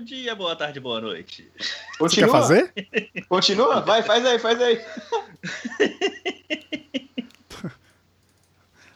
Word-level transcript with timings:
Bom 0.00 0.04
dia, 0.06 0.34
boa 0.34 0.56
tarde, 0.56 0.80
boa 0.80 0.98
noite. 0.98 1.52
Você 1.98 2.16
quer 2.22 2.26
Continua? 2.26 2.30
fazer? 2.30 2.72
Continua? 3.28 3.80
Vai, 3.82 4.02
faz 4.02 4.24
aí, 4.24 4.38
faz 4.38 4.58
aí. 4.58 4.80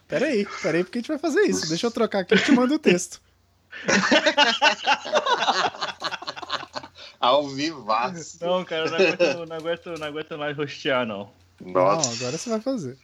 Pera 0.07 0.25
aí, 0.25 0.47
pera 0.63 0.77
aí, 0.79 0.83
porque 0.83 0.97
a 0.97 1.01
gente 1.01 1.07
vai 1.09 1.19
fazer 1.19 1.41
isso. 1.41 1.69
Deixa 1.69 1.85
eu 1.85 1.91
trocar 1.91 2.21
aqui 2.21 2.33
e 2.33 2.39
te 2.39 2.51
mando 2.51 2.73
o 2.73 2.79
texto. 2.79 3.21
Ao 7.19 7.47
vivaço. 7.49 8.39
Não, 8.43 8.65
cara, 8.65 8.85
eu 8.85 8.89
não 8.89 8.97
aguento, 8.97 9.45
não 9.47 9.55
aguento, 9.57 9.85
não 9.99 10.07
aguento 10.07 10.37
mais 10.39 10.57
rostear, 10.57 11.05
não. 11.05 11.31
Não, 11.61 11.71
Nossa. 11.71 12.15
agora 12.15 12.35
você 12.35 12.49
vai 12.49 12.61
fazer. 12.61 12.97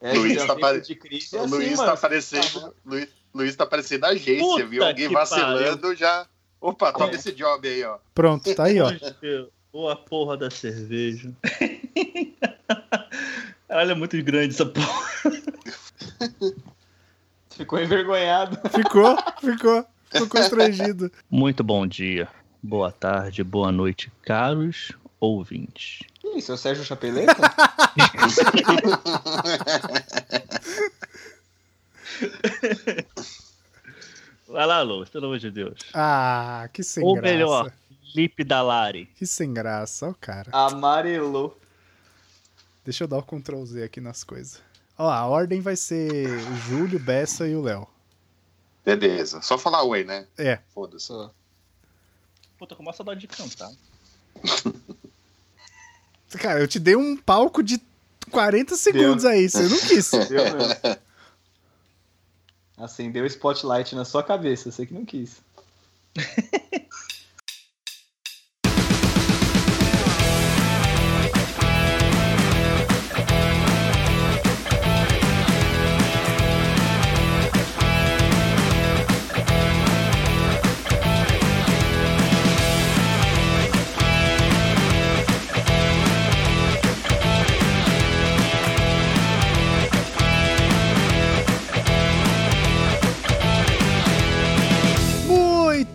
É, 0.00 0.12
Luiz 0.12 0.44
tá 0.44 0.56
pare- 0.56 0.80
de 0.80 0.96
crise 0.96 1.36
o 1.36 1.40
assim, 1.42 1.50
Luiz 1.54 1.76
mano. 1.76 1.90
tá 1.92 1.96
parecendo. 1.96 2.74
Luiz, 2.84 3.08
Luiz 3.32 3.54
tá 3.54 3.64
parecendo 3.64 4.06
a 4.06 4.08
agência, 4.08 4.44
Puta 4.44 4.66
viu? 4.66 4.84
Alguém 4.84 5.08
vacilando 5.08 5.94
já. 5.94 6.26
Opa, 6.60 6.92
toma 6.92 7.12
É. 7.12 7.14
esse 7.14 7.32
job 7.32 7.66
aí, 7.68 7.84
ó. 7.84 7.98
Pronto, 8.14 8.52
tá 8.54 8.64
aí, 8.64 8.78
ó. 8.80 8.90
Ou 9.72 9.88
a 9.90 9.96
porra 9.96 10.36
da 10.36 10.50
cerveja. 10.50 11.32
Olha, 13.68 13.92
é 13.92 13.94
muito 13.94 14.20
grande 14.22 14.54
essa 14.54 14.66
porra. 14.66 15.08
Ficou 17.50 17.78
envergonhado. 17.80 18.56
Ficou, 18.70 19.16
ficou. 19.40 19.84
Ficou 20.10 20.28
constrangido. 20.28 21.12
Muito 21.30 21.62
bom 21.62 21.86
dia, 21.86 22.28
boa 22.62 22.90
tarde, 22.90 23.44
boa 23.44 23.70
noite, 23.70 24.10
caros 24.22 24.92
ouvintes. 25.20 26.00
É 26.24 26.52
o 26.52 26.56
Sérgio 26.56 26.82
Chapeleta? 26.84 27.34
Vai 34.48 34.66
lá, 34.66 34.80
Lois, 34.80 35.10
pelo 35.10 35.26
amor 35.26 35.38
de 35.38 35.50
Deus. 35.50 35.78
Ah, 35.92 36.68
que 36.72 36.82
sem 36.82 37.04
Ou 37.04 37.14
graça. 37.14 37.28
melhor, 37.28 37.72
Lipe 38.14 38.42
Dalari. 38.42 39.06
Que 39.14 39.26
sem 39.26 39.52
graça, 39.52 40.06
ó 40.06 40.10
o 40.10 40.14
cara. 40.14 40.50
Amarelou. 40.52 41.58
Deixa 42.82 43.04
eu 43.04 43.08
dar 43.08 43.18
o 43.18 43.22
Ctrl 43.22 43.62
Z 43.66 43.84
aqui 43.84 44.00
nas 44.00 44.24
coisas. 44.24 44.62
Ó, 44.96 45.08
a 45.08 45.26
ordem 45.26 45.60
vai 45.60 45.76
ser 45.76 46.26
o 46.30 46.56
Júlio, 46.56 46.98
Bessa 46.98 47.46
e 47.46 47.54
o 47.54 47.60
Léo. 47.60 47.86
Beleza. 48.82 49.42
Só 49.42 49.58
falar 49.58 49.82
oi, 49.84 50.02
né? 50.02 50.26
É. 50.38 50.58
Foda-se. 50.74 51.08
Só. 51.08 51.30
Puta, 52.58 52.74
com 52.74 52.82
uma 52.82 52.94
saudade 52.94 53.20
de 53.20 53.28
cantar. 53.28 53.70
Cara, 56.40 56.60
eu 56.60 56.66
te 56.66 56.78
dei 56.78 56.96
um 56.96 57.16
palco 57.16 57.62
de 57.62 57.78
40 58.30 58.76
segundos 58.76 59.26
aí, 59.26 59.48
você 59.48 59.68
não 59.68 59.78
quis. 59.78 60.10
Deu 60.10 60.44
mesmo. 60.44 60.98
Acendeu 62.78 63.24
o 63.24 63.26
spotlight 63.26 63.94
na 63.94 64.04
sua 64.04 64.22
cabeça, 64.22 64.70
você 64.70 64.86
que 64.86 64.94
não 64.94 65.04
quis. 65.04 65.40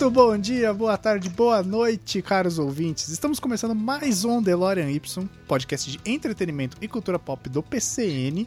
Muito 0.03 0.15
bom 0.15 0.37
dia, 0.37 0.73
boa 0.73 0.97
tarde, 0.97 1.29
boa 1.29 1.63
noite, 1.63 2.21
caros 2.21 2.59
ouvintes. 2.59 3.07
Estamos 3.07 3.39
começando 3.39 3.73
mais 3.73 4.25
um 4.25 4.41
DeLorean 4.41 4.91
Y, 4.91 5.29
podcast 5.47 5.89
de 5.89 5.97
entretenimento 6.05 6.75
e 6.81 6.89
cultura 6.89 7.17
pop 7.17 7.47
do 7.47 7.63
PCN. 7.63 8.45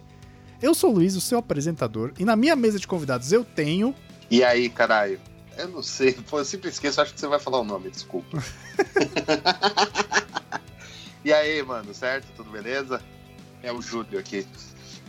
Eu 0.60 0.74
sou 0.74 0.90
o 0.90 0.96
Luiz, 0.96 1.16
o 1.16 1.20
seu 1.20 1.38
apresentador, 1.38 2.12
e 2.18 2.26
na 2.26 2.36
minha 2.36 2.54
mesa 2.54 2.78
de 2.78 2.86
convidados 2.86 3.32
eu 3.32 3.42
tenho. 3.42 3.94
E 4.30 4.44
aí, 4.44 4.68
caralho? 4.68 5.18
Eu 5.56 5.68
não 5.68 5.82
sei. 5.82 6.12
Pô, 6.28 6.40
eu 6.40 6.44
sempre 6.44 6.68
esqueço, 6.68 7.00
acho 7.00 7.14
que 7.14 7.20
você 7.20 7.26
vai 7.26 7.40
falar 7.40 7.60
o 7.60 7.64
nome, 7.64 7.88
desculpa. 7.88 8.36
e 11.24 11.32
aí, 11.32 11.62
mano, 11.62 11.94
certo? 11.94 12.26
Tudo 12.36 12.50
beleza? 12.50 13.02
É 13.62 13.72
o 13.72 13.80
Júlio 13.80 14.18
aqui. 14.18 14.46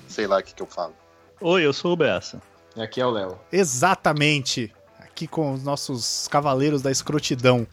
Sei 0.07 0.25
lá 0.25 0.37
o 0.37 0.43
que, 0.43 0.55
que 0.55 0.63
eu 0.63 0.67
falo. 0.67 0.95
Oi, 1.41 1.65
eu 1.65 1.73
sou 1.73 1.91
o 1.91 1.97
Bessa. 1.97 2.41
E 2.73 2.81
aqui 2.81 3.01
é 3.01 3.05
o 3.05 3.11
Léo. 3.11 3.37
Exatamente. 3.51 4.73
Aqui 5.17 5.25
com 5.25 5.51
os 5.51 5.63
nossos 5.63 6.27
cavaleiros 6.27 6.83
da 6.83 6.91
escrotidão. 6.91 7.65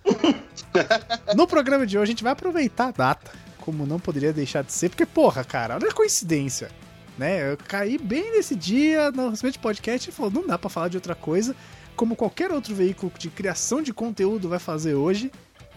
no 1.37 1.47
programa 1.47 1.87
de 1.87 1.99
hoje 1.99 2.05
a 2.05 2.07
gente 2.07 2.23
vai 2.25 2.33
aproveitar 2.33 2.87
a 2.87 2.91
data, 2.91 3.33
como 3.59 3.85
não 3.85 4.01
poderia 4.01 4.33
deixar 4.33 4.65
de 4.65 4.73
ser, 4.73 4.89
porque, 4.89 5.05
porra, 5.05 5.45
cara, 5.45 5.75
olha 5.75 5.91
a 5.91 5.93
coincidência. 5.93 6.71
Né? 7.19 7.53
Eu 7.53 7.59
caí 7.59 7.99
bem 7.99 8.33
nesse 8.33 8.57
dia 8.57 9.11
no 9.11 9.29
recebimento 9.29 9.59
de 9.59 9.63
podcast 9.63 10.09
e 10.09 10.13
falou: 10.13 10.33
não 10.33 10.47
dá 10.47 10.57
pra 10.57 10.71
falar 10.71 10.89
de 10.89 10.97
outra 10.97 11.15
coisa, 11.15 11.55
como 11.95 12.17
qualquer 12.17 12.51
outro 12.51 12.75
veículo 12.75 13.13
de 13.19 13.29
criação 13.29 13.83
de 13.83 13.93
conteúdo 13.93 14.49
vai 14.49 14.59
fazer 14.59 14.95
hoje, 14.95 15.31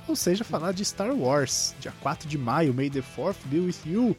ou 0.08 0.16
seja, 0.16 0.46
falar 0.46 0.72
de 0.72 0.86
Star 0.86 1.14
Wars, 1.14 1.76
dia 1.82 1.94
4 2.00 2.30
de 2.30 2.38
maio, 2.38 2.74
May 2.74 2.90
the 2.90 3.02
4th 3.02 3.36
be 3.48 3.60
with 3.60 3.76
you. 3.86 4.16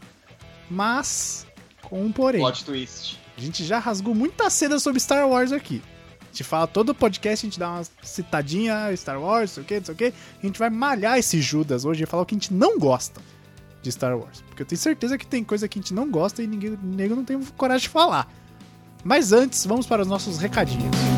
Mas, 0.71 1.47
com 1.81 2.05
um 2.05 2.13
porém. 2.13 2.43
Plot 2.43 2.67
twist. 2.67 3.19
A 3.39 3.41
gente 3.41 3.65
já 3.65 3.79
rasgou 3.79 4.15
muita 4.15 4.51
cena 4.51 4.79
sobre 4.79 5.01
Star 5.01 5.27
Wars 5.27 5.51
aqui. 5.51 5.81
A 6.29 6.31
gente 6.31 6.45
fala 6.45 6.67
todo 6.67 6.95
podcast, 6.95 7.45
a 7.45 7.49
gente 7.49 7.59
dá 7.59 7.71
uma 7.71 7.83
citadinha, 8.03 8.95
Star 8.97 9.21
Wars, 9.21 9.51
não 9.51 9.55
sei 9.55 9.63
o 9.63 9.67
que, 9.67 9.75
não 9.79 9.85
sei 9.85 9.95
o 9.95 9.97
que. 9.97 10.15
A 10.43 10.47
gente 10.47 10.59
vai 10.59 10.71
malhar 10.71 11.19
esse 11.19 11.41
Judas 11.41 11.85
hoje 11.85 12.05
e 12.05 12.07
falar 12.07 12.23
o 12.23 12.27
que 12.27 12.35
a 12.35 12.39
gente 12.39 12.53
não 12.53 12.79
gosta 12.79 13.21
de 13.83 13.91
Star 13.91 14.17
Wars. 14.17 14.43
Porque 14.43 14.63
eu 14.63 14.67
tenho 14.67 14.79
certeza 14.79 15.17
que 15.17 15.27
tem 15.27 15.43
coisa 15.43 15.67
que 15.67 15.79
a 15.79 15.83
gente 15.83 15.95
não 15.95 16.11
gosta 16.11 16.43
e 16.43 16.47
ninguém 16.47 16.79
nego 16.83 17.17
não 17.17 17.25
tem 17.25 17.43
coragem 17.57 17.83
de 17.83 17.89
falar. 17.89 18.31
Mas 19.03 19.33
antes, 19.33 19.65
vamos 19.65 19.87
para 19.87 20.03
os 20.03 20.09
nossos 20.09 20.39
recadinhos. 20.39 21.18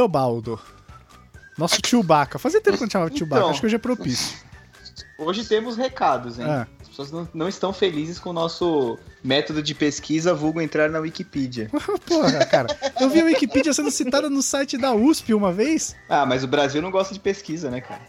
Leobaldo. 0.00 0.58
Nosso 1.58 1.78
Chewbacca. 1.84 2.38
Fazia 2.38 2.60
tempo 2.60 2.78
que 2.78 2.84
não 2.84 2.90
chamava 2.90 3.10
de 3.10 3.18
Chewbacca, 3.18 3.40
Então. 3.40 3.50
acho 3.50 3.60
que 3.60 3.66
hoje 3.66 3.76
é 3.76 3.78
propício. 3.78 4.38
Hoje 5.18 5.44
temos 5.44 5.76
recados, 5.76 6.38
hein? 6.38 6.46
Ah. 6.48 6.66
As 6.80 6.88
pessoas 6.88 7.12
não, 7.12 7.28
não 7.34 7.48
estão 7.48 7.72
felizes 7.72 8.18
com 8.18 8.30
o 8.30 8.32
nosso 8.32 8.98
método 9.22 9.62
de 9.62 9.74
pesquisa, 9.74 10.32
vulgo 10.32 10.60
entrar 10.60 10.88
na 10.88 10.98
Wikipedia. 10.98 11.70
Porra, 12.06 12.46
cara. 12.46 12.68
Eu 12.98 13.10
vi 13.10 13.20
a 13.20 13.24
Wikipedia 13.24 13.74
sendo 13.74 13.90
citada 13.90 14.30
no 14.30 14.42
site 14.42 14.78
da 14.78 14.94
USP 14.94 15.34
uma 15.34 15.52
vez. 15.52 15.94
Ah, 16.08 16.24
mas 16.24 16.42
o 16.42 16.48
Brasil 16.48 16.80
não 16.80 16.90
gosta 16.90 17.12
de 17.12 17.20
pesquisa, 17.20 17.70
né, 17.70 17.82
cara? 17.82 18.00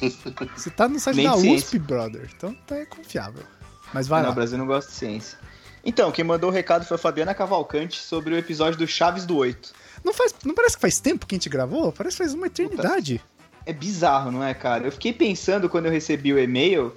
Citada 0.56 0.92
no 0.92 0.98
site 1.00 1.16
Nem 1.16 1.26
da 1.26 1.36
ciência. 1.36 1.66
USP, 1.66 1.78
brother. 1.78 2.30
Então 2.34 2.54
tá 2.66 2.76
é 2.76 2.86
confiável. 2.86 3.42
Mas 3.92 4.08
vai 4.08 4.20
não, 4.20 4.28
lá. 4.28 4.32
o 4.32 4.34
Brasil 4.34 4.56
não 4.56 4.66
gosta 4.66 4.90
de 4.90 4.96
ciência. 4.96 5.38
Então, 5.84 6.10
quem 6.10 6.24
mandou 6.24 6.50
o 6.50 6.52
recado 6.52 6.84
foi 6.84 6.96
a 6.96 6.98
Fabiana 6.98 7.34
Cavalcante 7.34 8.00
sobre 8.00 8.34
o 8.34 8.36
episódio 8.38 8.78
do 8.78 8.86
Chaves 8.86 9.24
do 9.24 9.36
8. 9.36 9.72
Não, 10.06 10.14
faz, 10.14 10.32
não 10.44 10.54
parece 10.54 10.76
que 10.76 10.80
faz 10.80 11.00
tempo 11.00 11.26
que 11.26 11.34
a 11.34 11.36
gente 11.36 11.48
gravou? 11.48 11.90
Parece 11.90 12.16
que 12.16 12.22
faz 12.22 12.32
uma 12.32 12.46
eternidade. 12.46 13.20
É 13.66 13.72
bizarro, 13.72 14.30
não 14.30 14.44
é, 14.44 14.54
cara? 14.54 14.86
Eu 14.86 14.92
fiquei 14.92 15.12
pensando 15.12 15.68
quando 15.68 15.86
eu 15.86 15.90
recebi 15.90 16.32
o 16.32 16.38
e-mail, 16.38 16.94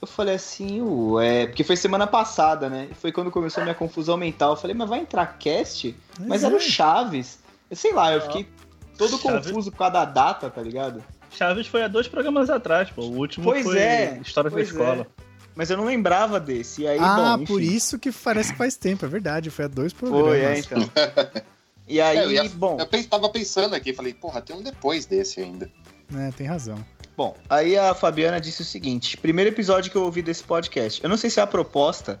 eu 0.00 0.06
falei 0.06 0.36
assim, 0.36 0.80
ué, 0.80 1.48
porque 1.48 1.64
foi 1.64 1.76
semana 1.76 2.06
passada, 2.06 2.70
né? 2.70 2.88
Foi 3.00 3.10
quando 3.10 3.28
começou 3.28 3.62
a 3.62 3.64
minha 3.64 3.74
confusão 3.74 4.16
mental. 4.16 4.52
Eu 4.52 4.56
falei, 4.56 4.76
mas 4.76 4.88
vai 4.88 5.00
entrar 5.00 5.26
cast? 5.36 5.96
Mas 6.20 6.44
é. 6.44 6.46
era 6.46 6.54
o 6.54 6.60
Chaves. 6.60 7.40
Eu 7.68 7.76
sei 7.76 7.92
lá, 7.92 8.12
eu 8.12 8.20
fiquei 8.20 8.48
todo 8.96 9.18
Chaves. 9.18 9.48
confuso 9.48 9.72
por 9.72 9.78
causa 9.78 9.92
da 9.94 10.04
data, 10.04 10.48
tá 10.48 10.62
ligado? 10.62 11.02
Chaves 11.30 11.66
foi 11.66 11.82
há 11.82 11.88
dois 11.88 12.06
programas 12.06 12.50
atrás, 12.50 12.88
pô. 12.88 13.02
O 13.02 13.16
último 13.16 13.46
Pois 13.46 13.64
foi 13.64 13.78
é, 13.78 14.20
História 14.22 14.48
pois 14.48 14.68
da 14.68 14.72
Escola. 14.72 15.08
Mas 15.56 15.70
eu 15.70 15.76
não 15.76 15.86
lembrava 15.86 16.38
desse. 16.38 16.82
E 16.82 16.86
aí, 16.86 16.98
ah, 17.00 17.36
bom, 17.36 17.46
por 17.46 17.60
isso 17.60 17.98
que 17.98 18.12
parece 18.12 18.52
que 18.52 18.58
faz 18.58 18.76
tempo, 18.76 19.04
é 19.04 19.08
verdade. 19.08 19.50
Foi 19.50 19.64
há 19.64 19.68
dois 19.68 19.92
programas. 19.92 20.28
Foi, 20.28 20.40
é, 20.40 20.58
então. 20.60 20.78
E 21.86 22.00
aí, 22.00 22.16
É, 22.18 22.24
eu 22.24 22.32
ia- 22.32 22.48
bom, 22.50 22.78
Eu 22.78 23.04
tava 23.06 23.28
pensando 23.28 23.74
aqui, 23.74 23.92
falei, 23.92 24.14
porra, 24.14 24.40
tem 24.40 24.56
um 24.56 24.62
depois 24.62 25.06
desse 25.06 25.40
ainda. 25.40 25.70
É, 26.16 26.30
tem 26.32 26.46
razão. 26.46 26.84
bom, 27.16 27.36
aí 27.48 27.76
a 27.76 27.94
Fabiana 27.94 28.40
disse 28.40 28.62
o 28.62 28.64
seguinte: 28.64 29.16
primeiro 29.16 29.50
episódio 29.50 29.90
que 29.90 29.96
eu 29.96 30.02
ouvi 30.04 30.22
desse 30.22 30.42
podcast. 30.42 31.02
Eu 31.02 31.08
não 31.10 31.16
sei 31.16 31.30
se 31.30 31.40
é 31.40 31.42
a 31.42 31.46
proposta, 31.46 32.18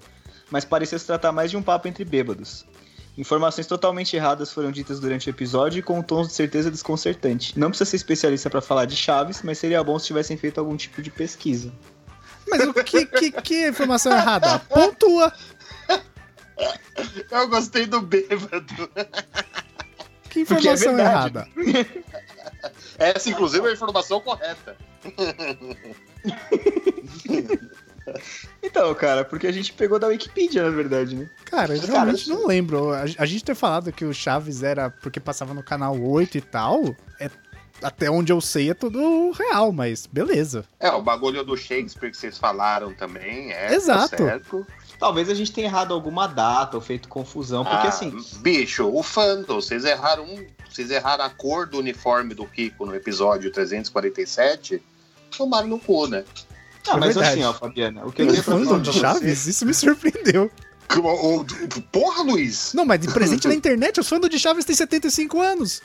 mas 0.50 0.64
parecia 0.64 0.98
se 0.98 1.06
tratar 1.06 1.32
mais 1.32 1.50
de 1.50 1.56
um 1.56 1.62
papo 1.62 1.88
entre 1.88 2.04
bêbados. 2.04 2.64
Informações 3.16 3.66
totalmente 3.68 4.16
erradas 4.16 4.52
foram 4.52 4.72
ditas 4.72 4.98
durante 4.98 5.28
o 5.28 5.30
episódio 5.30 5.78
e 5.78 5.82
com 5.82 6.02
tons 6.02 6.26
de 6.28 6.34
certeza 6.34 6.68
desconcertante. 6.70 7.56
Não 7.58 7.68
precisa 7.68 7.88
ser 7.88 7.96
especialista 7.96 8.50
pra 8.50 8.60
falar 8.60 8.86
de 8.86 8.96
Chaves, 8.96 9.40
mas 9.42 9.56
seria 9.58 9.84
bom 9.84 9.96
se 10.00 10.06
tivessem 10.06 10.36
feito 10.36 10.58
algum 10.58 10.76
tipo 10.76 11.00
de 11.00 11.10
pesquisa. 11.10 11.72
Mas 12.48 12.66
o 12.66 12.74
que, 12.74 13.06
que, 13.06 13.30
que 13.30 13.68
informação 13.68 14.12
errada? 14.12 14.58
Pontua! 14.58 15.32
Eu 17.30 17.48
gostei 17.48 17.86
do 17.86 18.00
bêbado. 18.00 18.90
Que 20.34 20.44
Porque 20.44 20.68
é 20.68 20.74
informação 20.74 20.96
verdade. 20.96 21.14
errada? 21.14 21.48
Essa, 22.98 23.30
inclusive, 23.30 23.64
é 23.64 23.70
a 23.70 23.72
informação 23.72 24.20
correta. 24.20 24.76
Então, 28.62 28.94
cara, 28.94 29.24
porque 29.24 29.46
a 29.46 29.52
gente 29.52 29.72
pegou 29.72 29.98
da 29.98 30.08
Wikipedia, 30.08 30.62
na 30.62 30.68
verdade, 30.68 31.16
né? 31.16 31.30
Cara, 31.46 31.74
eu 31.74 31.80
Cara, 31.80 31.92
realmente 31.92 32.28
não 32.28 32.46
lembro. 32.46 32.92
A, 32.92 33.00
a 33.00 33.24
gente 33.24 33.42
ter 33.42 33.54
falado 33.54 33.90
que 33.90 34.04
o 34.04 34.12
Chaves 34.12 34.62
era 34.62 34.90
porque 34.90 35.18
passava 35.18 35.54
no 35.54 35.62
canal 35.62 35.98
8 35.98 36.36
e 36.36 36.40
tal, 36.42 36.94
é, 37.18 37.30
até 37.82 38.10
onde 38.10 38.30
eu 38.30 38.42
sei 38.42 38.70
é 38.70 38.74
tudo 38.74 39.30
real, 39.30 39.72
mas 39.72 40.06
beleza. 40.06 40.66
É, 40.78 40.90
o 40.90 41.00
bagulho 41.00 41.42
do 41.44 41.56
Shakespeare 41.56 42.10
que 42.10 42.16
vocês 42.16 42.36
falaram 42.36 42.92
também, 42.94 43.52
é. 43.52 43.68
tá 43.68 43.74
Exato. 43.74 44.16
certo. 44.16 44.66
Talvez 44.98 45.28
a 45.28 45.34
gente 45.34 45.52
tenha 45.52 45.66
errado 45.66 45.92
alguma 45.92 46.26
data 46.26 46.76
ou 46.76 46.80
feito 46.80 47.08
confusão, 47.08 47.64
porque 47.64 47.86
Ah, 47.86 47.90
assim, 47.90 48.16
Bicho, 48.38 48.86
o 48.88 49.02
fandom, 49.02 49.56
vocês 49.56 49.84
erraram 49.84 50.24
um. 50.24 50.46
Vocês 50.70 50.90
erraram 50.90 51.24
a 51.24 51.30
cor 51.30 51.66
do 51.66 51.78
uniforme 51.78 52.34
do 52.34 52.46
Kiko 52.46 52.86
no 52.86 52.94
episódio 52.94 53.50
347. 53.52 54.82
Tomaram 55.36 55.68
no 55.68 55.78
cu, 55.78 56.06
né? 56.06 56.24
Ah, 56.88 56.96
mas 56.96 57.14
verdade. 57.14 57.40
assim, 57.40 57.44
ó, 57.44 57.52
Fabiana, 57.52 58.04
o 58.04 58.12
que 58.12 58.22
eu 58.22 58.26
Tem 58.26 58.34
tenho 58.34 58.44
pra 58.44 58.54
fandom 58.54 58.68
falar 58.70 58.82
de 58.82 58.92
Chaves? 58.92 59.46
Isso 59.46 59.64
me 59.66 59.72
surpreendeu. 59.74 60.50
O- 60.96 61.40
o- 61.40 61.44
Porra, 61.90 62.22
Luiz! 62.22 62.72
Não, 62.74 62.84
mas 62.84 63.00
de 63.00 63.08
presente 63.08 63.48
na 63.48 63.54
internet, 63.54 63.98
os 63.98 64.08
fãs 64.08 64.20
de 64.28 64.38
Chaves 64.38 64.64
têm 64.64 64.76
75 64.76 65.40
anos. 65.40 65.80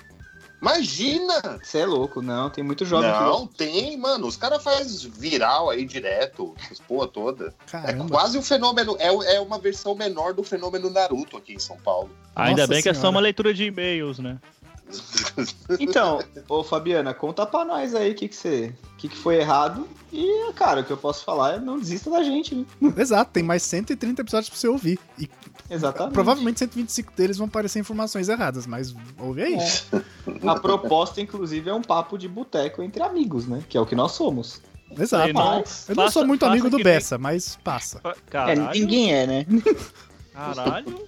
Imagina! 0.61 1.59
Você 1.63 1.79
é 1.79 1.85
louco, 1.85 2.21
não, 2.21 2.49
tem 2.49 2.63
muito 2.63 2.85
jovem 2.85 3.09
Não, 3.09 3.47
tem, 3.47 3.97
mano. 3.97 4.27
Os 4.27 4.35
caras 4.35 4.61
fazem 4.61 5.09
viral 5.09 5.69
aí 5.69 5.85
direto, 5.85 6.53
essas 6.59 6.79
porra 6.79 7.07
toda. 7.07 7.53
É 7.67 7.71
Caramba. 7.71 8.09
quase 8.09 8.37
um 8.37 8.41
fenômeno, 8.41 8.97
é, 8.99 9.35
é 9.35 9.39
uma 9.39 9.57
versão 9.57 9.95
menor 9.95 10.33
do 10.33 10.43
fenômeno 10.43 10.89
Naruto 10.89 11.37
aqui 11.37 11.53
em 11.53 11.59
São 11.59 11.77
Paulo. 11.77 12.09
Ainda 12.35 12.63
Nossa 12.63 12.73
bem 12.73 12.81
que 12.81 12.89
é 12.89 12.93
só 12.93 13.01
Senhora. 13.01 13.15
uma 13.15 13.21
leitura 13.21 13.53
de 13.53 13.63
e-mails, 13.65 14.19
né? 14.19 14.37
que... 14.89 15.77
Então, 15.79 16.19
ô 16.47 16.63
Fabiana, 16.63 17.13
conta 17.13 17.45
pra 17.45 17.63
nós 17.63 17.95
aí 17.95 18.11
o 18.11 18.15
que 18.15 18.27
que 18.27 18.35
você... 18.35 18.73
O 18.93 18.97
que 18.97 19.07
que 19.07 19.15
foi 19.15 19.37
errado 19.37 19.87
e, 20.11 20.51
cara, 20.53 20.81
o 20.81 20.83
que 20.83 20.91
eu 20.91 20.97
posso 20.97 21.23
falar 21.23 21.55
é 21.55 21.59
não 21.59 21.79
desista 21.79 22.09
da 22.09 22.23
gente, 22.23 22.55
né? 22.55 22.65
Exato, 22.97 23.31
tem 23.31 23.43
mais 23.43 23.61
130 23.63 24.21
episódios 24.21 24.49
pra 24.49 24.57
você 24.57 24.67
ouvir. 24.67 24.99
E 25.19 25.29
Exatamente. 25.69 26.13
provavelmente 26.13 26.59
125 26.59 27.13
deles 27.15 27.37
vão 27.37 27.47
parecer 27.47 27.79
informações 27.79 28.27
erradas, 28.29 28.65
mas 28.65 28.95
ouve 29.17 29.43
aí. 29.43 29.57
A 30.47 30.59
proposta, 30.59 31.21
inclusive, 31.21 31.69
é 31.69 31.73
um 31.73 31.81
papo 31.81 32.17
de 32.17 32.27
boteco 32.27 32.81
entre 32.81 33.03
amigos, 33.03 33.45
né? 33.47 33.63
Que 33.69 33.77
é 33.77 33.81
o 33.81 33.85
que 33.85 33.95
nós 33.95 34.13
somos. 34.13 34.61
Exato. 34.97 35.31
Não- 35.33 35.63
eu 35.89 35.95
não 35.95 36.09
sou 36.11 36.25
muito 36.25 36.45
amigo 36.45 36.69
do 36.69 36.77
nem- 36.77 36.83
Bessa, 36.83 37.17
mas 37.19 37.55
passa. 37.63 38.01
É, 38.03 38.13
Caralho, 38.29 38.71
ninguém 38.79 39.13
é, 39.13 39.27
né? 39.27 39.45
caralho. 40.33 41.07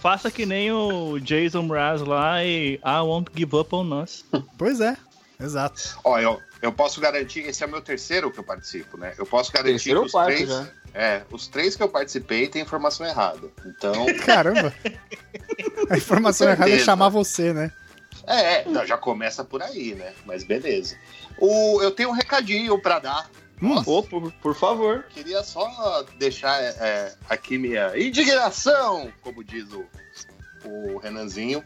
Faça 0.00 0.30
que 0.30 0.44
nem 0.44 0.70
o 0.72 1.18
Jason 1.18 1.62
Mraz 1.62 2.00
lá 2.02 2.44
e 2.44 2.74
I 2.84 3.00
won't 3.02 3.30
give 3.34 3.56
up 3.56 3.74
on 3.74 4.02
us. 4.02 4.24
Pois 4.58 4.80
é, 4.80 4.96
exato. 5.40 5.98
Ó, 6.04 6.18
eu, 6.18 6.38
eu 6.60 6.72
posso 6.72 7.00
garantir, 7.00 7.40
esse 7.40 7.62
é 7.64 7.66
o 7.66 7.70
meu 7.70 7.80
terceiro 7.80 8.30
que 8.30 8.38
eu 8.38 8.44
participo, 8.44 8.96
né? 8.98 9.14
Eu 9.18 9.24
posso 9.26 9.50
garantir 9.52 9.72
Terceiro 9.72 10.00
que 10.00 10.06
os 10.06 10.12
quarto 10.12 10.34
três. 10.34 10.48
já. 10.48 10.68
É, 10.98 11.20
os 11.30 11.46
três 11.46 11.76
que 11.76 11.82
eu 11.82 11.90
participei 11.90 12.48
têm 12.48 12.62
informação 12.62 13.06
errada. 13.06 13.50
Então. 13.66 14.06
Caramba. 14.24 14.72
A 15.90 15.96
informação 15.98 16.48
errada 16.48 16.70
é 16.70 16.78
chamar 16.78 17.10
você, 17.10 17.52
né? 17.52 17.70
É, 18.26 18.62
é, 18.62 18.86
já 18.86 18.96
começa 18.96 19.44
por 19.44 19.62
aí, 19.62 19.94
né? 19.94 20.14
Mas 20.24 20.42
beleza. 20.42 20.96
O, 21.38 21.82
eu 21.82 21.90
tenho 21.90 22.08
um 22.08 22.12
recadinho 22.12 22.78
pra 22.80 22.98
dar. 22.98 23.30
Hum. 23.62 23.82
Ô, 23.84 24.02
por, 24.02 24.32
por 24.32 24.54
favor. 24.54 25.04
Queria 25.10 25.42
só 25.44 26.02
deixar 26.18 26.58
é, 26.62 27.14
aqui 27.28 27.58
minha 27.58 27.92
indignação, 27.94 29.12
como 29.20 29.44
diz 29.44 29.66
o, 29.72 29.84
o 30.64 30.96
Renanzinho, 30.96 31.62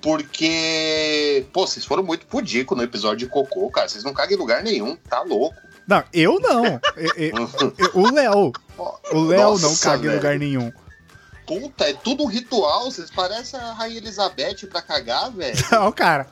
porque, 0.00 1.46
pô, 1.52 1.66
vocês 1.66 1.84
foram 1.84 2.02
muito 2.02 2.26
pudico 2.26 2.74
no 2.74 2.82
episódio 2.82 3.26
de 3.26 3.26
Cocô, 3.26 3.70
cara. 3.70 3.90
Vocês 3.90 4.04
não 4.04 4.14
cagam 4.14 4.36
em 4.36 4.40
lugar 4.40 4.62
nenhum, 4.62 4.96
tá 4.96 5.20
louco. 5.20 5.69
Não, 5.90 6.04
eu 6.12 6.38
não. 6.40 6.64
Eu- 6.96 7.14
eu- 7.16 7.50
eu- 7.78 7.90
o 7.94 8.10
Léo. 8.14 8.52
O 9.12 9.20
Léo 9.24 9.58
não 9.58 9.76
caga 9.76 10.08
em 10.10 10.14
lugar 10.14 10.38
nenhum. 10.38 10.72
Puta, 11.46 11.84
é 11.90 11.92
tudo 11.94 12.22
um 12.22 12.26
ritual. 12.28 12.84
Vocês 12.92 13.10
parecem 13.10 13.58
a 13.58 13.72
Rainha 13.72 13.98
Elizabeth 13.98 14.68
pra 14.70 14.80
cagar, 14.80 15.32
velho. 15.32 15.56
Não, 15.72 15.90
cara. 15.90 16.28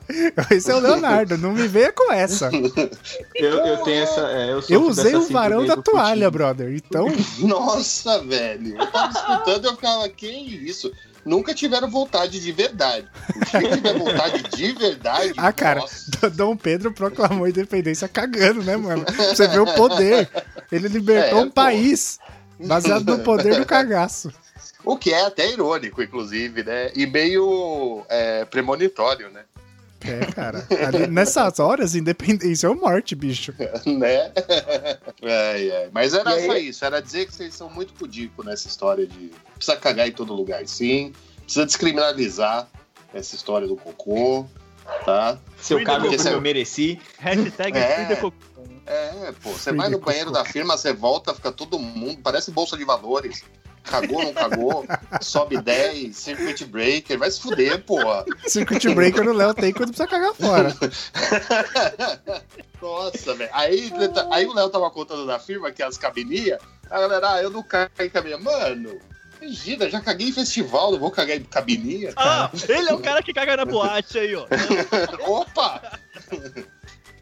Esse 0.49 0.71
é 0.71 0.75
o 0.75 0.79
Leonardo. 0.79 1.37
Não 1.37 1.51
me 1.51 1.67
venha 1.67 1.91
com 1.91 2.09
essa. 2.09 2.49
Eu, 3.35 3.65
eu 3.65 3.77
tenho 3.83 4.03
essa. 4.03 4.21
é, 4.21 4.51
eu 4.53 4.63
Eu 4.69 4.83
usei 4.87 5.15
o 5.15 5.27
varão 5.27 5.65
da 5.65 5.75
toalha, 5.75 6.11
putinho. 6.13 6.31
brother. 6.31 6.73
Então, 6.73 7.07
Nossa, 7.39 8.19
velho. 8.23 8.77
Eu 8.79 8.87
tava 8.87 9.11
escutando 9.11 9.65
e 9.65 9.67
eu 9.67 9.75
ficava, 9.75 10.07
que 10.07 10.27
isso? 10.27 10.89
Nunca 11.25 11.53
tiveram 11.53 11.89
vontade 11.89 12.39
de 12.39 12.51
verdade. 12.51 13.07
O 13.35 13.45
dia 13.59 13.69
que 13.69 13.75
tiver 13.75 13.97
vontade 13.97 14.43
de 14.43 14.71
verdade. 14.73 15.33
Ah, 15.37 15.51
cara. 15.53 15.81
nossa. 15.81 16.29
Dom 16.29 16.55
Pedro 16.55 16.91
proclamou 16.93 17.45
a 17.45 17.49
independência 17.49 18.07
cagando, 18.07 18.63
né, 18.63 18.75
mano? 18.77 19.05
Você 19.05 19.47
vê 19.47 19.59
o 19.59 19.65
poder. 19.73 20.29
Ele 20.71 20.87
libertou 20.87 21.39
É, 21.39 21.41
um 21.41 21.47
pô. 21.47 21.53
país 21.55 22.19
baseado 22.59 23.05
no 23.05 23.23
poder 23.23 23.57
do 23.57 23.65
cagaço. 23.65 24.31
O 24.83 24.97
que 24.97 25.13
é 25.13 25.25
até 25.25 25.51
irônico, 25.51 26.01
inclusive, 26.01 26.63
né? 26.63 26.91
E 26.95 27.05
meio 27.05 28.05
é, 28.09 28.45
premonitório, 28.45 29.29
né? 29.29 29.41
É, 30.01 30.25
cara. 30.31 30.65
Ali, 30.87 31.07
nessas 31.07 31.59
horas, 31.59 31.95
independência 31.95 32.69
ou 32.69 32.75
morte, 32.75 33.15
bicho. 33.15 33.53
né? 33.85 34.31
É, 35.21 35.67
é. 35.67 35.89
Mas 35.91 36.13
era 36.13 36.29
aí- 36.29 36.45
só 36.45 36.55
isso, 36.55 36.85
era 36.85 37.01
dizer 37.01 37.25
que 37.25 37.33
vocês 37.33 37.53
são 37.53 37.69
muito 37.69 37.93
pudico 37.93 38.43
nessa 38.43 38.67
história 38.67 39.05
de 39.05 39.31
precisa 39.55 39.77
cagar 39.77 40.07
em 40.07 40.11
todo 40.11 40.33
lugar, 40.33 40.65
sim. 40.67 41.13
Precisa 41.43 41.65
descriminalizar 41.65 42.67
essa 43.13 43.35
história 43.35 43.67
do 43.67 43.75
cocô, 43.75 44.45
tá? 45.05 45.37
Se 45.57 45.73
eu 45.73 45.83
cago 45.83 46.07
eu 46.07 46.41
mereci. 46.41 46.99
Hashtag 47.17 47.77
É. 47.77 48.15
Cocô. 48.15 48.37
É, 48.85 49.31
pô, 49.43 49.51
você 49.51 49.71
vai 49.71 49.87
no 49.89 49.99
banheiro 49.99 50.31
da 50.31 50.43
firma, 50.43 50.75
você 50.75 50.91
volta, 50.91 51.33
fica 51.33 51.51
todo 51.51 51.77
mundo, 51.77 52.21
parece 52.23 52.49
bolsa 52.49 52.75
de 52.75 52.83
valores. 52.83 53.43
Cagou, 53.83 54.23
não 54.23 54.33
cagou, 54.33 54.85
sobe 55.21 55.61
10, 55.61 56.15
circuit 56.15 56.65
breaker, 56.65 57.17
vai 57.17 57.31
se 57.31 57.41
fuder, 57.41 57.83
porra. 57.83 58.25
Circuit 58.45 58.93
breaker 58.93 59.27
o 59.27 59.33
Léo 59.33 59.53
tem 59.53 59.73
quando 59.73 59.89
precisa 59.89 60.07
cagar 60.07 60.33
fora. 60.33 60.73
Nossa, 62.81 63.33
velho. 63.33 63.49
Aí, 63.53 63.91
aí 64.31 64.45
o 64.45 64.53
Léo 64.53 64.69
tava 64.69 64.89
contando 64.91 65.25
da 65.25 65.39
firma 65.39 65.71
que 65.71 65.81
as 65.81 65.97
cabininhas, 65.97 66.59
a 66.89 66.99
galera, 66.99 67.33
ah, 67.33 67.41
eu 67.41 67.49
não 67.49 67.63
cago 67.63 67.91
em 67.99 68.09
cabininha. 68.09 68.37
Mano, 68.37 68.99
imagina, 69.41 69.89
já 69.89 70.01
caguei 70.01 70.29
em 70.29 70.33
festival, 70.33 70.91
não 70.91 70.99
vou 70.99 71.11
cagar 71.11 71.37
em 71.37 71.43
cabininha. 71.43 72.13
Ah, 72.15 72.51
ele 72.67 72.89
é 72.89 72.93
o 72.93 72.99
cara 72.99 73.23
que 73.23 73.33
caga 73.33 73.57
na 73.57 73.65
boate 73.65 74.19
aí, 74.19 74.35
ó. 74.35 74.45
Opa! 75.25 75.99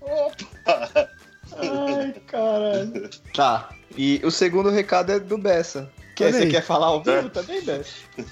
Opa! 0.01 1.09
Ai, 1.55 2.13
caralho. 2.27 3.09
Tá. 3.33 3.69
E 3.95 4.21
o 4.23 4.31
segundo 4.31 4.69
recado 4.69 5.11
é 5.11 5.19
do 5.19 5.37
Bessa. 5.37 5.89
Que 6.17 6.31
você 6.31 6.47
quer 6.47 6.63
falar 6.63 6.87
ao 6.87 7.03
vivo 7.03 7.29
também, 7.29 7.61
Bessa? 7.61 7.91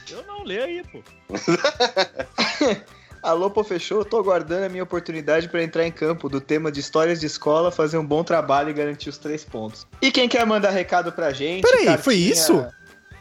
Eu 0.09 0.23
não 0.25 0.43
leio 0.43 0.63
aí, 0.63 0.83
pô. 0.91 1.03
Alô, 3.21 3.51
pô, 3.51 3.63
fechou? 3.63 3.99
Eu 3.99 4.05
tô 4.05 4.17
aguardando 4.17 4.65
a 4.65 4.69
minha 4.69 4.81
oportunidade 4.81 5.47
pra 5.47 5.61
entrar 5.61 5.85
em 5.85 5.91
campo 5.91 6.27
do 6.27 6.41
tema 6.41 6.71
de 6.71 6.79
histórias 6.79 7.19
de 7.19 7.27
escola, 7.27 7.71
fazer 7.71 7.99
um 7.99 8.05
bom 8.05 8.23
trabalho 8.23 8.71
e 8.71 8.73
garantir 8.73 9.09
os 9.09 9.19
três 9.19 9.43
pontos. 9.43 9.85
E 10.01 10.11
quem 10.11 10.27
quer 10.27 10.43
mandar 10.47 10.71
recado 10.71 11.11
pra 11.11 11.31
gente? 11.31 11.61
Peraí, 11.61 11.95
foi 11.99 12.15
isso? 12.15 12.65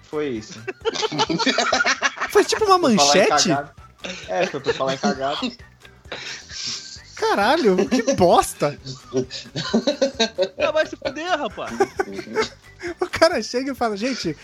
Foi 0.04 0.28
isso. 0.28 0.58
Foi 2.30 2.44
tipo 2.44 2.64
uma 2.64 2.78
manchete? 2.78 3.50
É, 4.28 4.46
foi 4.46 4.60
pra 4.60 4.74
falar 4.74 4.94
em 4.94 4.98
cagado. 4.98 5.52
Caralho, 7.16 7.76
que 7.88 8.14
bosta. 8.14 8.78
Ah, 10.58 10.72
vai 10.72 10.86
se 10.86 10.96
fuder, 10.96 11.38
rapaz. 11.38 11.72
O 13.00 13.06
cara 13.06 13.42
chega 13.42 13.72
e 13.72 13.74
fala, 13.74 13.96
gente, 13.96 14.36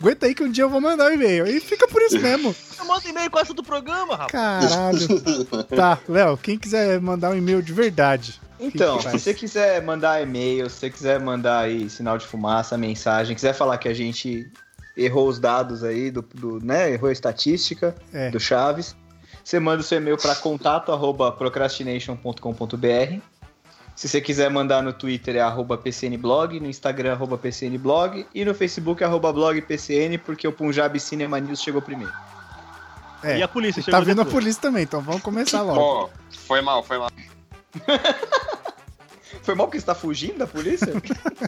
aguenta 0.00 0.26
aí 0.26 0.34
que 0.34 0.42
um 0.42 0.50
dia 0.50 0.64
eu 0.64 0.70
vou 0.70 0.80
mandar 0.80 1.10
um 1.10 1.14
e-mail. 1.14 1.46
E 1.46 1.60
fica 1.60 1.86
por 1.88 2.02
isso 2.02 2.18
mesmo. 2.18 2.54
Eu 2.78 2.84
mando 2.86 3.08
e-mail 3.08 3.30
com 3.30 3.38
essa 3.38 3.54
do 3.54 3.62
programa, 3.62 4.14
rapaz. 4.16 4.74
Caralho. 4.74 4.98
Tá, 5.74 5.98
Léo, 6.08 6.36
quem 6.36 6.58
quiser 6.58 7.00
mandar 7.00 7.30
um 7.30 7.36
e-mail 7.36 7.62
de 7.62 7.72
verdade. 7.72 8.40
Então, 8.60 9.00
se 9.00 9.10
você 9.10 9.32
quiser 9.34 9.82
mandar 9.82 10.22
e-mail, 10.22 10.68
se 10.68 10.76
você 10.80 10.90
quiser 10.90 11.20
mandar 11.20 11.60
aí 11.60 11.88
sinal 11.88 12.18
de 12.18 12.26
fumaça, 12.26 12.76
mensagem, 12.76 13.34
quiser 13.34 13.52
falar 13.54 13.78
que 13.78 13.88
a 13.88 13.94
gente 13.94 14.50
errou 14.96 15.28
os 15.28 15.38
dados 15.38 15.82
aí, 15.82 16.10
do, 16.10 16.22
do 16.22 16.64
né, 16.64 16.92
errou 16.92 17.08
a 17.08 17.12
estatística 17.12 17.94
É. 18.12 18.30
do 18.30 18.38
Chaves, 18.38 18.94
você 19.42 19.58
manda 19.60 19.80
o 19.80 19.84
seu 19.84 19.98
e-mail 19.98 20.16
para 20.16 20.34
contato 20.36 20.92
arroba 20.92 21.30
procrastination.com.br. 21.32 23.20
Se 23.94 24.08
você 24.08 24.20
quiser 24.20 24.50
mandar 24.50 24.82
no 24.82 24.92
Twitter 24.92 25.36
é 25.36 25.40
arroba 25.40 25.78
PCNblog, 25.78 26.58
no 26.58 26.68
Instagram 26.68 27.12
arroba 27.12 27.38
PCNblog 27.38 28.26
e 28.34 28.44
no 28.44 28.54
Facebook 28.54 29.04
arroba 29.04 29.32
blog 29.32 29.60
PCN, 29.62 30.18
porque 30.18 30.48
o 30.48 30.52
Punjab 30.52 30.98
Cinema 30.98 31.38
News 31.38 31.62
chegou 31.62 31.80
primeiro. 31.80 32.12
É, 33.22 33.38
E 33.38 33.42
a 33.42 33.48
polícia 33.48 33.82
tá 33.82 33.84
chegou 33.84 34.02
vindo 34.04 34.20
a 34.20 34.24
polícia 34.24 34.60
também, 34.60 34.82
então 34.82 35.00
vamos 35.00 35.22
começar 35.22 35.62
logo. 35.62 35.78
Pô, 35.78 36.10
foi 36.30 36.60
mal, 36.60 36.82
foi 36.82 36.98
mal. 36.98 37.10
Foi 39.42 39.54
mal 39.54 39.66
porque 39.66 39.78
você 39.78 39.84
tá 39.86 39.94
fugindo 39.94 40.38
da 40.38 40.46
polícia? 40.46 40.88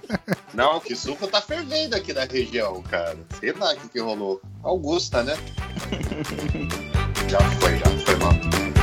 Não, 0.53 0.81
que 0.81 0.95
suco 0.95 1.27
tá 1.27 1.41
fervendo 1.41 1.97
aqui 1.97 2.13
na 2.13 2.25
região, 2.25 2.83
cara. 2.83 3.17
Sei 3.41 3.53
lá 3.53 3.73
o 3.73 3.77
que, 3.77 3.89
que 3.89 4.01
rolou. 4.01 4.41
Augusta, 4.63 5.23
né? 5.23 5.35
já 7.27 7.41
foi, 7.59 7.79
já 7.79 7.87
foi 8.05 8.17
mal. 8.17 8.76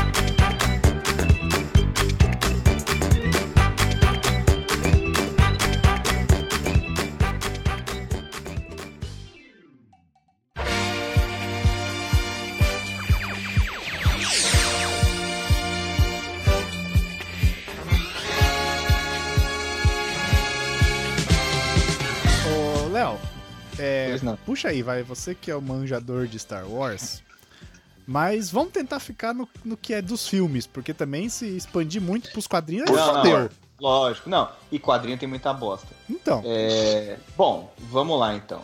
É, 24.24 24.32
não. 24.32 24.38
puxa 24.38 24.70
aí, 24.70 24.82
vai, 24.82 25.04
você 25.04 25.36
que 25.36 25.52
é 25.52 25.56
o 25.56 25.62
manjador 25.62 26.28
de 26.28 26.40
Star 26.40 26.68
Wars. 26.68 27.22
Mas 28.06 28.52
vamos 28.52 28.74
tentar 28.74 29.00
ficar 29.00 29.34
no, 29.34 29.48
no 29.64 29.78
que 29.78 29.94
é 29.94 30.02
dos 30.02 30.28
filmes, 30.28 30.68
porque 30.68 30.94
também 30.94 31.30
se 31.30 31.46
expandir 31.56 32.02
muito 32.02 32.32
pros 32.32 32.48
quadrinhos, 32.48 32.90
aí 32.90 32.96
Não, 32.96 33.14
não. 33.14 33.22
fodeu. 33.22 33.50
Lógico, 33.80 34.30
não. 34.30 34.50
E 34.72 34.80
quadrinho 34.80 35.18
tem 35.18 35.28
muita 35.28 35.54
bosta. 35.54 35.88
Então, 36.10 36.42
É, 36.46 37.18
Bom, 37.36 37.74
vamos 37.90 38.20
lá 38.20 38.34
então. 38.36 38.62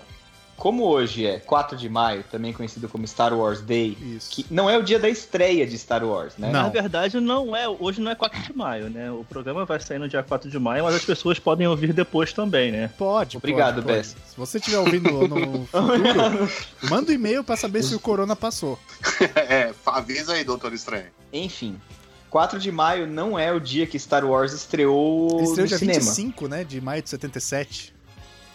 Como 0.60 0.84
hoje 0.84 1.26
é 1.26 1.40
4 1.40 1.78
de 1.78 1.88
maio, 1.88 2.22
também 2.30 2.52
conhecido 2.52 2.90
como 2.90 3.08
Star 3.08 3.34
Wars 3.34 3.62
Day, 3.62 3.98
isso. 4.02 4.30
que 4.30 4.46
não 4.52 4.70
é 4.70 4.78
o 4.78 4.84
dia 4.84 5.00
da 5.00 5.08
estreia 5.10 5.66
de 5.66 5.78
Star 5.78 6.04
Wars, 6.04 6.34
né? 6.38 6.52
Não. 6.52 6.64
Na 6.64 6.70
verdade, 6.70 7.18
não 7.22 7.56
é. 7.56 7.68
Hoje 7.68 8.02
não 8.02 8.12
é 8.12 8.16
4 8.16 8.42
de 8.42 8.54
maio, 8.54 8.90
né? 8.90 9.10
O 9.10 9.24
programa 9.24 9.64
vai 9.64 9.80
sair 9.80 10.00
no 10.00 10.10
dia 10.10 10.22
4 10.22 10.50
de 10.50 10.60
maio, 10.60 10.84
mas 10.84 10.96
as 10.96 11.06
pessoas 11.06 11.40
podem 11.40 11.66
ouvir 11.66 11.94
depois 11.94 12.34
também, 12.34 12.74
né? 12.74 12.92
Pode, 12.98 13.38
Obrigado, 13.38 13.76
pode, 13.76 13.86
pode. 13.86 13.98
Bess. 13.98 14.16
Se 14.28 14.38
você 14.38 14.58
estiver 14.58 14.80
ouvindo 14.80 15.10
no 15.30 15.66
futuro, 15.72 16.52
manda 16.90 17.12
um 17.12 17.16
e-mail 17.16 17.42
pra 17.42 17.56
saber 17.56 17.82
se 17.82 17.96
o 17.96 18.00
Corona 18.00 18.36
passou. 18.36 18.78
é, 19.36 19.74
avisa 19.86 20.34
aí, 20.34 20.44
Doutor 20.44 20.74
Estranho. 20.74 21.08
Enfim, 21.32 21.80
4 22.30 22.60
de 22.60 22.70
maio 22.70 23.08
não 23.08 23.40
é 23.40 23.50
o 23.54 23.62
dia 23.62 23.88
que 23.88 23.98
Star 23.98 24.26
Wars 24.26 24.52
estreou 24.52 25.40
Ele 25.40 25.44
estreou 25.44 25.64
no 25.64 25.68
dia 25.68 25.78
cinema. 25.78 26.00
25, 26.00 26.48
né, 26.50 26.64
de 26.66 26.82
maio 26.82 27.02
de 27.02 27.10
77. 27.10 27.94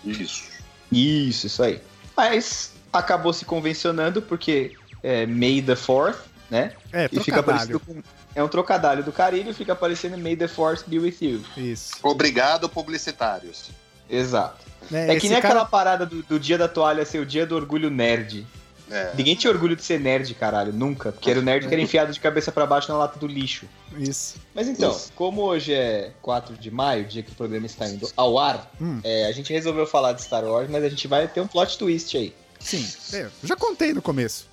Isso. 0.05 0.45
Isso, 0.93 1.47
isso 1.47 1.63
aí. 1.63 1.81
Mas 2.17 2.73
acabou 2.93 3.33
se 3.33 3.45
convencionando 3.45 4.23
porque 4.23 4.73
é 5.03 5.27
May 5.27 5.61
the 5.63 5.75
4th, 5.75 6.17
né? 6.51 6.73
É, 6.93 7.07
E 7.07 7.21
fica 7.21 7.43
trocadilho. 7.43 7.45
parecido 7.45 7.81
com. 7.81 8.03
É 8.37 8.43
um 8.43 8.49
trocadilho 8.49 9.03
do 9.05 9.13
carilho 9.13 9.51
e 9.51 9.55
fica 9.55 9.73
aparecendo 9.73 10.19
May 10.19 10.35
the 10.37 10.49
Force 10.49 10.83
be 10.87 10.99
with 10.99 11.17
you. 11.21 11.41
Isso. 11.57 11.93
Obrigado, 12.03 12.69
publicitários. 12.69 13.71
Exato. 14.11 14.65
É, 14.93 15.15
É, 15.15 15.21
que 15.21 15.29
nem 15.29 15.41
cara- 15.41 15.55
aquela 15.55 15.65
parada 15.65 16.05
do, 16.05 16.23
do 16.23 16.39
dia 16.39 16.59
da 16.59 16.69
toalha 16.69 17.05
ser 17.07 17.19
o 17.21 17.27
dia 17.27 17.47
do 17.47 17.55
orgulho 17.57 17.91
nerd. 17.91 18.47
É. 18.91 19.13
Ninguém 19.17 19.35
tinha 19.35 19.51
orgulho 19.51 19.75
de 19.75 19.83
ser 19.83 19.99
nerd, 19.99 20.33
caralho, 20.35 20.73
nunca. 20.73 21.11
Porque 21.13 21.31
era 21.31 21.41
o 21.41 21.43
nerd 21.43 21.67
que 21.67 21.73
era 21.73 21.83
enfiado 21.83 22.13
de 22.13 22.21
cabeça 22.21 22.53
pra 22.53 22.67
baixo 22.67 22.91
na 22.93 22.99
lata 22.99 23.19
do 23.19 23.27
lixo. 23.27 23.67
Isso. 23.99 24.37
Mas 24.55 24.69
então, 24.69 24.91
Isso. 24.91 25.11
como 25.17 25.43
hoje 25.43 25.73
é 25.73 26.11
4 26.21 26.55
de 26.57 26.71
maio, 26.71 27.05
dia 27.07 27.23
que 27.23 27.31
o 27.33 27.35
programa 27.35 27.65
está 27.67 27.89
indo 27.89 28.09
ao 28.17 28.39
ar, 28.39 28.71
Hum. 28.81 29.01
é, 29.03 29.27
a 29.27 29.33
gente 29.33 29.53
resolveu 29.53 29.87
falar 29.87 30.13
de 30.13 30.23
Star 30.23 30.45
Wars, 30.45 30.69
mas 30.71 30.85
a 30.85 30.89
gente 30.89 31.09
vai 31.09 31.27
ter 31.27 31.41
um 31.41 31.47
plot 31.47 31.79
twist 31.79 32.17
aí. 32.17 32.35
Sim. 32.61 32.87
É, 33.13 33.23
eu 33.23 33.31
já 33.49 33.57
contei 33.57 33.93
no 33.95 34.03
começo. 34.03 34.47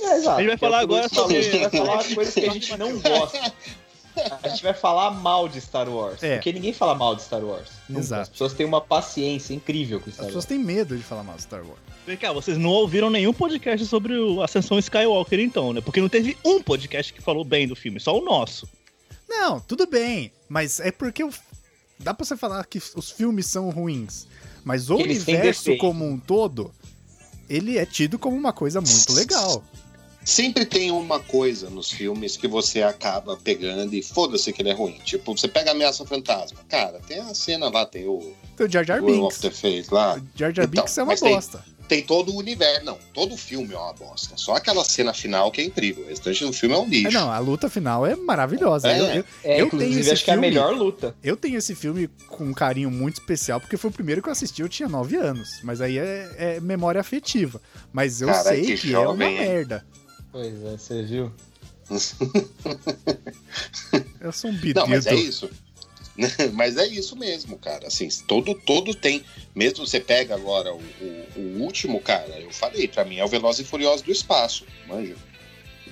É, 0.00 0.16
exato. 0.16 0.36
A 0.38 0.42
gente 0.42 0.46
vai 0.46 0.46
Que 0.46 0.52
é 0.52 0.56
falar 0.56 0.80
agora 0.80 1.08
falou, 1.08 1.24
sobre- 1.30 1.38
A 1.38 1.42
gente 1.42 1.58
vai 1.58 1.70
falar 1.70 2.14
coisas 2.14 2.34
que 2.34 2.46
a 2.46 2.50
gente 2.52 2.76
não 2.76 2.98
gosta. 2.98 3.52
A 4.42 4.48
gente 4.48 4.62
vai 4.62 4.74
falar 4.74 5.10
mal 5.12 5.48
de 5.48 5.60
Star 5.60 5.88
Wars. 5.88 6.22
É. 6.22 6.36
Porque 6.36 6.52
ninguém 6.52 6.72
fala 6.72 6.94
mal 6.94 7.14
de 7.14 7.22
Star 7.22 7.42
Wars. 7.44 7.68
Nunca. 7.88 8.00
Exato. 8.00 8.22
As 8.22 8.28
pessoas 8.28 8.52
têm 8.52 8.66
uma 8.66 8.80
paciência 8.80 9.54
incrível 9.54 10.00
com 10.00 10.08
As 10.08 10.14
Star 10.14 10.26
pessoas 10.26 10.44
Wars. 10.44 10.48
têm 10.48 10.58
medo 10.58 10.96
de 10.96 11.02
falar 11.02 11.22
mal 11.22 11.36
de 11.36 11.42
Star 11.42 11.60
Wars. 11.64 11.78
Vem 12.06 12.16
cá, 12.16 12.32
vocês 12.32 12.58
não 12.58 12.70
ouviram 12.70 13.08
nenhum 13.10 13.32
podcast 13.32 13.86
sobre 13.86 14.16
o 14.18 14.42
Ascensão 14.42 14.78
Skywalker, 14.78 15.38
então, 15.40 15.72
né? 15.72 15.80
Porque 15.80 16.00
não 16.00 16.08
teve 16.08 16.36
um 16.44 16.62
podcast 16.62 17.12
que 17.12 17.22
falou 17.22 17.44
bem 17.44 17.68
do 17.68 17.76
filme, 17.76 18.00
só 18.00 18.16
o 18.18 18.24
nosso. 18.24 18.68
Não, 19.28 19.60
tudo 19.60 19.86
bem. 19.86 20.32
Mas 20.48 20.80
é 20.80 20.90
porque 20.90 21.22
o- 21.22 21.30
dá 21.98 22.12
pra 22.12 22.24
você 22.26 22.36
falar 22.36 22.64
que 22.66 22.78
os 22.96 23.10
filmes 23.10 23.46
são 23.46 23.70
ruins. 23.70 24.26
Mas 24.64 24.90
o 24.90 24.98
eles 24.98 25.22
universo 25.26 25.76
como 25.78 26.04
um 26.04 26.18
todo, 26.18 26.72
ele 27.48 27.78
é 27.78 27.86
tido 27.86 28.18
como 28.18 28.36
uma 28.36 28.52
coisa 28.52 28.80
muito 28.80 29.12
legal. 29.12 29.62
Sempre 30.24 30.64
tem 30.64 30.90
uma 30.90 31.18
coisa 31.18 31.70
nos 31.70 31.90
filmes 31.90 32.36
que 32.36 32.46
você 32.46 32.82
acaba 32.82 33.36
pegando 33.36 33.94
e 33.94 34.02
foda-se 34.02 34.52
que 34.52 34.60
ele 34.62 34.68
é 34.70 34.74
ruim. 34.74 34.98
Tipo, 35.04 35.36
você 35.36 35.48
pega 35.48 35.70
Ameaça 35.70 36.04
Fantasma. 36.04 36.58
Cara, 36.68 37.00
tem 37.06 37.18
a 37.20 37.34
cena 37.34 37.68
lá, 37.70 37.86
tem 37.86 38.06
o 38.06 38.34
Então, 38.54 38.68
Jar 38.68 38.84
Jar 38.84 39.02
World 39.02 39.20
Binks. 39.20 39.36
of 39.38 39.48
the 39.48 39.50
Face 39.50 39.92
lá. 39.92 40.16
O 40.16 40.38
Jar 40.38 40.54
Jar 40.54 40.64
Então, 40.66 40.82
Binks 40.84 40.98
é 40.98 41.02
uma 41.02 41.06
mas 41.12 41.20
tem- 41.20 41.34
bosta. 41.34 41.64
Tem 41.88 42.02
todo 42.02 42.30
o 42.32 42.36
universo. 42.36 42.84
Não, 42.84 42.96
todo 43.12 43.36
filme 43.36 43.74
é 43.74 43.76
uma 43.76 43.92
bosta. 43.92 44.36
Só 44.36 44.54
aquela 44.54 44.84
cena 44.84 45.12
final 45.12 45.50
que 45.50 45.60
é 45.60 45.64
incrível. 45.64 46.04
O 46.04 46.08
restante 46.08 46.44
do 46.44 46.52
filme 46.52 46.72
é 46.72 46.78
um 46.78 46.84
É, 46.84 46.88
lixo. 46.88 47.10
não, 47.18 47.32
a 47.32 47.38
luta 47.40 47.68
final 47.68 48.06
é 48.06 48.14
maravilhosa. 48.14 48.88
É. 48.92 49.00
Eu, 49.00 49.06
eu- 49.06 49.24
É, 49.42 49.60
Eu 49.60 49.66
inclusive, 49.66 49.90
tenho 49.90 50.00
esse 50.02 50.10
acho 50.12 50.24
que 50.24 50.30
é 50.30 50.34
a 50.34 50.36
filme. 50.36 50.46
melhor 50.48 50.72
luta. 50.72 51.16
eu 51.20 51.36
tenho 51.36 51.58
esse 51.58 51.74
filme 51.74 52.08
com 52.28 52.44
um 52.44 52.52
carinho 52.54 52.92
muito 52.92 53.14
especial, 53.20 53.58
porque 53.60 53.76
foi 53.76 53.90
o 53.90 53.92
primeiro 53.92 54.22
que 54.22 54.28
eu 54.28 54.32
assisti, 54.32 54.62
eu 54.62 54.68
tinha 54.68 54.88
9 54.88 55.16
anos. 55.16 55.58
Mas 55.64 55.80
aí 55.80 55.98
é, 55.98 56.30
é 56.38 56.60
memória 56.60 57.00
afetiva. 57.00 57.60
Mas 57.92 58.20
eu 58.22 58.28
Cara, 58.28 58.44
sei 58.50 58.62
que 58.66 58.76
que, 58.76 58.94
é 58.94 58.98
uma 59.00 59.12
merda. 59.14 59.84
Pois 60.32 60.64
é, 60.64 60.76
você 60.76 61.02
viu? 61.02 61.32
Eu 64.20 64.32
sou 64.32 64.50
um 64.50 64.58
Não, 64.74 64.86
mas 64.86 65.06
é 65.06 65.14
isso. 65.14 65.50
mas 66.52 66.76
é 66.76 66.86
isso 66.86 67.16
mesmo, 67.16 67.58
cara. 67.58 67.88
Assim, 67.88 68.08
todo, 68.26 68.54
todo 68.54 68.94
tem. 68.94 69.24
Mesmo 69.54 69.86
você 69.86 69.98
pega 69.98 70.34
agora 70.34 70.72
o, 70.72 70.78
o, 70.78 71.26
o 71.36 71.62
último, 71.62 72.00
cara, 72.00 72.38
eu 72.38 72.52
falei, 72.52 72.86
pra 72.86 73.04
mim 73.04 73.16
é 73.16 73.24
o 73.24 73.28
Velozes 73.28 73.66
e 73.66 73.68
Furiosos 73.68 74.02
do 74.02 74.12
espaço, 74.12 74.64
manja. 74.86 75.16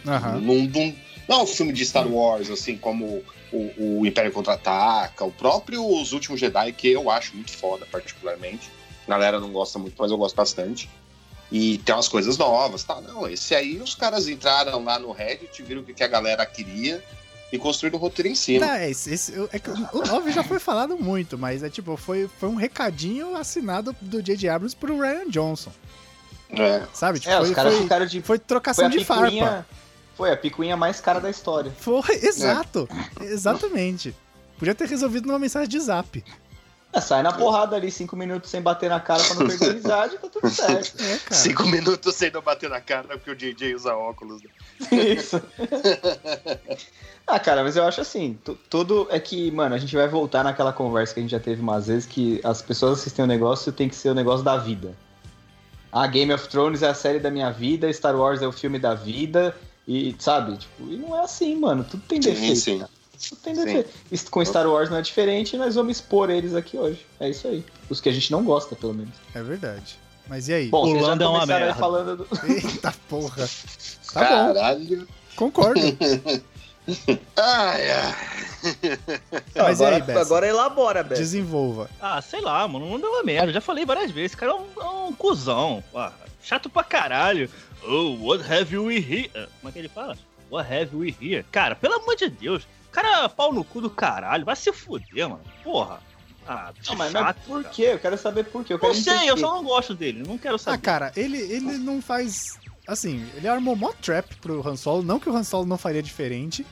Não, 0.05 0.41
não, 0.41 0.95
não 1.29 1.41
é 1.41 1.43
um 1.43 1.47
filme 1.47 1.73
de 1.73 1.85
Star 1.85 2.09
Wars, 2.09 2.51
assim, 2.51 2.77
como 2.77 3.23
o, 3.53 4.01
o 4.01 4.07
Império 4.07 4.33
Contra-Ataca, 4.33 5.25
o 5.25 5.33
próprio 5.33 5.85
Os 5.85 6.13
Últimos 6.13 6.41
Jedi, 6.41 6.73
que 6.73 6.89
eu 6.89 7.11
acho 7.11 7.35
muito 7.35 7.53
foda, 7.53 7.87
particularmente. 7.91 8.71
A 9.07 9.11
galera 9.11 9.41
não 9.41 9.53
gosta 9.53 9.79
muito, 9.79 9.95
mas 9.99 10.11
eu 10.11 10.17
gosto 10.17 10.37
bastante. 10.37 10.89
E 11.51 11.79
tem 11.79 11.95
umas 11.95 12.09
coisas 12.09 12.37
novas, 12.37 12.83
tá? 12.85 13.01
Não, 13.01 13.27
esse 13.29 13.55
aí 13.55 13.79
os 13.81 13.95
caras 13.95 14.29
entraram 14.29 14.85
lá 14.85 14.99
no 14.99 15.13
Reddit, 15.13 15.63
viram 15.63 15.81
o 15.81 15.85
que 15.85 15.95
que 15.95 16.05
a 16.05 16.09
galera 16.09 16.45
queria 16.45 17.03
e 17.51 17.59
construíram 17.59 17.99
o 17.99 18.03
roteiro 18.03 18.29
em 18.29 18.35
cima. 18.35 18.67
Tá, 18.67 18.87
esse, 18.87 19.15
esse- 19.15 19.33
é 19.51 19.59
que 19.59 19.71
o 19.71 20.03
9 20.07 20.31
já 20.33 20.45
foi 20.45 20.59
falado 20.59 20.99
muito, 20.99 21.39
mas 21.39 21.63
é 21.63 21.71
tipo, 21.71 21.97
foi, 21.97 22.29
foi 22.39 22.51
um 22.51 22.55
recadinho 22.57 23.35
assinado 23.35 23.97
do 24.01 24.23
J.J. 24.23 24.49
Abrams 24.51 24.77
pro 24.77 25.01
Ryan 25.01 25.31
Johnson. 25.31 25.73
É. 26.51 26.83
Sabe? 26.93 27.19
Tipo, 27.21 27.33
É, 27.33 27.41
os 27.41 27.47
foi, 27.47 27.55
caras 27.55 27.73
foi, 27.75 27.83
ficaram 27.83 28.07
de. 28.07 28.21
foi 28.21 28.23
Foi 28.23 28.39
trocação 28.39 28.85
a 28.87 28.89
de 28.89 29.05
farpa. 29.05 29.25
picuinha. 29.25 29.67
Foi 30.17 30.33
a 30.33 30.37
picuinha 30.37 30.77
mais 30.77 31.01
cara 31.01 31.21
da 31.21 31.31
história. 31.31 31.73
Foi, 31.79 32.03
exato. 32.23 32.87
Exatamente. 33.21 34.15
Podia 34.59 34.75
ter 34.75 34.89
resolvido 34.89 35.27
numa 35.27 35.39
mensagem 35.39 35.69
de 35.69 35.79
zap. 35.81 36.23
É, 36.91 37.01
sai 37.03 37.23
na 37.23 37.33
porrada 37.33 37.77
ali, 37.77 37.91
cinco 37.91 38.17
minutos 38.17 38.51
sem 38.51 38.63
bater 38.63 38.89
na 38.89 38.99
cara 38.99 39.23
pra 39.23 39.35
não 39.35 39.47
perder 39.47 39.67
a 39.67 39.71
amizade, 39.73 40.17
tá 40.19 40.29
tudo 40.29 40.49
certo. 40.49 41.03
É, 41.03 41.19
cara. 41.19 41.35
Cinco 41.35 41.67
minutos 41.67 42.15
sem 42.15 42.31
não 42.31 42.41
bater 42.41 42.71
na 42.71 42.81
cara 42.81 43.09
porque 43.19 43.31
o 43.31 43.37
JJ 43.37 43.75
usa 43.75 43.95
óculos. 43.95 44.41
né? 44.43 44.49
Isso. 44.91 45.41
ah, 47.27 47.39
cara, 47.39 47.63
mas 47.63 47.77
eu 47.77 47.85
acho 47.85 48.01
assim, 48.01 48.39
tu- 48.43 48.59
tudo 48.71 49.07
é 49.11 49.21
que, 49.21 49.51
mano, 49.51 49.75
a 49.75 49.79
gente 49.79 49.95
vai 49.95 50.09
voltar 50.09 50.43
naquela 50.43 50.73
conversa 50.73 51.13
que 51.15 51.21
a 51.21 51.23
gente 51.23 51.31
já 51.33 51.41
teve 51.41 51.61
umas 51.61 51.87
vezes 51.89 52.07
que 52.07 52.41
as 52.43 52.63
pessoas 52.63 52.99
assistem 53.01 53.25
o 53.25 53.29
negócio 53.29 53.71
tem 53.73 53.89
que 53.89 53.95
ser 53.95 54.09
o 54.11 54.15
negócio 54.15 54.45
da 54.45 54.57
vida. 54.57 54.95
Ah, 55.93 56.07
Game 56.07 56.33
of 56.33 56.49
Thrones 56.49 56.83
é 56.83 56.89
a 56.89 56.95
série 56.95 57.19
da 57.19 57.31
minha 57.31 57.51
vida, 57.51 57.93
Star 57.93 58.17
Wars 58.17 58.41
é 58.43 58.47
o 58.47 58.53
filme 58.53 58.79
da 58.79 58.95
vida, 58.95 59.55
e 59.87 60.15
sabe? 60.19 60.57
Tipo, 60.57 60.85
e 60.91 60.97
não 60.97 61.17
é 61.17 61.21
assim, 61.25 61.55
mano. 61.57 61.85
Tudo 61.85 62.03
tem 62.09 62.21
Sim, 62.21 62.31
defeito. 62.31 62.61
sim. 62.61 62.79
cara. 62.79 62.91
Tem 63.43 63.55
Com 64.31 64.45
Star 64.45 64.67
Wars 64.69 64.89
não 64.91 64.97
é 64.97 65.03
diferente, 65.03 65.55
e 65.57 65.59
nós 65.59 65.75
vamos 65.75 65.97
expor 65.97 66.31
eles 66.31 66.55
aqui 66.55 66.77
hoje. 66.79 67.05
É 67.19 67.29
isso 67.29 67.49
aí. 67.49 67.65
Os 67.91 68.01
que 68.01 68.09
a 68.09 68.13
gente 68.13 68.31
não 68.31 68.45
gosta, 68.45 68.77
pelo 68.77 68.95
menos. 68.95 69.15
É 69.35 69.43
verdade. 69.43 69.99
Mas 70.29 70.49
e 70.49 70.53
aí? 70.55 70.69
Bom, 70.69 70.83
vocês 70.85 70.99
já 71.01 71.05
Holanda 71.07 71.25
é 71.25 71.29
uma 71.29 71.47
merda. 71.47 71.75
falando 71.75 72.17
do. 72.19 72.29
Eita 72.53 72.95
porra. 73.09 73.49
Tá 74.13 74.21
bom, 74.21 74.55
Caralho. 74.55 75.09
concordo. 75.37 75.81
Ai, 77.37 77.91
ai. 77.91 78.15
Mas 79.55 79.79
e 79.79 79.83
agora, 79.83 79.97
aí, 79.97 80.03
Bessa? 80.03 80.21
agora 80.21 80.47
elabora, 80.47 81.03
Beto. 81.03 81.21
Desenvolva. 81.21 81.91
Ah, 82.01 82.21
sei 82.23 82.41
lá, 82.41 82.67
mano, 82.67 82.89
não 82.89 82.99
deu 82.99 83.11
uma 83.11 83.23
merda. 83.23 83.53
Já 83.53 83.61
falei 83.61 83.85
várias 83.85 84.11
vezes. 84.11 84.33
Esse 84.33 84.37
cara 84.39 84.53
é 84.53 84.55
um, 84.55 84.67
é 84.83 84.89
um 85.09 85.13
cuzão. 85.13 85.85
Ah, 85.95 86.13
chato 86.43 86.71
pra 86.71 86.83
caralho. 86.83 87.51
Oh, 87.87 88.17
what 88.27 88.43
have 88.51 88.75
we 88.79 88.97
here? 88.97 89.31
Ah, 89.35 89.47
Como 89.61 89.69
é 89.69 89.73
que 89.73 89.79
ele 89.81 89.89
fala? 89.89 90.17
What 90.51 90.73
have 90.73 90.97
we 90.97 91.15
here? 91.21 91.45
Cara, 91.53 91.77
pelo 91.77 91.97
amor 91.97 92.17
de 92.17 92.31
Deus. 92.31 92.67
Cara, 92.93 93.25
é 93.25 93.29
pau 93.29 93.53
no 93.53 93.63
cu 93.65 93.81
do 93.81 93.91
caralho. 93.91 94.45
Vai 94.45 94.57
se 94.57 94.73
fuder, 94.73 95.29
mano. 95.29 95.41
Porra. 95.63 96.01
Ah, 96.47 96.73
Não, 96.89 96.97
mas, 96.97 97.13
mas 97.13 97.23
chato, 97.23 97.39
por 97.47 97.63
cara. 97.63 97.75
quê? 97.75 97.83
Eu 97.93 97.99
quero 97.99 98.17
saber 98.19 98.45
por 98.45 98.65
quê. 98.65 98.73
Eu 98.73 98.79
Não 98.79 98.91
quero 98.91 98.95
sei, 98.95 99.13
eu 99.15 99.19
entender. 99.35 99.41
só 99.41 99.55
não 99.57 99.65
gosto 99.65 99.95
dele. 99.95 100.25
Não 100.27 100.39
quero 100.39 100.55
Ah, 100.55 100.59
saber. 100.59 100.79
cara, 100.79 101.13
ele, 101.15 101.37
ele 101.39 101.77
não 101.79 102.01
faz 102.01 102.59
assim, 102.87 103.29
ele 103.37 103.47
armou 103.47 103.77
mó 103.77 103.93
trap 104.01 104.35
pro 104.37 104.67
Han 104.67 104.75
Solo, 104.77 105.03
não 105.03 105.21
que 105.21 105.29
o 105.29 105.37
Han 105.37 105.45
Solo 105.45 105.67
não 105.67 105.77
faria 105.77 106.03
diferente. 106.03 106.65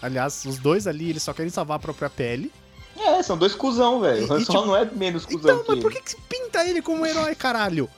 Aliás, 0.00 0.46
os 0.46 0.58
dois 0.58 0.86
ali, 0.86 1.10
eles 1.10 1.22
só 1.22 1.34
querem 1.34 1.50
salvar 1.50 1.76
a 1.76 1.80
própria 1.80 2.08
pele. 2.08 2.50
É, 2.98 3.22
são 3.22 3.36
dois 3.36 3.54
cuzão, 3.54 4.00
velho. 4.00 4.22
O 4.26 4.32
Han 4.32 4.44
Solo 4.44 4.60
tipo, 4.60 4.66
não 4.66 4.76
é 4.76 4.84
menos 4.86 5.26
cuzão 5.26 5.38
Então, 5.60 5.62
que 5.64 5.70
mas 5.72 5.80
por 5.80 5.92
que, 5.92 6.00
que 6.00 6.20
pinta 6.22 6.64
ele 6.64 6.80
como 6.80 7.02
um 7.02 7.06
herói, 7.06 7.34
caralho? 7.34 7.88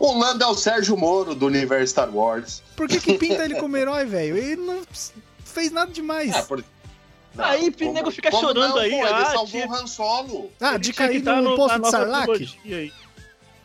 O 0.00 0.18
Lando 0.18 0.42
é 0.42 0.46
o 0.48 0.54
Sérgio 0.54 0.96
Moro 0.96 1.34
do 1.36 1.46
universo 1.46 1.86
Star 1.92 2.12
Wars. 2.14 2.62
Por 2.76 2.88
que, 2.88 2.98
que 3.00 3.14
pinta 3.16 3.44
ele 3.44 3.54
como 3.60 3.76
herói, 3.76 4.04
velho? 4.04 4.36
Ele 4.36 4.56
não 4.56 4.82
fez 5.44 5.70
nada 5.70 5.92
demais. 5.92 6.34
Ah, 6.34 6.42
por... 7.34 7.44
Aí, 7.44 7.74
o 7.80 7.92
nego 7.92 8.10
fica 8.10 8.30
chorando 8.30 8.68
não, 8.70 8.78
aí, 8.78 8.90
Pô, 8.90 8.96
ele 8.96 9.08
ah, 9.08 9.24
salvou 9.26 9.46
tinha- 9.46 9.66
o 9.68 9.74
Han 9.74 9.86
Solo. 9.86 10.52
ah, 10.60 10.70
Ele 10.70 10.78
de 10.78 10.92
cair 10.92 11.22
tá 11.22 11.36
no 11.36 11.50
no- 11.50 11.56
posto 11.56 11.78
na 11.78 11.84
de 11.84 11.90
Sarlacc? 11.90 12.54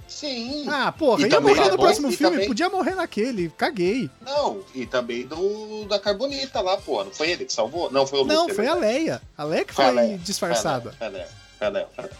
Sim. 0.07 0.65
Ah, 0.67 0.91
porra, 0.91 1.21
E 1.21 1.23
ia 1.25 1.29
também 1.29 1.53
morrer 1.55 1.65
tá 1.65 1.71
no 1.71 1.77
bom, 1.77 1.83
próximo 1.83 2.09
e 2.09 2.15
filme, 2.17 2.33
também- 2.33 2.47
podia 2.47 2.67
morrer 2.69 2.95
naquele, 2.95 3.49
caguei. 3.55 4.09
Não, 4.25 4.61
e 4.73 4.85
também 4.85 5.25
do 5.25 5.85
da 5.85 5.99
Carbonita 5.99 6.61
lá, 6.61 6.77
pô. 6.77 7.03
Não 7.03 7.11
foi 7.11 7.29
ele 7.29 7.45
que 7.45 7.53
salvou? 7.53 7.91
Não, 7.91 8.07
foi 8.07 8.19
o 8.21 8.25
Não, 8.25 8.41
Luke, 8.41 8.51
é 8.51 8.55
foi 8.55 8.67
a 8.67 8.73
verdade. 8.75 8.93
Leia. 8.97 9.21
A 9.37 9.43
Leia 9.43 9.65
que 9.65 9.73
Foi 9.73 9.85
foi, 9.85 9.93
a 9.97 10.01
Leia. 10.01 10.17
disfarçada. 10.17 10.91
Foi 10.97 11.07
a 11.07 11.09
Leia, 11.11 11.27
foi 11.59 11.67
a 11.67 11.69
Leia, 11.69 11.87
foi 11.95 12.03
a 12.03 12.07
Leia. 12.07 12.17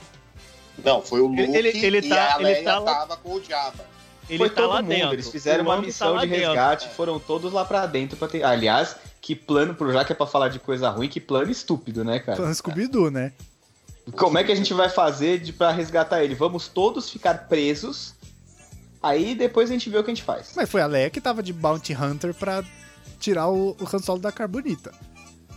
Não, 0.86 1.02
foi 1.02 1.20
o 1.20 1.28
Luke 1.28 1.42
Ele- 1.42 1.58
ele- 1.70 1.86
ele 1.86 1.98
e 1.98 2.10
tá- 2.10 2.16
a 2.16 2.36
ele 2.36 2.44
Leia 2.44 2.64
tá 2.64 2.80
lá- 2.80 2.94
tava 3.00 3.18
com 3.18 3.34
o 3.34 3.44
Jabba. 3.44 3.86
Ele 4.30 4.38
Foi 4.38 4.50
tá 4.50 4.56
todo 4.62 4.70
lá 4.70 4.82
mundo, 4.84 4.90
dentro. 4.90 5.14
eles 5.16 5.30
fizeram 5.30 5.64
O 5.64 5.68
uma 5.68 5.76
tá 5.78 5.82
missão 5.82 6.14
lá 6.14 6.22
de 6.24 6.28
resgate, 6.28 6.86
É. 6.86 6.90
foram 6.90 7.20
todos 7.20 7.52
lá 7.52 7.66
pra 7.66 7.88
dentro 7.88 8.16
pra 8.16 8.28
ter. 8.28 8.44
Aliás, 8.44 8.96
que 9.22 9.36
plano 9.36 9.76
pro 9.76 9.92
já 9.92 10.04
que 10.06 10.12
é 10.12 10.16
pra 10.16 10.26
falar 10.26 10.50
de 10.50 10.60
coisa 10.60 10.90
ruim, 10.90 11.10
que 11.10 11.20
plano 11.20 11.52
estúpido, 11.52 12.04
né, 12.04 12.20
cara? 12.20 12.38
Falando 12.38 12.56
Scooby-Doo, 12.56 13.12
né? 13.12 13.34
Como 14.16 14.38
é 14.38 14.44
que 14.44 14.52
a 14.52 14.56
gente 14.56 14.74
vai 14.74 14.90
fazer 14.90 15.40
de, 15.40 15.54
pra 15.54 15.72
resgatar 15.72 16.24
ele? 16.24 16.34
Vamos 16.36 16.68
todos 16.68 17.10
ficar 17.10 17.48
presos. 17.48 18.16
Aí 19.02 19.36
depois 19.36 19.70
a 19.70 19.74
gente 19.74 19.90
vê 19.90 19.98
o 19.98 20.04
que 20.04 20.12
a 20.12 20.14
gente 20.14 20.24
faz. 20.24 20.54
Mas 20.56 20.70
foi 20.70 20.82
a 20.82 20.88
Leia 20.88 21.10
que 21.10 21.22
tava 21.22 21.44
de 21.44 21.54
Bounty 21.54 21.94
Hunter 21.94 22.34
pra 22.34 22.64
tirar 23.20 23.48
o, 23.50 23.78
o 23.80 23.96
Han 23.96 24.00
Solo 24.00 24.20
da 24.20 24.32
Carbonita. 24.32 24.92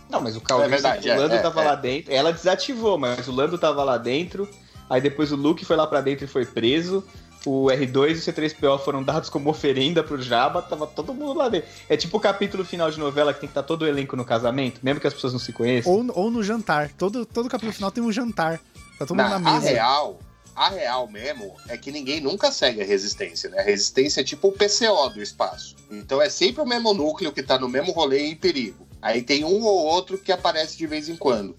Não, 0.09 0.21
mas 0.21 0.37
o 0.37 0.41
Calvin, 0.41 0.65
É 0.65 0.67
verdade, 0.67 1.09
o 1.09 1.11
é, 1.11 1.17
Lando 1.17 1.33
é, 1.33 1.39
tava 1.39 1.61
é. 1.61 1.65
lá 1.65 1.75
dentro. 1.75 2.13
Ela 2.13 2.31
desativou, 2.31 2.97
mas 2.97 3.27
o 3.27 3.31
Lando 3.31 3.57
tava 3.57 3.83
lá 3.83 3.97
dentro. 3.97 4.47
Aí 4.89 5.01
depois 5.01 5.31
o 5.31 5.35
Luke 5.35 5.65
foi 5.65 5.75
lá 5.75 5.87
pra 5.87 6.01
dentro 6.01 6.25
e 6.25 6.27
foi 6.27 6.45
preso. 6.45 7.03
O 7.45 7.65
R2 7.65 8.09
e 8.09 8.13
o 8.13 8.33
C3PO 8.33 8.79
foram 8.79 9.03
dados 9.03 9.29
como 9.29 9.49
oferenda 9.49 10.01
pro 10.03 10.21
Jabba. 10.21 10.61
Tava 10.61 10.87
todo 10.87 11.13
mundo 11.13 11.33
lá 11.37 11.49
dentro. 11.49 11.67
É 11.89 11.97
tipo 11.97 12.15
o 12.17 12.19
capítulo 12.19 12.63
final 12.63 12.89
de 12.89 12.97
novela 12.97 13.33
que 13.33 13.41
tem 13.41 13.47
que 13.47 13.51
estar 13.51 13.63
todo 13.63 13.81
o 13.81 13.87
elenco 13.87 14.15
no 14.15 14.23
casamento, 14.23 14.79
mesmo 14.81 15.01
que 15.01 15.07
as 15.07 15.13
pessoas 15.13 15.33
não 15.33 15.39
se 15.39 15.51
conheçam. 15.51 15.91
Ou, 15.91 16.05
ou 16.15 16.31
no 16.31 16.41
jantar. 16.41 16.89
Todo, 16.97 17.25
todo 17.25 17.49
capítulo 17.49 17.73
final 17.73 17.91
tem 17.91 18.01
um 18.03 18.11
jantar. 18.11 18.59
Tá 18.97 19.05
todo 19.05 19.17
mundo 19.17 19.29
Na- 19.29 19.39
na 19.39 19.49
a 19.49 19.53
mesa. 19.59 19.69
real, 19.71 20.19
a 20.55 20.69
real 20.69 21.07
mesmo 21.09 21.53
é 21.67 21.77
que 21.77 21.91
ninguém 21.91 22.21
nunca 22.21 22.49
segue 22.51 22.81
a 22.81 22.85
resistência, 22.85 23.49
né? 23.49 23.59
A 23.59 23.63
resistência 23.63 24.21
é 24.21 24.23
tipo 24.23 24.47
o 24.47 24.51
PCO 24.53 25.09
do 25.13 25.21
espaço. 25.21 25.75
Então 25.91 26.21
é 26.21 26.29
sempre 26.29 26.61
o 26.61 26.65
mesmo 26.65 26.93
núcleo 26.93 27.33
que 27.33 27.43
tá 27.43 27.59
no 27.59 27.67
mesmo 27.67 27.91
rolê 27.91 28.27
em 28.27 28.35
perigo. 28.35 28.87
Aí 29.01 29.21
tem 29.21 29.43
um 29.43 29.61
ou 29.63 29.85
outro 29.85 30.17
que 30.17 30.31
aparece 30.31 30.77
de 30.77 30.87
vez 30.87 31.09
em 31.09 31.17
quando. 31.17 31.55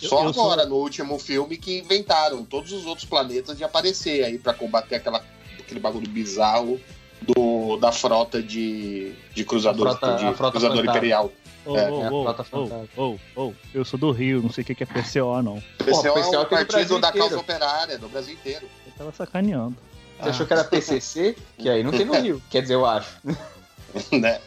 Só 0.00 0.24
eu 0.24 0.32
sou- 0.34 0.44
agora, 0.44 0.66
no 0.66 0.76
último 0.76 1.18
filme, 1.18 1.56
que 1.56 1.78
inventaram 1.78 2.44
todos 2.44 2.72
os 2.72 2.84
outros 2.86 3.06
planetas 3.08 3.56
de 3.56 3.64
aparecer 3.64 4.24
aí 4.24 4.38
pra 4.38 4.52
combater 4.54 4.96
aquela, 4.96 5.24
aquele 5.58 5.80
bagulho 5.80 6.08
bizarro 6.08 6.80
do, 7.22 7.76
da 7.78 7.90
frota 7.90 8.42
de, 8.42 9.14
de 9.34 9.44
cruzador, 9.44 9.88
A 9.88 9.90
frota- 9.96 10.16
de 10.16 10.26
a 10.26 10.34
frota 10.34 10.52
cruzador 10.52 10.76
fantasma. 10.76 10.98
imperial. 10.98 11.32
Ô, 11.64 11.76
É, 11.76 11.90
ô, 11.90 12.02
é 12.02 12.10
ô, 12.96 13.18
ô, 13.36 13.54
eu 13.74 13.84
sou 13.84 13.98
do 13.98 14.12
Rio, 14.12 14.40
não 14.40 14.50
sei 14.52 14.62
o 14.62 14.64
que 14.66 14.82
é 14.82 14.86
PCO, 14.86 15.42
não. 15.42 15.60
PCO 15.78 16.02
PCO 16.14 16.34
é 16.34 16.38
o 16.40 16.46
partido 16.46 17.00
da 17.00 17.10
causa 17.10 17.38
operária 17.38 17.98
do 17.98 18.08
Brasil 18.08 18.34
inteiro. 18.34 18.68
Eu 18.86 18.92
tava 18.96 19.12
sacaneando. 19.12 19.76
Você 20.20 20.28
achou 20.30 20.46
que 20.46 20.52
era 20.52 20.62
PCC? 20.64 21.36
Que 21.58 21.68
aí 21.68 21.82
não 21.82 21.90
tem 21.90 22.04
no 22.06 22.14
Rio. 22.20 22.40
Quer 22.50 22.62
dizer, 22.62 22.74
eu 22.74 22.86
acho. 22.86 23.16
né? 24.12 24.40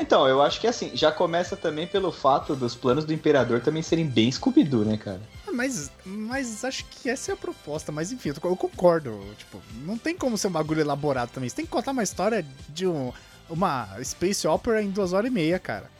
Então, 0.00 0.26
eu 0.26 0.42
acho 0.42 0.60
que 0.60 0.66
assim, 0.66 0.90
já 0.94 1.12
começa 1.12 1.56
também 1.56 1.86
pelo 1.86 2.10
fato 2.12 2.54
dos 2.54 2.74
planos 2.74 3.04
do 3.04 3.12
Imperador 3.12 3.60
também 3.60 3.82
serem 3.82 4.06
bem 4.06 4.30
Scooby-Doo, 4.30 4.84
né, 4.84 4.96
cara? 4.96 5.20
Ah, 5.46 5.52
Mas, 5.52 5.90
mas 6.04 6.64
acho 6.64 6.84
que 6.86 7.08
essa 7.08 7.32
é 7.32 7.34
a 7.34 7.36
proposta. 7.36 7.92
Mas 7.92 8.12
enfim, 8.12 8.30
eu 8.30 8.50
eu 8.50 8.56
concordo. 8.56 9.20
Tipo, 9.38 9.60
não 9.84 9.96
tem 9.96 10.16
como 10.16 10.36
ser 10.36 10.48
um 10.48 10.52
bagulho 10.52 10.80
elaborado 10.80 11.30
também. 11.32 11.48
Você 11.48 11.56
tem 11.56 11.64
que 11.66 11.70
contar 11.70 11.92
uma 11.92 12.02
história 12.02 12.44
de 12.68 12.86
um, 12.86 13.12
uma 13.48 13.88
Space 14.02 14.46
Opera 14.46 14.82
em 14.82 14.90
duas 14.90 15.12
horas 15.12 15.30
e 15.30 15.34
meia, 15.34 15.58
cara. 15.58 15.90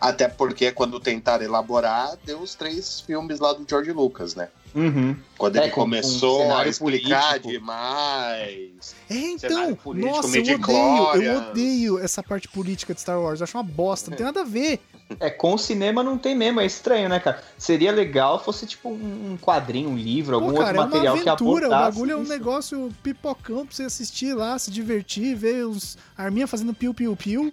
Até 0.00 0.28
porque 0.28 0.70
quando 0.70 1.00
tentaram 1.00 1.44
elaborar, 1.44 2.16
deu 2.24 2.40
os 2.40 2.54
três 2.54 3.00
filmes 3.00 3.40
lá 3.40 3.52
do 3.52 3.64
George 3.68 3.92
Lucas, 3.92 4.34
né? 4.34 4.48
Uhum. 4.74 5.16
Quando 5.38 5.56
É, 5.56 5.60
ele 5.62 5.68
com- 5.70 5.74
com 5.76 5.80
começou 5.82 6.40
a 6.40 6.42
cenário 6.44 6.70
explicar 6.70 7.28
político. 7.40 7.48
demais. 7.48 8.94
É, 9.08 9.14
então. 9.14 9.74
Político, 9.76 10.16
Nossa, 10.16 10.38
eu 10.38 10.42
odeio. 10.56 11.22
Eu 11.22 11.38
odeio 11.50 11.98
essa 12.00 12.22
parte 12.22 12.48
política 12.48 12.92
de 12.94 13.00
Star 13.00 13.20
Wars. 13.20 13.40
Eu 13.40 13.44
acho 13.44 13.56
uma 13.56 13.62
bosta. 13.62 14.10
Não 14.10 14.16
tem 14.16 14.26
nada 14.26 14.40
a 14.40 14.44
ver. 14.44 14.80
É, 15.20 15.28
com 15.30 15.52
o 15.54 15.58
cinema 15.58 16.02
não 16.02 16.16
tem 16.16 16.34
mesmo, 16.34 16.60
é 16.60 16.66
estranho, 16.66 17.08
né, 17.10 17.20
cara? 17.20 17.42
Seria 17.58 17.92
legal 17.92 18.42
fosse 18.42 18.66
tipo 18.66 18.88
um 18.88 19.36
quadrinho, 19.40 19.90
um 19.90 19.96
livro, 19.98 20.34
algum 20.34 20.50
Pô, 20.52 20.54
cara, 20.58 20.66
outro 20.68 20.76
é 20.78 20.80
uma 20.80 20.86
material 20.86 21.18
que 21.18 21.28
aventura. 21.28 21.68
O 21.68 21.72
abordasse 21.74 21.92
bagulho 21.94 22.12
é 22.12 22.16
um 22.16 22.22
isso. 22.22 22.32
negócio 22.32 22.94
pipocão 23.02 23.66
pra 23.66 23.76
você 23.76 23.82
assistir 23.82 24.32
lá, 24.34 24.58
se 24.58 24.70
divertir, 24.70 25.36
ver 25.36 25.66
os 25.66 25.98
arminha 26.16 26.46
fazendo 26.46 26.72
piu-piu-piu. 26.72 27.52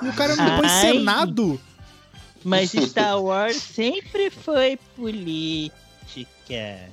E 0.00 0.08
o 0.08 0.12
cara 0.12 0.36
depois 0.36 0.70
Ai. 0.72 0.92
senado. 0.92 1.60
Mas 2.44 2.70
Star 2.70 3.20
Wars 3.20 3.56
sempre 3.56 4.30
foi 4.30 4.78
política. 6.58 6.92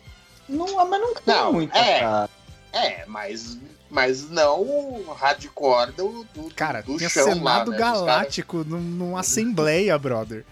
Não, 0.50 0.88
mas 0.88 1.02
não 1.02 1.13
tem 1.13 1.24
Não, 1.26 1.54
muita, 1.54 1.78
é. 1.78 2.00
cara. 2.00 2.30
É, 2.74 3.06
mas, 3.06 3.58
mas 3.89 4.30
não 4.30 4.62
o 4.62 5.13
hardcore 5.13 5.91
do, 5.91 6.26
do, 6.34 6.54
Cara, 6.56 6.82
do 6.82 6.98
tinha 6.98 7.10
chão 7.10 7.26
Senado 7.26 7.72
lá, 7.72 7.78
né? 7.78 7.78
Galáctico 7.78 8.63
num, 8.63 8.80
numa 8.80 9.19
assembleia, 9.19 9.98
brother. 9.98 10.45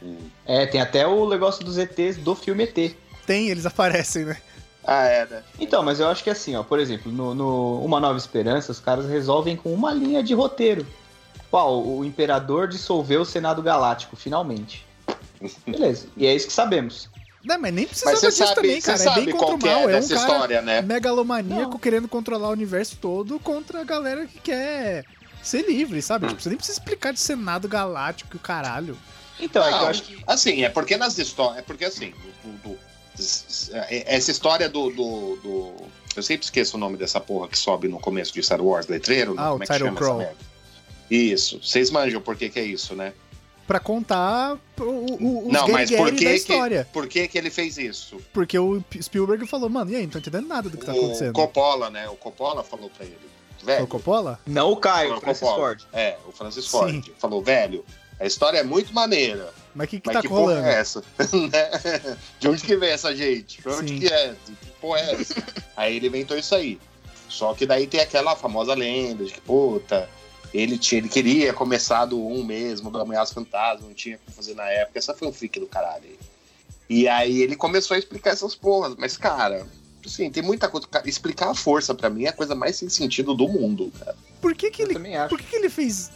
É, 0.46 0.65
tem 0.65 0.82
até 0.82 1.06
o 1.06 1.28
negócio 1.28 1.63
dos 1.63 1.78
ETs 1.78 2.17
do 2.17 2.36
filme 2.36 2.63
ET. 2.63 2.96
Tem, 3.26 3.50
eles 3.50 3.65
aparecem, 3.65 4.26
né? 4.26 4.38
Ah, 4.84 5.04
é, 5.04 5.26
né? 5.26 5.43
Então, 5.60 5.84
mas 5.84 6.00
eu 6.00 6.08
acho 6.08 6.24
que 6.24 6.30
assim, 6.30 6.56
ó, 6.56 6.63
por 6.63 6.80
exemplo, 6.80 7.12
no, 7.12 7.36
no 7.36 7.84
Uma 7.84 8.00
Nova 8.00 8.17
Esperança, 8.17 8.72
os 8.72 8.80
caras 8.80 9.08
resolvem 9.08 9.56
com 9.56 9.74
uma 9.74 9.93
linha 9.93 10.24
de 10.24 10.34
roteiro. 10.34 10.88
Qual? 11.52 11.86
O 11.86 12.06
Imperador 12.06 12.67
dissolveu 12.67 13.22
o 13.22 13.26
Senado 13.26 13.62
Galáctico, 13.62 14.15
finalmente. 14.15 14.86
Beleza. 15.67 16.08
E 16.15 16.26
é 16.26 16.34
isso 16.34 16.48
que 16.48 16.54
sabemos. 16.54 17.10
Não, 17.48 17.58
mas 17.60 17.74
nem 17.74 17.86
Mas 17.86 17.90
precisava 17.92 18.18
você 18.18 18.28
disso 18.28 18.38
sabe, 18.40 18.56
também, 18.56 18.82
cara. 18.82 19.04
É 19.04 19.16
bem 19.16 19.30
qual 19.36 19.52
contra 19.52 19.70
o 19.70 19.72
mal. 19.72 19.90
é 19.90 19.94
É 19.94 20.00
um 20.00 20.08
cara 20.08 20.22
história, 20.22 20.62
né? 20.62 20.82
megalomaníaco 20.82 21.72
Não. 21.72 21.80
querendo 21.80 22.08
controlar 22.08 22.50
o 22.50 22.52
universo 22.52 22.98
todo 23.00 23.40
contra 23.40 23.82
a 23.82 23.84
galera 23.84 24.26
que 24.26 24.40
quer 24.40 25.06
ser 25.42 25.66
livre, 25.66 26.02
sabe? 26.02 26.28
Tipo, 26.28 26.42
você 26.42 26.50
nem 26.50 26.58
precisa 26.58 26.78
explicar 26.80 27.14
de 27.14 27.20
Senado 27.20 27.68
Galáctico 27.68 28.36
e 28.36 28.38
o 28.38 28.40
caralho. 28.40 28.98
Então, 29.40 29.64
é 29.64 29.68
que 29.70 29.74
eu 29.76 29.80
Não, 29.82 29.88
acho 29.88 30.04
que. 30.04 30.24
Assim, 30.28 30.64
é 30.64 30.70
porque 30.70 30.98
nas 30.98 31.18
histórias. 31.18 31.60
É 31.60 31.62
porque 31.62 31.86
assim, 31.86 32.14
do- 32.44 32.70
do- 32.70 32.80
essa 33.90 34.30
história 34.32 34.68
do, 34.70 34.90
do, 34.90 35.36
do- 35.38 35.74
Eu 36.16 36.24
sempre 36.24 36.44
esqueço 36.46 36.78
o 36.78 36.80
nome 36.80 36.98
dessa 36.98 37.20
porra 37.20 37.48
que 37.48 37.58
sobe 37.58 37.88
no 37.88 38.00
começo 38.00 38.34
de 38.34 38.42
Star 38.44 38.60
Wars, 38.62 38.88
letreiro. 38.88 39.36
né? 39.36 39.42
Ah, 39.42 39.50
o 39.50 39.52
Como 39.54 39.64
é 39.64 39.68
que 39.68 39.74
chama 39.78 40.18
merda? 40.18 40.36
Isso. 41.10 41.60
Vocês 41.64 41.90
manjam 41.92 42.20
por 42.20 42.36
que, 42.36 42.50
que 42.50 42.60
é 42.60 42.64
isso, 42.64 42.96
né? 42.96 43.14
Pra 43.68 43.80
contar 43.82 44.58
o, 44.80 44.82
o, 44.82 45.48
os 45.48 45.54
Não, 45.54 45.68
mas 45.68 45.92
por 45.92 46.08
que 46.14 46.24
da 46.24 46.32
que- 46.32 46.36
história. 46.38 46.88
Por 46.94 47.06
que, 47.08 47.28
que 47.28 47.38
ele 47.38 47.50
fez 47.50 47.78
isso? 47.78 48.18
Porque 48.32 48.58
o 48.58 48.82
Spielberg 49.02 49.46
falou, 49.46 49.70
mano, 49.70 49.92
e 49.92 49.96
aí, 49.98 50.04
não 50.04 50.10
tô 50.12 50.20
entendendo 50.20 50.48
nada 50.48 50.70
do 50.70 50.78
que 50.78 50.86
tá 50.86 50.94
o 50.94 50.98
acontecendo. 50.98 51.34
Coppola, 51.34 51.90
né? 51.90 52.08
O 52.08 52.16
Coppola 52.16 52.64
falou 52.64 52.90
pra 52.90 53.06
ele. 53.06 53.18
Velho, 53.64 53.84
o 53.84 53.88
Coppola? 53.88 54.40
Não 54.48 54.72
o 54.72 54.78
Caio, 54.78 55.18
o 55.18 55.20
Francis 55.20 55.40
Coppola. 55.42 55.60
Ford. 55.60 55.84
É, 55.92 56.18
o 56.26 56.32
Francis 56.32 56.64
Sim. 56.64 56.72
Ford. 56.72 57.12
Falou, 57.20 57.42
velho, 57.42 57.84
a 58.20 58.26
história 58.26 58.60
é 58.60 58.64
muito 58.64 58.94
maneira. 58.94 59.54
Mas 59.76 59.88
o 59.88 59.90
que 59.90 60.00
que 60.00 60.08
mas 60.08 60.16
tá 60.16 60.22
que 60.22 60.30
porra 60.30 60.42
rolando? 60.42 60.68
é 60.68 60.74
essa? 60.80 61.04
Né? 61.34 62.18
De 62.40 62.48
onde 62.48 62.64
que 62.64 62.76
vem 62.78 62.90
essa 62.92 63.14
gente? 63.14 63.62
De 63.62 63.68
onde 63.68 63.94
Sim. 63.96 64.00
que 64.00 64.08
é? 64.08 64.34
Que 64.46 64.72
porra 64.80 65.00
é 65.02 65.12
essa? 65.14 65.44
aí 65.76 65.98
ele 65.98 66.08
inventou 66.08 66.38
isso 66.38 66.56
aí. 66.56 66.80
Só 67.28 67.54
que 67.54 67.66
daí 67.66 67.86
tem 67.88 68.00
aquela 68.00 68.36
famosa 68.38 68.74
lenda 68.74 69.26
de 69.26 69.34
que, 69.34 69.42
puta, 69.42 70.10
ele, 70.62 70.78
tinha, 70.78 71.00
ele 71.00 71.10
queria 71.10 71.54
começar 71.54 72.06
do 72.06 72.26
um 72.26 72.43
mesmo, 72.43 72.89
do 72.89 73.00
Ameaça 73.00 73.34
Fantasma, 73.34 73.88
não 73.88 73.93
tinha 73.93 74.17
como 74.17 74.36
fazer 74.36 74.56
na 74.56 74.67
época. 74.70 74.98
Essa 74.98 75.13
foi 75.13 75.28
um 75.28 75.34
fique 75.34 75.60
do 75.60 75.67
caralho 75.67 76.04
aí. 76.04 76.20
E 76.89 77.08
aí 77.08 77.41
ele 77.41 77.56
começou 77.56 77.96
a 77.96 77.98
explicar 78.00 78.32
essas 78.32 78.56
porras. 78.56 78.96
Mas, 78.98 79.17
cara, 79.17 79.67
assim, 80.06 80.30
tem 80.32 80.41
muita 80.41 80.70
coisa. 80.70 80.88
Cara, 80.88 81.08
explicar 81.08 81.50
a 81.50 81.56
força 81.56 81.93
pra 81.93 82.10
mim 82.10 82.24
é 82.26 82.30
a 82.30 82.34
coisa 82.34 82.56
mais 82.56 82.78
sem 82.78 82.89
sentido 82.89 83.34
do 83.34 83.48
mundo, 83.48 83.91
cara. 84.00 84.15
Por 84.41 84.56
que 84.56 84.72
que 84.72 84.84
Eu 84.84 84.89
ele, 84.89 85.28
por 85.28 85.38
que 85.38 85.46
que 85.46 85.56
ele 85.56 85.70
fez 85.70 86.10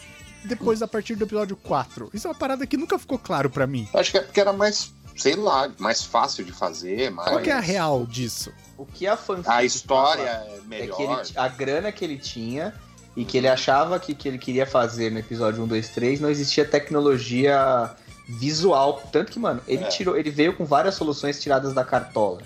depois 0.45 0.81
a 0.81 0.87
partir 0.87 1.15
do 1.15 1.25
episódio 1.25 1.55
4? 1.57 2.09
Isso 2.13 2.27
é 2.27 2.29
uma 2.31 2.37
parada 2.37 2.65
que 2.65 2.77
nunca 2.77 2.97
ficou 2.97 3.19
claro 3.19 3.49
pra 3.49 3.67
mim. 3.67 3.87
Eu 3.93 3.99
acho 3.99 4.11
que 4.11 4.17
é 4.17 4.21
porque 4.21 4.39
era 4.39 4.53
mais, 4.53 4.93
sei 5.15 5.35
lá, 5.35 5.69
mais 5.77 6.03
fácil 6.03 6.45
de 6.45 6.51
fazer, 6.51 7.11
mais... 7.11 7.29
Qual 7.29 7.41
que 7.41 7.49
é 7.49 7.53
a 7.53 7.59
real 7.59 8.05
disso? 8.05 8.51
O 8.77 8.85
que 8.85 9.05
a 9.05 9.17
fanfic 9.17 9.49
A 9.49 9.63
história 9.63 10.21
é 10.21 10.57
é 10.57 10.61
melhor. 10.61 10.95
que 10.95 11.03
ele, 11.03 11.37
a 11.37 11.47
grana 11.47 11.91
que 11.91 12.03
ele 12.03 12.17
tinha 12.17 12.73
e 13.15 13.25
que 13.25 13.37
ele 13.37 13.47
achava 13.47 13.99
que, 13.99 14.13
que 14.15 14.27
ele 14.27 14.37
queria 14.37 14.65
fazer 14.65 15.11
no 15.11 15.19
episódio 15.19 15.63
1, 15.63 15.67
2, 15.67 15.89
3 15.89 16.19
não 16.21 16.29
existia 16.29 16.63
tecnologia 16.65 17.91
visual. 18.27 19.01
Tanto 19.11 19.31
que, 19.31 19.39
mano, 19.39 19.61
ele 19.67 19.83
É. 19.83 19.87
tirou, 19.87 20.15
ele 20.17 20.29
veio 20.31 20.55
com 20.55 20.63
várias 20.65 20.95
soluções 20.95 21.39
tiradas 21.41 21.73
da 21.73 21.83
cartola. 21.83 22.41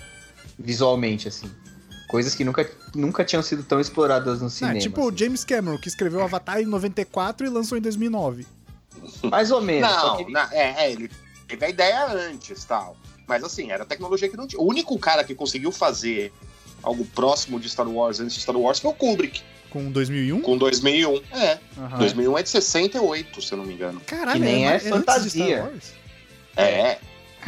Visualmente, 0.58 1.28
assim. 1.28 1.50
Coisas 2.08 2.34
que 2.34 2.44
nunca, 2.44 2.68
nunca 2.94 3.24
tinham 3.24 3.42
sido 3.42 3.62
tão 3.64 3.80
exploradas 3.80 4.40
no 4.40 4.46
Ah, 4.46 4.50
cinema. 4.50 4.78
tipo 4.78 5.00
o 5.04 5.08
assim. 5.08 5.18
James 5.18 5.44
Cameron, 5.44 5.78
que 5.78 5.88
escreveu 5.88 6.22
Avatar 6.22 6.60
em 6.60 6.66
94 6.66 7.46
e 7.46 7.50
lançou 7.50 7.76
em 7.76 7.80
2009. 7.80 8.46
Mais 9.24 9.50
ou 9.50 9.60
menos. 9.60 9.88
Não, 9.90 10.16
que 10.16 10.22
ele- 10.22 10.32
na- 10.32 10.48
é, 10.52 10.84
é, 10.86 10.92
ele 10.92 11.10
teve 11.46 11.64
a 11.66 11.68
ideia 11.68 12.06
antes 12.12 12.64
tal. 12.64 12.96
Mas 13.26 13.42
assim, 13.42 13.70
era 13.72 13.84
tecnologia 13.84 14.28
que 14.28 14.36
não 14.36 14.46
tinha. 14.46 14.60
O 14.60 14.66
único 14.68 14.96
cara 14.98 15.24
que 15.24 15.34
conseguiu 15.34 15.70
fazer 15.72 16.32
algo 16.82 17.04
próximo 17.06 17.58
de 17.58 17.68
Star 17.68 17.88
Wars 17.88 18.20
antes 18.20 18.34
de 18.36 18.40
Star 18.40 18.56
Wars 18.56 18.78
foi 18.78 18.90
o 18.90 18.94
Kubrick, 18.94 19.42
Com 19.70 19.90
2001? 19.90 20.40
com 20.40 20.56
2001. 20.56 21.20
É, 21.32 21.58
Aham. 21.78 21.98
2001 21.98 22.38
é 22.38 22.42
de 22.42 22.48
68, 22.48 23.42
se 23.42 23.52
eu 23.52 23.58
não 23.58 23.64
me 23.64 23.74
engano. 23.74 24.00
Caralho, 24.06 24.32
Que 24.32 24.38
nem 24.46 24.66
é 24.68 24.78
de 24.78 24.88
fantasia. 24.88 25.72
É, 26.56 26.98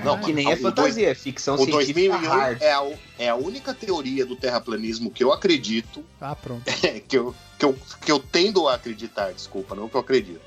não, 0.05 0.19
que 0.21 0.33
nem 0.33 0.47
o 0.47 0.51
é 0.51 0.57
dois- 0.57 0.63
fantasia, 0.63 1.11
é 1.11 1.15
ficção 1.15 1.55
O 1.55 1.59
científica 1.59 1.95
2001 1.95 2.29
hard. 2.29 2.63
é 2.63 2.73
a, 2.73 2.91
é 3.19 3.29
a 3.29 3.35
única 3.35 3.73
teoria 3.75 4.25
do 4.27 4.37
terraplanismo 4.37 5.11
que 5.11 5.25
eu 5.25 5.33
acredito, 5.33 6.05
Ah, 6.21 6.37
pronto. 6.37 6.63
que 7.09 7.17
eu, 7.19 7.35
que, 7.59 7.65
eu, 7.65 7.79
que 8.05 8.13
eu 8.13 8.19
tendo 8.21 8.69
a 8.69 8.75
acreditar, 8.75 9.33
desculpa, 9.33 9.75
não 9.75 9.89
que 9.89 9.95
eu 9.97 10.01
acredito. 10.01 10.41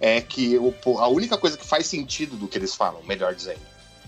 É 0.00 0.20
que 0.20 0.56
o, 0.58 0.74
a 0.98 1.08
única 1.08 1.36
coisa 1.38 1.56
que 1.56 1.66
faz 1.66 1.86
sentido 1.86 2.36
do 2.36 2.48
que 2.48 2.56
eles 2.58 2.74
falam, 2.74 3.02
melhor 3.06 3.34
dizendo, 3.34 3.60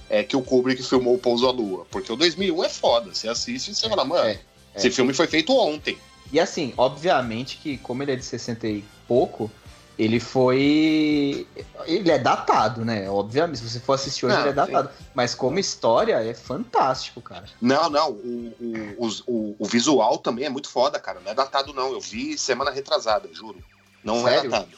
é 0.09 0.22
que 0.22 0.37
o 0.37 0.42
Kubrick 0.42 0.83
filmou 0.83 1.14
o 1.14 1.18
Pouso 1.18 1.46
à 1.46 1.51
Lua. 1.53 1.87
Porque 1.90 2.11
o 2.12 2.16
2001 2.16 2.64
é 2.64 2.68
foda. 2.68 3.14
Você 3.14 3.29
assiste 3.29 3.68
e 3.70 3.75
você 3.75 3.88
fala, 3.88 4.05
mano, 4.05 4.27
É, 4.29 4.40
esse 4.75 4.90
filme 4.90 5.12
foi 5.14 5.27
feito 5.27 5.55
ontem. 5.55 5.96
E 6.33 6.40
assim, 6.40 6.73
obviamente 6.77 7.59
que 7.59 7.77
como 7.79 8.03
ele 8.03 8.12
é 8.12 8.16
de 8.16 8.25
60 8.25 8.66
e 8.66 8.85
pouco, 9.07 9.51
ele 9.99 10.18
foi. 10.18 11.47
Ele 11.85 12.11
é 12.11 12.18
datado, 12.18 12.85
né? 12.85 13.09
Obviamente, 13.09 13.59
se 13.59 13.68
você 13.68 13.79
for 13.79 13.92
assistir 13.92 14.27
hoje, 14.27 14.35
Não, 14.35 14.42
ele 14.42 14.51
é 14.51 14.55
datado. 14.55 14.90
Mas 15.14 15.35
como 15.35 15.59
história, 15.59 16.14
é 16.14 16.33
fantástico, 16.33 17.21
cara. 17.21 17.45
Não, 17.61 17.90
não, 17.90 18.11
o, 18.11 18.55
o, 18.99 19.09
o, 19.27 19.57
o 19.59 19.66
visual 19.66 20.16
também 20.18 20.47
é 20.47 20.49
muito 20.49 20.68
foda, 20.68 20.99
cara. 20.99 21.21
Não 21.21 21.31
é 21.31 21.35
datado, 21.35 21.75
não. 21.75 21.92
Eu 21.92 22.01
vi 22.01 22.38
semana 22.38 22.71
retrasada, 22.71 23.29
juro. 23.33 23.62
Não 24.03 24.25
Sério? 24.25 24.47
é 24.47 24.49
datado. 24.49 24.71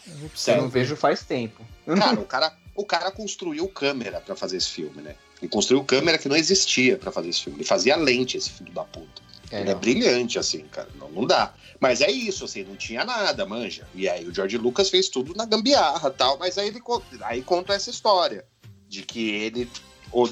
Eu 0.49 0.63
não 0.63 0.69
vejo 0.69 0.97
faz 0.97 1.23
tempo. 1.23 1.65
Cara, 1.87 2.19
o 2.21 2.25
cara, 2.25 2.53
o 2.75 2.85
cara 2.85 3.11
construiu 3.13 3.69
câmera 3.69 4.21
pra 4.21 4.35
fazer 4.35 4.57
esse 4.57 4.71
filme, 4.71 5.01
né? 5.01 5.15
Ele 5.41 5.49
construiu 5.49 5.85
câmera 5.85 6.19
que 6.19 6.29
não 6.29 6.37
existia 6.37 6.99
pra 6.99 7.13
fazer 7.13 7.29
esse 7.29 7.45
filme. 7.45 7.59
Ele 7.59 7.67
fazia 7.67 7.97
lente, 7.97 8.37
esse 8.37 8.51
filho 8.51 8.73
da 8.73 8.83
puta. 8.83 9.23
É, 9.55 9.61
Ele 9.61 9.71
é 9.71 9.73
não. 9.75 9.81
brilhante, 9.81 10.39
assim, 10.39 10.61
cara. 10.71 10.89
Não, 10.99 11.09
não 11.11 11.27
dá. 11.27 11.53
Mas 11.79 12.01
é 12.01 12.11
isso, 12.11 12.45
assim, 12.45 12.65
não 12.65 12.77
tinha 12.77 13.05
nada, 13.05 13.45
manja. 13.47 13.87
E 13.95 14.09
aí 14.09 14.25
o 14.27 14.35
George 14.35 14.59
Lucas 14.59 14.91
fez 14.91 15.09
tudo 15.09 15.35
na 15.35 15.45
gambiarra 15.45 16.11
tal. 16.11 16.39
Mas 16.39 16.59
aí 16.59 16.69
ele 16.69 16.81
aí 17.23 17.43
conta 17.43 17.73
essa 17.75 17.91
história. 17.91 18.45
De 18.89 19.03
que 19.03 19.31
ele, 19.31 19.69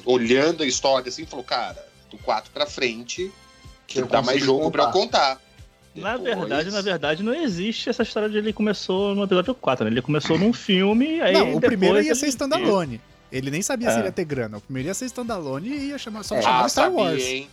olhando 0.04 0.62
a 0.62 0.66
história 0.66 1.08
assim, 1.08 1.24
falou, 1.26 1.44
cara, 1.44 1.84
do 2.10 2.18
4 2.18 2.50
pra 2.52 2.66
frente, 2.66 3.30
que 3.86 4.00
Eu 4.00 4.06
dá 4.06 4.22
mais 4.22 4.40
jogo 4.42 4.70
pra 4.70 4.84
eu 4.84 4.90
contar. 4.90 5.40
Na 5.94 6.16
Depois- 6.16 6.38
verdade, 6.38 6.70
na 6.70 6.80
verdade, 6.80 7.22
não 7.22 7.34
existe 7.34 7.90
essa 7.90 8.02
história 8.02 8.28
de 8.28 8.38
ele 8.38 8.52
começou 8.52 9.14
no 9.14 9.24
episódio 9.24 9.54
4, 9.54 9.84
né? 9.84 9.90
Ele 9.90 10.00
começou 10.02 10.38
num 10.38 10.52
filme, 10.54 11.20
aí 11.20 11.32
Não, 11.34 11.54
o 11.56 11.60
primeiro 11.60 11.96
ia 11.96 12.08
ele- 12.08 12.14
ser 12.14 12.28
standalone. 12.28 13.00
Ele 13.30 13.50
nem 13.50 13.62
sabia 13.62 13.88
se 13.90 13.96
É. 13.96 13.98
ele 14.00 14.08
ia 14.08 14.12
ter 14.12 14.24
grana. 14.24 14.58
O 14.58 14.60
primeiro 14.60 14.88
ia 14.88 14.94
ser 14.94 15.06
standalone 15.06 15.68
e 15.68 15.88
ia 15.88 15.98
chamar, 15.98 16.22
só 16.22 16.36
É. 16.36 16.42
chamava 16.42 16.64
Ah, 16.64 16.68
Star 16.68 16.84
sabia, 16.86 16.98
Wars. 16.98 17.22
hein? 17.22 17.50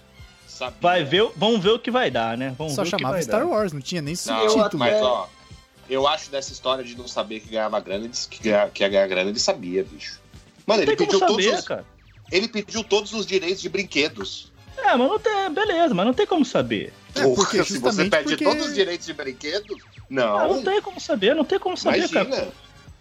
Sabia. 0.59 0.77
Vai 0.81 1.03
ver, 1.05 1.31
vamos 1.37 1.63
ver 1.63 1.69
o 1.69 1.79
que 1.79 1.89
vai 1.89 2.11
dar, 2.11 2.37
né? 2.37 2.53
Vamos 2.57 2.73
Só 2.73 2.81
ver 2.83 2.89
o 2.89 2.91
que 2.91 2.97
chamava 2.97 3.13
vai 3.15 3.23
Star 3.23 3.39
dar. 3.39 3.45
Wars, 3.47 3.71
não 3.71 3.79
tinha 3.79 4.01
nem 4.01 4.13
Não, 4.27 4.43
Eu 4.43 4.49
subtítulo. 4.49 4.79
mas 4.79 4.93
até- 4.93 5.03
ó, 5.03 5.25
eu 5.89 6.05
acho 6.07 6.29
dessa 6.29 6.51
história 6.51 6.83
de 6.83 6.97
não 6.97 7.07
saber 7.07 7.39
que 7.39 7.49
ganhava 7.49 7.79
grana, 7.79 8.01
ele 8.03 8.09
disse 8.09 8.27
que, 8.27 8.43
ganha- 8.43 8.69
que 8.69 8.83
ia 8.83 8.89
ganhar 8.89 9.07
grana, 9.07 9.29
ele 9.29 9.39
sabia, 9.39 9.83
bicho. 9.85 10.19
Mano, 10.67 10.83
Não 10.83 10.89
ele 10.91 10.97
pediu, 10.97 11.17
todos 11.19 11.43
saber, 11.45 11.57
os, 11.59 11.65
cara. 11.65 11.85
ele 12.31 12.47
pediu 12.49 12.83
todos 12.83 13.13
os 13.13 13.25
direitos 13.25 13.61
de 13.61 13.69
brinquedos. 13.69 14.51
É, 14.77 14.95
mas 14.95 15.09
não 15.09 15.17
tem. 15.17 15.49
Beleza, 15.51 15.93
mas 15.95 16.05
não 16.05 16.13
tem 16.13 16.27
como 16.27 16.43
saber. 16.45 16.93
É, 17.15 17.23
Porra, 17.23 17.35
porque 17.35 17.63
se 17.63 17.79
você 17.79 18.05
pede 18.09 18.23
porque- 18.29 18.43
todos 18.43 18.67
os 18.67 18.73
direitos 18.75 19.05
de 19.07 19.13
brinquedos, 19.13 19.81
Ah, 19.97 20.01
não. 20.09 20.55
não 20.55 20.63
tem 20.63 20.81
como 20.81 20.99
saber, 20.99 21.33
não 21.35 21.43
tem 21.45 21.57
como 21.57 21.75
saber, 21.77 21.97
imagina. 21.99 22.25
cara. 22.25 22.47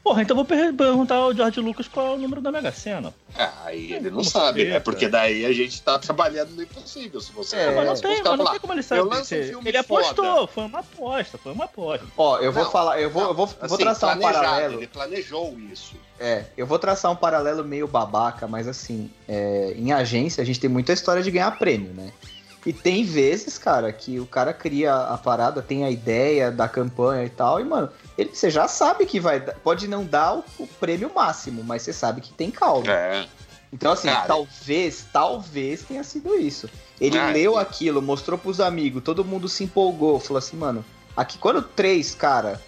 Porra, 0.09 0.23
então 0.23 0.33
eu 0.35 0.37
vou 0.37 0.45
per- 0.47 0.73
perguntar 0.73 1.17
ao 1.17 1.35
George 1.35 1.61
Lucas 1.61 1.87
qual 1.87 2.07
é 2.07 2.11
o 2.15 2.17
número 2.17 2.41
da 2.41 2.51
Mega 2.51 2.73
Sena. 2.73 3.13
Ah, 3.39 3.53
aí 3.67 3.93
ele 3.93 4.09
não 4.11 4.25
sabe, 4.25 4.63
saber, 4.63 4.73
é 4.73 4.81
porque 4.81 5.07
daí 5.07 5.45
a 5.45 5.53
gente 5.53 5.83
tá 5.83 5.99
trabalhando 5.99 6.53
no 6.53 6.63
impossível. 6.63 7.21
Se 7.21 7.31
você 7.31 7.57
É, 7.57 7.75
mas 7.75 7.87
não 7.87 7.95
tem, 7.95 8.23
mas 8.23 8.39
não 8.39 8.51
tem 8.51 8.59
como 8.59 8.73
ele 8.73 8.81
eu 8.81 8.85
saber. 8.85 9.03
lanço 9.03 9.35
um 9.35 9.43
filme 9.43 9.69
ele 9.69 9.77
apostou, 9.77 10.25
foda. 10.25 10.47
foi 10.47 10.65
uma 10.65 10.79
aposta, 10.79 11.37
foi 11.37 11.53
uma 11.53 11.65
aposta. 11.67 12.07
Ó, 12.17 12.39
eu 12.39 12.51
vou 12.51 12.65
Não, 12.65 12.71
falar, 12.71 12.99
eu 12.99 13.11
vou, 13.11 13.23
eu 13.25 13.35
vou, 13.35 13.45
assim, 13.45 13.69
vou 13.69 13.77
traçar 13.77 14.17
um 14.17 14.21
paralelo. 14.23 14.79
Ele 14.79 14.87
planejou 14.87 15.55
isso. 15.71 15.95
É, 16.19 16.47
eu 16.57 16.67
vou 16.67 16.79
traçar 16.79 17.13
um 17.13 17.17
paralelo 17.17 17.63
meio 17.63 17.87
babaca, 17.87 18.49
mas 18.49 18.67
assim, 18.67 19.11
é, 19.29 19.75
em 19.77 19.93
agência 19.93 20.41
a 20.43 20.47
gente 20.47 20.59
tem 20.59 20.71
muita 20.71 20.95
história 20.95 21.23
de 21.23 21.31
ganhar 21.31 21.51
prêmio, 21.59 21.93
né? 21.93 22.11
E 22.69 22.73
tem 22.75 23.03
vezes, 23.03 23.57
cara, 23.57 23.91
que 23.91 24.21
o 24.21 24.27
cara 24.27 24.53
cria 24.53 24.95
a 24.95 25.17
parada, 25.17 25.63
tem 25.63 25.87
a 25.87 25.91
ideia 25.91 26.53
da 26.53 26.69
campanha 26.69 27.25
e 27.25 27.31
tal, 27.31 27.59
e, 27.59 27.65
mano, 27.65 27.89
ele, 28.19 28.29
você 28.35 28.51
já 28.51 28.69
sabe 28.69 29.07
que 29.07 29.19
vai 29.19 29.41
dar, 29.41 29.55
pode 29.55 29.89
não 29.89 30.05
dar 30.05 30.35
o, 30.35 30.45
o 30.59 30.67
prêmio 30.67 31.11
máximo, 31.15 31.65
mas 31.65 31.81
você 31.81 31.95
sabe 31.95 32.21
que 32.21 32.31
tem 32.31 32.51
caldo. 32.51 32.91
É. 32.91 33.27
Então, 33.73 33.93
assim, 33.93 34.09
Cara. 34.09 34.27
talvez, 34.27 35.07
talvez 35.11 35.83
tenha 35.83 36.05
sido 36.05 36.35
isso. 36.35 36.69
Ele 37.01 37.17
Ah, 37.17 37.31
leu 37.31 37.57
aquilo, 37.57 38.03
mostrou 38.03 38.39
pros 38.39 38.61
amigos, 38.61 39.03
todo 39.03 39.25
mundo 39.25 39.49
se 39.49 39.65
empolgou, 39.65 40.21
falou 40.21 40.37
assim, 40.37 40.59
mano, 40.59 40.85
aqui 41.17 41.39
quando 41.39 41.63
três, 41.63 42.15
cara, 42.15 42.61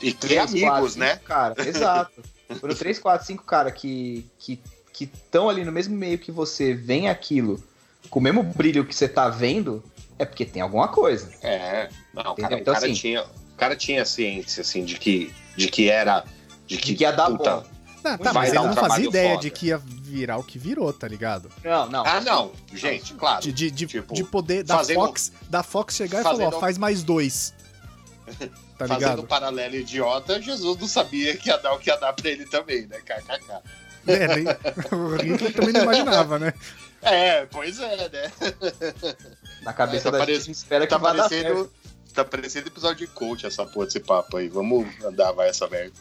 E 0.00 0.14
três, 0.14 0.48
amigos, 0.48 0.70
quatro, 0.70 0.98
né? 1.00 1.14
cinco 1.14 1.24
Cara, 1.24 1.54
exato. 1.66 2.22
Quando 2.60 2.76
três, 2.76 3.00
quatro, 3.00 3.26
cinco 3.26 3.42
cara 3.42 3.72
que 3.72 4.24
que 4.38 4.62
que 4.92 5.04
estão 5.04 5.48
ali 5.48 5.64
no 5.64 5.72
mesmo 5.72 5.96
meio 5.96 6.18
que 6.18 6.30
você, 6.30 6.72
vem 6.72 7.08
aquilo 7.08 7.60
com 8.08 8.18
o 8.18 8.22
mesmo 8.22 8.42
brilho 8.42 8.84
que 8.84 8.94
você 8.94 9.08
tá 9.08 9.28
vendo, 9.28 9.82
é 10.18 10.24
porque 10.24 10.44
tem 10.44 10.62
alguma 10.62 10.88
coisa. 10.88 11.30
É. 11.42 11.88
Não, 12.14 12.34
cara, 12.34 12.58
Então, 12.58 12.72
o 12.72 12.76
cara 12.76 12.78
assim- 12.86 12.94
tinha, 12.94 13.22
o 13.22 13.56
cara 13.56 13.76
tinha 13.76 14.04
ciência 14.04 14.62
assim 14.62 14.84
de 14.84 14.96
que 14.98 15.32
de 15.56 15.68
que 15.68 15.90
era 15.90 16.24
de 16.66 16.76
que, 16.78 16.86
De 16.86 16.94
que 16.94 17.02
ia 17.04 17.10
dar 17.12 17.26
puta, 17.26 17.56
bom. 17.56 17.64
Ah, 18.02 18.16
tá, 18.16 18.32
mas 18.32 18.48
ele 18.50 18.58
um 18.60 18.66
não 18.68 18.74
fazia 18.74 19.06
ideia 19.08 19.30
foda. 19.30 19.42
de 19.42 19.50
que 19.50 19.66
ia 19.66 19.76
virar 19.78 20.38
o 20.38 20.42
que 20.42 20.58
virou, 20.58 20.90
tá 20.92 21.06
ligado? 21.06 21.50
Não, 21.62 21.86
não. 21.90 22.06
Ah, 22.06 22.20
não, 22.20 22.52
gente, 22.72 23.12
claro. 23.14 23.42
De, 23.42 23.52
de, 23.52 23.70
de, 23.70 23.86
Tipo, 23.86 24.14
de 24.14 24.24
poder 24.24 24.62
da 24.64 24.76
fazendo- 24.78 24.96
Fox, 25.00 25.32
da 25.50 25.62
Fox 25.62 25.96
chegar 25.96 26.20
e 26.20 26.22
falar, 26.22 26.34
ó, 26.36 26.38
fazendo- 26.46 26.60
faz 26.60 26.78
mais 26.78 27.02
dois. 27.02 27.52
Tá 28.80 28.88
Fazendo 28.88 29.08
um 29.08 29.10
ligado? 29.10 29.22
paralelo 29.26 29.74
idiota, 29.76 30.40
Jesus 30.40 30.78
não 30.80 30.88
sabia 30.88 31.36
que 31.36 31.50
ia 31.50 31.58
dar 31.58 31.74
o 31.74 31.78
que 31.78 31.90
ia 31.90 31.96
dar 31.98 32.14
pra 32.14 32.30
ele 32.30 32.46
também, 32.46 32.86
né? 32.86 32.96
KKK. 33.04 33.60
É, 34.06 34.26
nem, 34.36 34.44
o 34.98 35.16
Hitler 35.16 35.52
também 35.52 35.72
não 35.74 35.82
imaginava, 35.82 36.38
né? 36.38 36.54
É, 37.02 37.46
pois 37.46 37.78
é, 37.80 37.96
né? 38.08 38.32
Na 39.62 39.72
cabeça 39.72 40.04
Tá 40.04 40.10
da 40.12 40.18
parec- 40.18 40.40
gente, 40.40 40.54
espera 40.54 40.86
que 40.86 40.90
Tá 40.90 40.98
parecendo, 40.98 41.70
tá 42.14 42.24
parecendo 42.24 42.66
episódio 42.68 43.06
de 43.06 43.12
coach 43.12 43.46
essa 43.46 43.64
porra 43.64 43.86
desse 43.86 44.00
papo 44.00 44.36
aí. 44.36 44.48
Vamos 44.48 44.86
andar, 45.04 45.32
vai 45.32 45.48
essa 45.48 45.66
merda. 45.68 45.92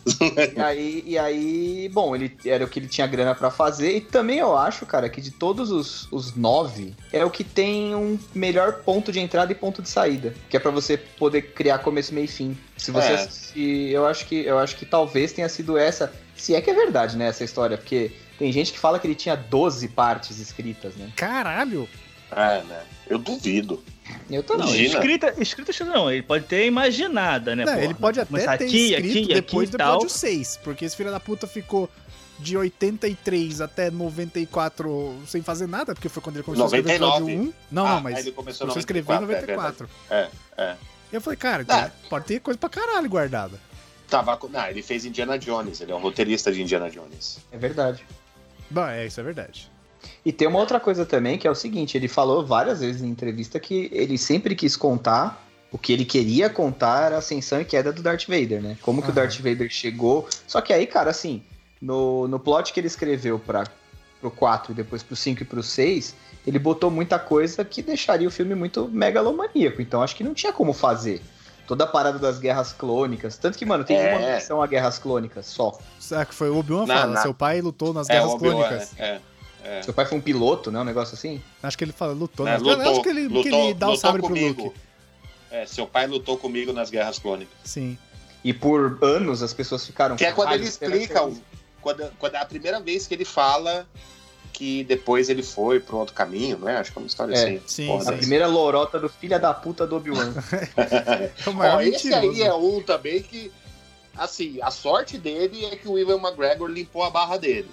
E 0.56 0.60
aí, 0.60 1.04
e 1.06 1.18
aí, 1.18 1.90
bom, 1.94 2.16
ele 2.16 2.38
era 2.46 2.64
o 2.66 2.68
que 2.68 2.80
ele 2.80 2.88
tinha 2.88 3.06
grana 3.08 3.36
pra 3.36 3.52
fazer. 3.52 3.96
E 3.96 4.02
também 4.02 4.40
eu 4.40 4.58
acho, 4.58 4.86
cara, 4.86 5.10
que 5.10 5.22
de 5.22 5.32
todos 5.32 5.72
os, 5.72 6.08
os 6.12 6.36
nove, 6.36 6.96
é 7.14 7.24
o 7.24 7.30
que 7.30 7.44
tem 7.44 7.94
um 7.96 8.18
melhor 8.34 8.82
ponto 8.84 9.12
de 9.12 9.20
entrada 9.20 9.52
e 9.52 9.56
ponto 9.56 9.82
de 9.82 9.90
saída. 9.90 10.34
Que 10.50 10.58
é 10.58 10.60
pra 10.60 10.72
você 10.72 10.98
poder 10.98 11.54
criar 11.54 11.80
começo, 11.80 12.14
meio 12.14 12.26
e 12.26 12.28
fim. 12.28 12.58
Se 12.78 12.92
você 12.92 13.08
É. 13.10 13.14
assistir, 13.16 13.90
eu 13.92 14.06
acho 14.06 14.26
que 14.26 14.36
eu 14.46 14.58
acho 14.58 14.76
que 14.78 14.86
talvez 14.86 15.32
tenha 15.34 15.48
sido 15.50 15.78
essa. 15.78 16.12
Se 16.36 16.56
é 16.56 16.62
que 16.62 16.70
é 16.70 16.74
verdade, 16.74 17.18
né, 17.18 17.28
essa 17.28 17.44
história, 17.44 17.78
porque 17.78 18.12
tem 18.40 18.52
gente 18.52 18.72
que 18.74 18.80
fala 18.80 18.98
que 18.98 19.06
ele 19.06 19.14
tinha 19.16 19.36
12 19.36 19.88
partes 19.90 20.40
escritas, 20.40 20.96
né? 20.96 21.12
Caralho! 21.16 21.88
É, 22.32 22.64
né? 22.64 22.82
Eu 23.08 23.18
duvido. 23.20 23.84
Eu 24.30 24.42
tô 24.42 24.56
não. 24.58 24.68
Escrita, 24.74 25.34
escrita, 25.40 25.72
não, 25.86 26.12
ele 26.12 26.22
pode 26.24 26.46
ter 26.46 26.66
imaginada, 26.66 27.56
né? 27.56 27.66
Não, 27.66 27.74
porra? 27.74 27.86
ele 27.86 27.94
pode 27.94 28.20
até 28.20 28.30
Começar 28.30 28.58
ter 28.58 28.66
aqui, 28.66 28.94
escrito 28.94 29.18
aqui, 29.26 29.34
depois 29.34 29.70
aqui 29.70 29.72
do 29.72 29.78
tal. 29.78 29.94
episódio 29.96 30.10
6, 30.16 30.60
porque 30.64 30.86
esse 30.86 30.96
filho 30.96 31.12
da 31.12 31.20
puta 31.20 31.46
ficou 31.46 31.90
de 32.40 32.56
83 32.56 33.62
até 33.62 33.92
94 33.92 35.16
sem 35.28 35.42
fazer 35.42 35.68
nada, 35.68 35.94
porque 35.94 36.08
foi 36.10 36.22
quando 36.24 36.38
ele 36.38 36.44
começou 36.44 36.66
a 36.66 36.68
escrever 36.68 36.96
o 36.98 37.00
99. 37.00 37.32
episódio 37.34 37.50
1. 37.50 37.54
Não, 37.72 37.86
Ah, 37.86 37.96
não, 37.96 38.02
mas 38.02 38.20
ele 38.20 38.32
começou 38.32 38.68
começou 38.68 38.68
a 38.68 38.76
em 38.76 38.80
escrever 38.80 39.14
em 39.14 39.20
94, 39.22 39.88
94. 39.88 39.90
É, 40.58 40.64
é. 40.64 40.76
E 41.12 41.16
eu 41.16 41.22
falei, 41.22 41.38
cara, 41.38 41.66
Ah. 41.68 41.90
pode 42.10 42.26
ter 42.26 42.40
coisa 42.40 42.58
pra 42.58 42.70
caralho 42.70 43.10
guardada. 43.10 43.60
Tava, 44.08 44.36
com- 44.38 44.48
não, 44.48 44.66
ele 44.68 44.82
fez 44.82 45.06
Indiana 45.06 45.38
Jones, 45.38 45.82
ele 45.82 45.92
é 45.92 45.96
um 45.96 46.00
roteirista 46.00 46.52
de 46.52 46.62
Indiana 46.62 46.90
Jones. 46.90 47.40
É 47.52 47.58
verdade. 47.58 48.04
Bom, 48.70 48.86
é, 48.86 49.06
isso 49.06 49.20
é 49.20 49.24
verdade. 49.24 49.72
E 50.26 50.32
tem 50.32 50.48
uma 50.48 50.60
outra 50.60 50.80
coisa 50.80 51.06
também, 51.06 51.38
que 51.38 51.48
é 51.48 51.52
o 51.52 51.56
seguinte, 51.56 51.98
ele 51.98 52.08
falou 52.08 52.46
várias 52.46 52.80
vezes 52.80 53.02
em 53.02 53.10
entrevista 53.10 53.60
que 53.60 53.90
ele 53.92 54.18
sempre 54.18 54.56
quis 54.56 54.76
contar, 54.76 55.46
o 55.72 55.78
que 55.78 55.94
ele 55.94 56.06
queria 56.06 56.50
contar 56.50 57.06
era 57.06 57.16
a 57.16 57.20
ascensão 57.20 57.62
e 57.62 57.66
queda 57.66 57.92
do 57.92 58.02
Darth 58.02 58.26
Vader, 58.28 58.62
né? 58.62 58.78
Como 58.82 59.02
que 59.02 59.10
o 59.10 59.12
Aham. 59.12 59.22
Darth 59.22 59.38
Vader 59.38 59.70
chegou. 59.70 60.28
Só 60.48 60.62
que 60.62 60.74
aí, 60.74 60.88
cara, 60.88 61.12
assim, 61.12 61.44
no, 61.82 62.28
no 62.28 62.40
plot 62.40 62.74
que 62.74 62.80
ele 62.80 62.88
escreveu 62.88 63.38
para 63.38 63.66
pro 64.20 64.32
4 64.32 64.74
e 64.74 64.76
depois 64.76 65.02
pro 65.02 65.16
5 65.16 65.44
e 65.44 65.46
pro 65.46 65.64
6, 65.64 66.16
ele 66.46 66.60
botou 66.60 66.92
muita 66.92 67.18
coisa 67.18 67.64
que 67.64 67.82
deixaria 67.82 68.28
o 68.28 68.32
filme 68.32 68.54
muito 68.56 68.90
megalomaníaco. 68.90 69.82
Então 69.82 70.02
acho 70.02 70.16
que 70.16 70.24
não 70.24 70.34
tinha 70.34 70.52
como 70.52 70.74
fazer. 70.74 71.22
Toda 71.70 71.84
a 71.84 71.88
parada 71.88 72.18
das 72.18 72.40
guerras 72.40 72.74
clônicas. 72.74 73.38
Tanto 73.38 73.56
que, 73.56 73.64
mano, 73.64 73.84
tem 73.84 73.96
É. 73.96 74.10
uma 74.18 74.26
menção 74.26 74.60
a 74.60 74.66
guerras 74.66 74.98
clônicas 74.98 75.46
só. 75.46 75.78
Será 76.00 76.26
que 76.26 76.34
foi 76.34 76.50
o 76.50 76.58
Obi-Wan 76.58 76.88
fala? 76.88 77.06
na- 77.14 77.22
Seu 77.22 77.32
pai 77.32 77.62
lutou 77.62 77.94
nas 77.94 78.10
É, 78.10 78.14
Guerras 78.14 78.34
Clônicas. 78.40 78.92
É. 78.98 79.20
É. 79.64 79.82
Seu 79.84 79.94
pai 79.94 80.08
foi 80.08 80.18
um 80.18 80.22
piloto, 80.22 80.72
né? 80.72 80.80
Um 80.80 80.84
negócio 80.84 81.14
assim? 81.14 81.40
Acho 81.62 81.78
que 81.78 81.84
ele 81.84 81.92
fala, 81.92 82.12
lutou. 82.14 82.48
É, 82.48 82.58
né? 82.58 82.64
Eu 82.66 82.92
acho 82.92 83.02
que 83.04 83.10
ele, 83.10 83.30
que 83.44 83.50
ele 83.50 83.74
dá 83.76 83.86
o 83.86 83.92
lutou 83.92 83.98
sabre 84.02 84.20
pro 84.22 84.30
comigo. 84.30 84.64
Luke. 84.64 84.80
É, 85.52 85.66
seu 85.68 85.86
pai 85.86 86.08
lutou 86.08 86.38
comigo 86.40 86.74
nas 86.74 86.90
Guerras 86.90 87.20
Clônicas. 87.20 87.54
Sim. 87.64 87.96
E 88.44 88.52
por 88.52 88.98
anos 89.04 89.44
as 89.44 89.54
pessoas 89.54 89.86
ficaram. 89.86 90.16
Que 90.16 90.26
é 90.26 90.32
quando 90.32 90.48
"Caralho, 90.48 90.64
ele 90.64 90.68
explica, 90.70 91.20
é 91.20 91.22
o- 91.22 91.38
quando, 91.82 92.12
quando 92.18 92.34
é 92.34 92.40
a 92.40 92.46
primeira 92.46 92.80
vez 92.80 93.06
que 93.06 93.14
ele 93.14 93.26
fala 93.26 93.86
que 94.54 94.84
depois 94.84 95.30
ele 95.30 95.42
foi 95.44 95.80
pro 95.80 95.98
outro 95.98 96.14
caminho, 96.14 96.58
não 96.58 96.68
é? 96.68 96.78
Acho 96.78 96.92
que 96.92 96.98
é 96.98 97.02
uma 97.02 97.08
história 97.08 97.34
É, 97.36 97.44
assim. 97.44 97.62
sim, 97.66 97.88
Porra 97.88 98.02
sim. 98.02 98.08
A 98.08 98.12
dessa. 98.12 98.18
primeira 98.22 98.48
lorota 98.48 99.00
do 99.00 99.08
filho 99.10 99.40
da 99.40 99.54
puta 99.54 99.88
do 99.88 99.96
Obi-Wan. 99.96 100.34
É 100.76 101.32
o 101.50 101.54
maior 101.54 101.78
Ó, 101.78 101.82
esse 101.82 102.14
aí 102.14 102.42
é 102.42 102.54
um 102.54 102.82
também 102.82 103.22
que, 103.22 103.52
assim, 104.18 104.60
a 104.62 104.70
sorte 104.72 105.18
dele 105.18 105.66
é 105.66 105.76
que 105.76 105.88
o 105.88 105.98
Ivan 105.98 106.18
McGregor 106.18 106.68
limpou 106.70 107.04
a 107.04 107.10
barra 107.10 107.38
dele. 107.38 107.70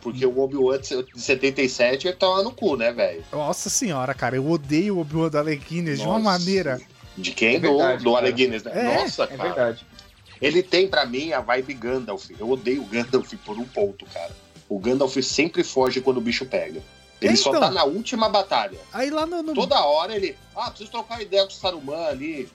Porque 0.00 0.24
o 0.24 0.38
Obi-Wan 0.40 0.78
de 0.80 1.20
77 1.20 2.08
ele 2.08 2.16
tava 2.16 2.42
no 2.42 2.52
cu, 2.52 2.74
né, 2.74 2.90
velho? 2.90 3.22
Nossa 3.30 3.68
senhora, 3.68 4.14
cara, 4.14 4.34
eu 4.36 4.48
odeio 4.50 4.96
o 4.96 5.00
Obi-Wan 5.00 5.28
do 5.28 5.38
Alec 5.38 5.62
Guinness 5.68 5.98
de 6.00 6.06
uma 6.06 6.18
maneira. 6.18 6.80
De 7.18 7.32
quem? 7.32 7.56
É 7.56 7.58
verdade, 7.58 7.98
do 7.98 8.04
do 8.04 8.12
cara. 8.14 8.24
Alec 8.24 8.36
Guinness, 8.42 8.62
né? 8.64 8.72
É, 8.74 8.94
Nossa, 9.02 9.24
É 9.24 9.26
cara. 9.26 9.42
verdade. 9.42 9.86
Ele 10.40 10.62
tem 10.62 10.88
pra 10.88 11.04
mim 11.04 11.34
a 11.34 11.40
vibe 11.42 11.74
Gandalf. 11.74 12.30
Eu 12.38 12.48
odeio 12.48 12.80
o 12.80 12.86
Gandalf 12.86 13.30
por 13.44 13.58
um 13.58 13.64
ponto, 13.66 14.06
cara. 14.06 14.30
O 14.70 14.78
Gandalf 14.78 15.14
sempre 15.22 15.62
foge 15.62 16.00
quando 16.00 16.16
o 16.16 16.20
bicho 16.22 16.46
pega. 16.46 16.80
Ele 17.20 17.36
só 17.36 17.50
Então. 17.50 17.60
tá 17.60 17.70
na 17.70 17.84
última 17.84 18.28
batalha. 18.30 18.78
Aí 18.92 19.10
lá 19.10 19.26
no. 19.26 19.42
no- 19.42 19.52
Toda 19.52 19.78
hora 19.84 20.14
ele. 20.16 20.34
Ah, 20.56 20.70
preciso 20.70 20.90
trocar 20.90 21.20
ideia 21.20 21.42
com 21.42 21.50
o 21.50 21.52
Saruman 21.52 22.06
ali. 22.06 22.48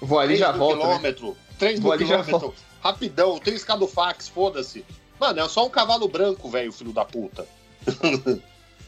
Vou 0.00 0.18
ali 0.18 0.34
e 0.34 0.36
já 0.38 0.50
volto. 0.50 0.78
Né? 0.78 0.82
quilômetro. 0.86 1.36
3 1.58 1.78
Vou 1.78 1.90
mil 1.90 1.92
ali 1.92 2.04
e 2.04 2.06
já 2.08 2.24
quilômetro. 2.24 2.54
Rapidão, 2.80 3.38
do 3.78 3.86
fax, 3.86 4.28
foda-se. 4.28 4.84
Mano, 5.20 5.40
é 5.40 5.48
só 5.48 5.66
um 5.66 5.70
cavalo 5.70 6.08
branco, 6.08 6.48
velho, 6.48 6.72
filho 6.72 6.92
da 6.92 7.04
puta. 7.04 7.46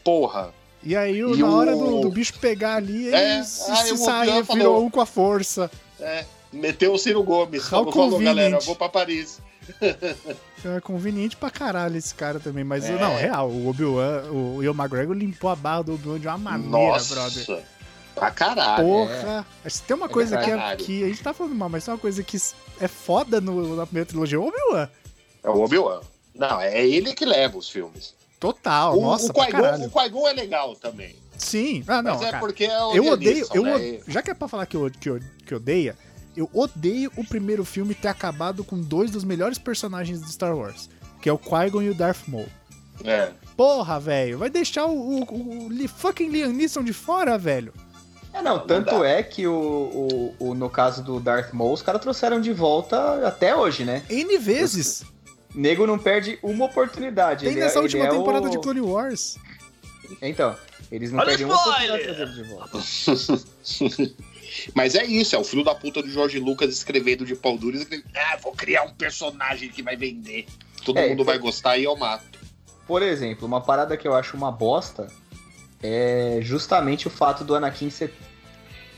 Porra. 0.03 0.53
E 0.83 0.95
aí, 0.95 1.23
o- 1.23 1.35
E 1.35 1.39
na 1.39 1.47
o- 1.47 1.53
hora 1.55 1.75
do, 1.75 2.01
do 2.01 2.09
bicho 2.09 2.33
pegar 2.39 2.75
ali, 2.77 3.05
ele 3.07 3.15
É, 3.15 3.43
se, 3.43 3.69
aí 3.71 3.77
se 3.85 3.93
Obi-Wan 3.93 4.23
virou 4.23 4.45
falou- 4.45 4.85
um 4.85 4.89
com 4.89 4.99
a 5.01 5.05
força. 5.05 5.69
É, 5.99 6.25
meteu 6.51 6.93
o 6.93 6.97
Ciro 6.97 7.21
Gomes. 7.21 7.67
Falou, 7.69 7.91
falou, 7.91 8.19
galera, 8.19 8.55
eu 8.55 8.61
vou 8.61 8.75
pra 8.75 8.89
Paris. 8.89 9.39
É 10.63 10.79
conveniente 10.81 11.35
pra 11.35 11.49
caralho 11.49 11.97
esse 11.97 12.13
cara 12.13 12.39
também. 12.39 12.63
Mas, 12.63 12.85
É. 12.85 12.97
não, 12.99 13.15
real, 13.15 13.49
o 13.49 13.67
Obi-Wan, 13.67 14.23
o 14.31 14.63
Ian 14.63 14.71
McGregor 14.71 15.15
limpou 15.15 15.49
a 15.49 15.55
barra 15.55 15.83
do 15.83 15.93
Obi-Wan 15.95 16.19
de 16.19 16.27
uma 16.27 16.37
maneira, 16.37 16.69
Nossa. 16.69 17.13
brother. 17.15 17.63
Pra 18.13 18.29
caralho. 18.29 18.83
Porra! 18.85 19.45
Se 19.67 19.81
tem 19.83 19.95
uma 19.95 20.05
É 20.05 20.09
coisa 20.09 20.37
que, 20.37 20.51
é, 20.51 20.75
que 20.75 21.03
a 21.03 21.07
gente 21.07 21.23
tá 21.23 21.33
falando 21.33 21.55
mal, 21.55 21.69
mas 21.69 21.85
tem 21.85 21.93
uma 21.93 21.99
coisa 21.99 22.21
que 22.21 22.37
é 22.79 22.87
foda 22.87 23.39
no, 23.39 23.75
na 23.75 23.85
primeira 23.85 24.05
trilogia, 24.07 24.37
é 24.37 24.39
o 24.39 24.47
Obi-Wan. 24.47 24.89
É 25.43 25.49
o 25.49 25.61
Obi-Wan. 25.61 26.01
Não, 26.35 26.59
é 26.61 26.85
ele 26.87 27.13
que 27.13 27.25
leva 27.25 27.57
os 27.57 27.69
filmes. 27.69 28.13
Total, 28.39 28.97
o, 28.97 29.01
nossa, 29.01 29.31
o 29.31 29.33
Qui-Gon 29.33 29.85
o 29.85 29.89
Qui-Gon 29.89 30.27
é 30.27 30.33
legal 30.33 30.75
também. 30.75 31.15
Sim, 31.37 31.83
ah, 31.87 32.01
não, 32.01 32.13
mas 32.13 32.21
é 32.21 32.25
cara. 32.31 32.39
porque 32.39 32.65
é 32.65 32.83
o 32.83 32.93
Eu 32.95 33.05
odeio, 33.07 33.47
eu, 33.53 33.63
né? 33.63 33.99
já 34.07 34.21
que 34.21 34.29
é 34.29 34.33
pra 34.33 34.47
falar 34.47 34.65
que, 34.65 34.75
eu, 34.77 34.91
que, 34.91 35.09
eu, 35.09 35.19
que 35.45 35.55
odeia, 35.55 35.95
eu 36.35 36.49
odeio 36.53 37.11
o 37.17 37.23
primeiro 37.25 37.63
filme 37.65 37.93
ter 37.95 38.07
acabado 38.07 38.63
com 38.63 38.79
dois 38.79 39.11
dos 39.11 39.23
melhores 39.23 39.57
personagens 39.57 40.21
de 40.21 40.31
Star 40.31 40.55
Wars, 40.55 40.89
que 41.21 41.27
é 41.29 41.33
o 41.33 41.37
Qui-Gon 41.37 41.81
e 41.81 41.89
o 41.89 41.95
Darth 41.95 42.27
Maul. 42.27 42.47
É. 43.03 43.31
Porra, 43.57 43.99
velho, 43.99 44.37
vai 44.37 44.49
deixar 44.49 44.85
o, 44.85 44.91
o, 44.91 45.23
o, 45.23 45.67
o 45.67 45.87
fucking 45.87 46.29
Liam 46.29 46.51
Neeson 46.53 46.83
de 46.83 46.93
fora, 46.93 47.37
velho. 47.37 47.73
É, 48.33 48.41
não, 48.41 48.57
Não 48.57 48.65
tanto 48.67 48.99
dá. 48.99 49.07
é 49.07 49.21
que 49.23 49.45
o, 49.45 49.53
o, 49.53 50.35
o- 50.49 50.53
no 50.55 50.69
caso 50.69 51.03
do 51.03 51.19
Darth 51.19 51.51
Maul, 51.53 51.73
os 51.73 51.81
caras 51.81 52.01
trouxeram 52.01 52.39
de 52.39 52.53
volta 52.53 53.27
até 53.27 53.53
hoje, 53.55 53.83
né? 53.83 54.03
N 54.09 54.37
vezes. 54.37 55.03
Nego 55.53 55.85
não 55.85 55.97
perde 55.99 56.39
uma 56.41 56.63
oportunidade. 56.65 57.41
Tem 57.43 57.51
Ele 57.51 57.59
é- 57.59 57.63
nessa 57.65 57.79
ele 57.79 57.83
última 57.87 58.05
é 58.05 58.09
temporada 58.09 58.47
o- 58.47 58.49
de 58.49 58.57
Clone 58.59 58.79
Wars. 58.81 59.37
Então, 60.21 60.55
eles 60.89 61.11
não 61.11 61.19
Olha 61.19 61.27
perdem 61.29 61.45
o 61.45 61.49
uma 61.49 61.55
oportunidade 61.59 62.03
de 62.03 62.09
spoiler! 62.09 62.15
trazer 62.15 62.39
ele 62.39 62.43
de 62.43 62.53
volta. 62.53 64.21
Mas 64.73 64.95
é 64.95 65.03
isso, 65.05 65.35
é 65.35 65.39
o 65.39 65.43
filho 65.43 65.63
da 65.63 65.73
puta 65.75 66.01
do 66.01 66.09
Jorge 66.09 66.39
Lucas 66.39 66.71
escrevendo 66.73 67.25
de 67.25 67.35
pau 67.35 67.57
duro. 67.57 67.75
e 67.77 67.81
escrevendo, 67.81 68.09
Ah, 68.15 68.37
vou 68.41 68.53
criar 68.53 68.83
um 68.83 68.93
personagem 68.93 69.69
que 69.69 69.81
vai 69.81 69.95
vender. 69.95 70.45
Todo 70.83 70.99
É, 70.99 71.09
mundo 71.09 71.23
vai 71.23 71.37
gostar 71.37 71.77
e 71.77 71.83
eu 71.83 71.95
mato. 71.95 72.39
Por 72.87 73.01
exemplo, 73.01 73.47
uma 73.47 73.61
parada 73.61 73.95
que 73.95 74.07
eu 74.07 74.13
acho 74.13 74.35
uma 74.35 74.51
bosta 74.51 75.07
é 75.81 76.39
justamente 76.41 77.07
o 77.07 77.09
fato 77.09 77.43
do 77.43 77.55
Anakin 77.55 77.89
ser, 77.89 78.13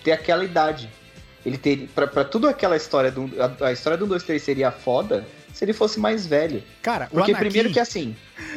ter 0.04 0.12
aquela 0.12 0.44
idade. 0.44 0.90
Ele 1.46 1.58
ter. 1.58 1.90
Pra, 1.94 2.08
pra 2.08 2.24
tudo 2.24 2.48
aquela 2.48 2.76
história 2.78 3.12
do. 3.12 3.30
A, 3.62 3.68
a 3.68 3.72
história 3.74 3.98
do 3.98 4.06
1, 4.06 4.08
2, 4.10 4.24
3 4.24 4.42
seria 4.42 4.72
foda 4.72 5.26
se 5.54 5.64
ele 5.64 5.72
fosse 5.74 6.00
mais 6.00 6.26
velho. 6.26 6.64
Cara, 6.82 7.06
o 7.06 7.16
Porque 7.16 7.32
Anakin, 7.32 7.46
primeiro 7.46 7.72
que 7.72 7.80
assim. 7.80 8.16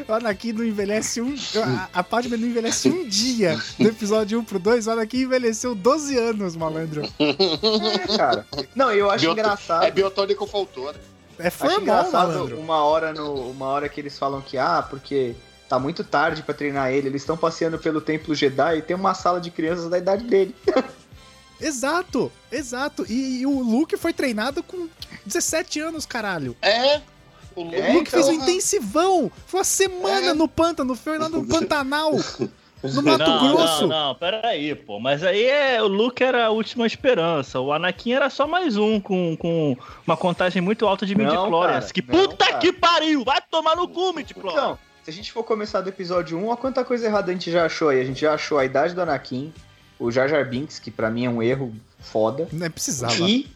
o 0.09 0.13
Anakin 0.13 0.53
não 0.55 0.65
envelhece 0.65 1.21
um... 1.21 1.35
A, 1.63 2.01
a 2.01 2.03
Padme 2.03 2.37
não 2.37 2.49
envelhece 2.49 2.89
um 2.89 3.07
dia. 3.07 3.61
Do 3.79 3.87
episódio 3.89 4.39
1 4.41 4.45
pro 4.45 4.59
2, 4.59 4.87
o 4.87 4.91
Anakin 4.93 5.19
envelheceu 5.23 5.75
12 5.75 6.17
anos, 6.19 6.57
malandro. 6.57 7.03
É, 8.09 8.17
cara. 8.17 8.47
Não, 8.75 8.91
eu 8.93 9.11
acho 9.11 9.23
Bioto- 9.27 9.39
engraçado. 9.41 9.85
É 9.85 9.91
biotônico 9.91 10.47
faltou, 10.47 10.93
né? 10.93 10.99
É 11.39 11.49
Acho 11.49 11.59
formal, 11.59 11.81
engraçado 11.83 12.29
malandro. 12.33 12.59
uma 12.59 12.83
hora, 12.83 13.13
no, 13.13 13.51
uma 13.51 13.67
hora 13.67 13.89
que 13.91 14.01
eles 14.01 14.19
falam 14.19 14.41
que, 14.41 14.57
ah, 14.57 14.83
porque 14.89 15.35
tá 15.69 15.79
muito 15.79 16.03
tarde 16.03 16.43
pra 16.43 16.55
treinar 16.55 16.91
ele, 16.93 17.09
eles 17.09 17.21
estão 17.23 17.37
passeando 17.37 17.79
pelo 17.79 18.01
templo 18.01 18.35
Jedi 18.35 18.79
e 18.79 18.83
tem 18.83 18.97
uma 18.97 19.13
sala 19.13 19.39
de 19.39 19.51
crianças 19.51 19.91
da 19.91 19.99
idade 19.99 20.25
dele. 20.25 20.55
Exato, 21.61 22.31
exato. 22.51 23.05
E, 23.09 23.41
e 23.41 23.47
o 23.47 23.61
Luke 23.63 23.97
foi 23.97 24.13
treinado 24.13 24.63
com 24.63 24.89
17 25.25 25.81
anos, 25.81 26.05
caralho. 26.07 26.57
É. 26.63 27.01
O 27.55 27.63
O 27.63 27.65
Luke, 27.65 27.77
É, 27.77 27.93
Luke 27.93 28.11
fez 28.11 28.29
um 28.29 28.33
então. 28.33 28.49
intensivão. 28.49 29.33
Foi 29.47 29.61
uma 29.61 29.65
semana 29.65 30.27
É. 30.29 30.35
no 30.35 30.47
pântano, 30.47 30.95
foi 30.95 31.19
lá 31.19 31.29
no 31.29 31.47
Pantanal. 31.47 32.13
No 32.83 33.03
Mato 33.03 33.19
não, 33.19 33.49
Grosso. 33.57 33.87
Não, 33.87 34.09
não, 34.09 34.15
peraí, 34.15 34.75
pô. 34.75 35.01
Mas 35.01 35.25
aí 35.25 35.43
é, 35.45 35.83
o 35.83 35.87
Luke 35.89 36.23
era 36.23 36.47
a 36.47 36.51
última 36.51 36.87
esperança. 36.87 37.59
O 37.59 37.73
Anakin 37.73 38.13
era 38.13 38.29
só 38.31 38.47
mais 38.47 38.77
um, 38.77 39.01
com, 39.01 39.35
com 39.37 39.77
uma 40.07 40.17
contagem 40.17 40.61
muito 40.63 40.87
alta 40.87 41.07
de 41.07 41.15
midi-chlorians. 41.17 41.91
Que 41.91 42.03
não, 42.03 42.09
puta 42.09 42.47
cara. 42.47 42.59
que 42.59 42.73
pariu! 42.73 43.25
Vai 43.25 43.41
tomar 43.51 43.75
no 43.75 43.89
cu, 43.89 44.13
midi-chlorians. 44.13 44.53
Então, 44.63 44.79
se 45.03 45.11
a 45.11 45.13
gente 45.13 45.33
for 45.33 45.43
começar 45.43 45.81
do 45.81 45.89
episódio 45.89 46.39
1, 46.39 46.47
olha 46.47 46.57
quanta 46.57 46.85
coisa 46.85 47.07
errada 47.07 47.31
a 47.31 47.35
gente 47.35 47.51
já 47.51 47.65
achou 47.65 47.89
aí. 47.89 48.01
A 48.01 48.05
gente 48.05 48.21
já 48.21 48.35
achou 48.35 48.59
a 48.59 48.65
idade 48.65 48.95
do 48.95 49.01
Anakin, 49.01 49.53
o 49.99 50.11
Jar 50.11 50.29
Jar 50.29 50.49
Binks, 50.49 50.79
que 50.79 50.91
pra 50.91 51.11
mim 51.11 51.25
é 51.27 51.31
um 51.31 51.43
erro 51.43 51.75
foda, 52.01 52.49
Não 52.53 52.71
precisava. 52.71 53.15
e, 53.29 53.49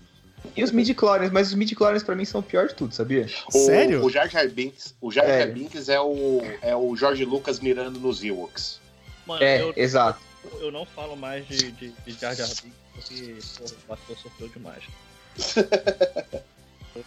e 0.56 0.64
os 0.64 0.70
midi-chlorians, 0.70 1.30
mas 1.30 1.48
os 1.48 1.54
midi-chlorians 1.54 2.02
pra 2.02 2.14
mim 2.14 2.24
são 2.24 2.40
o 2.40 2.42
pior 2.42 2.66
de 2.68 2.74
tudo, 2.74 2.94
sabia? 2.94 3.26
o, 3.48 3.52
Sério? 3.52 4.04
O 4.04 4.10
Jar 4.10 4.28
Jar 4.28 4.48
Binks, 4.48 4.94
o 5.00 5.10
Jar 5.12 5.26
Jar 5.26 5.36
Sério. 5.38 5.54
Binks 5.54 5.88
é 5.88 6.00
o, 6.00 6.40
é 6.62 6.74
o 6.76 6.96
Jorge 6.96 7.24
Lucas 7.24 7.60
mirando 7.60 7.98
nos 8.00 8.22
Ewoks. 8.24 8.80
Mano, 9.26 9.42
É, 9.42 9.60
eu, 9.62 9.72
exato. 9.76 10.18
eu 10.60 10.72
não 10.72 10.84
falo 10.86 11.16
mais 11.16 11.46
de, 11.46 11.70
de, 11.72 11.90
de 12.06 12.12
Jar 12.18 12.34
Jar 12.34 12.46
Binks 12.48 12.80
porque 12.94 13.36
porra, 13.58 13.70
o 13.88 13.92
ator 13.92 14.16
sofreu 14.18 14.48
demais. 14.48 14.82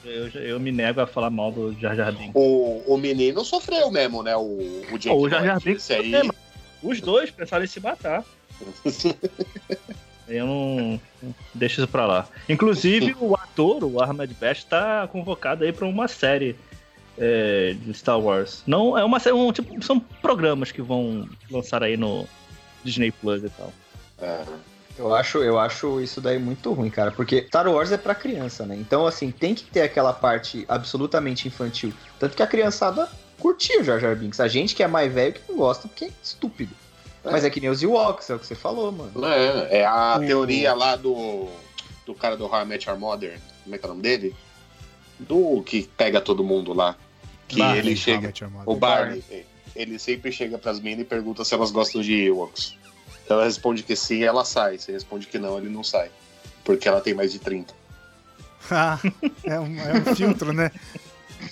Eu, 0.06 0.28
eu, 0.30 0.41
eu 0.41 0.60
me 0.62 0.72
nego 0.72 1.02
a 1.02 1.06
falar 1.08 1.30
mal 1.30 1.52
do 1.52 1.74
Jar 1.78 1.93
Jar 1.96 2.12
Binks. 2.13 2.32
O, 2.34 2.82
o 2.88 2.98
menino 2.98 3.43
sofreu 3.43 3.91
mesmo, 3.91 4.24
né? 4.24 4.34
O, 4.36 4.82
o 4.91 4.98
Jake 4.98 5.10
o 5.15 5.30
Jar 5.30 5.43
Jar. 5.43 5.60
Binks 5.62 5.91
aí. 5.91 6.10
sofreu, 6.12 6.34
Os 6.82 7.02
dois 7.02 7.30
pensaram 7.32 7.65
em 7.65 7.67
se 7.67 7.82
matar. 7.82 8.24
Eu 10.28 10.48
não. 10.48 11.02
Deixa 11.54 11.82
isso 11.82 11.88
pra 11.88 12.06
lá. 12.06 12.28
Inclusive, 12.48 13.16
o 13.20 13.36
ator, 13.36 13.84
o 13.84 14.02
Ahmed 14.02 14.34
Best, 14.34 14.68
tá 14.68 15.08
convocado 15.12 15.63
aí 15.63 15.74
pra 15.74 15.86
uma 15.86 16.08
série 16.08 16.56
é, 17.18 17.76
de 17.78 17.94
Star 17.94 18.20
Wars. 18.20 18.63
Não, 18.66 18.98
é 18.98 19.04
uma 19.04 19.20
série. 19.20 19.36
Um, 19.36 19.52
tipo, 19.52 19.84
são 19.84 20.00
programas 20.00 20.72
que 20.72 20.82
vão 20.82 21.28
lançar 21.52 21.84
aí 21.84 21.98
no 21.98 22.26
Disney 22.84 23.12
Plus 23.12 23.44
e 23.44 23.50
tal. 23.50 23.74
É. 24.22 24.44
Eu 24.98 25.13
acho, 25.13 25.39
eu 25.39 25.58
acho 25.58 26.00
isso 26.00 26.22
daí 26.22 26.38
muito 26.38 26.72
ruim, 26.72 26.89
cara, 26.89 27.12
porque 27.12 27.48
Star 27.48 27.68
Wars 27.68 27.92
é 27.92 27.98
pra 27.98 28.13
criança, 28.13 28.63
né? 28.63 28.76
Então, 28.76 29.08
assim, 29.08 29.32
tem 29.32 29.56
que 29.56 29.63
ter 29.63 29.82
aquela 29.82 30.13
parte 30.13 30.66
absolutamente 30.68 31.48
infantil. 31.48 31.92
Tanto 32.20 32.38
que 32.38 32.44
a 32.44 32.48
criançada 32.48 33.10
curtiu 33.39 33.82
o 33.82 33.84
Jar 33.84 34.00
Jar 34.00 34.16
Binks. 34.16 34.39
A 34.39 34.48
gente 34.48 34.76
que 34.76 34.84
é 34.84 34.88
mais 34.88 35.12
velho 35.12 35.34
que 35.34 35.42
não 35.50 35.58
gosta 35.58 35.88
porque 35.88 36.06
é 36.06 36.12
estúpido. 36.22 36.76
É. 37.26 37.32
Mas 37.32 37.44
é 37.46 37.50
que 37.50 37.60
nem 37.62 37.70
os 37.70 37.82
Ewoks, 37.82 38.30
é 38.30 38.36
o 38.36 38.40
que 38.40 38.46
você 38.46 38.56
falou, 38.56 38.92
mano. 38.92 39.26
É, 39.26 39.80
é 39.80 39.86
a 39.86 40.18
O- 40.18 40.26
teoria 40.26 40.74
lá 40.74 40.96
do, 40.96 41.48
do 42.06 42.14
cara 42.14 42.36
do 42.36 42.46
How 42.46 42.62
I 42.62 42.66
Met 42.66 42.90
Your 42.90 43.00
Mother. 43.00 43.40
Como 43.64 43.76
é 43.76 43.78
que 43.78 43.86
é 43.86 43.88
o 43.88 43.90
nome 43.92 44.02
dele? 44.02 44.36
Do 45.20 45.62
que 45.64 45.84
pega 45.96 46.20
todo 46.20 46.44
mundo 46.44 46.74
lá. 46.74 46.96
Que 47.48 47.60
Barney, 47.60 47.80
ele 47.80 47.96
chega. 47.96 48.18
How 48.18 48.24
I 48.24 48.28
Met 48.28 48.44
Your 48.44 48.52
Mother. 48.52 48.70
O 48.70 48.76
Barney. 48.76 49.24
Ele 49.76 49.98
sempre 49.98 50.32
chega 50.32 50.58
pras 50.58 50.80
minas 50.80 51.00
e 51.02 51.06
pergunta 51.06 51.44
se 51.46 51.54
elas 51.54 51.72
gostam 51.72 52.02
de 52.02 52.14
Ewoks. 52.26 52.76
Ela 53.30 53.46
responde 53.46 53.84
que 53.84 53.96
sim, 53.96 54.24
ela 54.24 54.44
sai. 54.46 54.78
Se 54.78 54.92
responde 54.92 55.26
que 55.28 55.40
não, 55.40 55.58
ele 55.58 55.70
não 55.70 55.84
sai. 55.84 56.12
Porque 56.66 56.88
ela 56.88 57.00
tem 57.02 57.14
mais 57.14 57.32
de 57.32 57.40
30. 57.40 57.74
Ah, 58.72 58.98
é, 59.44 59.60
um, 59.60 59.78
é 59.78 59.94
um 60.10 60.16
filtro, 60.16 60.54
né? 60.54 60.72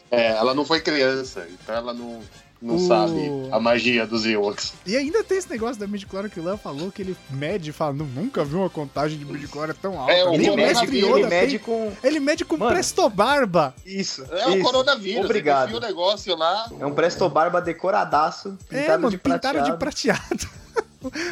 É, 0.10 0.28
ela 0.28 0.54
não 0.56 0.64
foi 0.64 0.80
criança, 0.80 1.46
então 1.52 1.76
ela 1.76 1.94
não. 1.94 2.22
Não 2.62 2.76
O- 2.76 2.88
sabe 2.88 3.32
a 3.52 3.60
magia 3.60 4.06
dos 4.06 4.26
Ewoks. 4.26 4.74
E 4.86 4.96
ainda 4.96 5.24
tem 5.24 5.38
esse 5.38 5.50
negócio 5.50 5.80
da 5.80 5.88
midichlorian 5.88 6.30
que 6.30 6.40
o 6.40 6.44
Léo 6.44 6.58
falou, 6.58 6.92
que 6.92 7.02
ele 7.02 7.18
mede 7.30 7.70
e 7.72 7.74
fala, 7.74 7.94
"Nu- 7.94 8.06
nunca 8.06 8.44
vi 8.46 8.56
uma 8.56 8.70
contagem 8.70 9.18
de 9.18 9.26
midichlorian 9.26 9.76
tão 9.82 10.00
alta. 10.00 10.12
É, 10.12 10.24
o 10.26 10.32
Nem 10.32 10.50
o 10.50 10.54
Ele 10.54 10.56
mestre 10.66 10.88
mede, 10.88 11.06
Yoda 11.06 11.20
ele 11.20 11.28
mede 11.28 11.52
tem- 11.58 11.60
com. 11.60 11.92
Ele 12.04 12.20
mede 12.20 12.46
com 12.46 12.58
Mano. 12.58 12.72
prestobarba. 12.72 13.74
Isso. 13.86 14.24
É 14.32 14.48
o 14.50 14.62
coronavírus. 14.62 15.26
Obrigado. 15.26 15.70
Ele 15.70 15.78
o 15.78 15.82
negócio 15.82 16.36
lá. 16.36 16.70
É 16.80 16.86
um 16.86 16.94
Presto 16.94 17.28
Barba 17.30 17.62
decoradaço, 17.62 18.58
pintado 18.70 18.92
é, 18.92 18.98
mano, 18.98 19.10
de 19.10 19.18
pintaram 19.18 19.60
prateado. 19.64 19.72
de 19.72 19.78
prateado. 19.78 20.61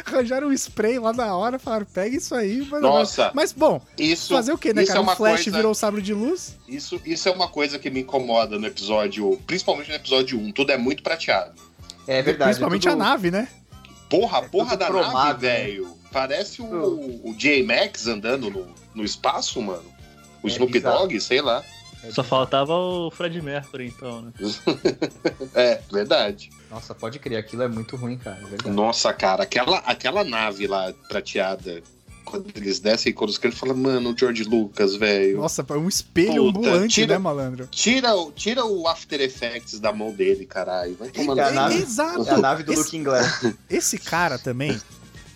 Arranjaram 0.04 0.48
um 0.48 0.52
spray 0.52 0.98
lá 0.98 1.12
na 1.12 1.34
hora, 1.36 1.58
falaram, 1.58 1.86
pega 1.86 2.16
isso 2.16 2.34
aí. 2.34 2.66
Mas, 2.70 2.82
Nossa. 2.82 3.30
Mas, 3.34 3.52
bom, 3.52 3.80
Isso, 3.98 4.34
fazer 4.34 4.52
o 4.52 4.58
quê, 4.58 4.72
né, 4.72 4.82
isso 4.82 4.88
cara? 4.88 4.98
é 4.98 5.02
Um 5.02 5.04
uma 5.06 5.16
flash 5.16 5.44
coisa, 5.44 5.56
virou 5.56 5.74
sabre 5.74 6.02
de 6.02 6.12
luz. 6.14 6.56
Isso, 6.68 7.00
isso 7.04 7.28
é 7.28 7.32
uma 7.32 7.48
coisa 7.48 7.78
que 7.78 7.88
me 7.90 8.00
incomoda 8.00 8.58
no 8.58 8.66
episódio, 8.66 9.38
principalmente 9.46 9.88
no 9.88 9.94
episódio 9.94 10.38
1. 10.38 10.52
Tudo 10.52 10.72
é 10.72 10.76
muito 10.76 11.02
prateado. 11.02 11.52
É 12.06 12.20
verdade. 12.22 12.50
Principalmente 12.50 12.88
é 12.88 12.90
tudo- 12.90 13.02
a 13.02 13.04
nave, 13.04 13.30
né? 13.30 13.48
Porra, 14.08 14.38
É 14.38 14.48
porra 14.48 14.76
da 14.76 14.86
cromado, 14.86 15.12
nave, 15.14 15.46
né? 15.46 15.54
velho. 15.58 15.88
Parece 16.10 16.60
o, 16.60 17.20
o 17.24 17.32
J-Max 17.36 18.08
andando 18.08 18.50
no, 18.50 18.66
no 18.94 19.04
espaço, 19.04 19.62
mano. 19.62 19.84
O 20.42 20.48
É 20.48 20.50
Snoop. 20.50 20.80
Dogg, 20.80 21.20
sei 21.20 21.40
lá. 21.40 21.62
É 22.02 22.10
Só 22.12 22.24
faltava 22.24 22.72
o 22.74 23.10
Fred 23.10 23.40
Mercury, 23.42 23.88
então, 23.88 24.22
né? 24.22 24.32
É, 25.54 25.80
verdade. 25.92 26.50
Nossa, 26.70 26.94
pode 26.94 27.18
crer, 27.18 27.38
aquilo 27.38 27.62
é 27.62 27.68
muito 27.68 27.96
ruim, 27.96 28.16
cara. 28.16 28.40
É. 28.64 28.68
Nossa, 28.70 29.12
cara, 29.12 29.42
aquela, 29.42 29.78
aquela 29.78 30.24
nave 30.24 30.66
lá 30.66 30.92
prateada, 31.08 31.82
quando 32.24 32.46
eles 32.56 32.78
descem 32.80 33.12
quando 33.12 33.30
os 33.30 33.38
caras 33.38 33.58
falam, 33.58 33.76
mano, 33.76 34.12
o 34.12 34.16
George 34.16 34.44
Lucas, 34.44 34.94
velho. 34.96 35.38
Nossa, 35.38 35.64
é 35.68 35.72
um 35.74 35.88
espelho 35.88 36.44
Puta, 36.52 36.58
ambulante, 36.58 36.94
tira- 36.94 37.14
né, 37.14 37.18
malandro? 37.18 37.66
Tira, 37.66 38.14
o- 38.14 38.32
tira 38.32 38.64
o 38.64 38.86
After 38.88 39.20
Effects 39.20 39.78
da 39.80 39.92
mão 39.92 40.12
dele, 40.12 40.46
caralho. 40.46 40.96
Vai 40.98 41.08
tomar 41.10 41.36
É 41.38 41.48
no 41.50 41.54
nave- 41.54 41.76
cu. 41.76 41.82
Exato. 41.82 42.28
É 42.28 42.30
a 42.32 42.38
nave 42.38 42.62
do 42.62 42.72
Esse- 42.72 42.82
Looking 42.82 43.02
Glass. 43.02 43.42
Esse 43.68 43.98
cara 43.98 44.38
também, 44.38 44.80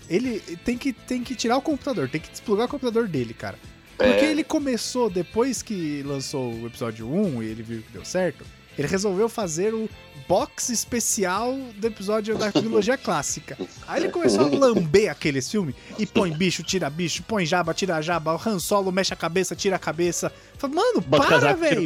ele 0.08 0.40
tem 0.64 0.78
que, 0.78 0.92
tem 0.92 1.22
que 1.22 1.34
tirar 1.34 1.56
o 1.56 1.62
computador, 1.62 2.08
tem 2.08 2.20
que 2.20 2.30
desplugar 2.30 2.66
o 2.66 2.70
computador 2.70 3.08
dele, 3.08 3.34
cara. 3.34 3.58
Porque 3.96 4.24
É. 4.24 4.30
ele 4.30 4.42
começou, 4.44 5.08
depois 5.08 5.62
que 5.62 6.02
lançou 6.04 6.52
o 6.52 6.66
episódio 6.66 7.08
1 7.08 7.42
e 7.42 7.46
ele 7.46 7.62
viu 7.62 7.82
que 7.82 7.92
deu 7.92 8.04
certo, 8.04 8.44
ele 8.76 8.88
resolveu 8.88 9.28
fazer 9.28 9.72
o 9.72 9.88
box 10.26 10.70
especial 10.70 11.54
do 11.76 11.86
episódio 11.86 12.36
da 12.36 12.50
trilogia 12.50 12.96
clássica. 12.98 13.56
Aí 13.86 14.02
ele 14.02 14.10
começou 14.12 14.46
a 14.46 14.48
lamber 14.48 15.10
aqueles 15.10 15.48
filmes 15.50 15.74
e 15.98 16.06
põe 16.06 16.32
bicho, 16.32 16.62
tira 16.62 16.90
bicho, 16.90 17.22
põe 17.22 17.46
jaba, 17.46 17.72
tira 17.74 18.00
jaba, 18.02 18.34
o 18.34 18.40
Han 18.48 18.58
Solo 18.58 18.90
mexe 18.90 19.12
a 19.12 19.16
cabeça, 19.16 19.54
tira 19.54 19.76
a 19.76 19.78
cabeça. 19.78 20.32
Fala, 20.58 20.74
Mano, 20.74 21.00
Bota 21.02 21.26
para, 21.26 21.52
velho. 21.54 21.84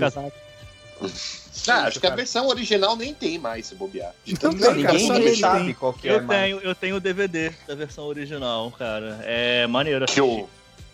Ah, 1.68 1.84
acho 1.84 2.00
que 2.00 2.06
a 2.06 2.14
versão 2.14 2.46
original 2.48 2.96
nem 2.96 3.12
tem 3.12 3.38
mais 3.38 3.66
se 3.66 3.74
bobear. 3.74 4.14
Então 4.26 4.52
que 4.52 4.60
cara, 4.60 4.74
Ninguém 4.74 5.36
sabe 5.36 5.74
qual 5.74 5.92
que 5.92 6.08
é, 6.08 6.14
Eu 6.14 6.26
tenho, 6.26 6.58
eu 6.60 6.74
tenho 6.74 6.96
o 6.96 7.00
DVD 7.00 7.52
da 7.66 7.74
versão 7.74 8.04
original, 8.04 8.70
cara. 8.72 9.20
É 9.24 9.66
maneiro. 9.66 10.06
que 10.06 10.20
o, 10.20 10.48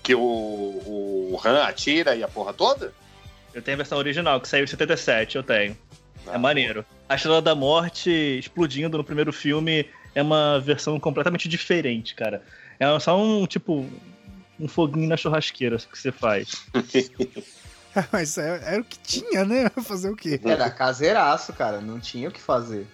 que 0.05 0.14
o, 0.14 0.21
o 0.21 1.40
Han 1.45 1.64
atira 1.64 2.14
e 2.14 2.23
a 2.23 2.29
porra 2.29 2.53
toda? 2.53 2.93
Eu 3.53 3.62
tenho 3.62 3.75
a 3.77 3.79
versão 3.79 3.99
original, 3.99 4.40
que 4.40 4.47
saiu 4.49 4.64
em 4.64 4.67
77, 4.69 5.37
eu 5.37 5.43
tenho. 5.43 5.77
É 6.27 6.35
Ah, 6.35 6.38
maneiro. 6.38 6.85
A 7.09 7.14
Estrela 7.17 7.40
da 7.43 7.55
Morte 7.55 8.11
explodindo 8.11 8.97
no 8.99 9.03
primeiro 9.05 9.33
filme 9.33 9.87
é 10.14 10.23
uma 10.23 10.61
versão 10.61 11.01
completamente 11.01 11.49
diferente, 11.49 12.14
cara. 12.14 12.43
É 12.79 12.99
só 13.01 13.19
um, 13.21 13.47
tipo, 13.47 13.88
um 14.61 14.69
foguinho 14.69 15.09
na 15.09 15.17
churrasqueira 15.17 15.77
que 15.79 15.99
você 15.99 16.12
faz. 16.12 16.67
Mas 18.12 18.37
é- 18.38 18.61
era 18.64 18.81
o 18.81 18.85
que 18.85 18.99
tinha, 18.99 19.45
né? 19.45 19.71
Fazer 19.85 20.11
o 20.11 20.17
quê? 20.17 20.40
Era 20.45 20.69
caseiraço, 20.71 21.53
cara. 21.53 21.81
Não 21.81 22.01
tinha 22.01 22.29
o 22.29 22.33
que 22.33 22.40
fazer. 22.40 22.87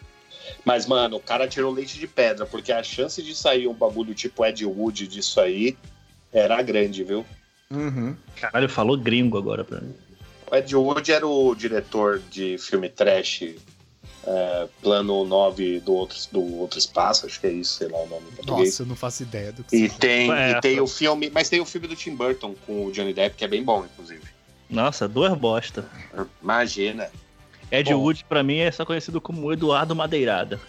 Mas, 0.65 0.87
mano, 0.87 1.17
o 1.17 1.21
cara 1.21 1.47
tirou 1.49 1.73
leite 1.73 1.99
de 1.99 2.07
pedra, 2.07 2.45
porque 2.45 2.71
a 2.73 2.83
chance 2.83 3.23
de 3.23 3.35
sair 3.35 3.67
um 3.67 3.73
bagulho 3.75 4.15
tipo 4.15 4.45
Ed 4.45 4.65
Wood 4.67 5.07
disso 5.07 5.41
aí 5.41 5.77
era 6.33 6.61
grande, 6.63 7.03
viu? 7.05 7.25
Uhum. 7.71 8.17
Caralho, 8.37 8.69
falou 8.69 8.97
gringo 8.97 9.39
agora 9.39 9.65
pra 9.65 9.81
mim. 9.81 9.95
O 10.51 10.57
Ed 10.57 10.75
Wood 10.75 11.13
era 11.13 11.27
o 11.27 11.55
diretor 11.55 12.21
de 12.31 12.59
filme 12.59 12.89
trash 12.89 13.55
é, 14.27 14.69
Plano 14.83 15.25
9 15.25 15.81
do 15.81 15.93
outro, 15.95 16.19
do 16.33 16.59
outro 16.59 16.79
Espaço, 16.79 17.27
acho 17.27 17.41
que 17.41 17.47
é 17.47 17.53
isso, 17.53 17.75
sei 17.79 17.89
lá 17.89 17.99
o 17.99 18.07
nome 18.09 18.27
em 18.33 18.35
português. 18.35 18.69
Nossa, 18.71 18.83
eu 18.83 18.87
não 18.87 18.97
faço 18.97 19.23
ideia 19.23 19.53
do 19.53 19.63
que 19.65 19.77
E 19.77 19.81
seja. 19.89 19.95
tem, 19.99 20.33
É, 20.33 20.51
e 20.51 20.61
tem 20.61 20.75
foi. 20.77 20.81
o 20.85 20.87
filme, 20.89 21.31
mas 21.33 21.49
tem 21.49 21.61
o 21.61 21.65
filme 21.65 21.87
do 21.87 21.95
Tim 21.97 22.15
Burton 22.17 22.55
com 22.67 22.87
o 22.87 22.93
Johnny 22.93 23.15
Depp, 23.15 23.37
que 23.37 23.45
é 23.45 23.49
bem 23.49 23.63
bom, 23.63 23.85
inclusive. 23.85 24.23
Nossa, 24.69 25.09
duas 25.09 25.33
bosta. 25.39 25.85
Imagina. 26.43 27.09
Ed 27.73 27.93
Bom. 27.93 28.01
Wood, 28.01 28.25
pra 28.29 28.43
mim, 28.43 28.59
é 28.59 28.71
só 28.71 28.85
conhecido 28.85 29.21
como 29.21 29.53
Eduardo 29.53 29.95
Madeirada. 29.97 30.61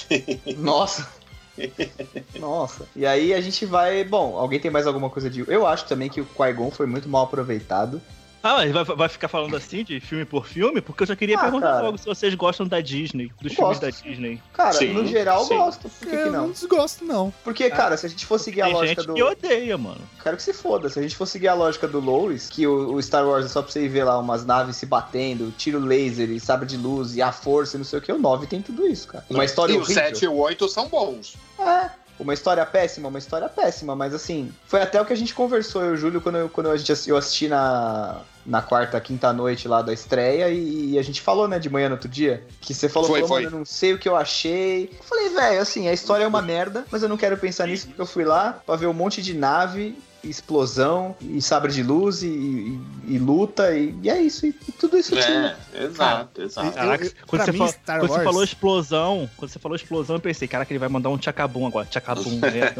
Nossa. 0.58 1.08
Nossa. 2.38 2.86
E 2.94 3.06
aí 3.06 3.34
a 3.34 3.40
gente 3.40 3.66
vai. 3.66 4.04
Bom, 4.04 4.36
alguém 4.36 4.60
tem 4.60 4.70
mais 4.70 4.86
alguma 4.86 5.10
coisa 5.10 5.28
de. 5.28 5.44
Eu 5.48 5.66
acho 5.66 5.86
também 5.86 6.08
que 6.08 6.20
o 6.20 6.26
Qui-Gon 6.26 6.70
foi 6.70 6.86
muito 6.86 7.08
mal 7.08 7.24
aproveitado. 7.24 8.00
Ah, 8.42 8.54
mas 8.54 8.72
vai, 8.72 8.84
vai 8.84 9.08
ficar 9.08 9.28
falando 9.28 9.56
assim 9.56 9.84
de 9.84 10.00
filme 10.00 10.24
por 10.24 10.46
filme? 10.46 10.80
Porque 10.80 11.04
eu 11.04 11.06
já 11.06 11.14
queria 11.14 11.36
Ah, 11.38 11.42
perguntar 11.42 11.72
cara. 11.74 11.82
logo 11.84 11.98
se 11.98 12.04
vocês 12.06 12.34
gostam 12.34 12.66
da 12.66 12.80
Disney, 12.80 13.30
dos 13.40 13.52
Eu 13.52 13.56
filmes 13.56 13.78
gosto. 13.78 13.82
da 13.82 13.90
Disney. 13.90 14.42
Cara, 14.52 14.72
Sim, 14.72 14.92
no 14.92 15.06
geral 15.06 15.44
sim. 15.44 15.54
eu 15.54 15.60
gosto. 15.64 15.88
Por 15.88 15.98
que, 16.00 16.06
que 16.06 16.14
Eu 16.16 16.32
não 16.32 16.42
não? 16.46 16.50
desgosto, 16.50 17.04
não. 17.04 17.32
Porque, 17.44 17.70
cara, 17.70 17.96
se 17.96 18.06
a 18.06 18.08
gente 18.08 18.26
for 18.26 18.38
seguir 18.38 18.62
a 18.62 18.66
lógica 18.66 19.00
gente 19.02 19.06
do. 19.06 19.14
que 19.14 19.22
odeia, 19.22 19.78
mano. 19.78 20.00
Quero 20.22 20.36
que 20.36 20.42
se 20.42 20.52
foda. 20.52 20.88
Se 20.88 20.98
a 20.98 21.02
gente 21.02 21.16
for 21.16 21.26
seguir 21.26 21.48
a 21.48 21.54
lógica 21.54 21.86
do 21.86 22.00
Lois, 22.00 22.48
que 22.48 22.66
o, 22.66 22.94
o 22.94 23.02
Star 23.02 23.26
Wars 23.26 23.46
é 23.46 23.48
só 23.48 23.62
pra 23.62 23.70
você 23.70 23.84
ir 23.84 23.88
ver 23.88 24.04
lá 24.04 24.18
umas 24.18 24.44
naves 24.44 24.76
se 24.76 24.86
batendo, 24.86 25.52
tiro 25.56 25.78
laser 25.78 26.28
e 26.30 26.40
sabre 26.40 26.66
de 26.66 26.76
luz 26.76 27.14
e 27.16 27.22
a 27.22 27.30
força 27.30 27.76
e 27.76 27.78
não 27.78 27.84
sei 27.84 27.98
o 27.98 28.02
que, 28.02 28.12
o 28.12 28.18
9 28.18 28.46
tem 28.48 28.60
tudo 28.60 28.86
isso, 28.86 29.06
cara. 29.08 29.24
Uma 29.30 29.44
história 29.44 29.72
e 29.72 29.76
o 29.76 29.80
horrível. 29.80 30.02
7 30.02 30.24
e 30.24 30.28
o 30.28 30.34
8 30.36 30.68
são 30.68 30.88
bons. 30.88 31.36
É, 31.58 31.90
uma 32.18 32.34
história 32.34 32.64
péssima, 32.66 33.08
uma 33.08 33.18
história 33.18 33.48
péssima, 33.48 33.94
mas 33.96 34.12
assim, 34.14 34.52
foi 34.66 34.82
até 34.82 35.00
o 35.00 35.04
que 35.04 35.12
a 35.12 35.16
gente 35.16 35.32
conversou, 35.34 35.82
eu 35.82 35.90
e 35.90 35.94
o 35.94 35.96
Júlio, 35.96 36.20
quando, 36.20 36.38
eu, 36.38 36.48
quando 36.48 36.70
a 36.70 36.76
gente, 36.76 36.92
eu 37.08 37.16
assisti 37.16 37.48
na, 37.48 38.20
na 38.44 38.60
quarta, 38.60 39.00
quinta 39.00 39.32
noite 39.32 39.68
lá 39.68 39.82
da 39.82 39.92
estreia, 39.92 40.48
e, 40.48 40.98
a 40.98 41.02
gente 41.02 41.20
falou, 41.20 41.46
né, 41.46 41.58
de 41.58 41.70
manhã 41.70 41.88
no 41.88 41.94
outro 41.94 42.08
dia, 42.08 42.44
que 42.60 42.74
você 42.74 42.88
falou, 42.88 43.08
Foi, 43.08 43.20
falou, 43.20 43.28
foi. 43.28 43.42
mano, 43.44 43.56
eu 43.56 43.58
não 43.60 43.66
sei 43.66 43.94
o 43.94 43.98
que 43.98 44.08
eu 44.08 44.16
achei. 44.16 44.90
Eu 44.98 45.04
falei, 45.04 45.28
velho, 45.28 45.60
assim, 45.60 45.88
a 45.88 45.92
história 45.92 46.24
é 46.24 46.26
uma 46.26 46.42
merda, 46.42 46.84
mas 46.90 47.02
eu 47.02 47.08
não 47.08 47.16
quero 47.16 47.36
pensar 47.36 47.66
nisso, 47.66 47.86
porque 47.86 48.00
eu 48.00 48.06
fui 48.06 48.24
lá 48.24 48.60
pra 48.66 48.76
ver 48.76 48.86
um 48.86 48.92
monte 48.92 49.22
de 49.22 49.34
nave, 49.34 49.96
explosão, 50.24 51.16
e 51.20 51.40
sabre 51.42 51.72
de 51.72 51.82
luz, 51.82 52.22
e, 52.22 52.26
e- 52.28 52.80
e 53.08 53.18
luta, 53.18 53.76
e, 53.76 53.94
e 54.02 54.10
é 54.10 54.20
isso, 54.20 54.46
e, 54.46 54.50
e 54.68 54.72
tudo 54.72 54.96
isso 54.98 55.14
tinha. 55.16 55.56
É, 55.74 55.84
exato, 55.84 56.42
exato. 56.42 56.66
Eu- 56.68 56.72
Caraca, 56.72 57.12
quando, 57.26 57.44
você, 57.44 57.52
mim, 57.52 57.58
fa- 57.58 57.68
Star 57.68 57.98
quando 58.00 58.08
você 58.10 58.14
Wars- 58.14 58.24
falou 58.24 58.44
explosão, 58.44 59.30
quando 59.36 59.50
você 59.50 59.58
falou 59.58 59.76
explosão, 59.76 60.16
eu 60.16 60.20
pensei, 60.20 60.46
caraca, 60.46 60.72
ele 60.72 60.78
vai 60.78 60.88
mandar 60.88 61.08
um 61.10 61.18
tchacabum 61.18 61.66
agora. 61.66 61.86
Tchacabum, 61.86 62.40
é, 62.44 62.72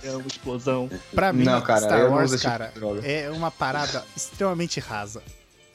é 0.08 0.10
uma 0.16 0.26
explosão. 0.26 0.90
Pra 1.14 1.32
mim, 1.32 1.44
Não, 1.44 1.60
cara, 1.60 1.80
Star 1.82 2.10
Wars, 2.10 2.30
tipo 2.30 2.42
cara, 2.42 2.72
é 3.02 3.30
uma 3.30 3.50
parada 3.50 4.04
extremamente 4.16 4.80
rasa. 4.80 5.22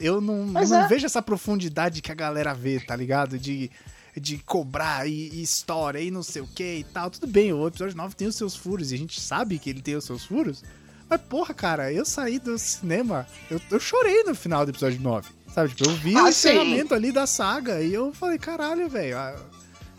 Eu 0.00 0.20
não, 0.20 0.44
Mas 0.46 0.70
não 0.70 0.84
é. 0.84 0.88
vejo 0.88 1.06
essa 1.06 1.22
profundidade 1.22 2.02
que 2.02 2.10
a 2.10 2.14
galera 2.14 2.52
vê, 2.52 2.80
tá 2.80 2.96
ligado? 2.96 3.38
De, 3.38 3.70
de 4.16 4.38
cobrar 4.38 5.06
e, 5.08 5.30
e 5.32 5.42
história 5.42 6.00
e 6.00 6.10
não 6.10 6.22
sei 6.22 6.42
o 6.42 6.46
que 6.48 6.78
e 6.78 6.84
tal. 6.84 7.08
Tudo 7.10 7.26
bem, 7.28 7.52
o 7.52 7.66
episódio 7.68 7.96
9 7.96 8.14
tem 8.16 8.26
os 8.26 8.34
seus 8.34 8.56
furos 8.56 8.90
e 8.90 8.96
a 8.96 8.98
gente 8.98 9.20
sabe 9.20 9.58
que 9.58 9.70
ele 9.70 9.80
tem 9.80 9.94
os 9.94 10.04
seus 10.04 10.24
furos. 10.24 10.62
Mas, 11.08 11.20
porra, 11.22 11.52
cara, 11.54 11.92
eu 11.92 12.04
saí 12.04 12.38
do 12.38 12.56
cinema, 12.58 13.26
eu, 13.50 13.60
eu 13.70 13.78
chorei 13.80 14.22
no 14.24 14.34
final 14.34 14.64
do 14.64 14.70
episódio 14.70 15.00
9. 15.00 15.28
Sabe, 15.54 15.68
tipo, 15.74 15.88
eu 15.88 15.94
vi 15.96 16.16
Ah, 16.16 16.24
o 16.24 16.32
sim. 16.32 16.48
encerramento 16.48 16.94
ali 16.94 17.12
da 17.12 17.26
saga 17.26 17.80
e 17.80 17.92
eu 17.94 18.12
falei, 18.12 18.38
caralho, 18.38 18.88
velho. 18.88 19.16
ah, 19.16 19.36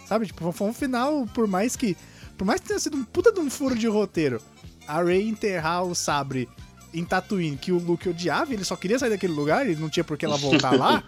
Sabe, 0.07 0.25
tipo, 0.27 0.51
foi 0.51 0.67
um 0.67 0.73
final, 0.73 1.25
por 1.33 1.47
mais 1.47 1.75
que. 1.75 1.95
Por 2.37 2.45
mais 2.45 2.59
que 2.59 2.67
tenha 2.67 2.79
sido 2.79 2.97
um 2.97 3.03
puta 3.03 3.31
de 3.31 3.39
um 3.39 3.49
furo 3.49 3.75
de 3.75 3.87
roteiro, 3.87 4.41
a 4.87 5.01
Rey 5.01 5.27
enterrar 5.29 5.83
o 5.83 5.95
sabre 5.95 6.49
em 6.97 7.03
Tatooine, 7.05 7.57
que 7.57 7.71
o 7.71 7.77
Luke 7.77 8.07
odiava, 8.09 8.53
ele 8.53 8.63
só 8.63 8.75
queria 8.75 8.97
sair 8.97 9.09
daquele 9.09 9.33
lugar, 9.33 9.65
ele 9.67 9.79
não 9.79 9.89
tinha 9.89 10.03
por 10.03 10.17
que 10.17 10.25
ela 10.25 10.37
voltar 10.37 10.71
lá. 10.77 11.03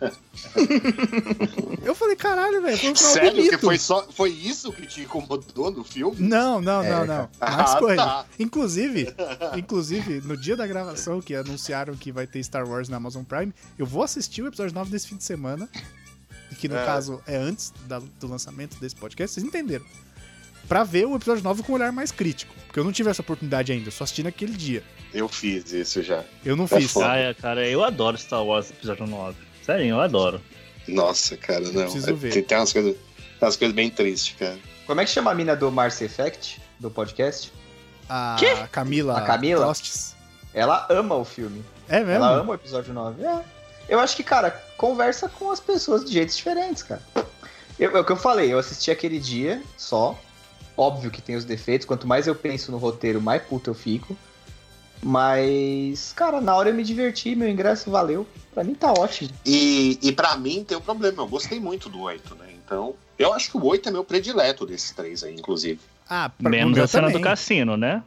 eu 1.83 1.95
falei, 1.95 2.15
caralho, 2.15 2.61
velho, 2.61 2.77
foi 2.77 2.91
um 2.91 2.95
Sério 2.95 3.31
bonito. 3.31 3.49
que 3.51 3.57
foi, 3.57 3.77
só, 3.77 4.07
foi 4.11 4.29
isso 4.31 4.71
que 4.71 4.85
te 4.85 5.01
incomodou 5.01 5.71
no 5.71 5.83
filme? 5.83 6.15
Não, 6.19 6.61
não, 6.61 6.83
não, 6.83 7.03
É, 7.03 7.05
não. 7.05 7.29
cara. 7.39 7.55
Mais 7.57 7.71
Ah, 7.71 7.79
coisa. 7.79 8.05
tá. 8.05 8.25
Inclusive, 8.39 9.13
inclusive, 9.55 10.21
no 10.25 10.35
dia 10.37 10.55
da 10.55 10.67
gravação 10.67 11.21
que 11.21 11.33
anunciaram 11.35 11.95
que 11.95 12.11
vai 12.11 12.27
ter 12.27 12.43
Star 12.43 12.67
Wars 12.67 12.89
na 12.89 12.97
Amazon 12.97 13.23
Prime, 13.23 13.53
eu 13.77 13.85
vou 13.85 14.03
assistir 14.03 14.41
o 14.41 14.47
episódio 14.47 14.73
9 14.73 14.89
desse 14.91 15.07
fim 15.07 15.15
de 15.17 15.23
semana. 15.23 15.67
Que 16.59 16.67
no 16.69 16.77
É. 16.77 16.85
caso 16.85 17.21
é 17.27 17.35
antes 17.35 17.71
da- 17.87 17.99
do 17.99 18.27
lançamento 18.27 18.79
desse 18.79 18.95
podcast, 18.95 19.33
vocês 19.35 19.45
entenderam. 19.45 19.85
Pra 20.67 20.83
ver 20.83 21.05
o 21.05 21.15
episódio 21.15 21.43
9 21.43 21.63
com 21.63 21.71
um 21.71 21.75
olhar 21.75 21.91
mais 21.91 22.11
crítico. 22.11 22.53
Porque 22.67 22.79
eu 22.79 22.83
não 22.83 22.91
tive 22.91 23.09
essa 23.09 23.21
oportunidade 23.21 23.71
ainda, 23.71 23.87
eu 23.87 23.91
só 23.91 24.03
assisti 24.03 24.21
naquele 24.23 24.51
dia. 24.53 24.83
Eu 25.13 25.27
fiz 25.29 25.71
isso 25.71 26.03
já. 26.03 26.23
Eu 26.43 26.55
não 26.55 26.65
É 26.65 26.67
fiz. 26.67 26.91
foda. 26.91 27.11
Ah, 27.11 27.17
é, 27.17 27.33
cara, 27.33 27.67
eu 27.67 27.83
adoro 27.83 28.17
Star 28.17 28.43
Wars 28.43 28.69
episódio 28.69 29.07
9. 29.07 29.37
Sério, 29.65 29.85
eu 29.85 30.01
adoro. 30.01 30.41
Nossa, 30.87 31.35
cara, 31.37 31.61
não. 31.71 31.83
Preciso 31.83 32.15
ver. 32.15 32.31
Tem, 32.33 32.43
tem 32.43 32.57
umas 32.57 32.71
coisas 32.73 32.95
tem 32.95 33.47
umas 33.47 33.55
coisas 33.55 33.75
bem 33.75 33.89
tristes, 33.89 34.35
cara. 34.37 34.57
Como 34.85 34.99
é 34.99 35.05
que 35.05 35.11
chama 35.11 35.31
a 35.31 35.35
mina 35.35 35.55
do 35.55 35.71
Mars 35.71 36.01
Effect, 36.01 36.59
do 36.79 36.89
podcast? 36.89 37.51
A 38.09 38.35
Quê? 38.39 38.47
Camila. 38.71 39.17
A 39.17 39.21
Camila? 39.21 39.65
Tostes. 39.65 40.15
Ela 40.53 40.85
ama 40.89 41.15
o 41.15 41.23
filme. 41.25 41.63
É 41.87 41.97
mesmo? 41.99 42.11
Ela 42.13 42.31
ama 42.39 42.51
o 42.51 42.55
episódio 42.55 42.93
9. 42.93 43.23
É. 43.23 43.41
Eu 43.87 43.99
acho 43.99 44.15
que, 44.15 44.23
cara, 44.23 44.49
conversa 44.77 45.29
com 45.29 45.51
as 45.51 45.59
pessoas 45.59 46.03
de 46.03 46.13
jeitos 46.13 46.35
diferentes, 46.35 46.83
cara. 46.83 47.01
Eu- 47.79 47.95
é 47.95 47.99
o 47.99 48.03
que 48.03 48.11
eu 48.11 48.17
falei, 48.17 48.51
eu 48.51 48.59
assisti 48.59 48.89
aquele 48.91 49.19
dia 49.19 49.61
só. 49.77 50.17
Óbvio 50.77 51.09
que 51.09 51.21
tem 51.21 51.35
os 51.35 51.43
defeitos. 51.43 51.85
Quanto 51.87 52.05
mais 52.07 52.27
eu 52.27 52.35
penso 52.35 52.71
no 52.71 52.77
roteiro, 52.77 53.19
mais 53.19 53.41
puto 53.41 53.69
eu 53.71 53.73
fico. 53.73 54.15
Mas, 55.01 56.11
cara, 56.15 56.41
na 56.41 56.55
hora 56.55 56.69
eu 56.69 56.73
me 56.73 56.83
diverti, 56.83 57.35
meu 57.35 57.49
ingresso 57.49 57.89
valeu. 57.89 58.27
Pra 58.53 58.63
mim 58.63 58.73
tá 58.73 58.91
ótimo. 58.91 59.29
E, 59.45 59.97
e 60.01 60.11
para 60.11 60.35
mim 60.37 60.63
tem 60.63 60.77
um 60.77 60.81
problema, 60.81 61.21
eu 61.23 61.27
gostei 61.27 61.59
muito 61.59 61.89
do 61.89 62.01
8, 62.01 62.35
né? 62.35 62.45
Então, 62.65 62.95
eu 63.17 63.33
acho 63.33 63.51
que 63.51 63.57
o 63.57 63.65
8 63.65 63.89
é 63.89 63.91
meu 63.91 64.03
predileto 64.03 64.65
desses 64.65 64.91
três 64.91 65.23
aí, 65.23 65.33
inclusive. 65.35 65.79
Ah, 66.09 66.29
pra- 66.29 66.49
Menos 66.49 66.77
a 66.79 66.87
cena 66.87 67.07
também. 67.07 67.21
do 67.21 67.23
cassino, 67.23 67.77
né? 67.77 68.03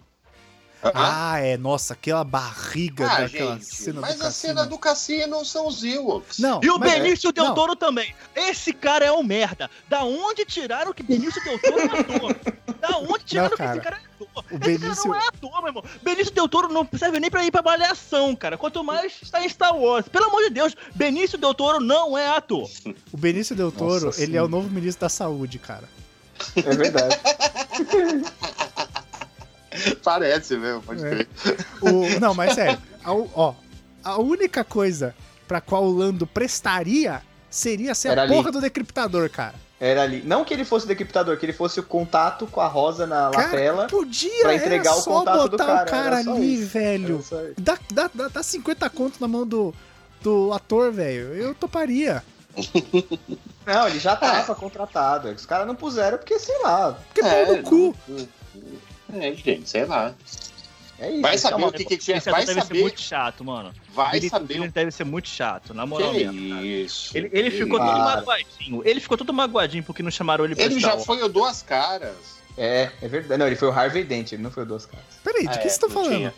Ah, 0.83 1.33
Ah, 1.33 1.39
é. 1.41 1.57
Nossa, 1.57 1.93
aquela 1.93 2.25
barriga 2.25 3.07
ah, 3.07 3.21
daquela 3.21 3.55
gente, 3.55 3.67
cena 3.67 4.01
mas 4.01 4.15
do 4.17 4.23
a 4.23 4.25
cassino. 4.27 4.55
cena 4.55 4.67
do 4.67 4.79
cassino 4.79 5.45
são 5.45 5.67
os 5.67 5.83
Ewoks. 5.85 6.39
Não, 6.39 6.61
E 6.63 6.71
o 6.71 6.79
mas- 6.79 6.93
Benício 6.95 7.31
Del 7.33 7.45
não. 7.45 7.55
Toro 7.55 7.77
também. 7.77 8.15
Esse 8.35 8.73
cara 8.73 9.05
é 9.05 9.13
um 9.13 9.23
merda. 9.23 9.71
Da 9.89 10.03
onde 10.05 10.45
tiraram 10.45 10.93
que 10.93 11.03
Benício 11.03 11.43
Del 11.45 11.59
Toro 11.59 11.79
é 11.81 11.85
ator? 11.85 12.37
Da 12.81 12.97
onde 12.99 13.25
tiraram 13.25 13.51
Não, 13.51 13.57
que 13.57 13.63
esse 13.63 13.81
cara. 13.81 13.97
é 13.97 13.99
ator? 13.99 14.29
O 14.35 14.41
Esse 14.51 14.59
Benício- 14.59 14.89
cara 14.95 15.03
não 15.07 15.15
é 15.15 15.29
ator, 15.29 15.59
meu 15.59 15.67
irmão. 15.69 15.85
Benício 16.03 16.33
Del 16.35 16.49
Toro 16.49 16.69
não 16.73 16.89
serve 16.99 17.21
nem 17.21 17.31
pra 17.31 17.45
ir 17.45 17.51
pra 17.51 17.61
avaliação, 17.61 18.35
cara. 18.35 18.57
Quanto 18.57 18.83
mais 18.83 19.13
está 19.23 19.45
em 19.45 19.49
Star 19.49 19.77
Wars. 19.77 20.09
Pelo 20.09 20.27
amor 20.27 20.43
de 20.45 20.51
Deus, 20.51 20.75
Benício 20.95 21.37
Del 21.39 21.53
Toro 21.55 21.81
não 21.81 22.17
é 22.17 22.29
ator. 22.29 22.69
O 23.13 23.17
Benício 23.19 23.55
Del 23.55 23.71
Toro, 23.71 24.07
Nossa 24.07 24.23
ele 24.23 24.37
é 24.37 24.43
o 24.43 24.49
novo 24.49 24.69
ministro 24.71 25.03
da 25.03 25.09
saúde, 25.11 25.59
cara. 25.59 25.89
É 26.57 26.63
verdade. 26.75 27.19
Parece 30.05 30.57
mesmo, 30.57 30.83
pode 30.83 31.05
É. 31.05 31.11
crer. 31.11 31.29
O- 31.81 32.21
não, 32.21 32.35
mas 32.35 32.55
sério. 32.55 32.79
a, 33.05 33.13
ó, 33.13 33.55
a 34.03 34.19
única 34.21 34.65
coisa 34.65 35.15
pra 35.47 35.61
qual 35.61 35.85
o 35.85 35.93
Lando 35.97 36.27
prestaria 36.27 37.23
seria 37.49 37.95
ser 37.95 38.09
Era 38.11 38.23
a 38.23 38.25
ali. 38.25 38.35
porra 38.35 38.53
do 38.53 38.61
decriptador, 38.61 39.29
cara. 39.31 39.55
Era 39.81 40.03
ali. 40.03 40.23
Não 40.27 40.45
que 40.45 40.53
ele 40.53 40.65
fosse 40.65 40.85
o 40.85 40.89
decriptador, 40.89 41.39
que 41.39 41.47
ele 41.47 41.55
fosse 41.55 41.81
o 41.81 41.83
contato 41.83 42.47
com 42.47 42.61
a 42.61 42.67
rosa 42.67 43.07
na 43.07 43.31
Cara, 43.31 43.45
lapela. 43.47 43.87
Podia, 43.87 44.43
pra 44.43 44.55
entregar 44.55 44.95
o 44.95 45.01
só 45.01 45.11
contato 45.21 45.43
do 45.45 45.51
botar 45.53 45.65
cara, 45.67 45.83
o 45.83 45.91
cara 45.91 46.17
ali, 46.19 46.55
isso. 46.55 46.67
velho. 46.67 47.25
Dá, 47.57 47.79
dá, 47.91 48.11
dá, 48.13 48.29
dá 48.29 48.43
50 48.43 48.91
conto 48.91 49.17
na 49.21 49.27
mão 49.27 49.47
do, 49.47 49.75
do 50.21 50.53
ator, 50.53 50.93
velho. 50.93 51.35
Eu 51.35 51.55
toparia. 51.55 52.23
Não, 53.67 53.89
ele 53.89 53.99
já 53.99 54.17
tava 54.17 54.55
contratado. 54.55 55.29
Os 55.31 55.47
caras 55.47 55.67
não 55.67 55.75
puseram 55.75 56.19
porque, 56.19 56.39
sei 56.39 56.59
lá. 56.63 56.93
Porque 57.07 57.23
pau 57.23 57.47
no 57.57 57.63
cu. 57.63 57.97
É, 59.15 59.33
gente, 59.35 59.69
sei 59.69 59.85
lá. 59.85 60.15
É 60.99 61.11
isso. 61.11 61.23
Vai 61.23 61.35
é 61.35 61.39
saber 61.39 61.55
uma- 61.57 61.69
o 61.69 61.73
que, 61.73 61.85
que 61.85 61.97
tinha. 61.97 62.19
Esse 62.19 62.31
Vai 62.31 62.45
deve 62.45 62.61
ser 62.61 62.67
saber. 62.67 62.81
muito 62.83 63.01
chato, 63.01 63.43
mano. 63.45 63.73
Vai 63.95 64.13
Billy 64.13 64.29
saber 64.29 64.61
o 64.61 64.71
deve 64.71 64.91
ser 64.91 65.05
muito 65.05 65.29
chato, 65.29 65.73
na 65.73 65.87
moral 65.87 66.11
que 66.13 66.25
é 66.25 66.31
mesmo. 66.31 66.51
cara. 66.55 66.67
isso. 66.67 67.17
Ele, 67.17 67.31
ele 67.33 67.51
ficou 67.51 67.79
todo 67.79 67.89
Para. 67.89 68.17
magoadinho. 68.17 68.83
Ele 68.85 69.01
ficou 69.01 69.17
todo 69.17 69.33
magoadinho 69.33 69.83
porque 69.83 70.03
não 70.03 70.11
chamaram 70.11 70.45
ele 70.45 70.55
pra 70.55 70.65
Ele 70.65 70.79
já 70.79 70.99
foi 70.99 71.23
o 71.23 71.29
Duas 71.29 71.63
Caras. 71.63 72.15
É, 72.59 72.91
é 73.01 73.09
verdade. 73.09 73.39
Não, 73.39 73.47
ele 73.47 73.57
foi 73.57 73.69
o 73.69 73.73
Harvey 73.73 74.05
Dent, 74.05 74.33
ele 74.33 74.43
não 74.43 74.51
foi 74.51 74.65
o 74.65 74.67
Duas 74.67 74.85
Caras. 74.85 75.07
Peraí, 75.25 75.47
de 75.49 75.59
que 75.59 75.65
É, 75.65 75.67
estão 75.69 75.89
não 75.89 75.95
falando? 75.95 76.17
tinha. 76.17 76.35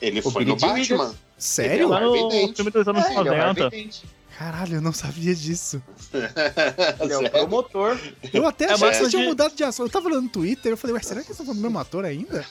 Ele 0.00 0.20
O 0.20 0.30
foi 0.30 0.44
Billy 0.44 0.50
no 0.52 0.56
Batman. 0.60 1.14
Sério? 1.36 1.88
Lá 1.88 1.98
no 2.00 2.06
Harvey 2.14 2.28
Dent. 2.28 2.56
filme 2.56 2.70
dos 2.70 2.86
anos 2.86 3.04
É, 3.04 3.08
ele 3.08 3.28
é 3.28 3.32
o 3.32 3.34
Harvey 3.42 3.62
90. 3.64 4.06
Caralho, 4.38 4.76
eu 4.76 4.80
não 4.80 4.92
sabia 4.92 5.34
disso. 5.34 5.82
Ele 7.00 7.12
é 7.12 7.18
o 7.18 7.30
promotor. 7.30 7.98
Eu 8.32 8.46
até 8.46 8.64
É, 8.64 8.72
achei 8.72 8.86
mas 8.86 8.96
que 8.96 9.02
vocês 9.02 9.10
tinham 9.10 9.22
de- 9.22 9.28
mudado 9.28 9.54
de 9.54 9.62
assunto. 9.64 9.86
Eu 9.86 9.92
tava 9.92 10.06
olhando 10.08 10.22
no 10.24 10.28
Twitter, 10.28 10.72
eu 10.72 10.76
falei, 10.76 10.94
ué, 10.94 11.02
será 11.02 11.20
que 11.20 11.26
eles 11.28 11.30
estão 11.30 11.46
falando 11.46 11.58
do 11.60 11.62
mesmo 11.62 11.78
ator 11.78 12.04
ainda? 12.04 12.44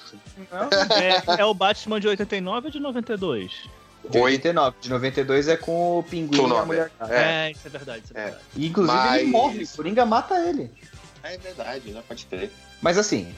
Não, 0.52 0.70
É, 0.98 1.42
é 1.42 1.46
o 1.46 1.54
Batman 1.54 2.00
de 2.00 2.08
89 2.08 2.68
ou 2.68 2.72
de 2.72 2.80
92? 2.80 3.52
de 4.10 4.18
89. 4.18 4.78
De 4.82 4.90
92 4.90 5.48
é 5.48 5.58
com 5.58 6.00
o 6.00 6.04
Pinguim 6.04 6.48
e 6.48 6.56
a. 6.56 6.66
Mulher. 6.66 6.92
É. 7.10 7.16
É, 7.48 7.52
isso 7.52 7.62
é 7.66 7.70
verdade, 7.70 8.04
isso 8.06 8.14
é, 8.16 8.20
É. 8.20 8.24
verdade. 8.26 8.44
E, 8.56 8.68
inclusive 8.68 8.98
Mas- 8.98 9.22
ele 9.22 9.30
morre, 9.32 9.64
o 9.64 9.68
Coringa 9.70 10.06
mata 10.06 10.36
ele. 10.40 10.72
É 11.24 11.38
verdade, 11.38 11.92
né? 11.92 12.02
Pode 12.08 12.26
crer. 12.26 12.52
Mas 12.82 12.98
assim, 12.98 13.34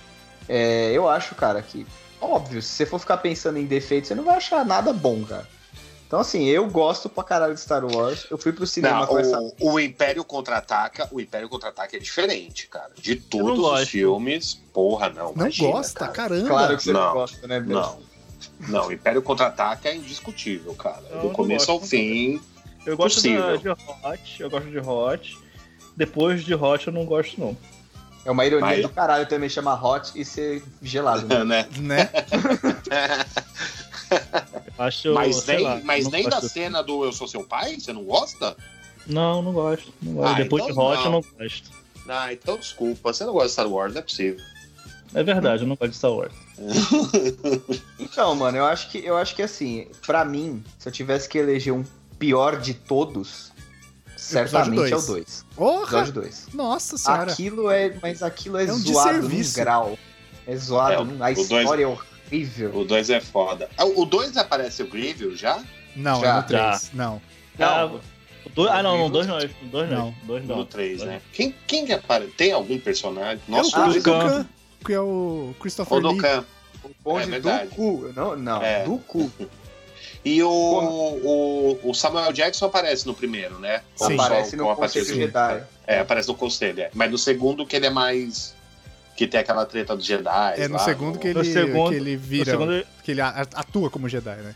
é, 0.47 0.91
eu 0.91 1.07
acho, 1.09 1.35
cara, 1.35 1.61
que. 1.61 1.85
Óbvio, 2.21 2.61
se 2.61 2.69
você 2.69 2.85
for 2.85 2.99
ficar 2.99 3.17
pensando 3.17 3.57
em 3.59 3.65
defeitos, 3.65 4.07
você 4.07 4.15
não 4.15 4.23
vai 4.23 4.37
achar 4.37 4.63
nada 4.65 4.93
bom, 4.93 5.23
cara. 5.25 5.45
Então, 6.13 6.21
assim, 6.21 6.43
eu 6.45 6.69
gosto 6.69 7.09
pra 7.09 7.23
caralho 7.23 7.55
de 7.55 7.59
Star 7.59 7.83
Wars. 7.83 8.27
Eu 8.29 8.37
fui 8.37 8.53
pro 8.53 8.67
cinema 8.67 8.99
Não, 8.99 9.07
com 9.07 9.17
essa. 9.17 9.39
o, 9.39 9.71
o 9.71 9.79
Império 9.79 10.23
Contra-Ataca, 10.23 11.09
o 11.11 11.19
Império 11.19 11.49
Contra-Ataca 11.49 11.97
é 11.97 11.99
diferente, 11.99 12.67
cara. 12.67 12.91
De 12.95 13.15
todos 13.15 13.57
gosto. 13.57 13.81
os 13.81 13.89
filmes, 13.89 14.53
porra, 14.71 15.09
não. 15.09 15.29
Não 15.29 15.47
imagina, 15.47 15.71
gosta, 15.71 15.99
cara. 16.01 16.11
caramba. 16.11 16.47
Claro 16.47 16.77
que 16.77 16.83
você 16.83 16.93
não, 16.93 17.01
Não. 17.01 17.13
gosta, 17.13 17.47
né, 17.47 17.59
Bel? 17.59 17.79
Não. 17.79 17.99
Não, 18.67 18.87
o 18.89 18.91
Império 18.91 19.23
Contra-Ataca 19.23 19.89
é 19.89 19.95
indiscutível, 19.95 20.75
cara. 20.75 21.01
Eu 21.09 21.21
Do 21.21 21.29
começo 21.31 21.65
gosto, 21.65 21.81
ao 21.81 21.89
fim. 21.89 22.39
Eu 22.85 22.95
gosto 22.95 23.15
Possível. 23.15 23.57
de 23.57 23.69
Hot, 23.69 24.35
eu 24.39 24.49
gosto 24.51 24.69
de 24.69 24.77
Hot. 24.77 25.39
Depois 25.97 26.45
de 26.45 26.53
Hot 26.53 26.85
eu 26.85 26.93
não 26.93 27.05
gosto, 27.05 27.39
não. 27.39 27.57
É 28.23 28.29
uma 28.29 28.45
ironia 28.45 28.67
Mas- 28.67 28.81
do 28.83 28.89
caralho 28.89 29.25
também 29.25 29.49
chamar 29.49 29.83
hot 29.83 30.11
e 30.13 30.23
ser 30.23 30.61
gelado. 30.79 31.25
Né? 31.43 31.67
né? 31.81 32.09
Né? 32.87 33.25
Acho, 34.77 35.13
mas 35.13 35.45
nem, 35.45 35.59
lá, 35.63 35.81
mas 35.83 36.07
nem 36.09 36.27
da 36.27 36.41
cena 36.41 36.81
do 36.81 37.05
Eu 37.05 37.11
Sou 37.13 37.27
Seu 37.27 37.43
Pai? 37.43 37.79
Você 37.79 37.93
não 37.93 38.03
gosta? 38.03 38.55
Não, 39.05 39.41
não 39.41 39.53
gosto. 39.53 39.93
Não 40.01 40.13
gosto. 40.13 40.33
Ah, 40.33 40.37
Depois 40.37 40.63
então 40.63 40.75
de 40.75 40.79
Hot 40.81 40.97
não. 40.97 41.05
eu 41.05 41.11
não 41.11 41.21
gosto. 41.37 41.69
Ah, 42.09 42.33
então 42.33 42.57
desculpa. 42.57 43.13
Você 43.13 43.23
não 43.23 43.33
gosta 43.33 43.47
de 43.47 43.53
Star 43.53 43.67
Wars, 43.69 43.93
não 43.93 43.99
é 43.99 44.03
possível. 44.03 44.43
É 45.13 45.23
verdade, 45.23 45.61
eu 45.63 45.67
não 45.67 45.75
gosto 45.75 45.91
de 45.91 45.97
Star 45.97 46.11
Wars. 46.11 46.33
Então, 47.99 48.35
mano, 48.35 48.57
eu 48.57 48.65
acho 48.65 48.89
que 48.91 48.97
eu 49.05 49.17
acho 49.17 49.35
que 49.35 49.41
assim, 49.41 49.87
pra 50.05 50.23
mim, 50.25 50.63
se 50.77 50.87
eu 50.87 50.91
tivesse 50.93 51.27
que 51.29 51.37
eleger 51.37 51.73
um 51.73 51.83
pior 52.19 52.59
de 52.59 52.73
todos, 52.73 53.51
certamente 54.15 54.91
é 54.91 54.97
o 54.97 55.01
dois. 55.01 55.05
2. 55.07 55.45
Porra! 55.55 55.83
Episódio 55.83 56.13
2. 56.13 56.47
Nossa 56.53 56.97
senhora. 56.97 57.31
Aquilo 57.31 57.69
é. 57.69 57.95
Mas 58.01 58.21
aquilo 58.23 58.57
é, 58.57 58.65
É 58.65 58.73
um 58.73 58.77
zoado 58.77 59.13
num 59.13 59.19
desserviço. 59.21 59.55
grau. 59.55 59.97
É 60.47 60.55
zoado. 60.55 60.93
É, 60.93 61.03
num- 61.03 61.23
a 61.23 61.29
o 61.31 61.33
dois- 61.35 61.39
história 61.51 61.83
é 61.83 61.87
horrível. 61.87 62.12
O 62.73 62.83
2 62.83 63.09
é 63.09 63.21
foda. 63.21 63.69
Ah, 63.77 63.85
O 63.85 64.05
2 64.05 64.37
aparece 64.37 64.81
o 64.83 64.87
Grievous 64.87 65.39
já? 65.39 65.63
Não, 65.95 66.19
Já. 66.21 66.29
é 66.29 66.35
no 66.37 66.43
3. 66.43 66.91
Não. 66.93 67.21
Ah, 67.59 67.85
Não, 67.87 67.95
o 68.45 68.49
dois- 68.49 68.71
ah, 68.71 68.81
não, 68.83 68.97
não, 68.97 69.03
Não. 69.03 69.09
dois 69.11 69.27
não. 69.27 69.37
Dois 69.69 69.89
não. 69.89 69.97
Não. 69.97 70.15
Dois 70.23 70.47
não. 70.47 70.57
No 70.57 70.65
3, 70.65 71.03
né? 71.03 71.21
Quem, 71.31 71.53
quem 71.67 71.85
que 71.85 71.93
aparece? 71.93 72.31
Tem 72.31 72.51
algum 72.51 72.79
personagem? 72.79 73.41
Nossa, 73.47 73.77
é 73.77 73.79
o 73.79 73.83
Ah. 73.83 73.87
Dukan, 73.93 74.47
que 74.85 74.93
é 74.93 74.99
o 74.99 75.53
Christopher 75.59 75.97
Lee. 75.99 76.07
Odokan. 76.07 76.45
o 76.83 76.89
bonde 77.03 77.21
É 77.23 77.25
do 77.25 77.31
verdade. 77.31 77.69
cu. 77.69 78.11
Não, 78.15 78.35
não, 78.35 78.61
É. 78.61 78.83
do 78.83 78.97
cu. 78.97 79.31
E 80.25 80.41
o, 80.41 80.49
o, 80.49 81.79
o 81.89 81.93
Samuel 81.93 82.31
Jackson 82.31 82.67
aparece 82.67 83.05
no 83.05 83.13
primeiro, 83.13 83.59
né? 83.59 83.81
Sim. 83.95 84.13
Aparece 84.13 84.55
no 84.55 84.73
Conselho? 84.73 85.05
Jedi. 85.05 85.63
É, 85.85 85.99
aparece 85.99 86.29
no 86.29 86.35
Conselho, 86.35 86.79
é. 86.81 86.89
Mas 86.93 87.11
no 87.11 87.17
segundo 87.17 87.65
que 87.65 87.75
ele 87.75 87.87
é 87.87 87.89
mais... 87.89 88.55
Que 89.15 89.27
tem 89.27 89.39
aquela 89.39 89.65
treta 89.65 89.95
dos 89.95 90.05
Jedi. 90.05 90.55
É 90.59 90.67
no 90.67 90.73
lá, 90.75 90.79
segundo 90.79 91.13
no- 91.15 91.19
que 91.19 91.27
ele, 91.27 91.39
No 91.39 91.45
segundo- 91.45 91.89
que 91.89 91.95
ele 91.95 92.13
No 92.15 92.21
vira. 92.21 92.51
segundo, 92.51 92.85
Que 93.03 93.11
ele 93.11 93.21
a- 93.21 93.45
atua 93.53 93.89
como 93.89 94.09
Jedi, 94.09 94.35
né? 94.37 94.55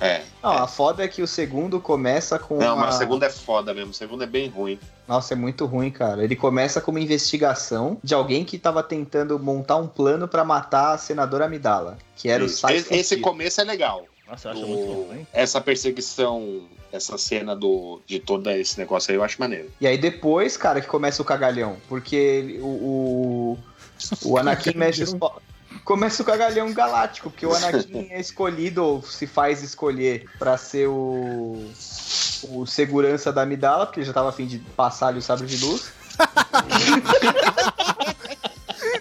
É. 0.00 0.22
Não, 0.42 0.50
a 0.50 0.66
foda 0.66 1.04
é 1.04 1.08
que 1.08 1.22
o 1.22 1.26
segundo 1.26 1.80
começa 1.80 2.36
com. 2.36 2.58
Não, 2.58 2.74
uma... 2.74 2.86
mas 2.86 2.96
o 2.96 2.98
segundo 2.98 3.22
é 3.22 3.30
foda 3.30 3.72
mesmo. 3.72 3.92
O 3.92 3.94
segundo 3.94 4.24
é 4.24 4.26
bem 4.26 4.48
ruim. 4.48 4.76
Nossa, 5.06 5.34
é 5.34 5.36
muito 5.36 5.66
ruim, 5.66 5.88
cara. 5.90 6.24
Ele 6.24 6.34
começa 6.34 6.80
com 6.80 6.90
uma 6.90 6.98
investigação 6.98 7.96
de 8.02 8.12
alguém 8.12 8.44
que 8.44 8.58
tava 8.58 8.82
tentando 8.82 9.38
montar 9.38 9.76
um 9.76 9.86
plano 9.86 10.26
pra 10.26 10.44
matar 10.44 10.94
a 10.94 10.98
senadora 10.98 11.44
Amidala, 11.44 11.96
que 12.16 12.28
era 12.28 12.42
o 12.42 12.46
Esse, 12.46 12.56
Saif 12.56 12.92
esse 12.92 13.10
Fakir. 13.10 13.20
começo 13.22 13.60
é 13.60 13.64
legal. 13.64 14.04
nossa, 14.28 14.48
eu 14.48 14.52
acho 14.52 14.64
O- 14.64 14.66
muito 14.68 14.92
ruim. 15.10 15.26
essa 15.32 15.60
perseguição, 15.60 16.62
essa 16.90 17.16
cena 17.18 17.54
do, 17.54 18.00
de 18.06 18.18
todo 18.18 18.50
esse 18.50 18.78
negócio 18.78 19.10
aí, 19.12 19.16
eu 19.16 19.22
acho 19.22 19.38
maneiro. 19.38 19.70
E 19.80 19.86
aí 19.86 19.96
depois, 19.98 20.56
cara, 20.56 20.80
que 20.80 20.86
começa 20.88 21.22
o 21.22 21.24
cagalhão. 21.24 21.76
Porque 21.88 22.16
ele- 22.16 22.58
o, 22.60 22.66
o, 22.66 23.58
o 24.24 24.38
Anakin 24.38 24.72
mexe 24.76 25.02
os. 25.02 25.14
Começa 25.84 26.22
o 26.22 26.24
cagalhão 26.24 26.72
galáctico, 26.72 27.30
porque 27.30 27.44
o 27.44 27.52
Anakin 27.52 28.08
é 28.10 28.20
escolhido, 28.20 28.82
ou 28.82 29.02
se 29.02 29.26
faz 29.26 29.62
escolher, 29.62 30.24
pra 30.38 30.56
ser 30.56 30.88
o, 30.88 31.68
o 32.44 32.64
segurança 32.64 33.32
da 33.32 33.42
Amidala, 33.42 33.84
porque 33.84 34.00
ele 34.00 34.06
já 34.06 34.12
tava 34.12 34.30
afim 34.30 34.46
de 34.46 34.58
passar-lhe 34.58 35.18
o 35.18 35.22
sabre 35.22 35.46
de 35.46 35.62
luz. 35.64 35.92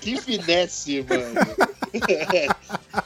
Que 0.04 0.20
finesse, 0.20 1.06
mano. 1.08 1.24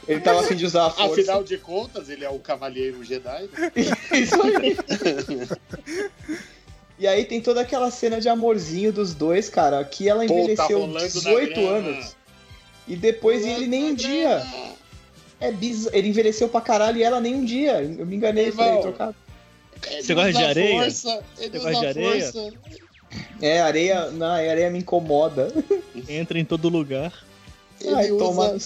Ele 0.07 0.21
tava 0.21 0.39
afim 0.39 0.55
de 0.55 0.65
usar 0.65 0.87
a 0.87 0.89
força. 0.89 1.11
Afinal 1.11 1.43
de 1.43 1.57
contas, 1.57 2.09
ele 2.09 2.23
é 2.23 2.29
o 2.29 2.39
cavaleiro 2.39 3.03
Jedi. 3.03 3.49
Isso 4.13 4.41
aí. 4.41 4.77
E 6.99 7.05
aí 7.07 7.25
tem 7.25 7.39
toda 7.39 7.61
aquela 7.61 7.91
cena 7.91 8.19
de 8.19 8.27
amorzinho 8.27 8.91
dos 8.91 9.13
dois, 9.13 9.49
cara, 9.49 9.83
que 9.83 10.09
ela 10.09 10.25
Pô, 10.25 10.33
tá 10.33 10.39
envelheceu 10.39 10.79
rolando 10.79 10.93
na 10.95 11.05
18 11.05 11.53
grama. 11.53 11.77
anos. 11.77 12.15
E 12.87 12.95
depois 12.95 13.45
ele 13.45 13.67
nem 13.67 13.91
um 13.91 13.93
dia. 13.93 14.41
É 15.39 15.51
biz... 15.51 15.87
Ele 15.93 16.07
envelheceu 16.09 16.49
pra 16.49 16.61
caralho 16.61 16.97
e 16.97 17.03
ela 17.03 17.19
nem 17.21 17.35
um 17.35 17.45
dia. 17.45 17.81
Eu 17.83 18.05
me 18.05 18.15
enganei, 18.15 18.47
Irmão. 18.47 18.65
falei, 18.65 18.81
trocado. 18.81 19.15
Você 20.01 20.13
gosta 20.15 20.33
de 20.33 20.43
areia? 20.43 20.81
Força, 20.81 21.23
ele 21.37 21.49
Você 21.51 21.57
usa 21.57 21.69
gosta 21.69 21.79
de 21.79 21.85
areia? 21.99 22.31
força. 22.31 22.53
É, 23.41 23.61
areia. 23.61 24.09
Não, 24.11 24.25
a 24.25 24.35
areia 24.37 24.69
me 24.71 24.79
incomoda. 24.79 25.53
Entra 26.09 26.39
em 26.39 26.45
todo 26.45 26.67
lugar. 26.69 27.13
Ele 27.79 27.93
Ai, 27.93 28.11
usa, 28.11 28.25
toma. 28.25 28.57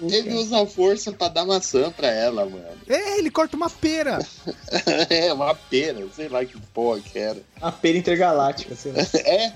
Ele 0.00 0.34
usa 0.34 0.62
a 0.62 0.66
força 0.66 1.10
pra 1.12 1.28
dar 1.28 1.44
maçã 1.46 1.90
pra 1.90 2.08
ela, 2.08 2.44
mano. 2.44 2.64
É, 2.88 3.18
ele 3.18 3.30
corta 3.30 3.56
uma 3.56 3.70
pera. 3.70 4.18
É, 5.08 5.32
uma 5.32 5.54
pena, 5.54 6.02
sei 6.14 6.28
lá 6.28 6.44
que 6.44 6.58
porra 6.74 7.00
que 7.00 7.18
era. 7.18 7.38
A 7.60 7.72
pera 7.72 7.96
intergaláctica, 7.98 8.74
sei 8.74 8.92
lá. 8.92 8.98
É, 9.24 9.52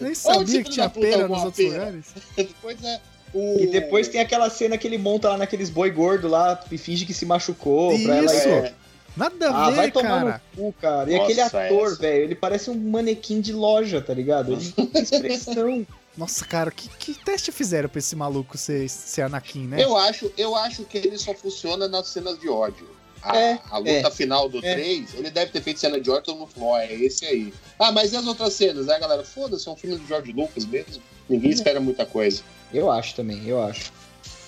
Nem 0.00 0.14
sabia 0.14 0.62
que 0.62 0.70
tinha 0.70 0.88
pera 0.88 1.26
nos 1.28 1.36
uma 1.38 1.44
outros 1.46 1.64
pera? 1.66 1.78
lugares. 1.86 2.06
depois 2.36 2.84
é. 2.84 3.00
O... 3.34 3.60
E 3.60 3.66
depois 3.68 4.08
tem 4.08 4.20
aquela 4.20 4.50
cena 4.50 4.76
que 4.76 4.86
ele 4.86 4.98
monta 4.98 5.30
lá 5.30 5.38
naqueles 5.38 5.70
boi 5.70 5.90
gordo 5.90 6.28
lá 6.28 6.62
e 6.70 6.76
finge 6.76 7.06
que 7.06 7.14
se 7.14 7.24
machucou 7.24 7.98
pra 8.02 8.16
ela 8.16 8.34
Isso. 8.34 8.48
É, 8.48 8.72
Nada 9.16 9.50
a 9.50 9.66
Ah, 9.66 9.70
ver, 9.70 9.76
vai 9.76 9.90
tomar 9.90 10.08
cara. 10.24 10.42
no 10.56 10.62
cu, 10.64 10.74
cara. 10.80 11.10
E 11.10 11.16
Nossa, 11.16 11.24
aquele 11.24 11.40
ator, 11.40 11.98
velho, 11.98 12.24
ele 12.24 12.34
parece 12.34 12.70
um 12.70 12.74
manequim 12.74 13.40
de 13.40 13.52
loja, 13.52 14.00
tá 14.00 14.12
ligado? 14.14 14.52
Ele 14.52 14.74
não 14.76 14.86
tem 14.86 15.02
expressão. 15.02 15.86
Nossa, 16.16 16.44
cara, 16.44 16.70
que, 16.70 16.88
que 16.88 17.14
teste 17.14 17.50
fizeram 17.50 17.88
pra 17.88 17.98
esse 17.98 18.14
maluco 18.14 18.58
ser, 18.58 18.88
ser 18.88 19.22
Anakin, 19.22 19.66
né? 19.66 19.82
eu, 19.82 19.96
acho, 19.96 20.30
eu 20.36 20.54
acho 20.54 20.84
que 20.84 20.98
ele 20.98 21.18
só 21.18 21.32
funciona 21.32 21.88
nas 21.88 22.08
cenas 22.08 22.38
de 22.38 22.48
ódio. 22.48 22.88
A, 23.22 23.36
É, 23.36 23.60
a 23.70 23.78
luta 23.78 23.90
é, 23.90 24.10
final 24.10 24.48
do 24.48 24.58
é. 24.58 24.74
3, 24.74 25.14
ele 25.14 25.30
deve 25.30 25.52
ter 25.52 25.62
feito 25.62 25.78
cena 25.78 26.00
de 26.00 26.10
ódio, 26.10 26.24
todo 26.24 26.38
mundo 26.38 26.50
falou, 26.50 26.70
ó, 26.70 26.78
é 26.78 26.92
esse 26.92 27.24
aí. 27.24 27.54
Ah, 27.78 27.92
mas 27.92 28.12
e 28.12 28.16
as 28.16 28.26
outras 28.26 28.52
cenas? 28.52 28.88
A 28.88 28.98
galera, 28.98 29.24
foda-se, 29.24 29.68
é 29.68 29.70
um 29.70 29.76
filme 29.76 29.96
do 29.96 30.06
George 30.06 30.32
Lucas 30.32 30.66
mesmo. 30.66 31.02
Ninguém 31.28 31.50
espera 31.50 31.80
muita 31.80 32.04
coisa. 32.04 32.42
Eu 32.74 32.90
acho 32.90 33.14
também, 33.14 33.46
eu 33.46 33.62
acho. 33.62 33.92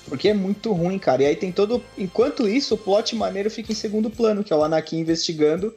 Porque 0.07 0.29
é 0.29 0.35
muito 0.35 0.73
ruim, 0.73 0.99
cara. 0.99 1.23
E 1.23 1.27
aí 1.27 1.37
tem 1.37 1.51
todo. 1.51 1.83
Enquanto 1.97 2.49
isso, 2.49 2.75
o 2.75 2.79
plot 2.79 3.15
maneiro 3.17 3.51
fica 3.51 3.73
em 3.73 3.75
segundo 3.75 4.11
plano, 4.11 4.45
que 4.45 4.53
é 4.53 4.57
o 4.57 4.63
Anakin 4.63 4.99
investigando 4.99 5.75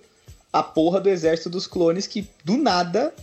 a 0.51 0.63
porra 0.63 0.99
do 0.99 1.09
exército 1.09 1.49
dos 1.49 1.67
clones 1.67 2.07
que 2.07 2.27
do 2.43 2.57
nada 2.57 3.13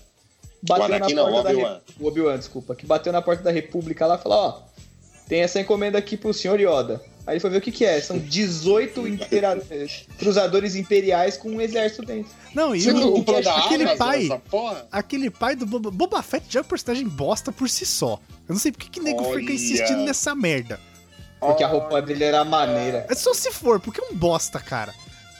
bateu 0.66 0.84
O 0.84 0.86
Anakin 0.96 1.14
na 1.14 1.22
não, 1.22 1.30
porta 1.32 1.40
o 1.40 1.42
da 1.44 1.50
Obi-Wan. 1.50 1.72
Re- 1.74 1.80
o 2.00 2.06
Obi-Wan, 2.08 2.38
desculpa, 2.38 2.74
que 2.74 2.86
bateu 2.86 3.12
na 3.12 3.22
porta 3.22 3.42
da 3.42 3.50
República 3.50 4.06
lá 4.06 4.16
e 4.16 4.22
falou, 4.22 4.38
ó, 4.38 4.60
tem 5.28 5.40
essa 5.40 5.60
encomenda 5.60 5.98
aqui 5.98 6.16
pro 6.16 6.32
senhor 6.34 6.60
Yoda. 6.60 7.00
Aí 7.26 7.34
ele 7.34 7.40
foi 7.40 7.48
ver 7.48 7.56
o 7.56 7.60
que 7.62 7.72
que 7.72 7.86
é. 7.86 7.98
São 8.02 8.18
18 8.18 9.00
impera- 9.08 9.58
eh, 9.70 9.86
cruzadores 10.18 10.74
imperiais 10.76 11.36
com 11.38 11.48
um 11.48 11.60
exército 11.60 12.04
dentro. 12.04 12.30
Não, 12.54 12.74
e 12.76 12.82
Você 12.82 12.90
o, 12.92 13.14
o- 13.16 13.20
aquele 13.20 13.84
Amazon, 13.84 13.96
pai, 13.98 14.24
essa 14.26 14.38
porra? 14.38 14.86
aquele 14.92 15.30
pai 15.30 15.56
do 15.56 15.64
Boba, 15.64 15.90
Boba 15.90 16.22
Fett 16.22 16.44
já 16.50 16.60
é 16.60 16.62
um 16.62 16.66
personagem 16.66 17.08
bosta 17.08 17.50
por 17.50 17.68
si 17.70 17.86
só. 17.86 18.20
Eu 18.46 18.52
não 18.52 18.58
sei 18.58 18.70
porque 18.72 18.88
que 18.90 19.00
nego 19.00 19.24
fica 19.24 19.36
Olha. 19.36 19.52
insistindo 19.52 20.02
nessa 20.02 20.34
merda. 20.34 20.78
Porque 21.40 21.62
a 21.64 21.66
roupa 21.68 22.00
dele 22.02 22.24
era 22.24 22.44
maneira. 22.44 23.06
É 23.08 23.14
só 23.14 23.32
se 23.34 23.50
for, 23.50 23.80
porque 23.80 24.00
é 24.00 24.04
um 24.10 24.14
bosta, 24.14 24.60
cara. 24.60 24.94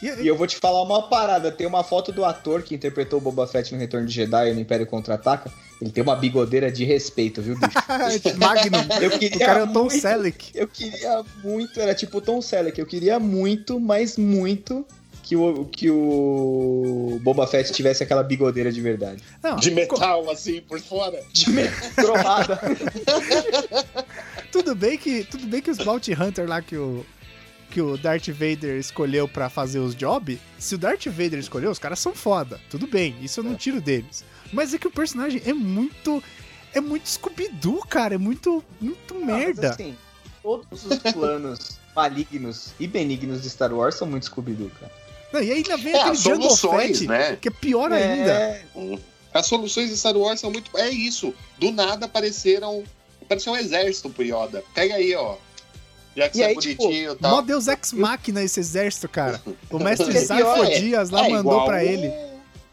E- 0.06 0.26
eu 0.26 0.36
vou 0.36 0.46
te 0.46 0.56
falar 0.56 0.82
uma 0.82 1.02
parada. 1.08 1.50
Tem 1.50 1.66
uma 1.66 1.82
foto 1.84 2.12
do 2.12 2.24
ator 2.24 2.62
que 2.62 2.74
interpretou 2.74 3.18
o 3.18 3.22
Boba 3.22 3.46
Fett 3.46 3.72
no 3.72 3.80
Retorno 3.80 4.06
de 4.06 4.14
Jedi 4.14 4.50
e 4.50 4.54
no 4.54 4.60
Império 4.60 4.86
Contra-Ataca. 4.86 5.50
Ele 5.80 5.90
tem 5.90 6.02
uma 6.02 6.14
bigodeira 6.16 6.70
de 6.70 6.84
respeito, 6.84 7.42
viu, 7.42 7.56
bicho? 7.58 7.72
Magnum. 8.38 8.78
Eu 9.02 9.10
O 9.10 9.18
queria 9.18 9.46
cara 9.46 9.60
é 9.60 9.64
o 9.64 9.66
Tom 9.72 9.80
muito- 9.84 10.00
Selleck. 10.00 10.50
Eu 10.54 10.68
queria 10.68 11.24
muito, 11.42 11.80
era 11.80 11.94
tipo 11.94 12.18
o 12.18 12.20
Tom 12.20 12.40
Selleck, 12.40 12.78
eu 12.78 12.86
queria 12.86 13.18
muito, 13.18 13.78
mas 13.80 14.16
muito 14.16 14.86
que 15.22 15.34
o, 15.36 15.64
que 15.64 15.90
o 15.90 17.18
Boba 17.22 17.46
Fett 17.46 17.72
tivesse 17.72 18.02
aquela 18.02 18.22
bigodeira 18.22 18.70
de 18.70 18.80
verdade. 18.80 19.22
Não, 19.42 19.56
De 19.56 19.70
metal, 19.70 20.30
assim, 20.30 20.60
por 20.60 20.78
fora. 20.80 21.18
De 21.32 21.50
me- 21.50 21.68
cromada. 21.96 22.60
tudo 24.52 24.74
bem 24.74 24.96
que 24.98 25.24
tudo 25.24 25.46
bem 25.46 25.60
que 25.60 25.70
os 25.70 25.78
Bounty 25.78 26.12
Hunter 26.12 26.48
lá 26.48 26.60
que 26.62 26.76
o 26.76 27.04
que 27.74 27.82
o 27.82 27.96
Darth 27.98 28.28
Vader 28.28 28.76
escolheu 28.78 29.26
pra 29.26 29.50
fazer 29.50 29.80
os 29.80 29.96
jobs, 29.96 30.38
se 30.60 30.76
o 30.76 30.78
Darth 30.78 31.06
Vader 31.06 31.40
escolheu, 31.40 31.72
os 31.72 31.78
caras 31.80 31.98
são 31.98 32.14
foda. 32.14 32.60
Tudo 32.70 32.86
bem, 32.86 33.16
isso 33.20 33.40
eu 33.40 33.44
não 33.44 33.56
tiro 33.56 33.80
deles. 33.80 34.24
Mas 34.52 34.72
é 34.72 34.78
que 34.78 34.86
o 34.86 34.92
personagem 34.92 35.42
é 35.44 35.52
muito 35.52 36.22
é 36.72 36.80
muito 36.80 37.08
Scooby-Doo, 37.08 37.80
cara, 37.88 38.14
é 38.14 38.18
muito 38.18 38.62
muito 38.80 39.12
Não, 39.14 39.26
mas 39.26 39.36
merda. 39.38 39.70
assim, 39.70 39.96
todos 40.40 40.84
os 40.86 40.98
planos 41.12 41.78
malignos 41.96 42.72
e 42.78 42.86
benignos 42.86 43.42
de 43.42 43.50
Star 43.50 43.72
Wars 43.74 43.96
são 43.96 44.06
muito 44.06 44.26
Scooby-Doo, 44.26 44.70
cara. 44.78 44.92
Não, 45.32 45.42
e 45.42 45.50
ainda 45.50 45.76
vem 45.76 45.94
É, 45.94 46.00
aquele 46.02 46.16
soluções, 46.16 46.98
Fett, 47.00 47.08
né? 47.08 47.36
que 47.40 47.48
é 47.48 47.50
pior 47.50 47.90
ainda. 47.92 48.30
É, 48.30 48.64
As 49.32 49.46
soluções 49.46 49.90
de 49.90 49.96
Star 49.96 50.16
Wars 50.16 50.38
são 50.38 50.48
muito. 50.52 50.70
É 50.78 50.88
isso. 50.90 51.34
Do 51.58 51.72
nada 51.72 52.06
apareceram. 52.06 52.84
Apareceu 53.20 53.52
um 53.52 53.56
exército 53.56 54.08
pro 54.10 54.22
Yoda. 54.22 54.62
Pega 54.74 54.94
aí, 54.94 55.12
ó. 55.16 55.34
Já 56.16 56.28
que 56.28 56.38
E 56.38 56.40
você 56.40 56.44
aí, 56.44 56.54
é 56.54 56.58
tipo, 56.60 56.82
bonitinho 56.84 57.04
e 57.04 57.08
Mó 57.08 57.14
tal. 57.16 57.42
Deus 57.42 57.66
Ex 57.68 57.92
Machina 57.94 58.42
esse 58.42 58.60
exército, 58.60 59.08
cara. 59.08 59.40
O 59.70 59.78
mestre 59.82 60.16
É 60.16 60.20
Saifo 60.20 60.64
é- 60.64 60.78
Dias 60.78 61.10
lá 61.10 61.20
É 61.26 61.28
mandou 61.30 61.52
igual 61.52 61.66
pra 61.66 61.76
o- 61.76 61.80
ele. 61.80 62.06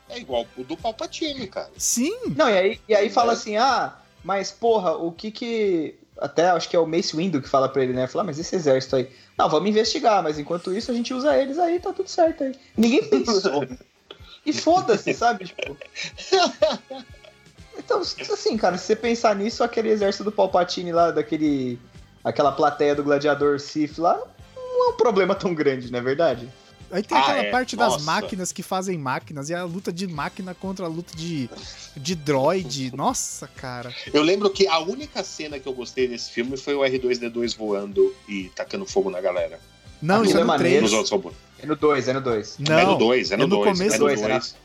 É 0.10 0.20
igual 0.20 0.46
o 0.58 0.64
do 0.64 0.76
Palpatine, 0.76 1.48
cara. 1.48 1.70
Sim, 1.78 2.14
Não, 2.36 2.50
e 2.50 2.58
aí, 2.58 2.82
e 2.89 2.94
aí 2.94 3.10
fala 3.10 3.32
É. 3.32 3.36
assim, 3.36 3.56
ah, 3.58 3.96
mas 4.24 4.52
porra, 4.52 4.96
o 4.98 5.12
que 5.12 5.32
que... 5.32 5.96
Até 6.20 6.50
acho 6.50 6.70
que 6.70 6.76
é 6.76 6.80
o 6.80 6.86
Mace 6.86 7.16
Windu 7.16 7.42
que 7.42 7.48
fala 7.50 7.68
pra 7.70 7.82
ele, 7.82 7.94
né? 7.94 8.06
Fala, 8.08 8.24
ah, 8.24 8.26
mas 8.28 8.38
esse 8.38 8.56
exército 8.56 8.96
aí... 8.98 9.10
Não, 9.38 9.50
vamos 9.50 9.70
investigar, 9.70 10.22
mas 10.22 10.38
enquanto 10.38 10.72
isso 10.76 10.92
a 10.92 10.94
gente 10.94 11.14
usa 11.14 11.36
eles 11.38 11.58
aí, 11.58 11.80
tá 11.80 11.92
tudo 11.94 12.10
certo 12.10 12.44
aí. 12.44 12.54
Ninguém 12.78 13.04
pensou. 13.06 13.66
e 14.46 14.52
foda-se, 14.54 15.14
sabe? 15.14 15.46
Tipo... 15.46 15.76
Então, 17.78 18.00
assim, 18.02 18.58
cara, 18.58 18.78
se 18.78 18.86
você 18.86 18.96
pensar 18.96 19.36
nisso, 19.36 19.64
aquele 19.64 19.89
exército 19.89 20.24
do 20.26 20.32
Palpatine 20.32 20.92
lá, 20.92 21.10
daquele... 21.12 21.80
Aquela 22.24 22.51
plateia 22.51 22.93
do 22.95 23.03
gladiador 23.03 23.59
Sith 23.59 23.97
lá, 23.97 24.19
não 24.55 24.88
é 24.88 24.93
um 24.93 24.97
problema 24.97 25.34
tão 25.36 25.53
grande, 25.53 25.91
não 25.91 25.99
é 25.99 26.01
verdade? 26.01 26.47
Aí 26.91 27.01
tem 27.01 27.17
Ah, 27.17 27.22
aquela 27.22 27.38
é. 27.45 27.49
parte 27.51 27.76
das 27.78 27.93
Nossa. 27.93 28.03
máquinas 28.05 28.51
que 28.51 28.61
fazem 28.61 28.97
máquinas 28.97 29.49
e 29.49 29.55
a 29.55 29.63
luta 29.63 29.93
de 29.93 30.05
máquina 30.07 30.53
contra 30.53 30.86
a 30.86 30.89
luta 30.89 31.15
de, 31.15 31.49
de 31.95 32.13
droid. 32.15 32.93
Nossa, 32.95 33.47
cara. 33.47 33.93
Eu 34.13 34.22
lembro 34.22 34.49
que 34.49 34.67
a 34.67 34.78
única 34.80 35.24
cena 35.24 35.57
que 35.57 35.67
eu 35.67 35.74
gostei 35.74 36.07
desse 36.07 36.30
filme 36.32 36.57
foi 36.57 36.76
o 36.76 36.82
R2D2 36.82 37.55
voando 37.57 38.13
e 38.28 38.51
tacando 38.55 38.86
fogo 38.86 39.09
na 39.09 39.22
galera. 39.22 39.57
Não, 40.01 40.24
isso 40.24 40.34
é 40.36 40.38
é 40.38 40.41
no 40.41 40.47
maneiro. 40.47 40.80
3. 40.80 40.82
Nos 40.84 40.93
outros 40.93 41.11
robôs. 41.11 41.36
É 41.59 41.65
no 41.65 41.76
2, 41.78 42.07
é 42.09 42.13
no 42.13 42.22
2. 42.22 42.55
Não, 42.59 42.80
é 42.80 42.86
no 42.86 42.97
2, 42.97 43.32
é 43.32 43.38
no 43.38 43.43
é 43.43 43.47
no 43.47 43.55
2. 43.55 43.63
começo 43.78 43.95
é 43.95 43.99
no 43.99 44.07
do- 44.15 44.22
2. 44.28 44.55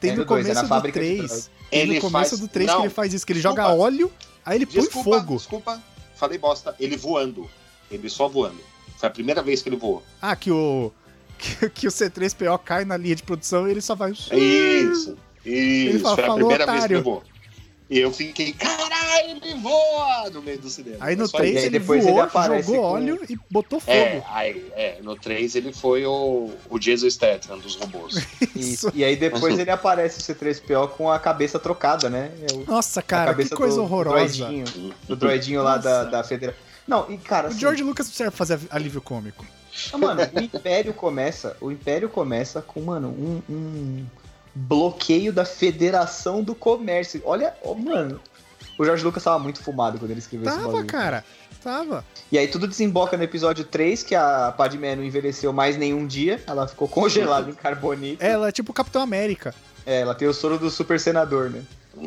tem 0.00 0.10
no 0.10 0.24
dois, 0.24 0.26
é 0.26 0.26
começo 0.26 0.54
na 0.54 0.62
do 0.62 0.68
fábrica 0.68 1.00
de 1.00 1.06
3. 1.18 1.50
Tem 1.70 1.80
Ele 1.80 1.94
no 1.94 2.00
começo 2.00 2.30
faz- 2.30 2.40
do 2.40 2.48
3 2.48 2.66
Não, 2.68 2.76
que 2.78 2.82
ele 2.86 2.94
faz 2.94 3.14
isso, 3.14 3.24
que 3.26 3.32
ele 3.32 3.40
desculpa. 3.40 3.62
joga 3.62 3.74
óleo, 3.80 4.12
aí 4.44 4.56
ele 4.58 4.66
põe 4.66 4.80
Desculpa, 4.80 5.18
fogo. 5.20 5.36
desculpa, 5.36 5.82
falei 6.16 6.38
bosta. 6.38 6.74
Ele 6.80 6.96
voando. 6.96 7.48
Ele 7.90 8.08
só 8.08 8.26
voando. 8.28 8.58
Foi 8.98 9.08
a 9.08 9.12
primeira 9.12 9.42
vez 9.42 9.62
que 9.62 9.68
ele 9.68 9.76
voou. 9.76 10.02
Ah, 10.20 10.34
que 10.36 10.50
o. 10.50 10.92
Que, 11.38 11.68
que 11.68 11.86
o 11.86 11.90
C3PO 11.90 12.58
cai 12.64 12.86
na 12.86 12.96
linha 12.96 13.14
de 13.14 13.22
produção 13.22 13.68
e 13.68 13.70
ele 13.70 13.82
só 13.82 13.94
vai. 13.94 14.10
É 14.30 14.38
Isso. 14.38 15.18
Isso. 15.44 15.98
fala, 16.00 16.14
foi 16.14 16.24
a 16.24 16.26
"Falou, 16.28 16.38
primeira 16.48 16.64
vez 16.64 16.78
que 16.78 16.84
otário." 16.84 16.96
ele 16.96 17.02
voou. 17.02 17.22
E 17.88 18.00
eu 18.00 18.10
fiquei, 18.12 18.52
caralho, 18.52 19.30
ele 19.42 19.54
voa! 19.60 20.28
No 20.30 20.42
meio 20.42 20.58
do 20.58 20.68
cinema. 20.68 20.96
Aí 21.00 21.14
no 21.14 21.24
É 21.24 21.28
só 21.28 21.38
3 21.38 21.54
E 21.54 21.58
aí 21.58 21.64
ele 21.66 21.78
depois 21.78 22.02
voou, 22.02 22.16
ele 22.18 22.26
aparece 22.26 22.66
jogou 22.66 22.82
com- 22.82 22.88
óleo 22.88 23.20
e 23.28 23.38
botou 23.48 23.78
fogo. 23.78 23.92
É, 23.92 24.22
aí, 24.28 24.72
é, 24.74 24.98
no 25.02 25.14
3 25.14 25.54
ele 25.54 25.72
foi 25.72 26.04
o, 26.04 26.50
o 26.68 26.78
Jason 26.80 27.08
Statham 27.08 27.58
dos 27.58 27.76
robôs. 27.76 28.16
Isso. 28.56 28.90
E, 28.92 29.00
e 29.00 29.04
aí 29.04 29.14
depois 29.14 29.56
ele 29.56 29.70
aparece 29.70 30.18
o 30.18 30.34
C3PO 30.34 30.88
com 30.96 31.10
a 31.10 31.18
cabeça 31.20 31.60
trocada, 31.60 32.10
né? 32.10 32.32
É 32.50 32.54
o, 32.54 32.64
Nossa, 32.66 33.00
cara, 33.00 33.32
que 33.34 33.48
coisa 33.50 33.76
do, 33.76 33.82
horrorosa. 33.82 34.18
Do 34.46 34.50
droidinho, 34.50 34.94
do 35.06 35.16
droidinho 35.16 35.62
lá 35.62 35.76
da, 35.76 35.98
Nossa. 35.98 36.10
da 36.10 36.24
federação. 36.24 36.60
Não, 36.88 37.10
e 37.10 37.16
cara, 37.18 37.48
O 37.48 37.50
assim, 37.50 37.60
George 37.60 37.82
Lucas 37.84 38.06
não 38.08 38.14
serve 38.14 38.36
fazer 38.36 38.58
alívio 38.70 39.00
cômico. 39.00 39.44
ah, 39.92 39.98
mano, 39.98 40.22
o 40.34 40.40
Império 40.40 40.92
começa, 40.92 41.56
o 41.60 41.70
Império 41.70 42.08
começa 42.08 42.60
com, 42.62 42.80
mano, 42.80 43.08
um, 43.08 43.42
um 43.52 44.06
bloqueio 44.56 45.32
da 45.32 45.44
Federação 45.44 46.42
do 46.42 46.54
Comércio. 46.54 47.20
Olha, 47.24 47.54
ó, 47.62 47.74
mano, 47.74 48.18
o 48.78 48.84
George 48.84 49.04
Lucas 49.04 49.22
tava 49.22 49.38
muito 49.38 49.62
fumado 49.62 49.98
quando 49.98 50.10
ele 50.10 50.20
escreveu 50.20 50.48
esse 50.48 50.58
Tava, 50.58 50.84
cara. 50.84 51.24
Tava. 51.62 52.04
E 52.30 52.38
aí 52.38 52.48
tudo 52.48 52.66
desemboca 52.66 53.16
no 53.16 53.22
episódio 53.22 53.64
3, 53.64 54.02
que 54.02 54.14
a 54.14 54.54
Padmé 54.56 54.96
não 54.96 55.04
envelheceu 55.04 55.52
mais 55.52 55.76
nenhum 55.76 56.06
dia, 56.06 56.40
ela 56.46 56.66
ficou 56.66 56.88
congelada 56.88 57.50
em 57.50 57.54
carbonito. 57.54 58.24
Ela 58.24 58.48
é 58.48 58.52
tipo 58.52 58.70
o 58.70 58.74
Capitão 58.74 59.02
América. 59.02 59.54
É, 59.84 60.00
ela 60.00 60.14
tem 60.14 60.26
o 60.26 60.34
soro 60.34 60.58
do 60.58 60.70
super 60.70 60.98
senador, 60.98 61.50
né? 61.50 61.62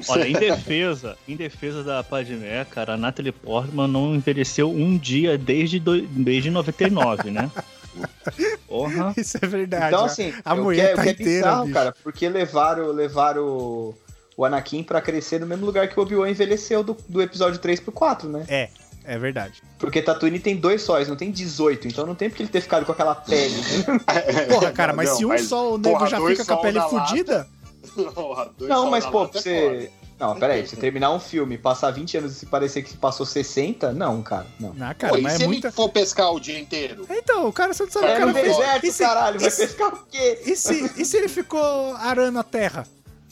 Olha, 0.08 0.28
em 0.28 0.34
defesa, 0.34 1.18
em 1.28 1.36
defesa 1.36 1.84
da 1.84 2.04
Padmé, 2.04 2.64
cara, 2.66 2.94
a 2.94 2.98
Natalie 2.98 3.32
Portman 3.32 3.88
não 3.88 4.14
envelheceu 4.14 4.70
um 4.70 4.96
dia 4.96 5.36
desde, 5.38 5.80
do, 5.80 6.00
desde 6.02 6.52
99, 6.52 7.32
né? 7.32 7.50
Porra. 8.68 9.14
Isso 9.18 9.38
é 9.42 9.48
verdade. 9.48 9.88
Então, 9.88 10.06
assim, 10.06 10.34
a 10.44 10.54
o 10.54 10.64
mulher 10.64 10.88
que 10.88 10.92
é, 10.92 10.96
tá 10.96 11.04
que 11.04 11.10
é 11.10 11.12
inteira, 11.12 11.48
bizarro, 11.48 11.64
bicho. 11.64 11.74
cara, 11.74 11.96
porque 12.04 12.30
levaram, 12.30 12.92
levaram 12.92 13.44
o, 13.46 13.96
o 14.38 14.46
Anakin 14.46 14.84
pra 14.84 15.02
crescer 15.02 15.40
no 15.40 15.48
mesmo 15.48 15.66
lugar 15.66 15.88
que 15.88 16.00
o 16.00 16.04
Obi-Wan 16.04 16.30
envelheceu 16.30 16.84
do, 16.84 16.98
do 17.08 17.22
episódio 17.22 17.60
3 17.60 17.80
pro 17.80 17.92
4, 17.92 18.30
né? 18.30 18.46
É, 18.48 18.70
é 19.06 19.18
verdade. 19.18 19.62
Porque 19.78 20.02
Tatooine 20.02 20.40
tem 20.40 20.56
dois 20.56 20.82
sóis, 20.82 21.08
não 21.08 21.16
tem 21.16 21.32
18, 21.32 21.88
então 21.88 22.06
não 22.06 22.16
tem 22.16 22.30
porque 22.30 22.44
ele 22.44 22.50
ter 22.50 22.62
ficado 22.62 22.86
com 22.86 22.92
aquela 22.92 23.16
pele. 23.16 23.56
Porra, 24.50 24.72
cara, 24.72 24.94
mas 24.94 25.10
Não, 25.10 25.18
se 25.18 25.26
um 25.26 25.30
mas, 25.30 25.48
só 25.48 25.74
o 25.74 25.78
nego 25.78 26.06
já 26.08 26.20
fica 26.22 26.46
com 26.46 26.54
a 26.54 26.58
pele 26.58 26.82
fudida, 26.82 27.48
Porra, 28.14 28.50
dois 28.58 28.70
não, 28.70 28.82
sol 28.82 28.92
mas 28.92 29.06
pô, 29.06 29.24
é 29.24 29.28
você... 29.28 29.92
Não, 30.20 30.36
peraí, 30.38 30.68
você 30.68 30.76
terminar 30.76 31.12
um 31.14 31.20
filme 31.20 31.56
e 31.56 31.58
passar 31.58 31.92
20 31.92 32.18
anos 32.18 32.42
e 32.44 32.46
parecer 32.46 32.84
que 32.84 32.96
passou 32.98 33.26
60, 33.26 33.94
não, 33.94 34.22
cara, 34.22 34.46
não. 34.60 34.76
Ah, 34.82 34.94
cara, 34.94 35.14
Pô, 35.14 35.20
e 35.20 35.22
mas 35.22 35.34
se 35.38 35.44
é 35.44 35.48
muita. 35.48 35.68
ele 35.68 35.74
for 35.76 35.88
pescar 35.90 36.34
o 36.34 36.40
dia 36.42 36.60
inteiro? 36.60 37.06
Então, 37.10 37.48
o 37.48 37.54
cara, 37.54 37.74
você 37.74 37.84
não 37.84 37.92
sabe 37.92 38.06
o 38.06 38.10
É 38.10 38.14
cara 38.16 38.26
no 38.26 38.34
fez. 38.34 38.48
deserto, 38.58 38.86
E 38.86 38.92
se, 38.92 39.04
caralho, 39.04 39.40
vai 39.40 39.50
se- 39.50 39.66
pescar 39.68 39.94
o 39.94 40.06
quê? 40.08 40.42
e 40.46 40.56
se, 40.58 40.92
e 41.02 41.06
se 41.06 41.16
ele 41.18 41.30
ficou 41.30 41.94
arando 41.96 42.38
a 42.38 42.44
terra? 42.44 42.86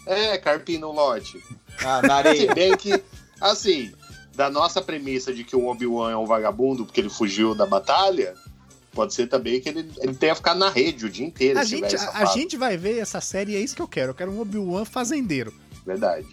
É, 0.06 0.38
carpim 0.38 0.78
no 0.78 0.94
lote. 0.94 1.44
Ah, 1.84 2.02
na 2.02 2.22
Se 2.22 2.28
areia. 2.30 2.54
bem 2.56 2.78
que, 2.78 3.04
assim, 3.42 3.92
da 4.34 4.50
nossa 4.50 4.82
premissa 4.82 5.34
de 5.34 5.44
que 5.44 5.58
o 5.58 5.68
Obi-Wan 5.68 6.12
é 6.12 6.16
um 6.16 6.26
vagabundo 6.26 6.86
porque 6.86 7.02
ele 7.02 7.10
fugiu 7.10 7.54
da 7.54 7.66
batalha, 7.66 8.34
pode 8.94 9.14
ser 9.14 9.28
também 9.28 9.60
que 9.60 9.68
ele, 9.68 9.92
ele 9.98 10.16
tenha 10.16 10.34
ficado 10.34 10.58
na 10.58 10.70
rede 10.70 11.06
o 11.06 11.10
dia 11.10 11.26
inteiro. 11.28 11.60
A 11.60 11.66
gente, 11.66 11.94
a, 11.98 12.12
a 12.20 12.26
gente 12.28 12.56
vai 12.56 12.78
ver 12.78 13.00
essa 13.00 13.20
série 13.20 13.52
e 13.52 13.56
é 13.58 13.60
isso 13.60 13.76
que 13.76 13.82
eu 13.82 13.88
quero. 13.90 14.12
Eu 14.12 14.16
quero 14.16 14.32
um 14.32 14.40
Obi-Wan 14.40 14.86
fazendeiro. 14.86 15.54
Verdade. 15.86 16.26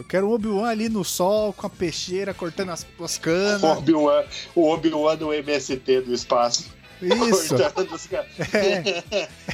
Eu 0.00 0.04
quero 0.04 0.26
um 0.28 0.32
Obi-Wan 0.32 0.66
ali 0.66 0.88
no 0.88 1.04
sol, 1.04 1.52
com 1.52 1.66
a 1.66 1.70
peixeira, 1.70 2.32
cortando 2.32 2.70
as, 2.70 2.86
as 3.04 3.16
O 3.16 3.20
canas. 3.20 3.62
Obi-Wan 3.62 4.24
o 4.54 4.66
Obi-Wan 4.70 5.14
do 5.14 5.30
MST 5.30 6.00
do 6.00 6.14
espaço. 6.14 6.70
Isso. 7.02 7.54
Cortando 7.54 7.92
os. 7.94 8.08
É, 8.10 9.04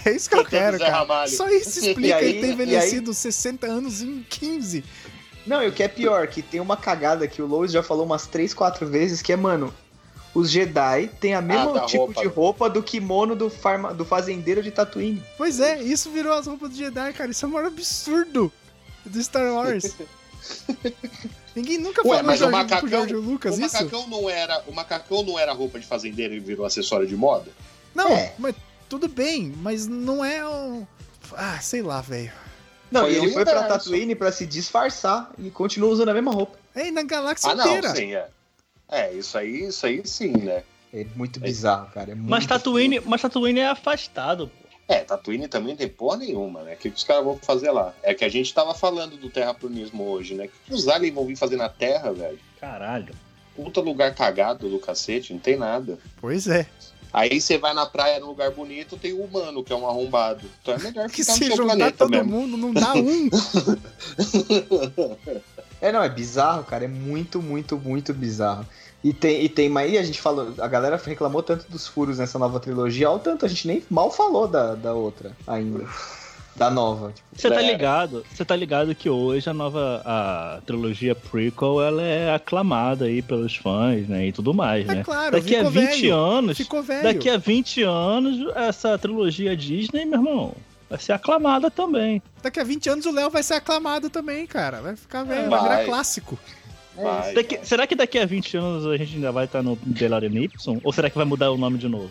é 0.05 0.13
isso 0.15 0.31
que 0.31 0.37
eu 0.37 0.45
quero, 0.45 0.79
Zé 0.79 0.85
cara. 0.85 0.99
Ramalho. 0.99 1.31
Só 1.33 1.49
isso 1.49 1.81
explica 1.85 2.17
aí- 2.19 2.29
ele 2.31 2.41
ter 2.41 2.53
envelhecido 2.53 3.13
60 3.13 3.67
anos 3.67 4.03
em 4.03 4.25
15. 4.29 4.85
Não, 5.45 5.65
e 5.65 5.67
o 5.69 5.73
que 5.73 5.83
é 5.83 5.89
pior, 5.89 6.29
que 6.29 6.43
tem 6.43 6.61
uma 6.61 6.77
cagada 6.77 7.27
que 7.27 7.43
o 7.43 7.47
Lois 7.47 7.73
já 7.73 7.83
falou 7.83 8.07
umas 8.07 8.29
3, 8.29 8.55
4 8.55 8.87
vezes, 8.87 9.21
que 9.23 9.33
é, 9.33 9.37
mano, 9.37 9.75
os 10.33 10.49
Jedi 10.49 11.09
têm 11.21 11.35
a 11.35 11.43
mesmo 11.43 11.73
da 11.73 11.87
tipo 11.87 12.05
roupa. 12.05 12.21
de 12.21 12.27
roupa 12.29 12.71
do 12.71 12.83
kimono 12.85 13.35
do, 13.35 13.51
farma, 13.51 13.93
do 13.93 14.05
fazendeiro 14.05 14.63
de 14.63 14.71
Tatooine. 14.71 15.21
Pois 15.37 15.59
é, 15.59 15.83
isso 15.83 16.09
virou 16.11 16.33
as 16.33 16.47
roupas 16.47 16.71
do 16.71 16.77
Jedi, 16.77 17.13
cara. 17.15 17.33
Isso 17.33 17.45
é 17.45 17.49
o 17.49 17.53
maior 17.53 17.67
absurdo 17.67 18.53
do 19.05 19.23
Star 19.23 19.53
Wars. 19.53 19.93
Ninguém 21.55 21.79
nunca 21.79 22.03
Ué, 22.07 22.17
falou 22.19 22.25
mas 22.25 22.41
o 22.43 22.51
macacão, 22.51 22.89
George 22.89 23.15
Lucas 23.15 23.57
o 23.57 23.61
isso? 23.65 23.75
macacão 23.75 24.07
não 24.09 24.29
era, 24.29 24.63
o 24.67 24.73
macacão 24.73 25.23
não 25.23 25.39
era 25.39 25.53
roupa 25.53 25.79
de 25.81 25.87
fazendeiro 25.87 26.35
e 26.35 26.41
virou 26.41 26.67
acessório 26.67 27.07
de 27.07 27.17
moda? 27.17 27.51
Não, 27.95 28.11
É. 28.13 28.35
mas 28.39 28.55
tudo 28.89 29.09
bem, 29.09 29.55
mas 29.63 29.87
não 29.87 30.25
é 30.25 30.47
um... 30.47 30.87
Ah, 31.33 31.59
sei 31.61 31.81
lá, 31.83 32.01
velho. 32.01 32.31
Não, 32.91 33.01
Foi 33.03 33.13
e 33.13 33.17
ele 33.17 33.33
foi 33.33 33.45
pra. 33.45 33.65
Tatooine 33.65 34.15
pra 34.15 34.31
se 34.31 34.47
disfarçar 34.47 35.33
e 35.39 35.51
continua 35.51 35.91
usando 35.91 36.11
a 36.11 36.15
mesma 36.15 36.31
roupa. 36.31 36.57
É, 36.75 36.87
e 36.87 36.91
na 36.93 37.03
galáxia 37.03 37.51
Ah, 37.51 37.55
não, 37.57 37.67
inteira. 37.67 37.95
sim, 37.97 38.15
é. 38.15 38.29
É, 38.89 39.13
isso 39.13 39.37
aí, 39.37 39.65
isso 39.67 39.85
aí 39.87 40.07
sim, 40.07 40.33
né? 40.33 40.63
É 40.95 41.05
muito 41.17 41.41
bizarro, 41.41 41.91
cara. 41.93 42.13
É 42.13 42.15
muito 42.15 42.31
Mas 42.31 42.47
Tatooine, 42.47 43.01
mas 43.01 43.21
Tatooine 43.21 43.59
é 43.61 43.67
afastado, 43.69 44.47
pô. 44.49 44.66
É, 44.89 45.01
Tatooine 45.01 45.49
também 45.49 45.71
não 45.71 45.77
tem 45.77 45.89
porra 45.89 46.19
nenhuma, 46.19 46.63
né? 46.63 46.75
O 46.75 46.77
que 46.77 46.89
os 46.89 47.03
caras 47.03 47.25
vão 47.25 47.37
fazer 47.39 47.73
lá? 47.73 47.93
É 48.03 48.15
que 48.15 48.25
a 48.25 48.29
gente 48.29 48.55
tava 48.55 48.73
falando 48.73 49.17
do 49.17 49.29
terraplanismo 49.29 50.05
hoje, 50.05 50.35
né? 50.35 50.45
O 50.45 50.49
que 50.49 50.75
os 50.75 50.87
aliens 50.87 51.15
vão 51.15 51.27
vir 51.27 51.37
fazer 51.37 51.57
na 51.57 51.69
Terra, 51.69 52.13
velho? 52.13 52.39
Caralho. 52.61 53.13
Puta 53.57 53.81
lugar 53.81 54.15
cagado 54.15 54.69
do 54.69 54.79
cacete, 54.79 55.33
não 55.33 55.41
tem 55.41 55.57
nada. 55.57 55.99
Pois 56.21 56.47
é. 56.47 56.67
Aí 57.13 57.41
você 57.41 57.57
vai 57.57 57.73
na 57.73 57.87
praia 57.87 58.21
num 58.21 58.27
lugar 58.27 58.51
bonito, 58.51 58.97
tem 58.97 59.13
o 59.13 59.25
humano, 59.25 59.65
que 59.65 59.73
é 59.73 59.77
um 59.77 59.89
arrombado. 59.89 60.47
Então 60.61 60.75
é 60.75 60.79
melhor 60.79 61.09
Que 61.11 61.25
ficar 61.25 61.33
no 61.33 61.39
se 61.39 61.47
seu 61.47 61.57
juntar 61.57 61.77
planeta 61.77 61.99
todo 61.99 62.11
mesmo. 62.11 62.31
mundo, 62.31 62.57
não 62.57 62.73
dá 62.73 62.95
um. 62.95 63.29
É, 65.79 65.93
não, 65.93 66.03
é 66.03 66.09
bizarro, 66.09 66.65
cara. 66.65 66.87
É 66.87 66.89
muito, 66.89 67.43
muito, 67.43 67.77
muito 67.77 68.15
bizarro. 68.15 68.67
E 69.05 69.13
tem, 69.13 69.45
e 69.45 69.49
tem, 69.49 69.69
mas 69.69 69.91
aí 69.91 69.99
a 69.99 70.03
gente 70.03 70.21
falou, 70.21 70.53
a 70.59 70.67
galera 70.67 71.01
reclamou 71.05 71.43
tanto 71.43 71.71
dos 71.71 71.87
furos 71.87 72.19
nessa 72.19 72.39
nova 72.39 72.59
trilogia, 72.59 73.07
ao 73.09 73.19
tanto 73.19 73.45
a 73.45 73.49
gente 73.49 73.67
nem 73.69 73.83
mal 73.89 74.11
falou 74.11 74.49
da, 74.49 74.75
da 74.75 74.93
outra 74.95 75.31
ainda. 75.47 75.85
Da 76.57 76.71
nova. 76.71 77.13
Tipo, 77.13 77.29
Você 77.35 77.51
tá 77.51 77.63
É. 77.63 77.67
ligado? 77.71 78.25
Você 78.33 78.43
tá 78.43 78.57
ligado 78.57 78.95
que 78.95 79.11
hoje 79.11 79.49
a 79.49 79.53
nova 79.53 80.01
a 80.07 80.59
trilogia 80.65 81.15
prequel 81.15 81.83
ela 81.83 82.01
é 82.03 82.35
aclamada 82.35 83.05
aí 83.05 83.21
pelos 83.21 83.55
fãs, 83.55 84.09
né, 84.09 84.29
e 84.29 84.33
tudo 84.33 84.55
mais, 84.55 84.89
É 84.89 84.95
né? 84.97 85.05
claro, 85.05 85.33
Daqui 85.33 85.55
a 85.55 85.59
ficou 85.59 85.71
20 85.73 85.91
velho. 86.01 86.17
anos, 86.17 86.57
Ficou 86.57 86.83
velho. 86.83 87.03
daqui 87.03 87.29
a 87.29 87.37
20 87.37 87.83
anos 87.83 88.51
essa 88.57 88.97
trilogia 88.97 89.55
Disney, 89.55 90.07
meu 90.07 90.19
irmão, 90.19 90.55
vai 90.89 90.99
ser 90.99 91.13
aclamada 91.13 91.71
também. 91.71 92.23
Daqui 92.43 92.59
a 92.59 92.65
20 92.65 92.89
anos 92.89 93.05
o 93.05 93.13
Léo 93.13 93.29
vai 93.29 93.43
ser 93.43 93.55
aclamado 93.55 94.09
também, 94.09 94.47
cara. 94.47 94.81
Vai 94.81 94.97
ficar 94.97 95.25
velho, 95.25 95.51
vai, 95.51 95.61
Vai. 95.61 95.69
virar 95.69 95.85
clássico. 95.85 96.39
Vai, 96.97 97.35
Daqui- 97.35 97.61
será 97.63 97.87
que 97.87 97.95
daqui 97.95 98.19
a 98.19 98.27
20 98.27 98.57
anos 98.57 98.87
a 98.87 98.97
gente 98.97 99.15
ainda 99.17 99.31
vai 99.33 99.45
estar 99.45 99.63
no 99.63 99.77
DeLorean 99.77 100.31
Y? 100.33 100.81
Ou 100.83 100.93
será 100.93 101.11
que 101.11 101.17
vai 101.17 101.27
mudar 101.27 101.51
o 101.51 101.57
nome 101.59 101.79
de 101.79 101.89
novo? 101.89 102.11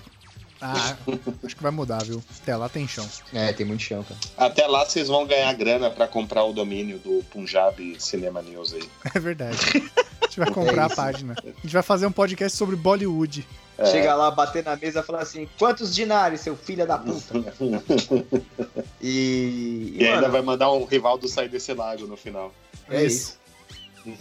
Ah, 0.62 0.96
acho 1.44 1.56
que 1.56 1.62
vai 1.62 1.72
mudar, 1.72 2.04
viu? 2.04 2.24
Até 2.42 2.56
lá 2.56 2.70
tem 2.70 2.88
chão. 2.88 3.06
É, 3.34 3.52
tem 3.52 3.66
muito 3.66 3.84
chão, 3.84 4.04
cara. 4.04 4.20
Até 4.38 4.66
lá 4.66 4.86
vocês 4.86 5.08
vão 5.10 5.26
ganhar 5.28 5.52
grana 5.54 5.90
pra 5.92 6.08
comprar 6.08 6.44
o 6.46 6.54
domínio 6.54 6.98
do 6.98 7.24
Punjab 7.30 7.76
Cinema 8.00 8.42
News 8.42 8.74
aí. 8.74 8.90
É 9.14 9.20
verdade. 9.20 9.58
A 10.22 10.26
gente 10.28 10.40
vai 10.40 10.50
comprar 10.52 10.82
É 10.82 10.86
a 10.86 10.88
isso. 10.88 10.96
página. 10.96 11.36
A 11.46 11.50
gente 11.62 11.74
vai 11.74 11.84
fazer 11.84 12.08
um 12.08 12.12
podcast 12.12 12.58
sobre 12.58 12.76
Bollywood. 12.76 13.46
É. 13.78 13.86
Chega 13.88 14.16
lá, 14.16 14.32
bater 14.32 14.64
na 14.64 14.76
mesa 14.78 15.02
e 15.02 15.04
falar 15.04 15.22
assim: 15.22 15.48
quantos 15.60 15.94
dinários, 15.94 16.40
seu 16.42 16.56
filho 16.56 16.88
da 16.88 16.98
puta? 16.98 17.34
E. 19.02 19.94
E 20.00 20.06
ainda 20.06 20.22
mano, 20.22 20.32
vai 20.32 20.42
mandar 20.42 20.72
um 20.72 20.86
rival 20.86 21.18
do 21.18 21.28
sair 21.28 21.50
desse 21.50 21.74
lago 21.74 22.08
no 22.08 22.18
final. 22.18 22.54
É 22.90 23.04
isso. 23.04 23.38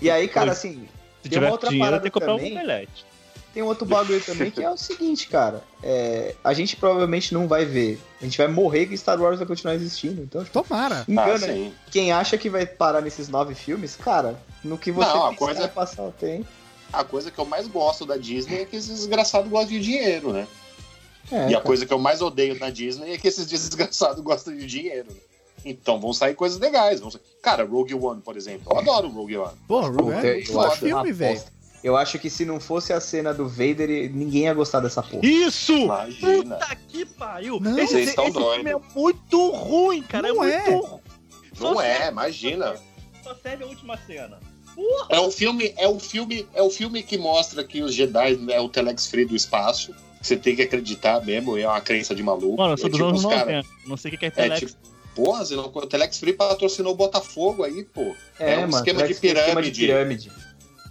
E 0.01 0.11
aí, 0.11 0.29
cara, 0.29 0.53
assim, 0.53 0.89
Se 1.23 1.29
Tem 1.29 1.39
uma 1.39 1.51
outra 1.51 1.69
dinheiro, 1.71 1.87
parada 1.91 2.03
tem 2.03 2.11
que 2.11 2.19
comprar 2.19 2.35
também. 2.37 2.53
um 2.53 2.57
omelete. 2.57 3.07
tem 3.55 3.63
outro 3.63 3.87
bagulho 3.87 4.21
também 4.25 4.51
que 4.51 4.63
é 4.63 4.71
o 4.71 4.77
seguinte, 4.77 5.27
cara. 5.29 5.63
É, 5.83 6.35
a 6.45 6.53
gente 6.53 6.77
provavelmente 6.77 7.33
não 7.33 7.47
vai 7.49 7.65
ver. 7.65 7.99
A 8.21 8.25
gente 8.25 8.37
vai 8.39 8.49
morrer 8.49 8.87
que 8.87 8.97
Star 8.97 9.21
Wars 9.21 9.39
vai 9.39 9.47
continuar 9.47 9.75
existindo. 9.75 10.23
Então, 10.23 10.43
tipo, 10.45 10.63
Tomara. 10.63 11.01
Ah, 11.01 11.05
engana. 11.11 11.39
sim. 11.39 11.73
Quem 11.91 12.13
acha 12.13 12.37
que 12.37 12.51
vai 12.51 12.67
parar 12.67 13.01
nesses 13.01 13.29
nove 13.29 13.55
filmes, 13.55 13.97
cara, 13.97 14.39
no 14.63 14.77
que 14.77 14.91
você 14.93 15.09
Não, 15.09 15.27
a 15.27 15.35
coisa- 15.37 15.65
é 15.65 15.69
passar 15.69 16.03
o 16.03 16.13
tempo. 16.13 16.47
A 16.93 17.03
coisa 17.05 17.31
que 17.31 17.39
eu 17.39 17.45
mais 17.47 17.67
gosto 17.67 18.05
da 18.07 18.17
Disney 18.17 18.61
é 18.63 18.65
que 18.65 18.77
esses 18.77 18.91
desgraçados 18.91 19.51
gostam 19.51 19.75
de 19.77 19.81
dinheiro, 19.85 20.33
né? 20.33 20.47
É, 21.33 21.37
e 21.37 21.45
a 21.47 21.53
cara. 21.53 21.61
coisa 21.63 21.87
que 21.87 21.93
eu 21.93 21.99
mais 21.99 22.21
odeio 22.21 22.59
na 22.61 22.69
Disney 22.71 23.15
é 23.15 23.19
que 23.19 23.27
esses 23.27 23.47
desgraçados 23.47 24.23
gostam 24.23 24.55
de 24.55 24.67
dinheiro. 24.67 25.09
Né? 25.65 25.71
Então 25.71 26.01
vão 26.01 26.13
sair 26.13 26.35
coisas 26.35 26.59
legais. 26.59 27.01
Vão 27.01 27.11
sair... 27.11 27.23
Cara, 27.43 27.65
Rogue 27.65 27.95
One, 27.95 28.21
por 28.21 28.37
exemplo. 28.37 28.73
Eu 28.73 28.79
adoro 28.79 29.09
o 29.09 29.11
Rogue 29.11 29.37
One. 29.39 29.53
Pô, 29.67 29.91
Puta, 29.91 30.27
é 30.27 30.41
eu 30.41 30.47
foda 30.47 30.69
acho 30.69 30.81
filme, 30.81 31.13
velho. 31.13 31.43
Eu 31.83 31.97
acho 31.99 32.19
que 32.19 32.31
se 32.31 32.47
não 32.47 32.59
fosse 32.59 32.95
a 32.95 33.01
cena 33.01 33.35
do 33.35 33.47
Vader, 33.47 34.11
ninguém 34.15 34.45
ia 34.45 34.55
gostar 34.55 34.81
dessa 34.81 35.03
porra. 35.03 35.21
Isso! 35.27 35.73
Imagina. 35.73 36.57
Puta 36.57 36.77
que 36.89 37.05
pariu! 37.05 37.61
Não. 37.61 37.79
esse 37.79 38.01
esse 38.01 38.15
filme 38.15 38.71
é 38.71 38.77
muito 38.97 39.51
ruim, 39.51 40.03
cara. 40.03 40.29
Não 40.33 40.43
é 40.45 40.55
é. 40.55 40.71
muito 40.71 40.87
ruim. 40.87 41.01
Não 41.61 41.81
é, 41.81 41.95
serve- 41.97 42.11
imagina. 42.11 42.75
Só 43.23 43.35
serve 43.35 43.65
a 43.65 43.67
última 43.67 43.99
cena. 44.07 44.41
É 45.09 45.21
o 45.21 45.31
filme, 45.31 45.73
é 45.77 45.87
o 45.87 46.01
filme, 46.01 46.47
é 46.53 46.63
o 46.63 46.69
filme 46.71 47.03
que 47.03 47.17
mostra 47.17 47.63
que 47.63 47.81
os 47.83 47.95
Jedi 47.95 48.41
é 48.51 48.61
o 48.61 48.69
Telex 48.69 49.07
Free 49.07 49.25
do 49.25 49.37
espaço. 49.37 49.95
Você 50.21 50.37
tem 50.37 50.57
que 50.57 50.63
acreditar 50.63 51.23
mesmo, 51.25 51.57
é 51.59 51.69
uma 51.69 51.81
crença 51.83 52.15
de 52.15 52.23
maluco. 52.23 52.57
Mano, 52.57 52.73
eu 52.73 52.79
sou 52.79 52.87
é 52.87 52.91
dos 52.91 52.99
tipo 52.99 53.09
anos 53.09 53.25
os 53.25 53.31
cara- 53.31 53.45
90. 53.63 53.69
Não 53.87 53.97
sei 53.97 54.11
o 54.13 54.19
que 54.19 54.25
é 54.25 54.29
É 54.29 54.31
Telex. 54.31 54.61
tipo, 54.73 54.94
porra, 55.15 55.45
senão, 55.45 55.71
o 55.73 55.87
Telex 55.87 56.19
Free 56.19 56.33
patrocinou 56.33 56.93
o 56.93 56.97
Botafogo 56.97 57.63
aí, 57.65 57.85
pô. 57.85 58.15
É 58.39 58.59
um 58.59 58.69
esquema 58.69 59.01
parece 59.01 59.21
de 59.21 59.29
é 59.29 59.33
esquema 59.33 59.63
de 59.63 59.71
pirâmide. 59.71 59.81
pirâmide. 59.81 60.33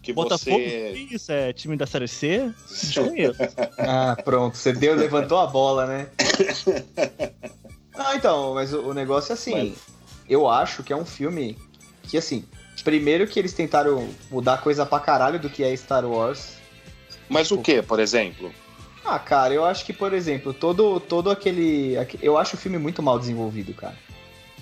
Que 0.01 0.11
Botafogo? 0.11 0.57
você. 0.57 1.05
Que 1.07 1.15
Isso 1.15 1.31
é 1.31 1.53
time 1.53 1.77
da 1.77 1.85
Série 1.87 2.07
C? 2.09 2.51
Ah, 3.77 4.17
pronto. 4.23 4.57
Você 4.57 4.73
deu, 4.73 4.95
levantou 4.95 5.37
a 5.37 5.47
bola, 5.47 5.85
né? 5.85 6.07
Ah, 7.95 8.15
então, 8.15 8.55
mas 8.55 8.73
o, 8.73 8.81
o 8.89 8.93
negócio 8.93 9.31
é 9.31 9.33
assim. 9.33 9.75
Eu 10.27 10.49
acho 10.49 10.81
que 10.83 10.91
é 10.91 10.95
um 10.95 11.05
filme 11.05 11.55
que, 12.03 12.17
assim, 12.17 12.43
primeiro 12.83 13.27
que 13.27 13.37
eles 13.39 13.53
tentaram 13.53 14.09
mudar 14.31 14.61
coisa 14.61 14.83
pra 14.85 14.99
caralho 14.99 15.39
do 15.39 15.49
que 15.49 15.63
é 15.63 15.75
Star 15.75 16.03
Wars. 16.05 16.53
Mas 17.29 17.51
o 17.51 17.57
que, 17.59 17.81
por 17.83 17.99
exemplo? 17.99 18.51
Ah, 19.05 19.19
cara, 19.19 19.53
eu 19.53 19.63
acho 19.63 19.85
que, 19.85 19.93
por 19.93 20.11
exemplo, 20.13 20.53
todo, 20.53 20.99
todo 20.99 21.29
aquele, 21.29 21.95
aque- 21.97 22.17
Eu 22.21 22.37
acho 22.37 22.55
o 22.55 22.59
filme 22.59 22.77
muito 22.77 23.03
mal 23.03 23.19
desenvolvido, 23.19 23.73
cara. 23.73 23.95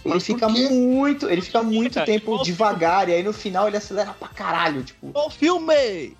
Ele 0.04 0.14
Mas 0.16 0.24
fica 0.24 0.50
muito. 0.50 1.30
Ele 1.30 1.42
fica 1.42 1.62
muito 1.62 1.94
cara? 1.96 2.06
tempo 2.06 2.42
devagar, 2.44 3.08
e 3.10 3.14
aí 3.14 3.24
no 3.24 3.32
final 3.34 3.68
ele 3.68 3.78
acelera 3.78 4.14
pra 4.20 4.28
caralho. 4.30 4.84
Tipo, 4.84 5.12
Qual 5.12 5.30
filme? 5.30 6.16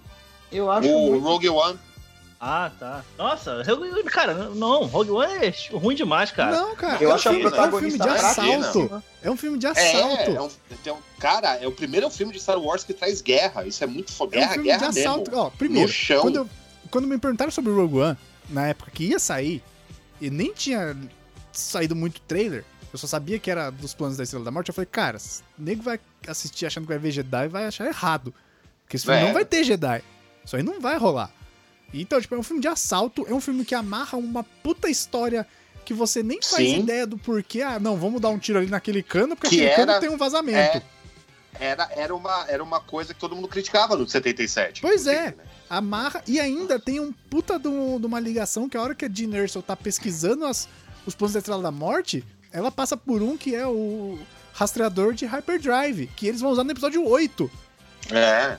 eu 0.52 0.70
acho 0.72 0.88
O 0.88 1.10
muito. 1.12 1.24
Rogue 1.24 1.50
One. 1.50 1.80
Ah, 2.44 2.72
tá. 2.80 3.04
Nossa, 3.20 3.64
eu- 3.68 4.04
cara, 4.06 4.34
não, 4.56 4.86
Rogue 4.86 5.12
One 5.12 5.32
é 5.46 5.54
ruim 5.76 5.96
demais, 5.96 6.32
cara. 6.32 6.52
Não, 6.60 6.76
cara. 6.76 6.98
Eu 7.02 7.10
é 7.10 7.12
um 7.12 7.16
acho 7.16 7.30
a 7.30 7.32
filme- 7.34 7.46
é 7.46 7.62
um 7.62 7.72
filme 7.72 7.92
de 7.92 7.98
fraquíssima. 7.98 8.58
assalto. 8.58 9.04
É 9.22 9.32
um 9.32 9.38
filme 9.38 9.58
de 9.60 9.66
É, 9.68 9.70
assalto. 9.70 10.32
é 10.32 10.42
um, 10.42 10.50
é 10.86 10.92
um- 10.94 10.98
cara, 11.20 11.56
é 11.58 11.68
o 11.68 11.72
primeiro 11.72 12.10
filme 12.10 12.34
de 12.34 12.40
Star 12.40 12.60
Wars 12.60 12.84
que 12.84 12.94
traz 12.94 13.22
guerra. 13.22 13.66
Isso 13.66 13.84
é 13.84 13.88
muito 13.88 14.12
fo- 14.12 14.24
É 14.24 14.28
um 14.28 14.30
guerra, 14.32 14.54
filme 14.54 14.68
guerra 14.70 14.90
de 14.90 15.00
assalto. 15.00 15.30
mesmo. 15.32 15.44
Ó, 15.46 15.50
primeiro, 15.52 15.88
No 15.88 15.94
chão. 15.94 16.22
quando, 16.24 16.36
eu- 16.38 16.50
quando 16.90 17.08
me 17.08 17.18
perguntaram 17.20 17.52
sobre 17.52 17.72
o 17.72 17.76
Rogue 17.76 18.00
One, 18.00 18.18
na 18.50 18.68
época 18.68 18.90
que 18.92 19.06
ia 19.06 19.20
sair, 19.20 19.64
e 20.20 20.30
nem 20.32 20.52
tinha 20.52 20.98
saído 21.52 21.96
muito 21.96 22.20
trailer, 22.22 22.66
eu 22.94 23.00
só 23.00 23.08
sabia 23.08 23.40
que 23.40 23.50
era 23.50 23.70
dos 23.70 23.94
planos 23.94 24.18
da 24.18 24.24
Estrela 24.24 24.44
da 24.46 24.52
Morte, 24.52 24.70
eu 24.70 24.74
falei, 24.74 24.88
cara, 24.92 25.18
o 25.58 25.62
nego 25.62 25.82
vai 25.82 26.00
assistir 26.28 26.66
achando 26.66 26.84
que 26.84 26.90
vai 26.90 27.00
ver 27.00 27.12
Jedi 27.12 27.48
vai 27.48 27.66
achar 27.66 27.86
errado. 27.88 28.34
Porque 28.84 28.98
esse 28.98 29.06
filme 29.06 29.22
É. 29.22 29.26
não 29.26 29.34
vai 29.34 29.46
ter 29.46 29.64
Jedi. 29.64 30.04
Isso 30.44 30.56
aí 30.56 30.64
não 30.64 30.80
vai 30.82 30.98
rolar. 30.98 31.32
Então, 31.94 32.20
tipo, 32.22 32.34
é 32.36 32.38
um 32.38 32.44
filme 32.44 32.62
de 32.62 32.68
assalto, 32.68 33.26
é 33.28 33.34
um 33.34 33.42
filme 33.42 33.64
que 33.66 33.76
amarra 33.76 34.18
uma 34.18 34.44
puta 34.44 34.90
história 34.90 35.46
que 35.86 35.94
você 35.94 36.22
nem 36.24 36.42
faz 36.42 36.68
Sim. 36.70 36.80
ideia 36.80 37.06
do 37.08 37.18
porquê. 37.18 37.62
Ah, 37.62 37.80
não, 37.80 37.98
vamos 37.98 38.22
dar 38.22 38.30
um 38.30 38.38
tiro 38.40 38.60
ali 38.60 38.68
naquele 38.68 39.02
cano, 39.04 39.36
porque 39.36 39.50
Que 39.50 39.62
aquele 39.64 39.76
cano 39.76 39.92
era- 39.92 40.00
tem 40.00 40.10
um 40.10 40.18
vazamento. 40.18 40.58
É, 40.78 40.84
era, 41.60 41.90
era, 41.96 42.16
uma, 42.16 42.46
era 42.48 42.64
uma 42.64 42.80
coisa 42.80 43.14
que 43.14 43.20
todo 43.20 43.36
mundo 43.36 43.48
criticava 43.48 43.96
no 43.98 44.08
77. 44.08 44.82
Pois 44.82 45.06
é. 45.08 45.28
né? 45.28 45.36
amarra 45.70 46.22
e 46.28 46.38
ainda 46.40 46.78
tem 46.78 47.00
um 47.00 47.14
puta 47.14 47.58
de, 47.58 47.64
de 47.70 48.06
uma 48.06 48.20
ligação 48.20 48.68
que 48.68 48.76
a 48.76 48.82
hora 48.82 48.94
que 48.94 49.06
a 49.06 49.10
Jean 49.10 49.34
Erso 49.38 49.62
tá 49.62 49.74
pesquisando 49.76 50.46
as- 50.46 50.68
os 51.06 51.16
planos 51.16 51.32
da 51.34 51.40
Estrela 51.40 51.62
da 51.64 51.72
Morte, 51.72 52.26
ela 52.52 52.72
passa 52.72 52.96
por 52.98 53.22
um 53.22 53.38
que 53.38 53.56
é 53.56 53.66
o 53.68 54.18
rastreador 54.54 55.14
de 55.14 55.26
Hyperdrive, 55.26 56.08
que 56.16 56.28
eles 56.28 56.42
vão 56.42 56.52
usar 56.52 56.64
no 56.64 56.72
episódio 56.72 57.06
8. 57.08 57.50
É. 58.12 58.58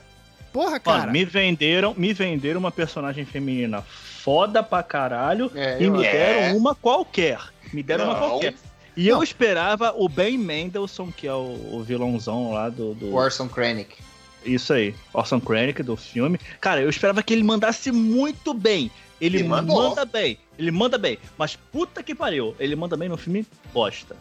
Porra, 0.52 0.72
Mano, 0.72 1.00
cara. 1.00 1.10
me 1.12 1.24
venderam, 1.24 1.94
me 1.96 2.12
venderam 2.12 2.60
uma 2.60 2.70
personagem 2.70 3.24
feminina 3.24 3.82
foda 3.82 4.62
pra 4.62 4.82
caralho 4.82 5.50
É, 5.54 5.82
e 5.82 5.88
me 5.90 6.06
acho. 6.06 6.12
deram 6.16 6.40
É. 6.42 6.52
uma 6.52 6.74
qualquer. 6.74 7.40
Me 7.72 7.82
deram 7.82 8.04
uma 8.04 8.12
Não. 8.14 8.28
qualquer. 8.28 8.54
E 8.96 9.08
Não. 9.08 9.16
eu 9.16 9.22
esperava 9.22 9.94
o 9.96 10.08
Ben 10.08 10.36
Mendelssohn, 10.36 11.10
que 11.10 11.26
é 11.26 11.32
o, 11.32 11.70
o 11.72 11.82
vilãozão 11.82 12.52
lá 12.52 12.68
do, 12.68 12.94
do- 12.94 13.06
O 13.06 13.14
Orson 13.14 13.48
Krennic. 13.48 13.96
Isso 14.44 14.72
aí, 14.72 14.94
Orson 15.14 15.40
Krennic 15.40 15.82
do 15.82 15.96
filme. 15.96 16.38
Cara, 16.60 16.80
eu 16.82 16.90
esperava 16.90 17.22
que 17.22 17.32
ele 17.32 17.42
mandasse 17.44 17.90
muito 17.90 18.52
bem. 18.52 18.90
Ele 19.22 19.38
E 19.38 19.42
mandou. 19.44 19.90
manda 19.90 20.04
bem, 20.04 20.36
ele 20.58 20.70
manda 20.72 20.98
bem. 20.98 21.16
Mas 21.38 21.54
puta 21.54 22.02
que 22.02 22.12
pariu, 22.14 22.56
ele 22.58 22.74
manda 22.74 22.96
bem 22.96 23.08
no 23.08 23.16
filme 23.16 23.46
bosta. 23.72 24.16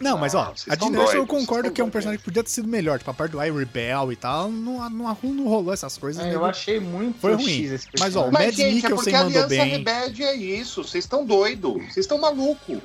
Não, 0.00 0.18
mas 0.18 0.34
Ah, 0.34 0.40
ó, 0.40 0.44
vocês 0.54 0.68
a 0.68 1.02
Erso 1.02 1.16
eu 1.16 1.26
concordo 1.26 1.70
que 1.70 1.80
é 1.80 1.84
um 1.84 1.86
doidos. 1.86 1.92
personagem 1.92 2.18
que 2.18 2.24
podia 2.24 2.42
ter 2.42 2.50
sido 2.50 2.68
melhor. 2.68 2.98
Tipo, 2.98 3.10
a 3.10 3.14
parte 3.14 3.32
do 3.32 3.42
I 3.42 3.50
Rebel 3.50 4.12
e 4.12 4.16
tal, 4.16 4.50
não, 4.50 4.88
não, 4.90 5.16
não 5.22 5.48
rolou 5.48 5.72
essas 5.72 5.96
coisas. 5.96 6.22
É, 6.22 6.28
né? 6.28 6.34
eu 6.34 6.44
achei 6.44 6.78
muito 6.80 7.18
Foi 7.18 7.34
ruim. 7.34 7.44
X 7.44 7.70
esse 7.72 7.88
Mas, 7.98 8.14
ó, 8.16 8.28
o 8.28 8.32
Mas, 8.32 8.44
Mads 8.46 8.56
gente, 8.56 8.68
é 8.68 8.74
Mikkelsen 8.74 8.96
porque 8.96 9.14
a 9.14 9.24
mandou 9.24 9.42
Aliança 9.44 9.48
bem. 9.64 9.70
Rebelde 9.72 10.22
é 10.24 10.34
isso. 10.34 10.84
Vocês 10.84 11.04
estão 11.04 11.24
doidos. 11.24 11.74
Vocês 11.76 11.98
estão 11.98 12.18
malucos. 12.18 12.78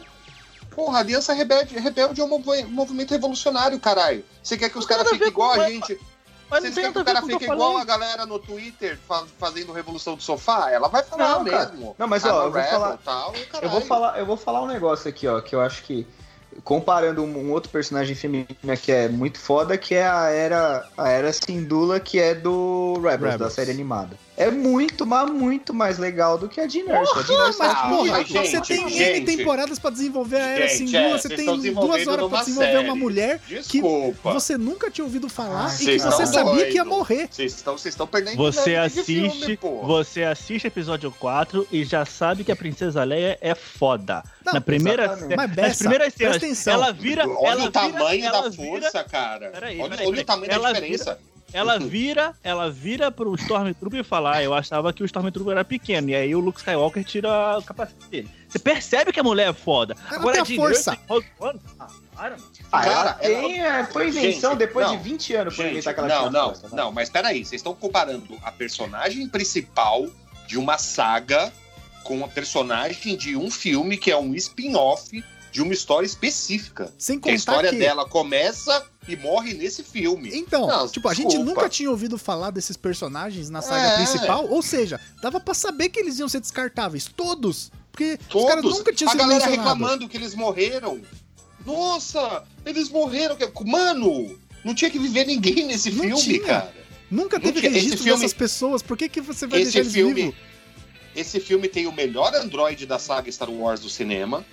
Porra, 0.70 1.00
a 1.00 1.02
Aliança 1.02 1.34
Rebelde, 1.34 1.78
Rebelde 1.78 2.22
é 2.22 2.24
um 2.24 2.30
movi- 2.30 2.64
movimento 2.64 3.12
revolucionário, 3.12 3.78
caralho. 3.78 4.24
Você 4.42 4.58
quer 4.58 4.70
que 4.70 4.78
os 4.78 4.86
caras 4.86 5.10
fiquem 5.10 5.28
igual 5.28 5.52
a 5.52 5.70
gente? 5.70 6.00
Mas 6.52 6.62
Vocês 6.64 6.76
querem 6.76 6.92
que 6.92 7.00
o 7.00 7.06
cara 7.06 7.22
fique 7.22 7.46
igual 7.46 7.78
a 7.78 7.86
galera 7.86 8.26
no 8.26 8.38
Twitter 8.38 9.00
fa- 9.08 9.24
fazendo 9.40 9.72
revolução 9.72 10.16
do 10.16 10.22
sofá? 10.22 10.70
Ela 10.70 10.90
vai 10.90 11.02
falar 11.02 11.30
Não, 11.40 11.46
cara. 11.46 11.70
mesmo. 11.72 11.96
Não, 11.98 12.08
mas, 12.08 12.26
ó, 12.26 12.28
eu 12.28 12.52
vou 12.52 12.62
Rebel, 12.62 12.70
falar- 12.72 12.98
Tal, 12.98 13.34
Eu 13.62 13.70
vou, 13.70 13.82
falar, 13.82 14.20
eu 14.20 14.26
vou 14.26 14.36
falar 14.38 14.62
um 14.62 14.68
negócio 14.68 15.10
aqui, 15.10 15.26
ó, 15.28 15.40
que 15.40 15.56
eu 15.56 15.62
acho 15.62 15.82
que. 15.84 16.06
Comparando 16.66 17.24
um, 17.24 17.38
um 17.38 17.52
outro 17.54 17.72
personagem 17.72 18.14
feminina 18.14 18.76
que 18.76 18.92
é 18.92 19.08
muito 19.08 19.40
foda, 19.40 19.78
que 19.78 19.96
é 19.96 20.06
a 20.06 20.30
Era, 20.30 20.86
a 20.98 21.08
Era 21.08 21.32
Sindula, 21.32 21.98
que 21.98 22.20
é 22.20 22.36
do 22.36 22.96
Rebels, 22.96 23.14
Rebels. 23.32 23.38
da 23.40 23.50
série 23.50 23.72
animada. 23.72 24.18
É 24.38 24.50
muito, 24.50 25.06
mas 25.06 25.30
muito 25.30 25.74
mais 25.74 25.98
legal 26.00 26.38
do 26.38 26.48
que 26.50 26.60
a 26.62 26.68
Jean 26.68 26.86
Erso. 26.88 27.20
A 27.20 27.22
Jean 27.22 27.48
Erso 27.48 27.60
mas, 27.60 27.72
é 27.72 27.90
porra, 27.90 28.12
mas, 28.12 28.28
você 28.30 28.46
gente, 28.48 28.68
tem 28.68 28.82
N 28.84 28.90
gente. 28.90 29.38
temporadas 29.38 29.78
pra 29.78 29.90
desenvolver 29.92 30.38
a 30.38 30.48
Era 30.48 30.68
Gente, 30.68 30.78
Singula, 30.78 31.00
é, 31.00 31.18
você 31.18 31.30
tem 31.30 31.46
duas 31.74 32.08
horas 32.08 32.30
pra 32.30 32.40
desenvolver 32.40 32.72
série. 32.72 32.86
uma 32.86 32.96
mulher 32.96 33.40
que 33.40 33.56
Desculpa. 33.56 34.34
você 34.34 34.58
nunca 34.58 34.90
tinha 34.90 35.06
ouvido 35.06 35.30
falar 35.30 35.68
Ah, 35.70 35.76
e 35.76 35.86
que 35.86 36.00
você 36.00 36.26
sabia 36.26 36.66
que 36.68 36.76
ia 36.76 36.86
morrer. 36.86 37.28
Vocês 37.30 37.54
estão, 37.54 37.78
vocês 37.78 37.94
estão 37.94 38.08
perdendo 38.08 38.38
Você 38.38 38.76
assiste, 38.76 39.04
filme, 39.04 39.60
você 39.84 40.24
assiste 40.24 40.66
episódio 40.66 41.12
4 41.20 41.68
e 41.72 41.84
já 41.84 42.06
sabe 42.06 42.44
que 42.44 42.52
a 42.52 42.56
Princesa 42.56 43.04
Leia 43.04 43.38
é 43.42 43.54
foda. 43.54 44.24
Não, 44.46 44.54
Na 44.54 44.62
primeira, 44.62 45.04
exatamente. 45.06 45.30
ce- 45.30 45.36
Mas, 45.36 45.56
nas 45.56 45.78
primeiras 45.78 46.14
presta 46.16 46.18
cenas, 46.18 46.38
atenção. 46.38 46.74
ela 46.74 46.92
vira, 46.94 47.28
Olha 47.28 47.48
ela 47.52 47.66
o 47.66 47.72
tamanho 47.72 48.22
vira, 48.22 48.32
da 48.32 48.50
vira- 48.50 48.64
força, 48.82 49.04
cara. 49.04 49.50
Peraí, 49.50 49.80
olha 49.80 49.90
peraí, 49.90 50.08
olha 50.08 50.16
peraí. 50.16 50.20
o 50.22 50.26
tamanho 50.26 50.50
da 50.62 50.72
diferença. 50.72 51.20
Ela 51.54 51.78
vira, 51.80 52.34
ela 52.44 52.72
vira 52.72 53.12
pro 53.12 53.36
Stormtrooper 53.36 54.00
e 54.00 54.04
fala: 54.04 54.36
ah, 54.38 54.44
eu 54.44 54.54
achava 54.54 54.94
que 54.94 55.04
o 55.04 55.06
Stormtrooper 55.06 55.52
era 55.52 55.66
pequeno. 55.66 56.10
E 56.10 56.16
aí 56.16 56.34
o 56.34 56.40
Luke 56.40 56.60
Skywalker 56.60 57.04
tira 57.04 57.58
o 57.58 57.64
capacete 57.64 58.08
dele. 58.10 58.30
Você 58.48 58.60
percebe 58.60 59.12
que 59.12 59.20
a 59.20 59.24
mulher 59.24 59.50
é 59.50 59.54
foda. 59.54 59.96
Ela 60.12 60.32
tem 60.32 60.42
a 60.42 60.46
força. 60.46 60.98
Rogue 61.08 61.28
One, 61.40 61.60
ah, 61.80 61.88
para, 62.16 62.30
mano. 62.32 62.44
Ah, 62.72 62.86
ela 62.86 62.96
Cara, 62.96 63.14
tem, 63.14 63.62
é, 63.62 63.86
foi 63.86 64.10
invenção 64.10 64.52
Gente, 64.52 64.60
depois 64.60 64.88
não. 64.88 64.98
de 64.98 65.04
20 65.04 65.36
anos 65.36 65.56
por 65.56 65.64
Gente, 65.64 65.72
inventar 65.72 65.92
aquela 65.92 66.08
não, 66.08 66.32
não, 66.32 66.46
força, 66.48 66.70
né? 66.70 66.76
não, 66.76 66.92
mas 66.92 67.10
peraí, 67.10 67.46
vocês 67.46 67.60
estão 67.60 67.74
comparando 67.74 68.38
a 68.44 68.52
personagem 68.52 69.28
principal 69.28 70.08
de 70.48 70.58
uma 70.58 70.78
saga 70.78 71.52
com 72.04 72.24
a 72.24 72.28
personagem 72.28 73.16
de 73.16 73.36
um 73.36 73.50
filme 73.50 73.98
que 73.98 74.12
é 74.12 74.18
um 74.18 74.34
spin-off 74.36 75.24
de 75.52 75.62
uma 75.62 75.74
história 75.74 76.06
específica. 76.06 76.94
Sem 76.98 77.20
Que 77.20 77.30
a 77.30 77.32
contar 77.34 77.36
história 77.38 77.70
que... 77.72 77.78
dela 77.78 78.08
começa 78.08 78.86
e 79.08 79.16
morre 79.16 79.54
nesse 79.54 79.84
filme. 79.84 80.30
Então, 80.34 80.68
Não, 80.68 80.88
tipo, 80.88 81.08
a 81.10 81.14
gente 81.14 81.28
desculpa. 81.28 81.50
nunca 81.54 81.70
tinha 81.70 81.90
ouvido 81.90 82.18
falar 82.18 82.52
desses 82.52 82.78
personagens 82.78 83.50
na 83.50 83.62
saga 83.62 83.88
É. 83.88 83.96
principal, 83.98 84.48
ou 84.48 84.62
seja, 84.62 85.00
dava 85.22 85.40
pra 85.40 85.54
saber 85.54 85.90
que 85.90 86.00
eles 86.00 86.20
iam 86.20 86.30
ser 86.30 86.40
descartáveis, 86.40 87.06
todos, 87.14 87.72
porque 87.92 88.18
os 88.34 88.46
caras 88.46 88.62
Todos. 88.62 88.78
nunca 88.78 88.94
tinham 88.94 89.10
a 89.10 89.12
sido 89.12 89.20
galera 89.20 89.46
mencionados. 89.46 89.74
reclamando 89.74 90.08
que 90.10 90.16
eles 90.18 90.34
morreram. 90.36 91.02
Nossa, 91.66 92.44
eles 92.66 92.90
morreram. 92.90 93.38
Mano, 93.66 94.40
não 94.64 94.74
tinha 94.74 94.90
que 94.90 94.98
viver 95.00 95.26
ninguém 95.26 95.66
nesse 95.66 95.92
Não 95.92 96.04
filme, 96.04 96.22
tinha. 96.22 96.44
cara. 96.44 96.74
Nunca 97.10 97.40
teve 97.40 97.60
esse 97.60 97.68
registro 97.68 98.04
filme- 98.04 98.22
dessas 98.22 98.34
pessoas, 98.34 98.82
por 98.82 98.96
que, 98.98 99.10
que 99.10 99.20
você 99.20 99.46
vai 99.46 99.62
Esse 99.62 99.72
deixar 99.74 99.80
eles 99.82 99.94
filme- 99.94 100.14
vivos? 100.14 100.36
Esse 101.14 101.40
filme 101.42 101.68
tem 101.68 101.88
o 101.88 101.92
melhor 101.92 102.34
androide 102.36 102.86
da 102.86 102.98
saga 102.98 103.30
Star 103.30 103.50
Wars 103.52 103.82
do 103.82 103.90
cinema. 103.90 104.46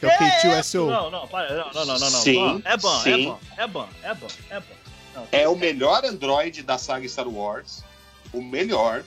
Que 0.00 0.06
é 0.06 0.08
o 0.08 0.12
K2SO. 0.60 0.86
Não, 0.90 1.10
não, 1.10 1.28
para, 1.28 1.48
não, 1.50 1.64
não, 1.72 1.72
não, 1.72 1.86
não. 1.86 1.98
não. 1.98 2.20
Sim, 2.20 2.62
é 2.64 2.76
bom, 2.76 3.00
sim. 3.00 3.10
é 3.12 3.24
bom, 3.24 3.38
é 3.56 3.66
bom, 3.66 3.88
é 4.02 4.14
bom, 4.14 4.26
é 4.50 4.60
bom. 4.60 4.74
Não, 5.14 5.26
É 5.30 5.48
o 5.48 5.56
melhor 5.56 6.04
androide 6.04 6.62
da 6.62 6.76
saga 6.78 7.08
Star 7.08 7.28
Wars. 7.28 7.84
O 8.32 8.42
melhor. 8.42 9.02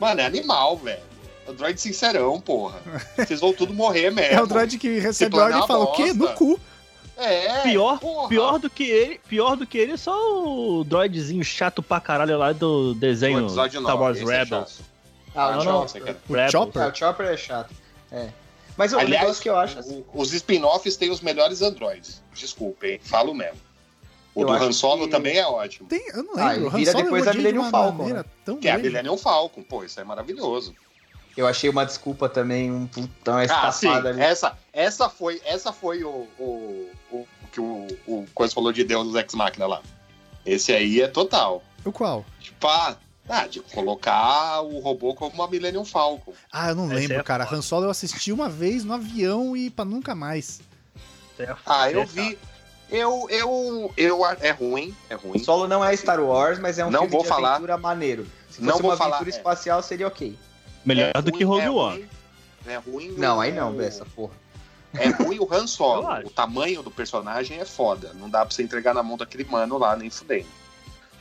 Mano, 0.00 0.20
é 0.20 0.26
animal, 0.26 0.76
velho. 0.76 1.00
Android 1.48 1.80
sincerão, 1.80 2.40
porra. 2.40 2.80
Vocês 3.16 3.40
vão 3.40 3.52
tudo 3.52 3.72
morrer 3.72 4.10
mesmo. 4.10 4.34
É 4.34 4.42
o 4.42 4.46
droid 4.46 4.78
que 4.78 4.98
recebe 4.98 5.36
ordem 5.38 5.62
e 5.62 5.66
fala, 5.66 5.84
o 5.84 5.92
quê? 5.92 6.12
No 6.12 6.28
cu. 6.34 6.58
É, 7.16 7.60
Pior, 7.60 8.00
porra. 8.00 8.28
pior 8.28 8.58
do 8.58 8.70
que 8.70 8.84
ele, 8.84 9.20
pior 9.28 9.54
do 9.54 9.66
que 9.66 9.78
ele, 9.78 9.92
é 9.92 9.96
só 9.96 10.12
o 10.44 10.82
droidzinho 10.82 11.44
chato 11.44 11.82
pra 11.82 12.00
caralho 12.00 12.38
lá 12.38 12.52
do 12.52 12.94
desenho 12.94 13.48
Star 13.48 14.00
Wars 14.00 14.18
é 14.18 14.24
Rebels. 14.24 14.48
chato. 14.48 14.84
Ah, 15.34 15.48
o 15.48 15.56
Não, 15.56 15.64
não. 15.64 15.88
Chopper. 15.88 16.16
O. 16.28 16.50
Chopper? 16.50 16.82
Ah, 16.82 16.88
o 16.88 16.94
Chopper 16.94 17.26
é 17.26 17.36
chato. 17.36 17.74
É. 18.10 18.28
Mas 18.82 18.92
o 18.92 18.98
Aliás, 18.98 19.20
negócio 19.22 19.42
que 19.42 19.48
eu 19.48 19.56
acho 19.56 19.78
assim, 19.78 20.04
os 20.12 20.32
spin-offs 20.32 20.96
têm 20.96 21.08
os 21.10 21.20
melhores 21.20 21.62
androids. 21.62 22.20
Desculpem, 22.34 22.98
falo 23.00 23.32
mesmo. 23.32 23.60
O 24.34 24.42
Eu 24.42 24.46
do 24.48 24.52
Han 24.54 24.72
Solo 24.72 25.04
que- 25.04 25.10
também 25.12 25.36
é 25.38 25.46
ótimo. 25.46 25.88
Tem, 25.88 26.04
eu 26.08 26.24
não 26.24 26.36
Ah, 26.36 26.52
lembro. 26.52 26.68
Han 26.68 26.76
vira 26.78 26.90
Solo 26.92 27.04
depois 27.04 27.24
de 27.30 27.36
Millennium 27.36 27.62
uma 27.62 27.70
Falcon, 27.70 27.98
maneira 27.98 28.26
tão 28.44 28.56
Que 28.56 28.66
é 28.66 28.72
a. 28.72 28.78
Millennium 28.78 29.16
Falcon. 29.16 29.62
Pô, 29.62 29.84
isso 29.84 30.00
é 30.00 30.04
maravilhoso. 30.04 30.74
eu 31.36 31.46
achei 31.46 31.70
uma 31.70 31.86
desculpa 31.86 32.28
também, 32.28 32.72
um 32.72 32.86
putão 32.88 33.36
Ah, 33.36 33.44
estafada 33.44 34.08
ali. 34.10 34.20
Essa, 34.20 34.58
essa 34.72 35.08
foi, 35.08 35.40
essa 35.44 35.72
foi 35.72 36.02
o, 36.02 36.26
o, 36.38 36.90
o 37.12 37.26
que 37.52 37.60
o, 37.60 37.86
o 38.06 38.26
Coisa 38.34 38.52
falou 38.52 38.72
de 38.72 38.82
Deus 38.82 39.14
Ex 39.14 39.32
Machina 39.34 39.66
lá. 39.66 39.80
Esse 40.44 40.72
aí 40.72 41.00
é 41.00 41.06
total. 41.08 41.62
O 41.84 41.92
qual? 41.92 42.24
Tipo, 42.40 42.66
ah, 42.66 42.96
ah, 43.28 43.46
de 43.46 43.60
colocar 43.60 44.60
o 44.62 44.78
robô 44.80 45.14
como 45.14 45.32
uma 45.34 45.48
Millennium 45.48 45.84
Falcon. 45.84 46.32
Ah, 46.52 46.70
eu 46.70 46.74
não 46.74 46.86
Esse 46.86 46.94
lembro, 46.94 47.16
é 47.18 47.22
cara. 47.22 47.44
foda. 47.46 47.56
Han 47.56 47.62
Solo 47.62 47.84
eu 47.86 47.90
assisti 47.90 48.32
uma 48.32 48.48
vez 48.48 48.84
no 48.84 48.92
avião 48.94 49.56
e 49.56 49.70
pra 49.70 49.84
nunca 49.84 50.14
mais. 50.14 50.60
Ah, 51.66 51.90
eu 51.90 52.06
vi. 52.06 52.38
Eu, 52.90 53.26
eu, 53.30 53.92
eu, 53.96 54.26
é 54.26 54.50
ruim, 54.50 54.94
é 55.08 55.14
ruim. 55.14 55.38
Solo 55.38 55.66
não 55.66 55.82
é 55.82 55.96
Star 55.96 56.20
Wars, 56.20 56.58
mas 56.58 56.78
é 56.78 56.84
um 56.84 56.90
Não 56.90 57.00
filme 57.00 57.12
vou 57.12 57.22
de 57.22 57.28
falar. 57.28 57.50
aventura 57.52 57.78
maneiro. 57.78 58.24
Se 58.50 58.56
fosse 58.56 58.62
Não 58.62 58.78
vou 58.78 58.90
uma 58.90 58.96
falar, 58.98 59.16
aventura 59.16 59.30
é. 59.34 59.38
espacial, 59.38 59.82
seria 59.82 60.06
ok. 60.06 60.36
Melhor 60.84 61.10
É 61.14 61.22
do 61.22 61.30
ruim, 61.30 61.38
que 61.38 61.44
Rogue 61.44 61.62
é 61.62 61.70
One. 61.70 61.96
ruim, 61.96 62.08
É 62.66 62.76
ruim. 62.76 63.14
Não, 63.16 63.38
o- 63.38 63.40
aí 63.40 63.50
não, 63.50 63.72
Bessa, 63.72 64.04
porra. 64.04 64.34
É 64.94 65.08
ruim 65.08 65.38
o 65.40 65.48
Han 65.50 65.66
Solo. 65.66 66.06
O 66.26 66.28
tamanho 66.30 66.82
do 66.82 66.90
personagem 66.90 67.58
é 67.58 67.64
foda. 67.64 68.12
Não 68.12 68.28
dá 68.28 68.44
pra 68.44 68.54
você 68.54 68.62
entregar 68.62 68.92
na 68.92 69.02
mão 69.02 69.16
daquele 69.16 69.44
mano 69.44 69.78
lá, 69.78 69.96
nem 69.96 70.10
fudendo. 70.10 70.46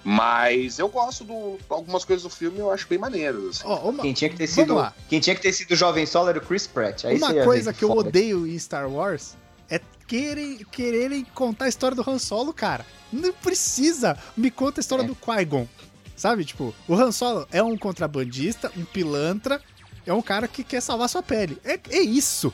Mas 0.03 0.79
eu 0.79 0.87
gosto 0.89 1.23
do. 1.23 1.57
Algumas 1.69 2.03
coisas 2.03 2.23
do 2.23 2.29
filme 2.29 2.59
eu 2.59 2.71
acho 2.71 2.87
bem 2.87 2.97
maneiras. 2.97 3.43
assim. 3.57 3.63
Ó, 3.65 3.89
uma, 3.89 4.01
Quem 4.01 4.13
tinha 4.13 4.29
que 4.29 4.35
ter 4.37 4.47
Vamos 4.47 4.55
sido, 4.63 4.75
lá. 4.75 4.93
quem 5.07 5.19
tinha 5.19 5.35
que 5.35 5.41
ter 5.41 5.53
sido 5.53 5.71
o 5.71 5.75
jovem 5.75 6.05
Solo 6.05 6.29
era 6.29 6.39
o 6.39 6.41
Chris 6.41 6.65
Pratt. 6.65 7.05
Aí 7.05 7.17
uma 7.17 7.33
coisa 7.43 7.71
que 7.71 7.83
eu 7.83 7.89
foda. 7.89 8.09
odeio 8.09 8.47
em 8.47 8.57
Star 8.57 8.89
Wars 8.89 9.37
é 9.69 9.79
querem, 10.07 10.57
quererem 10.71 11.23
contar 11.35 11.65
a 11.65 11.69
história 11.69 11.95
do 11.95 12.09
Han 12.09 12.17
Solo, 12.17 12.51
cara. 12.53 12.85
Não 13.13 13.31
precisa. 13.31 14.17
Me 14.35 14.49
conta 14.49 14.79
a 14.79 14.81
história 14.81 15.03
É. 15.03 15.07
do 15.07 15.15
Qui-Gon. 15.15 15.67
Sabe, 16.15 16.45
tipo, 16.45 16.73
o 16.87 16.93
Han 16.95 17.11
Solo 17.11 17.47
é 17.51 17.61
um 17.63 17.77
contrabandista, 17.77 18.71
um 18.77 18.83
pilantra, 18.85 19.61
é 20.05 20.13
um 20.13 20.21
cara 20.21 20.47
que 20.47 20.63
quer 20.63 20.81
salvar 20.81 21.09
sua 21.09 21.21
pele. 21.23 21.57
É, 21.63 21.79
é 21.89 21.99
isso. 21.99 22.51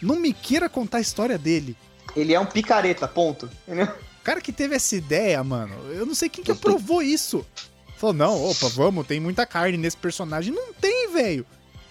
Não 0.00 0.16
me 0.16 0.32
queira 0.32 0.68
contar 0.68 0.98
a 0.98 1.00
história 1.00 1.38
dele. 1.38 1.74
Ele 2.14 2.32
é 2.34 2.40
um 2.40 2.46
picareta, 2.46 3.06
ponto. 3.08 3.50
Entendeu? 3.66 3.88
O 4.26 4.28
cara 4.28 4.40
que 4.40 4.50
teve 4.50 4.74
essa 4.74 4.96
ideia, 4.96 5.44
mano, 5.44 5.72
eu 5.92 6.04
não 6.04 6.12
sei 6.12 6.28
quem 6.28 6.42
que 6.42 6.50
aprovou 6.50 7.00
isso. 7.00 7.46
Falou, 7.96 8.12
não, 8.12 8.50
opa, 8.50 8.66
vamos, 8.70 9.06
tem 9.06 9.20
muita 9.20 9.46
carne 9.46 9.76
nesse 9.78 9.96
personagem. 9.96 10.52
Não 10.52 10.72
tem, 10.72 11.12
velho. 11.12 11.46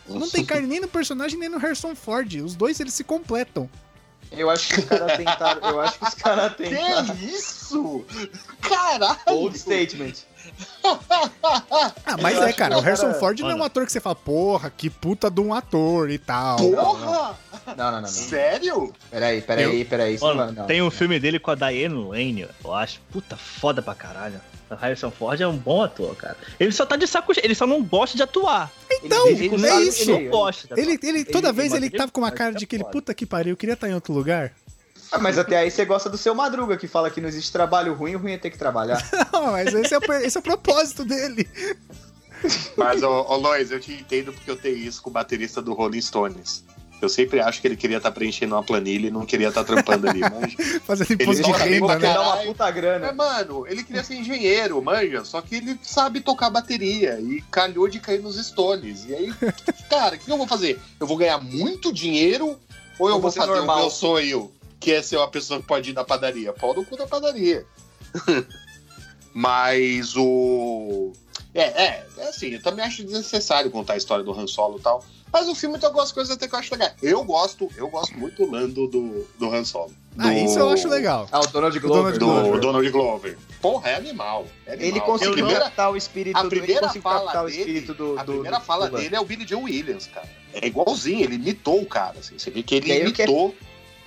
Não 0.06 0.30
tem 0.30 0.44
carne 0.44 0.68
nem 0.68 0.82
no 0.82 0.88
personagem, 0.90 1.40
nem 1.40 1.48
no 1.48 1.58
Harrison 1.58 1.96
Ford. 1.96 2.34
Os 2.44 2.54
dois, 2.54 2.78
eles 2.82 2.94
se 2.94 3.06
completam. 3.06 3.70
Eu 4.34 4.50
acho 4.50 4.68
que 4.68 4.82
os 4.82 4.86
caras 4.86 5.16
tentaram. 5.16 5.70
Eu 5.70 5.80
acho 5.80 5.98
que 5.98 6.06
os 6.10 6.14
caras 6.16 6.56
tentaram. 6.58 7.16
Que 7.16 7.26
isso? 7.26 8.06
Caralho! 8.60 9.18
Old 9.28 9.58
statement. 9.58 10.14
Ah, 12.06 12.18
mas 12.22 12.36
Eu 12.36 12.44
é, 12.44 12.52
cara, 12.54 12.78
o 12.78 12.82
Harrison 12.82 13.08
cara- 13.08 13.20
Ford 13.20 13.40
não 13.40 13.50
é 13.50 13.56
um 13.56 13.64
ator 13.64 13.86
que 13.86 13.92
você 13.94 14.02
fala, 14.02 14.16
porra, 14.16 14.70
que 14.70 14.90
puta 14.90 15.32
de 15.32 15.40
um 15.40 15.54
ator 15.54 16.10
e 16.10 16.18
tal. 16.18 16.58
Porra! 16.58 17.40
Não, 17.68 17.76
não, 17.76 17.92
não, 17.94 18.02
não. 18.02 18.08
Sério? 18.08 18.94
Peraí, 19.10 19.42
peraí, 19.42 19.86
peraí. 19.86 20.16
isso 20.16 20.26
Mano, 20.26 20.52
não- 20.52 20.66
tem 20.68 20.82
um 20.82 20.92
filme 20.92 21.20
dele 21.20 21.40
com 21.40 21.52
a 21.52 21.56
Diane 21.56 21.88
Lane, 21.96 22.48
eu 22.64 22.74
acho. 22.74 23.02
Puta 23.12 23.36
foda 23.36 23.82
pra 23.82 23.96
caralho. 23.96 24.40
O 24.70 24.76
Harrison 24.76 25.12
Ford 25.12 25.40
é 25.40 25.48
um 25.48 25.56
bom 25.58 25.84
ator, 25.84 26.16
cara. 26.16 26.36
Ele 26.60 26.72
só 26.72 26.86
tá 26.86 26.96
de 26.96 27.06
saco 27.06 27.34
cheio, 27.34 27.46
ele 27.46 27.54
só 27.56 27.68
não 27.68 27.84
gosta 27.84 28.18
de 28.18 28.24
atuar. 28.24 28.72
Então, 29.04 29.28
Ele 29.28 29.68
é 29.68 29.82
isso. 29.82 30.10
Ele 30.12 30.30
gosta 30.30 30.68
de 30.68 30.74
atuar. 30.74 30.84
Ele, 30.84 31.00
ele, 31.04 31.26
toda 31.26 31.50
Ele- 31.50 31.56
vez 31.58 31.74
ele 31.74 31.86
ele 31.86 31.98
tava 31.98 32.12
com 32.12 32.22
uma 32.22 32.32
cara 32.32 32.54
de 32.54 32.66
que 32.66 32.76
ele, 32.76 32.84
puta 32.86 33.14
que 33.14 33.26
pariu, 33.26 33.52
eu 33.54 33.58
queria 33.58 33.74
estar 33.74 33.88
em 33.88 33.94
outro 33.94 34.12
lugar. 34.14 34.52
Ah, 35.12 35.20
mas 35.20 35.38
até 35.38 35.58
aí 35.58 35.70
você 35.70 35.86
gosta 35.86 36.10
do 36.10 36.18
seu 36.18 36.34
Madruga, 36.34 36.76
que 36.78 36.88
fala 36.88 37.12
que 37.12 37.22
não 37.22 37.30
existe 37.30 37.52
trabalho 37.52 37.94
ruim, 37.94 38.16
o 38.16 38.20
ruim 38.20 38.32
é 38.34 38.38
ter 38.40 38.50
que 38.50 38.58
trabalhar. 38.58 38.98
Não, 39.32 39.52
mas 39.52 39.72
esse 39.74 39.94
é, 39.94 39.98
o, 40.00 40.14
esse 40.14 40.36
é 40.36 40.40
o 40.40 40.44
propósito 40.44 41.06
dele. 41.06 41.48
Mas, 42.76 43.02
ô, 43.04 43.22
ô 43.22 43.38
Lois, 43.38 43.72
eu 43.72 43.80
te 43.80 43.94
entendo 43.94 44.34
porque 44.34 44.50
eu 44.50 44.58
tenho 44.58 44.78
isso 44.78 45.02
com 45.02 45.10
o 45.10 45.14
baterista 45.14 45.62
do 45.62 45.74
Rolling 45.74 46.02
Stones. 46.02 46.64
Eu 47.02 47.10
sempre 47.10 47.40
acho 47.42 47.62
que 47.62 47.68
ele 47.68 47.76
queria 47.76 47.98
estar 47.98 48.12
preenchendo 48.12 48.56
uma 48.56 48.64
planilha 48.64 49.08
e 49.08 49.12
não 49.12 49.26
queria 49.26 49.50
estar 49.50 49.64
trampando 49.64 50.10
ali, 50.10 50.22
manja. 50.22 50.58
Fazendo 50.86 51.14
imposto 51.14 51.44
de 51.44 51.52
toca 51.52 51.64
bem 51.66 51.74
renda, 51.74 51.86
pra 51.88 52.00
né? 52.00 52.20
Uma 52.20 52.38
puta 52.38 52.68
É, 52.68 52.72
grana. 52.72 53.12
mano, 53.14 53.68
ele 53.68 53.84
queria 53.84 54.04
ser 54.04 54.16
engenheiro, 54.16 54.82
manja, 54.82 55.24
só 55.26 55.42
que 55.42 55.56
ele 55.56 55.78
sabe 55.84 56.22
tocar 56.22 56.50
bateria 56.50 57.20
e 57.20 57.42
calhou 57.52 57.88
de 57.88 58.00
cair 58.00 58.22
nos 58.22 58.38
Stones. 58.44 59.06
E 59.06 59.14
aí, 59.14 59.34
cara, 59.90 60.16
o 60.16 60.20
que 60.20 60.32
eu 60.32 60.38
vou 60.38 60.48
fazer? 60.48 60.80
Eu 61.00 61.06
vou 61.06 61.18
ganhar 61.18 61.38
muito 61.40 61.92
dinheiro 61.94 62.58
ou 62.98 63.10
eu 63.10 63.16
Ou 63.16 63.22
vou 63.22 63.30
você 63.30 63.40
fazer 63.40 63.52
normal? 63.52 63.78
o 63.78 63.80
meu 63.82 63.90
sonho, 63.90 64.52
que 64.80 64.92
é 64.92 65.02
ser 65.02 65.18
uma 65.18 65.28
pessoa 65.28 65.60
que 65.60 65.68
pode 65.68 65.90
ir 65.92 65.94
na 65.94 66.04
padaria? 66.04 66.54
Pau 66.54 66.74
no 66.74 66.86
cu 66.86 66.96
da 66.98 67.06
padaria. 67.06 67.66
Mas 69.34 70.16
o. 70.16 71.12
É, 71.54 71.62
é, 71.84 72.08
é 72.18 72.28
assim, 72.30 72.48
eu 72.52 72.62
também 72.62 72.86
acho 72.86 73.04
desnecessário 73.04 73.70
contar 73.72 73.94
a 73.94 73.98
história 73.98 74.24
do 74.24 74.32
Han 74.38 74.48
Solo 74.48 74.78
e 74.78 74.82
tal. 74.82 75.04
Mas 75.36 75.50
o 75.50 75.54
filme 75.56 75.78
tem 75.78 75.86
algumas 75.86 76.14
coisas 76.14 76.34
até 76.34 76.48
que 76.48 76.56
eu 76.56 76.60
acho 76.60 76.72
legal. 76.74 76.92
Eu 77.04 77.22
gosto, 77.26 77.70
eu 77.76 77.90
gosto 77.90 78.18
muito 78.18 78.46
do 78.46 78.50
Lando 78.52 78.88
do, 78.88 79.28
do 79.38 79.54
Han 79.54 79.66
Solo. 79.66 79.92
Ah, 80.18 80.30
Do- 80.30 80.32
isso 80.34 80.58
eu 80.58 80.70
acho 80.70 80.88
legal. 80.88 81.28
Ah, 81.30 81.42
o 81.42 81.48
Donald 81.48 81.78
Donald 81.78 81.80
Glover. 81.80 82.18
Do 82.18 82.26
Glover. 82.26 82.60
Donald 82.62 82.90
Glover. 82.90 83.38
Porra, 83.62 83.90
é 83.90 83.96
animal. 83.96 84.46
é 84.66 84.72
animal. 84.74 84.88
Ele 84.90 85.02
conseguiu 85.02 85.34
primeira- 85.34 85.60
captar 85.66 85.92
o 85.92 85.98
espírito 85.98 86.38
a 86.38 86.42
do, 86.42 86.48
ele 86.48 86.60
primeira 86.62 86.90
fala 86.94 87.24
captar 87.24 87.44
o 87.44 87.48
dele, 87.48 87.60
espírito 87.60 87.94
do. 87.94 88.18
a 88.18 88.24
primeira 88.24 88.60
fala 88.62 88.90
do- 88.90 88.98
dele 88.98 89.14
é 89.14 89.20
o 89.20 89.26
Billy 89.26 89.46
Joe 89.46 89.62
Williams, 89.62 90.08
cara. 90.08 90.30
É 90.54 90.66
igualzinho, 90.68 91.22
ele 91.26 91.36
imitou 91.36 91.82
o 91.82 91.86
cara, 91.86 92.16
assim. 92.20 92.40
Você 92.40 92.50
vê 92.50 92.64
que 92.64 92.76
ele 92.76 92.90
o 92.90 92.94
é- 92.94 93.00
imitou. 93.02 93.54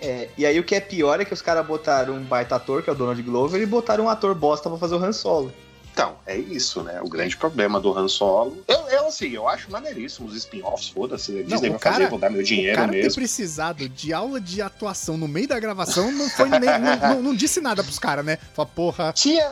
É, 0.01 0.29
e 0.39 0.47
aí 0.47 0.59
o 0.59 0.65
que 0.65 0.75
é 0.77 0.81
pior 0.81 1.21
é 1.21 1.25
que 1.27 1.35
os 1.35 1.43
caras 1.43 1.67
botaram 1.67 2.15
um 2.15 2.23
baita 2.23 2.55
ator, 2.57 2.83
que 2.83 2.89
é 2.89 2.93
o 2.93 2.97
Donald 2.97 3.21
Glover, 3.21 3.61
e 3.61 3.67
botaram 3.67 4.05
um 4.05 4.09
ator 4.09 4.35
bosta 4.35 4.71
pra 4.71 4.79
fazer 4.79 4.95
o 4.95 5.05
Han 5.05 5.13
Solo. 5.13 5.53
Então, 5.99 6.17
é 6.27 6.39
isso, 6.39 6.81
né? 6.85 7.01
O 7.03 7.09
grande 7.09 7.37
problema 7.37 7.81
do 7.81 7.93
Han 7.93 8.07
Solo. 8.07 8.63
Eu, 8.69 8.87
eu 8.89 9.09
assim, 9.09 9.31
eu 9.31 9.49
acho 9.49 9.69
maneiríssimo 9.69 10.29
os 10.29 10.37
spin-offs, 10.37 10.91
foda-se. 10.91 11.43
Disney 11.43 11.71
o 11.71 11.73
vai 11.73 11.81
cara- 11.81 11.97
fazer, 11.97 12.09
vou 12.09 12.21
dar 12.21 12.31
meu 12.31 12.41
O 12.41 12.45
dinheiro 12.45 12.77
cara 12.77 12.93
ter 12.93 12.99
mesmo. 13.03 13.15
precisado 13.17 13.89
de 13.89 14.13
aula 14.13 14.41
de 14.41 14.63
atuação 14.63 15.17
no 15.17 15.27
meio 15.27 15.49
da 15.49 15.59
gravação 15.59 16.13
não 16.13 16.31
foi 16.31 16.49
nem, 16.51 16.61
não, 16.61 16.97
não- 17.15 17.23
não 17.23 17.35
disse 17.35 17.61
nada 17.61 17.83
pros 17.83 17.99
caras, 17.99 18.25
né? 18.25 18.39
Fala, 18.55 18.67
porra, 18.69 19.13
Tinha, 19.13 19.49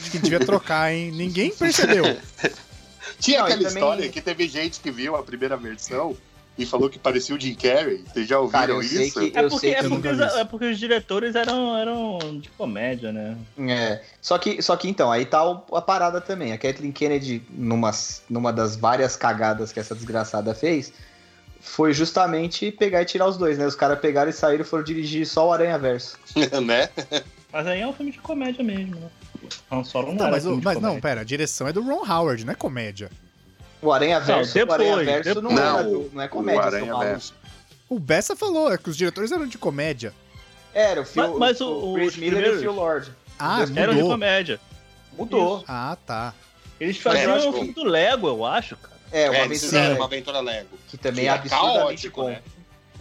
acho 0.00 0.10
que 0.12 0.18
devia 0.18 0.40
trocar, 0.40 0.90
hein? 0.94 1.10
Ninguém 1.12 1.50
percebeu. 1.50 2.04
tinha 3.20 3.40
Não, 3.40 3.44
aquela 3.44 3.62
também- 3.64 3.74
história 3.82 4.08
que 4.08 4.20
teve 4.22 4.48
gente 4.48 4.80
que 4.80 4.90
viu 4.90 5.14
a 5.14 5.22
primeira 5.22 5.58
versão 5.58 6.16
e 6.58 6.66
falou 6.66 6.90
que 6.90 6.98
parecia 6.98 7.34
o 7.34 7.40
Jim 7.40 7.54
Carrey. 7.54 8.04
Vocês 8.12 8.28
já 8.28 8.38
ouviram 8.38 8.60
Cara, 8.60 8.84
isso? 8.84 9.18
que- 9.18 9.32
É 9.36 9.48
porque, 9.48 9.66
é, 9.68 9.82
porque 9.88 10.08
os, 10.08 10.20
é 10.20 10.44
porque 10.44 10.64
os 10.66 10.78
diretores 10.78 11.34
eram, 11.34 11.76
eram 11.76 12.18
de 12.40 12.48
comédia, 12.50 13.10
né? 13.12 13.36
É. 13.58 14.02
Só 14.20 14.36
que, 14.38 14.60
só 14.62 14.76
que 14.76 14.88
então, 14.88 15.10
aí 15.10 15.24
tá 15.24 15.44
o- 15.48 15.64
a 15.74 15.80
parada 15.80 16.20
também. 16.20 16.52
A 16.52 16.58
Kathleen 16.58 16.92
Kennedy, 16.92 17.42
numa, 17.50 17.90
numa 18.28 18.52
das 18.52 18.76
várias 18.76 19.16
cagadas 19.16 19.72
que 19.72 19.80
essa 19.80 19.94
desgraçada 19.94 20.54
fez, 20.54 20.92
foi 21.60 21.92
justamente 21.94 22.70
pegar 22.72 23.02
e 23.02 23.04
tirar 23.06 23.26
os 23.28 23.36
dois, 23.38 23.56
né? 23.56 23.66
Os 23.66 23.74
caras 23.76 23.98
pegaram 24.00 24.28
e 24.30 24.32
saíram 24.34 24.62
e 24.62 24.66
foram 24.66 24.84
dirigir 24.84 25.26
só 25.26 25.48
o 25.48 25.52
Aranha 25.52 25.78
Verso. 25.78 26.18
né? 26.66 26.88
Mas 27.52 27.66
aí 27.66 27.80
é 27.80 27.86
um 27.86 27.92
filme 27.92 28.12
de 28.12 28.18
comédia 28.18 28.62
mesmo, 28.64 28.96
né? 28.96 29.08
Han 29.70 29.84
Solo 29.84 30.08
não 30.08 30.14
Não, 30.14 30.22
era 30.26 30.30
mas, 30.32 30.46
o- 30.46 30.56
de 30.56 30.64
mas 30.64 30.80
não, 30.80 31.00
pera, 31.00 31.20
a 31.22 31.24
direção 31.24 31.66
é 31.68 31.72
do 31.72 31.82
Ron 31.82 32.04
Howard, 32.10 32.44
não 32.44 32.52
é 32.52 32.56
comédia. 32.56 33.10
O 33.82 33.92
Aranha 33.92 34.20
Verso, 34.20 34.54
depois, 34.54 34.80
o 34.80 34.92
Aranha 34.92 35.22
Verso 35.22 35.42
não, 35.42 35.50
depois. 35.50 35.66
Não, 35.66 35.90
do- 35.90 36.10
não 36.14 36.22
é 36.22 36.28
comédia, 36.28 36.60
o 36.62 36.64
Aranha. 36.66 36.96
Verso. 36.98 37.34
O 37.88 37.98
Bessa 37.98 38.34
falou, 38.36 38.72
é 38.72 38.78
que 38.78 38.88
os 38.88 38.96
diretores 38.96 39.32
eram 39.32 39.46
de 39.46 39.58
comédia. 39.58 40.14
Era, 40.72 41.02
o 41.02 41.04
Phil, 41.04 41.22
Mas- 41.30 41.38
mas 41.38 41.60
o, 41.60 41.66
o- 41.68 41.90
o 41.92 41.94
Chris 41.96 42.12
os 42.12 42.16
Miller 42.16 42.32
e 42.32 42.36
o 42.36 42.38
primeiros- 42.40 42.60
Phil 42.62 42.72
Lord. 42.72 43.12
Ah, 43.38 43.62
Eram 43.62 43.76
Eram 43.76 43.92
de 43.92 43.98
mudou. 44.00 44.10
comédia. 44.14 44.60
Mudou. 45.18 45.64
Ah, 45.68 45.96
tá. 46.06 46.32
Eles 46.80 46.96
É, 46.96 47.00
faziam 47.00 47.36
um 47.48 47.52
que- 47.52 47.58
filme 47.58 47.72
do 47.74 47.84
Lego, 47.84 48.28
eu 48.28 48.44
acho, 48.46 48.76
cara. 48.76 48.92
É, 49.10 49.28
uma 49.28 49.36
É, 49.36 49.42
aventura 49.42 49.80
Lego, 49.82 49.94
uma 49.96 50.04
aventura 50.06 50.40
Lego. 50.40 50.68
que 50.88 50.96
também 50.96 51.24
que 51.24 51.30
é 51.30 51.34
é 51.34 51.38
caótico, 51.48 52.24
né? 52.24 52.40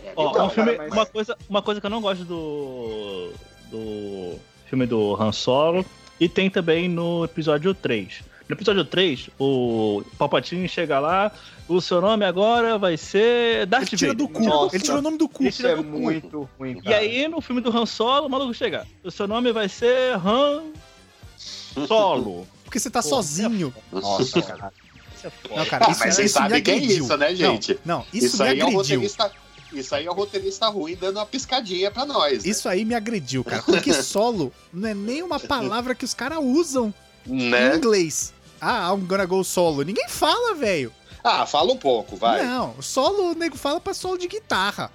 É, 0.04 0.12
Ó, 0.16 0.32
Então, 0.32 0.48
um 0.48 0.50
filme- 0.50 0.72
cara, 0.76 0.84
mas- 0.90 0.94
uma, 0.94 1.06
coisa, 1.06 1.38
uma 1.48 1.62
coisa 1.62 1.80
que 1.80 1.86
eu 1.86 1.90
não 1.92 2.02
gosto 2.02 2.26
do, 2.26 3.32
do 3.70 4.40
filme 4.68 4.86
do 4.86 5.16
Han 5.22 5.32
Solo, 5.32 5.86
e 6.20 6.28
tem 6.28 6.50
também 6.50 6.90
no 6.90 7.24
episódio 7.24 7.74
3. 7.74 8.22
No 8.52 8.56
episódio 8.58 8.84
3, 8.84 9.30
o 9.40 10.04
Palpatine 10.18 10.68
chega 10.68 11.00
lá, 11.00 11.32
o 11.70 11.80
seu 11.80 12.02
nome 12.02 12.26
agora 12.26 12.78
vai 12.78 12.98
ser 12.98 13.66
Darth 13.66 13.88
Ele 13.88 13.98
tira 13.98 14.12
Vader. 14.12 14.28
do 14.28 14.34
cu. 14.34 14.44
Nossa. 14.44 14.76
Ele 14.76 14.84
tirou 14.84 15.00
o 15.00 15.02
nome 15.02 15.18
do 15.18 15.30
cu. 15.30 15.44
Isso 15.46 15.58
tira 15.62 15.72
é 15.72 15.76
cu. 15.78 15.84
muito 15.84 16.50
ruim, 16.60 16.72
E 16.80 16.82
cara. 16.82 16.98
aí, 16.98 17.30
no 17.30 17.40
filme 17.40 17.62
do 17.62 17.70
Han 17.76 17.86
Solo, 17.86 18.28
o 18.28 18.30
maluco 18.30 18.54
chega. 18.54 18.86
O 19.06 19.10
seu 19.10 19.26
nome 19.26 19.54
vai 19.54 19.70
ser 19.70 20.16
Han 20.18 20.64
Solo. 21.88 22.46
Porque 22.66 22.78
você 22.78 22.90
tá 22.90 23.02
Pô, 23.02 23.08
sozinho. 23.08 23.74
Nossa, 23.90 24.42
cara. 24.42 24.74
Isso 25.16 25.28
é 25.28 25.30
foda. 25.30 25.56
Não, 25.56 25.66
cara, 25.66 25.86
Ah, 25.88 25.92
isso, 25.92 26.00
mas 26.02 26.16
vocês 26.16 26.32
sabem 26.32 26.62
que 26.62 26.72
é 26.72 26.76
isso, 26.76 27.16
né, 27.18 27.34
gente? 27.34 27.80
Não, 27.86 28.00
não 28.00 28.06
isso, 28.14 28.26
Isso, 28.26 28.44
me 28.44 28.50
aí 28.50 28.60
é 28.60 28.64
o 28.66 28.68
agrediu. 28.68 28.78
roteirista. 29.00 29.32
Isso 29.72 29.96
aí 29.96 30.06
é 30.06 30.12
o 30.12 30.14
roteirista 30.14 30.68
ruim 30.68 30.98
dando 31.00 31.16
uma 31.20 31.26
piscadinha 31.26 31.90
pra 31.90 32.06
nós. 32.06 32.44
né? 32.44 32.50
Isso 32.50 32.68
aí 32.68 32.84
me 32.84 32.96
agrediu, 32.96 33.46
cara. 33.46 33.64
Porque 33.64 33.94
solo 34.04 34.52
não 34.74 34.90
é 34.90 34.94
nem 34.94 35.24
uma 35.24 35.40
palavra 35.40 35.96
que 35.96 36.04
os 36.04 36.14
caras 36.14 36.40
usam 36.44 36.94
em 37.28 37.50
Né? 37.50 37.76
inglês. 37.78 38.34
Ah, 38.62 38.94
I'm 38.94 39.06
gonna 39.08 39.26
go 39.26 39.44
solo. 39.44 39.84
Ninguém 39.84 40.08
fala, 40.08 40.54
velho. 40.56 40.94
Ah, 41.24 41.46
fala 41.46 41.72
um 41.74 41.78
pouco, 41.78 42.16
vai. 42.16 42.44
Não, 42.44 42.76
solo 42.82 43.32
o 43.32 43.36
nego 43.36 43.58
fala 43.58 43.80
pra 43.82 43.94
solo 43.94 44.18
de 44.18 44.28
guitarra. 44.28 44.92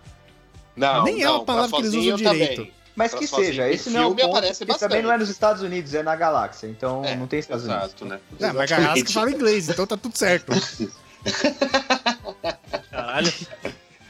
Não, 0.76 1.04
Nem 1.04 1.22
é 1.22 1.24
não, 1.24 1.36
uma 1.36 1.44
palavra 1.44 1.70
que 1.70 1.76
eles 1.82 1.94
usam 1.94 2.16
direito. 2.16 2.56
também. 2.56 2.72
Mas 2.94 3.10
Pra 3.10 3.20
que 3.20 3.26
seja, 3.26 3.68
esse 3.68 3.90
não 3.90 4.00
é 4.00 4.04
o 4.04 4.06
filme 4.08 4.22
ponto, 4.22 4.36
aparece 4.38 4.64
porque 4.64 4.80
também 4.80 5.02
não 5.02 5.12
é 5.12 5.18
nos 5.18 5.28
Estados 5.28 5.60
Unidos, 5.62 5.92
é 5.92 6.02
na 6.02 6.16
galáxia, 6.16 6.66
então 6.66 7.04
É, 7.04 7.14
não 7.14 7.26
tem 7.26 7.38
Estados 7.38 7.64
Unidos. 7.66 7.84
Exato, 7.84 8.04
né? 8.06 8.18
É, 8.40 8.52
mas 8.52 8.70
Exatamente. 8.70 8.70
Galasca 8.70 9.12
fala 9.12 9.30
inglês, 9.30 9.68
então 9.68 9.86
tá 9.86 9.96
tudo 9.98 10.16
certo. 10.16 10.50
Caralho. 12.90 13.32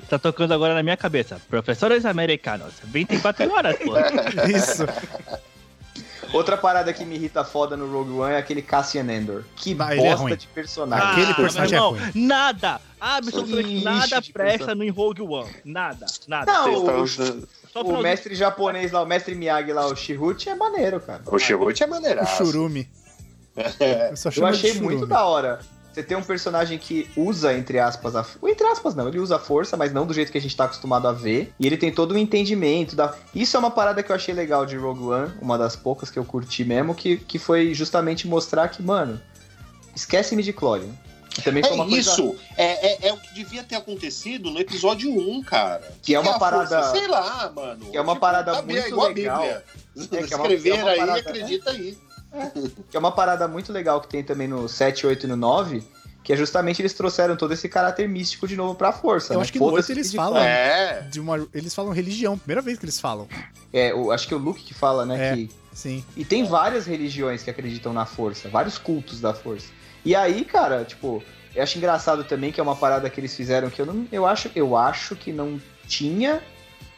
Tá 0.09 0.19
tocando 0.21 0.55
agora 0.55 0.73
na 0.75 0.85
minha 0.85 0.97
cabeça. 0.97 1.41
Professores 1.49 2.05
americanos, 2.07 2.75
24 2.85 3.53
horas, 3.53 3.77
pô. 3.79 3.95
Isso. 4.49 4.85
Outra 6.33 6.57
parada 6.57 6.93
que 6.93 7.05
me 7.05 7.15
irrita 7.15 7.45
foda 7.45 7.77
no 7.77 7.91
Rogue 7.91 8.13
One 8.13 8.35
é 8.35 8.39
aquele 8.39 8.63
Cassian 8.63 9.11
Endor. 9.13 9.43
Que 9.55 9.71
ele 9.71 9.83
é 9.83 9.97
bosta 9.97 10.17
ruim. 10.17 10.37
de 10.37 10.47
personagem. 10.49 11.09
Aquele 11.09 11.27
meu 11.27 11.35
personagem 11.37 11.75
é 11.75 11.77
irmão, 11.77 11.93
ruim. 11.93 12.27
Nada, 12.27 12.81
absolutamente 13.01 13.85
nada 13.85 14.23
presta 14.33 14.75
no 14.75 14.93
Rogue 14.93 15.23
One. 15.23 15.51
Nada, 15.65 16.07
nada. 16.27 16.53
Não, 16.53 17.03
o, 17.83 17.99
o 17.99 18.03
mestre 18.03 18.35
japonês 18.35 18.93
lá, 18.93 19.03
o 19.03 19.07
mestre 19.07 19.35
Miyagi 19.35 19.73
lá, 19.73 19.87
o 19.87 19.95
Shihuchi, 19.95 20.49
é 20.49 20.55
maneiro, 20.55 21.01
cara. 21.01 21.23
O 21.27 21.39
Chirrute 21.39 21.83
é 21.83 21.87
O 21.87 21.91
maneiraço. 21.91 22.45
churume. 22.45 22.89
É. 23.81 24.11
Eu 24.11 24.17
só 24.19 24.29
Eu 24.37 24.45
achei 24.45 24.75
muito 24.75 25.07
da 25.07 25.25
hora. 25.25 25.61
Você 25.97 26.03
tem 26.03 26.15
um 26.15 26.23
personagem 26.23 26.77
que 26.77 27.09
usa, 27.17 27.55
entre 27.55 27.79
aspas, 27.79 28.15
a. 28.15 28.27
Entre 28.47 28.67
aspas, 28.67 28.95
não, 28.95 29.09
ele 29.09 29.19
usa 29.19 29.37
a 29.37 29.39
força, 29.39 29.79
mas 29.79 29.95
não 29.95 30.05
do 30.05 30.13
jeito 30.13 30.31
que 30.31 30.37
a 30.37 30.41
gente 30.41 30.55
tá 30.55 30.65
acostumado 30.65 31.09
a 31.09 31.13
ver. 31.13 31.55
E 31.59 31.67
ele 31.67 31.79
tem 31.79 31.91
todo 31.91 32.15
um 32.15 32.19
entendimento. 32.19 32.95
Da... 32.95 33.15
Isso 33.35 33.57
é 33.57 33.59
uma 33.59 33.71
parada 33.71 34.03
que 34.03 34.13
eu 34.13 34.15
achei 34.15 34.35
legal 34.35 34.67
de 34.67 34.77
Rogue 34.77 35.05
One, 35.05 35.33
uma 35.41 35.57
das 35.57 35.75
poucas 35.75 36.11
que 36.11 36.19
eu 36.19 36.25
curti 36.27 36.65
mesmo, 36.67 36.95
que, 36.95 37.17
que 37.17 37.39
foi 37.39 37.73
justamente 37.73 38.29
mostrar 38.29 38.69
que, 38.69 38.83
mano, 38.83 39.19
esquece 39.95 40.35
de. 40.35 40.93
Que 41.31 41.41
também 41.41 41.63
foi 41.63 41.73
É 41.73 41.75
uma 41.75 41.87
coisa 41.87 41.99
isso. 42.11 42.37
É, 42.59 43.07
é, 43.07 43.09
é 43.09 43.13
o 43.15 43.17
que 43.17 43.33
devia 43.33 43.65
ter 43.65 43.77
acontecido 43.77 44.51
no 44.51 44.61
episódio 44.61 45.11
1, 45.11 45.45
cara. 45.45 45.97
Que 46.03 46.15
é 46.15 46.21
uma 46.21 46.39
parada- 46.39 46.83
força? 46.83 46.99
Sei 46.99 47.09
lá, 47.09 47.51
mano. 47.57 47.77
Tipo, 47.77 47.91
Que 47.93 47.97
é 47.97 48.01
uma 48.03 48.17
parada 48.17 48.53
tá 48.53 48.61
muito 48.61 49.01
a 49.01 49.09
legal. 49.09 49.45
É, 49.45 49.63
que 49.97 50.15
é 50.15 50.37
uma- 50.37 50.47
Escrever 50.47 50.71
é 50.73 50.75
uma 50.83 50.91
aí, 50.91 50.99
parada, 50.99 51.21
acredita 51.21 51.71
aí. 51.71 51.97
que 52.91 52.97
é 52.97 53.01
uma 53.01 53.13
parada 53.13 53.47
muito 53.49 53.73
legal 53.73 54.01
que 54.01 54.09
tem 54.09 54.23
também 54.23 54.49
no 54.49 54.69
7, 54.69 55.07
8 55.07 55.25
e 55.25 55.29
no 55.29 55.37
9, 55.37 55.83
que 56.23 56.33
é 56.33 56.37
justamente 56.37 56.83
eles 56.83 56.93
trouxeram 56.93 57.37
todo 57.37 57.53
esse 57.53 57.69
caráter 57.69 58.09
místico 58.09 58.47
de 58.49 58.57
novo 58.57 58.75
pra 58.75 58.93
força. 58.93 59.33
Eu 59.33 59.39
né? 59.39 59.43
acho 59.43 59.53
que 59.53 59.59
no 59.59 59.67
Foda-se 59.71 59.93
8 59.93 59.99
eles 59.99 60.11
de 60.11 60.17
falam. 60.17 60.43
É. 60.43 61.03
De 61.11 61.21
uma, 61.21 61.47
eles 61.55 61.75
falam 61.75 61.93
religião, 61.93 62.37
primeira 62.37 62.61
vez 62.61 62.79
que 62.79 62.85
eles 62.85 63.01
falam. 63.01 63.29
É, 63.73 63.95
o- 63.95 64.11
acho 64.11 64.27
que 64.27 64.35
é 64.35 64.37
o 64.37 64.41
Luke 64.41 64.63
que 64.63 64.75
fala, 64.75 65.05
né? 65.07 65.33
É. 65.33 65.35
Que 65.37 65.51
Sim. 65.77 66.03
E 66.17 66.25
tem 66.25 66.45
várias 66.47 66.87
religiões 66.87 67.43
que 67.43 67.51
acreditam 67.51 67.93
na 67.93 68.07
força, 68.07 68.49
vários 68.49 68.79
cultos 68.79 69.21
da 69.21 69.35
força. 69.35 69.69
E 70.03 70.15
aí, 70.15 70.43
cara, 70.43 70.85
tipo, 70.87 71.23
eu 71.55 71.63
acho 71.63 71.77
engraçado 71.77 72.25
também 72.25 72.51
que 72.51 72.59
é 72.59 72.63
uma 72.63 72.75
parada 72.75 73.11
que 73.11 73.21
eles 73.21 73.37
fizeram 73.37 73.69
que 73.69 73.83
eu 73.83 73.85
não. 73.85 74.09
Eu 74.11 74.27
acho, 74.27 74.51
eu 74.55 74.75
acho 74.75 75.15
que 75.15 75.33
não 75.33 75.61
tinha 75.87 76.43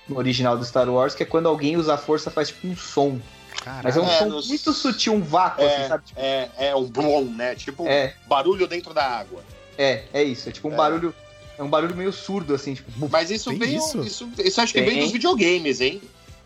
no 0.08 0.16
original 0.16 0.56
do 0.56 0.64
Star 0.64 0.88
Wars, 0.88 1.14
que 1.14 1.24
é 1.24 1.26
quando 1.26 1.48
alguém 1.48 1.76
usa 1.76 1.94
a 1.94 1.98
força 1.98 2.30
faz 2.30 2.48
tipo 2.48 2.68
um 2.68 2.76
som. 2.76 3.20
Caralho. 3.62 3.84
Mas 3.84 3.96
é 3.96 4.00
um 4.00 4.06
É, 4.08 4.18
som 4.18 4.24
nos- 4.26 4.48
muito 4.48 4.72
sutil, 4.72 5.14
um 5.14 5.22
vácuo, 5.22 5.64
assim, 5.64 5.88
sabe? 5.88 6.04
Tipo, 6.06 6.20
É, 6.20 6.50
é 6.58 6.74
um 6.76 6.84
blom, 6.86 7.24
né? 7.24 7.54
Tipo 7.54 7.86
é, 7.86 8.14
barulho 8.26 8.66
dentro 8.66 8.94
da 8.94 9.04
água. 9.04 9.42
é, 9.76 10.04
é 10.12 10.22
isso. 10.22 10.48
É 10.48 10.52
tipo 10.52 10.68
um 10.68 10.72
É. 10.72 10.76
barulho. 10.76 11.14
É 11.58 11.62
um 11.62 11.68
barulho 11.68 11.94
meio 11.96 12.12
surdo, 12.12 12.54
assim, 12.54 12.74
tipo. 12.74 12.90
Mas 13.10 13.30
isso 13.30 13.52
veio. 13.56 13.78
isso? 13.78 14.00
Isso? 14.02 14.30
Isso, 14.38 14.60
acho 14.60 14.72
que 14.72 14.80
Tem. 14.80 14.88
vem 14.90 15.00
dos 15.02 15.10
videogames, 15.12 15.80
hein? 15.80 16.00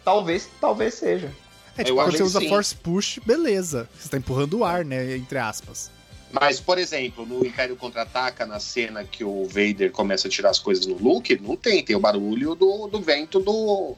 Talvez, 0.04 0.48
talvez 0.60 0.94
seja. 0.94 1.30
É 1.76 1.84
tipo, 1.84 1.98
eu 1.98 2.04
quando 2.04 2.16
você 2.16 2.22
usa 2.22 2.40
sim. 2.40 2.48
force 2.48 2.74
push, 2.74 3.18
beleza. 3.24 3.88
Você 3.98 4.08
tá 4.08 4.16
empurrando 4.16 4.58
o 4.58 4.64
ar, 4.64 4.84
né? 4.84 5.16
Entre 5.16 5.38
aspas. 5.38 5.90
Mas, 6.30 6.58
por 6.60 6.78
exemplo, 6.78 7.26
no 7.26 7.44
Império 7.44 7.76
Contra-Ataca, 7.76 8.46
na 8.46 8.58
cena 8.58 9.04
que 9.04 9.22
o 9.22 9.44
Vader 9.46 9.90
começa 9.92 10.28
a 10.28 10.30
tirar 10.30 10.48
as 10.48 10.58
coisas 10.58 10.86
no 10.86 10.96
Luke, 10.96 11.38
não 11.42 11.56
tem. 11.56 11.82
Tem 11.84 11.94
o 11.94 12.00
barulho 12.00 12.54
do, 12.54 12.86
do 12.88 13.00
vento 13.02 13.38
do, 13.38 13.94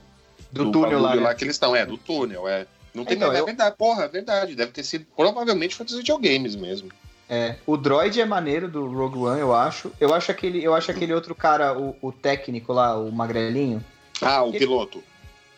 Do 0.51 0.73
túnel 0.73 1.01
lá, 1.01 1.15
né? 1.15 1.35
que 1.35 1.45
eles 1.45 1.55
estão, 1.55 1.75
é, 1.77 1.87
do 1.87 1.97
túnel, 1.97 2.49
é. 2.49 2.67
Não 2.95 3.05
tem 3.05 3.17
Então, 3.17 3.33
é 3.33 3.41
eu- 3.41 3.45
verdade, 3.47 3.75
porra, 3.77 4.05
é 4.05 4.09
verdade. 4.09 4.55
Deve 4.55 4.71
ter 4.73 4.85
sido, 4.85 5.05
provavelmente 5.17 5.75
foi 5.75 5.85
dos 5.85 5.97
videogames 5.97 6.55
mesmo. 6.55 6.91
É, 7.29 7.57
o 7.67 7.77
droid 7.77 8.21
é 8.21 8.25
maneiro 8.25 8.69
do 8.69 8.87
Rogue 8.87 9.19
One, 9.19 9.41
eu 9.41 9.55
acho. 9.55 9.91
Eu 9.99 10.15
acho 10.15 10.31
aquele, 10.31 10.63
eu 10.63 10.75
acho 10.75 10.91
aquele 10.91 11.13
outro 11.13 11.35
cara, 11.35 11.77
o, 11.77 11.97
o 12.01 12.13
técnico 12.13 12.73
lá, 12.73 12.97
o 12.99 13.11
magrelinho. 13.11 13.83
Ah, 14.23 14.45
o 14.45 14.51
Ele- 14.51 14.59
piloto. 14.61 15.03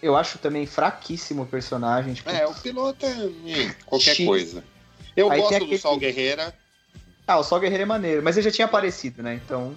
Eu 0.01 0.16
acho 0.16 0.39
também 0.39 0.64
fraquíssimo 0.66 1.43
o 1.43 1.47
personagem. 1.47 2.14
Tipo, 2.14 2.30
É, 2.30 2.47
o 2.47 2.55
piloto 2.55 3.05
é 3.05 3.09
hum, 3.14 3.70
qualquer 3.87 4.14
X. 4.14 4.26
coisa. 4.26 4.64
Eu 5.16 5.30
Aí 5.30 5.41
gosto 5.41 5.55
aquele- 5.57 5.70
do 5.76 5.80
Sol 5.80 5.97
Guerreira. 5.99 6.55
Ah, 7.26 7.39
o 7.39 7.43
Sol 7.43 7.59
Guerreiro 7.59 7.82
é 7.82 7.87
maneiro, 7.87 8.22
mas 8.22 8.37
ele 8.37 8.45
já 8.45 8.53
tinha 8.55 8.66
aparecido, 8.66 9.22
né? 9.22 9.41
Então, 9.45 9.74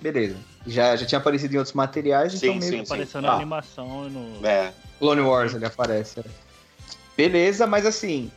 beleza. 0.00 0.36
Já, 0.66 0.94
já 0.94 1.04
tinha 1.04 1.18
aparecido 1.18 1.54
em 1.54 1.58
outros 1.58 1.74
materiais, 1.74 2.32
Sim, 2.32 2.36
então 2.46 2.54
meio 2.60 2.70
sim, 2.70 2.78
que 2.78 2.84
Apareceu 2.92 3.20
Tá. 3.20 3.26
na 3.26 3.34
animação 3.34 4.06
e 4.06 4.10
no. 4.10 4.46
É. 4.46 4.72
Clone 4.98 5.20
Wars 5.22 5.54
ele 5.54 5.66
aparece. 5.66 6.20
é. 6.20 6.24
Beleza, 7.16 7.66
mas 7.66 7.86
assim, 7.86 8.30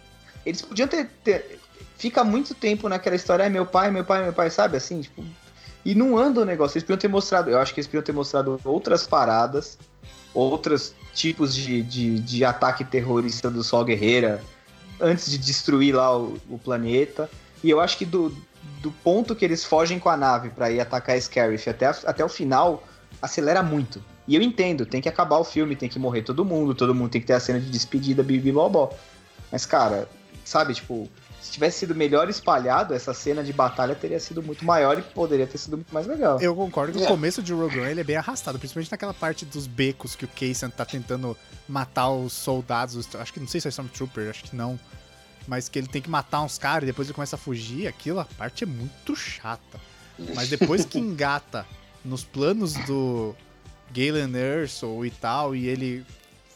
eles 0.46 0.62
podiam 0.62 0.88
ter, 0.88 1.10
ter- 1.24 1.60
Fica 1.98 2.24
muito 2.24 2.54
tempo 2.54 2.88
naquela 2.88 3.16
história, 3.16 3.44
é 3.44 3.50
meu 3.50 3.66
pai, 3.66 3.90
meu 3.90 4.06
pai, 4.06 4.24
meu 4.24 4.34
pai, 4.34 4.52
sabe? 4.52 4.78
Assim, 4.78 5.02
tipo. 5.02 5.24
E 5.84 5.96
não 5.96 6.18
anda 6.18 6.42
o 6.42 6.46
negócio. 6.46 6.78
Eles 6.78 6.84
podiam 6.84 7.00
ter 7.00 7.08
mostrado. 7.08 7.50
Eu 7.50 7.58
acho 7.60 7.74
que 7.74 7.80
eles 7.80 7.88
podiam 7.88 8.04
ter 8.04 8.12
mostrado 8.12 8.60
outras 8.64 9.08
paradas, 9.08 9.80
outros 10.34 10.94
tipos 11.16 11.56
de, 11.56 11.82
de, 11.82 12.20
de 12.20 12.46
ataque 12.46 12.84
terrorista 12.84 13.50
do 13.50 13.64
Sol 13.64 13.84
Guerreira, 13.84 14.44
antes 15.00 15.32
de 15.32 15.40
destruir 15.40 15.96
lá 15.96 16.16
o, 16.16 16.38
o 16.50 16.60
planeta. 16.60 17.28
E 17.64 17.70
eu 17.70 17.80
acho 17.80 17.98
que 17.98 18.06
do, 18.06 18.30
do 18.82 18.92
ponto 18.92 19.36
que 19.36 19.44
eles 19.44 19.64
fogem 19.64 19.98
com 19.98 20.10
a 20.10 20.18
nave 20.18 20.50
pra 20.50 20.70
ir 20.70 20.80
atacar 20.80 21.16
a 21.16 21.22
Scarif 21.22 21.68
até, 21.68 21.88
até 21.88 22.24
o 22.24 22.30
final, 22.30 22.84
acelera 23.20 23.64
muito. 23.64 24.04
E 24.28 24.36
eu 24.36 24.42
entendo, 24.42 24.86
tem 24.86 25.02
que 25.02 25.08
acabar 25.08 25.38
o 25.38 25.44
filme, 25.44 25.76
tem 25.76 25.88
que 25.88 25.98
morrer 25.98 26.22
todo 26.22 26.44
mundo, 26.44 26.76
todo 26.76 26.94
mundo 26.94 27.10
tem 27.10 27.22
que 27.22 27.28
ter 27.28 27.34
a 27.34 27.40
cena 27.40 27.60
de 27.60 27.70
despedida, 27.70 28.22
bibi 28.22 28.52
bobó. 28.52 28.92
Mas, 29.52 29.66
cara, 29.66 30.10
sabe, 30.44 30.74
tipo, 30.74 31.10
se 31.42 31.52
tivesse 31.54 31.80
sido 31.80 31.96
melhor 31.96 32.30
espalhado, 32.30 32.94
essa 32.94 33.14
cena 33.14 33.42
de 33.42 33.54
batalha 33.54 33.96
teria 33.96 34.20
sido 34.20 34.44
muito 34.44 34.66
maior 34.66 35.00
e 35.00 35.02
poderia 35.02 35.48
ter 35.48 35.58
sido 35.58 35.78
muito 35.78 35.94
mais 35.94 36.06
legal. 36.06 36.42
Eu 36.42 36.54
concordo 36.54 36.92
que 36.98 37.02
É. 37.02 37.06
o 37.06 37.08
começo 37.08 37.42
de 37.42 37.54
Rogue 37.54 37.80
One 37.80 37.92
ele 37.92 38.02
é 38.02 38.04
bem 38.04 38.18
arrastado, 38.18 38.60
principalmente 38.60 38.92
naquela 38.92 39.14
parte 39.14 39.46
dos 39.46 39.66
becos 39.66 40.14
que 40.16 40.26
o 40.26 40.28
Kaysen 40.28 40.70
tá 40.72 40.84
tentando 40.84 41.38
matar 41.70 42.10
os 42.10 42.34
soldados. 42.34 42.96
os- 42.96 43.16
Acho 43.16 43.32
que 43.32 43.40
não 43.40 43.48
sei 43.48 43.62
se 43.62 43.68
é 43.68 43.70
Stormtrooper, 43.70 44.30
acho 44.30 44.44
que 44.44 44.56
não. 44.56 44.78
Mas 45.48 45.70
que 45.70 45.80
ele 45.80 45.88
tem 45.88 46.02
que 46.02 46.10
matar 46.10 46.42
uns 46.42 46.58
caras 46.58 46.84
e 46.84 46.88
depois 46.88 47.08
ele 47.08 47.16
começa 47.16 47.38
a 47.38 47.40
fugir. 47.40 47.88
Aquilo, 47.88 48.20
a 48.20 48.26
parte 48.26 48.66
é 48.66 48.68
muito 48.68 49.16
chata. 49.16 49.80
Mas 50.36 50.50
depois 50.50 50.84
que 50.84 50.98
engata 51.00 51.66
nos 52.04 52.26
planos 52.26 52.74
do 52.86 53.34
Galen 53.94 54.36
Erso 54.36 55.06
e 55.06 55.12
tal, 55.12 55.56
e 55.56 55.68
ele 55.68 56.06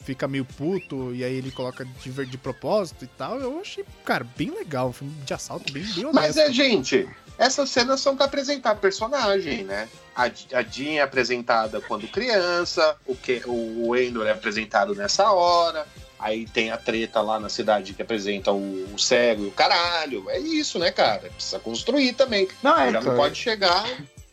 fica 0.04 0.28
meio 0.28 0.44
puto, 0.46 1.14
e 1.14 1.24
aí 1.24 1.34
ele 1.36 1.52
coloca 1.52 1.86
de, 1.86 2.10
ver- 2.10 2.26
de 2.26 2.38
propósito 2.38 3.06
e 3.06 3.08
tal, 3.08 3.40
eu 3.40 3.60
achei, 3.62 3.86
cara, 4.04 4.26
bem 4.36 4.50
legal. 4.50 4.90
Um 4.90 4.94
filme 4.94 5.14
de 5.24 5.34
assalto 5.34 5.72
bem, 5.72 5.84
bem 5.84 6.06
honesto. 6.06 6.14
Mas 6.16 6.38
é, 6.38 6.52
gente, 6.52 7.08
essas 7.38 7.70
cenas 7.70 8.02
são 8.02 8.16
pra 8.16 8.26
apresentar 8.26 8.76
personagem, 8.76 9.64
né? 9.64 9.88
A, 10.16 10.24
a 10.24 10.64
Jean 10.64 10.94
é 10.94 11.02
apresentada 11.02 11.80
quando 11.82 12.08
criança, 12.08 12.96
o, 13.06 13.16
que, 13.16 13.42
o 13.46 13.96
Endor 13.96 14.26
é 14.28 14.32
apresentado 14.32 14.96
nessa 14.96 15.32
hora, 15.32 15.86
aí 16.20 16.46
tem 16.48 16.72
a 16.72 16.78
treta 16.78 17.22
lá 17.22 17.40
na 17.40 17.48
cidade 17.50 17.94
que 17.94 18.02
apresenta 18.02 18.52
o, 18.52 18.94
o 18.94 19.00
cego 19.00 19.44
e 19.44 19.48
o 19.48 19.52
caralho. 19.52 20.30
É 20.30 20.40
isso, 20.40 20.78
né, 20.80 20.92
cara? 20.92 21.30
Precisa 21.30 21.60
construir 21.60 22.14
também. 22.14 22.48
Não, 22.62 22.78
é, 22.78 22.92
Já 22.92 23.02
não 23.02 23.16
pode 23.16 23.38
chegar 23.38 23.86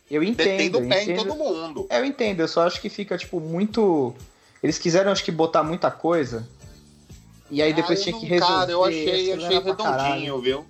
eu 0.09 0.23
entendo. 0.23 0.47
detendo 0.47 0.77
o 0.79 0.87
pé 0.87 0.99
em 0.99 1.11
entendo. 1.11 1.17
todo 1.27 1.35
mundo. 1.37 1.87
É, 1.89 1.99
eu 1.99 2.05
entendo, 2.05 2.39
eu 2.41 2.47
só 2.47 2.65
acho 2.65 2.81
que 2.81 2.89
fica, 2.89 3.17
tipo, 3.17 3.39
muito. 3.39 4.13
Eles 4.61 4.77
quiseram, 4.77 5.11
acho 5.11 5.23
que, 5.23 5.31
botar 5.31 5.63
muita 5.63 5.89
coisa. 5.91 6.47
E 7.51 7.61
aí 7.61 7.73
depois 7.73 7.99
Ah, 7.99 8.03
tinha 8.03 8.13
não- 8.13 8.19
que 8.21 8.25
resolver. 8.27 8.53
Cara, 8.53 8.71
eu 8.71 8.83
achei, 8.85 9.33
achei 9.33 9.59
redondinho, 9.59 10.39
viu? 10.41 10.65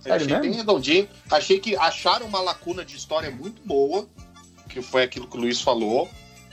Sério 0.00 0.16
achei 0.16 0.26
mesmo? 0.28 0.42
bem 0.42 0.52
redondinho. 0.52 1.08
Achei 1.30 1.60
que 1.60 1.76
acharam 1.76 2.26
uma 2.26 2.40
lacuna 2.40 2.84
de 2.84 2.96
história 2.96 3.30
muito 3.30 3.62
boa, 3.64 4.06
que 4.68 4.82
foi 4.82 5.02
aquilo 5.02 5.26
que 5.28 5.36
o 5.36 5.40
Luiz 5.40 5.60
falou, 5.60 6.08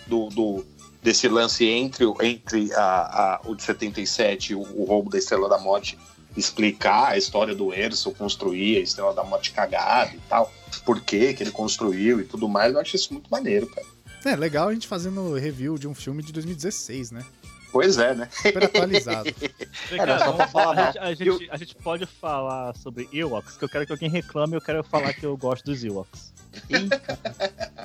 do, 0.08 0.30
do- 0.30 0.66
desse 1.02 1.28
lance 1.28 1.66
entre, 1.66 2.06
o- 2.06 2.16
entre 2.22 2.72
a, 2.74 2.82
a- 2.82 3.42
o 3.46 3.56
de 3.56 3.64
77 3.64 4.52
e 4.52 4.56
o, 4.56 4.62
o 4.62 4.86
roubo 4.86 5.10
da 5.10 5.18
Estrela 5.18 5.50
da 5.50 5.58
Morte, 5.58 5.98
explicar 6.36 7.10
a 7.10 7.18
história 7.18 7.54
do 7.54 7.74
Erso, 7.74 8.12
construir 8.12 8.78
a 8.78 8.82
Estrela 8.82 9.14
da 9.14 9.24
Morte 9.24 9.52
cagada 9.52 10.12
e 10.14 10.20
tal, 10.30 10.52
por 10.86 11.02
que 11.02 11.34
que 11.34 11.44
ele 11.44 11.52
construiu 11.52 12.20
e 12.20 12.24
tudo 12.24 12.48
mais. 12.48 12.74
Eu 12.74 12.80
acho 12.80 12.96
isso 12.96 13.14
muito 13.14 13.30
maneiro, 13.30 13.68
cara. 13.68 13.88
É 14.24 14.36
legal 14.36 14.68
a 14.68 14.74
gente 14.74 14.88
fazendo 14.88 15.34
review 15.34 15.78
de 15.78 15.88
um 15.88 15.96
filme 15.96 16.22
de 16.22 16.32
2016, 16.32 17.12
né? 17.12 17.26
Pois 17.72 17.98
é, 17.98 18.14
né? 18.14 18.28
Super 18.32 18.66
atualizado. 18.66 19.34
Era 19.92 20.20
só 20.20 20.34
pra 20.34 20.48
falar 20.48 20.94
a, 21.00 21.08
a, 21.08 21.14
gente, 21.14 21.50
a 21.50 21.58
gente 21.58 21.76
pode 21.76 22.06
falar 22.06 22.76
sobre 22.76 23.08
Ewoks, 23.14 23.56
que 23.56 23.64
eu 23.64 23.70
quero 23.70 23.86
que 23.86 23.94
alguém 23.94 24.10
reclame, 24.10 24.56
eu 24.56 24.62
quero 24.62 24.84
falar 24.84 25.14
que 25.14 25.26
eu 25.26 25.36
gosto 25.38 25.66
dos 25.66 25.84
Ewoks. 25.84 26.34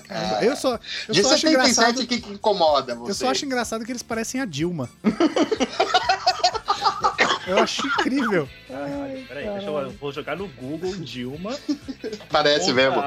Caramba, 0.09 0.45
eu 0.45 0.57
só, 0.57 0.79
eu 1.09 1.15
de 1.15 1.23
só 1.23 1.35
acho 1.35 1.43
77, 1.43 1.49
engraçado. 1.49 2.01
o 2.01 2.07
que, 2.07 2.21
que 2.21 2.33
incomoda 2.33 2.95
você? 2.97 3.11
Eu 3.11 3.15
só 3.15 3.31
acho 3.31 3.45
engraçado 3.45 3.85
que 3.85 3.93
eles 3.93 4.03
parecem 4.03 4.41
a 4.41 4.45
Dilma. 4.45 4.91
eu 7.47 7.59
acho 7.59 7.87
incrível. 7.87 8.49
Peraí, 9.29 9.49
deixa 9.49 9.67
eu, 9.67 9.79
eu 9.79 9.91
vou 9.91 10.13
jogar 10.13 10.37
no 10.37 10.49
Google 10.49 10.95
Dilma. 10.97 11.57
Parece 12.31 12.73
mesmo. 12.73 13.03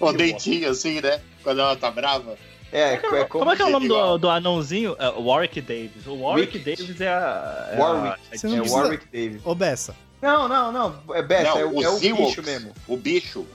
O 0.00 0.12
dentinho 0.12 0.70
assim, 0.70 1.00
né? 1.00 1.20
Quando 1.42 1.60
ela 1.60 1.76
tá 1.76 1.90
brava. 1.90 2.36
É, 2.72 2.94
é, 2.94 3.24
Como 3.24 3.50
é 3.50 3.54
que 3.56 3.60
é 3.60 3.66
o 3.66 3.70
nome 3.70 3.86
do, 3.86 4.16
do 4.18 4.30
anãozinho? 4.30 4.96
É, 4.98 5.08
Warwick 5.10 5.60
Davis. 5.60 6.06
O 6.06 6.14
Warwick 6.22 6.56
Wick. 6.56 6.70
Davis 6.76 7.00
é 7.02 7.08
a. 7.08 7.68
É 7.72 7.78
Warwick. 7.78 8.08
a- 8.32 8.36
Você 8.38 8.46
não 8.46 8.54
É 8.54 8.58
precisa- 8.60 8.80
Warwick 8.80 9.06
Davis. 9.12 9.42
Ô, 9.44 9.54
Bessa, 9.54 9.94
Não, 10.22 10.48
não, 10.48 10.72
não. 10.72 11.14
É 11.14 11.22
Bessa, 11.22 11.50
Não, 11.50 11.58
é, 11.58 11.64
o- 11.66 11.82
é 11.82 11.88
o 11.90 11.98
bicho 11.98 12.42
mesmo. 12.42 12.72
O 12.88 12.96
bicho. 12.96 13.46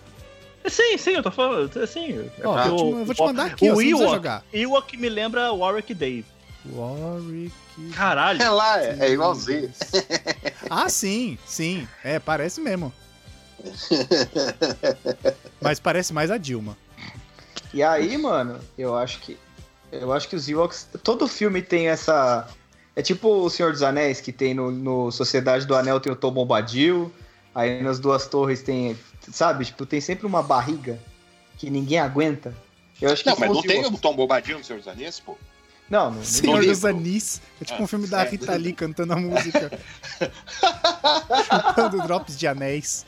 Sim, 0.68 0.98
sim, 0.98 1.12
eu 1.12 1.24
tô 1.24 1.32
falando. 1.32 1.88
Sim. 1.88 2.30
É 2.40 2.46
ó, 2.48 2.60
eu, 2.66 2.76
te- 2.76 2.84
o- 2.84 3.00
eu 3.00 3.06
vou 3.06 3.16
te 3.16 3.22
mandar 3.24 3.46
aqui, 3.48 3.72
o 3.72 3.76
ó, 3.78 3.82
Ewok. 3.82 4.12
jogar. 4.14 4.44
Ewok 4.54 4.98
me 4.98 5.10
lembra 5.10 5.52
Warwick 5.52 5.94
Davis. 5.96 6.26
Warwick. 6.72 7.54
Caralho. 7.94 8.42
É 8.42 8.50
lá, 8.50 8.84
é, 8.84 8.98
é 9.00 9.12
igualzinho. 9.12 9.72
Ah, 10.70 10.90
sim, 10.90 11.38
sim. 11.46 11.88
É, 12.04 12.20
parece 12.20 12.60
mesmo. 12.60 12.92
Mas 15.62 15.80
parece 15.80 16.14
mais 16.14 16.32
a 16.32 16.38
Dilma. 16.38 16.78
E 17.74 17.84
aí, 17.84 18.18
mano, 18.18 18.60
eu 18.78 18.96
acho 18.96 19.20
que. 19.20 19.38
Eu 19.92 20.12
acho 20.12 20.28
que 20.28 20.36
os 20.36 20.48
Ewoks. 20.50 20.88
Todo 21.04 21.28
filme 21.28 21.62
tem 21.62 21.88
essa. 21.88 22.48
É 22.96 23.02
tipo 23.02 23.30
o 23.30 23.50
Senhor 23.50 23.72
dos 23.72 23.84
Anéis, 23.84 24.20
que 24.20 24.32
tem 24.32 24.54
no, 24.54 24.72
no 24.72 25.12
Sociedade 25.12 25.66
do 25.66 25.76
Anel 25.76 26.00
tem 26.00 26.12
o 26.12 26.16
Tom 26.16 26.32
Bombadil. 26.32 27.14
Aí 27.54 27.82
nas 27.82 28.00
duas 28.00 28.28
torres 28.28 28.62
tem. 28.62 28.98
Sabe? 29.32 29.66
Tipo, 29.66 29.86
tem 29.86 30.02
sempre 30.02 30.26
uma 30.26 30.42
barriga 30.42 31.00
que 31.58 31.70
ninguém 31.70 32.00
aguenta. 32.00 32.56
Eu 33.02 33.12
acho 33.12 33.24
que 33.24 33.30
Não, 33.30 33.38
mas 33.38 33.50
não 33.50 33.62
tem 33.62 33.86
o 33.86 33.98
Tom 33.98 34.16
Bobadinho 34.16 34.58
no 34.58 34.64
Senhor 34.64 34.80
dos 34.80 34.88
Anéis, 34.88 35.20
pô? 35.20 35.38
Não, 35.90 36.12
não. 36.12 36.24
Senhor 36.24 36.66
dos 36.66 36.84
Anis. 36.84 37.42
É 37.62 37.66
tipo 37.66 37.80
Ah, 37.80 37.84
um 37.84 37.88
filme 37.88 38.08
da 38.08 38.24
é. 38.24 38.30
Rita 38.30 38.56
Lee 38.56 38.74
cantando 38.74 39.14
a 39.14 39.16
música. 39.16 39.72
Chupando 41.46 42.02
drops 42.06 42.38
de 42.38 42.48
anéis. 42.48 43.06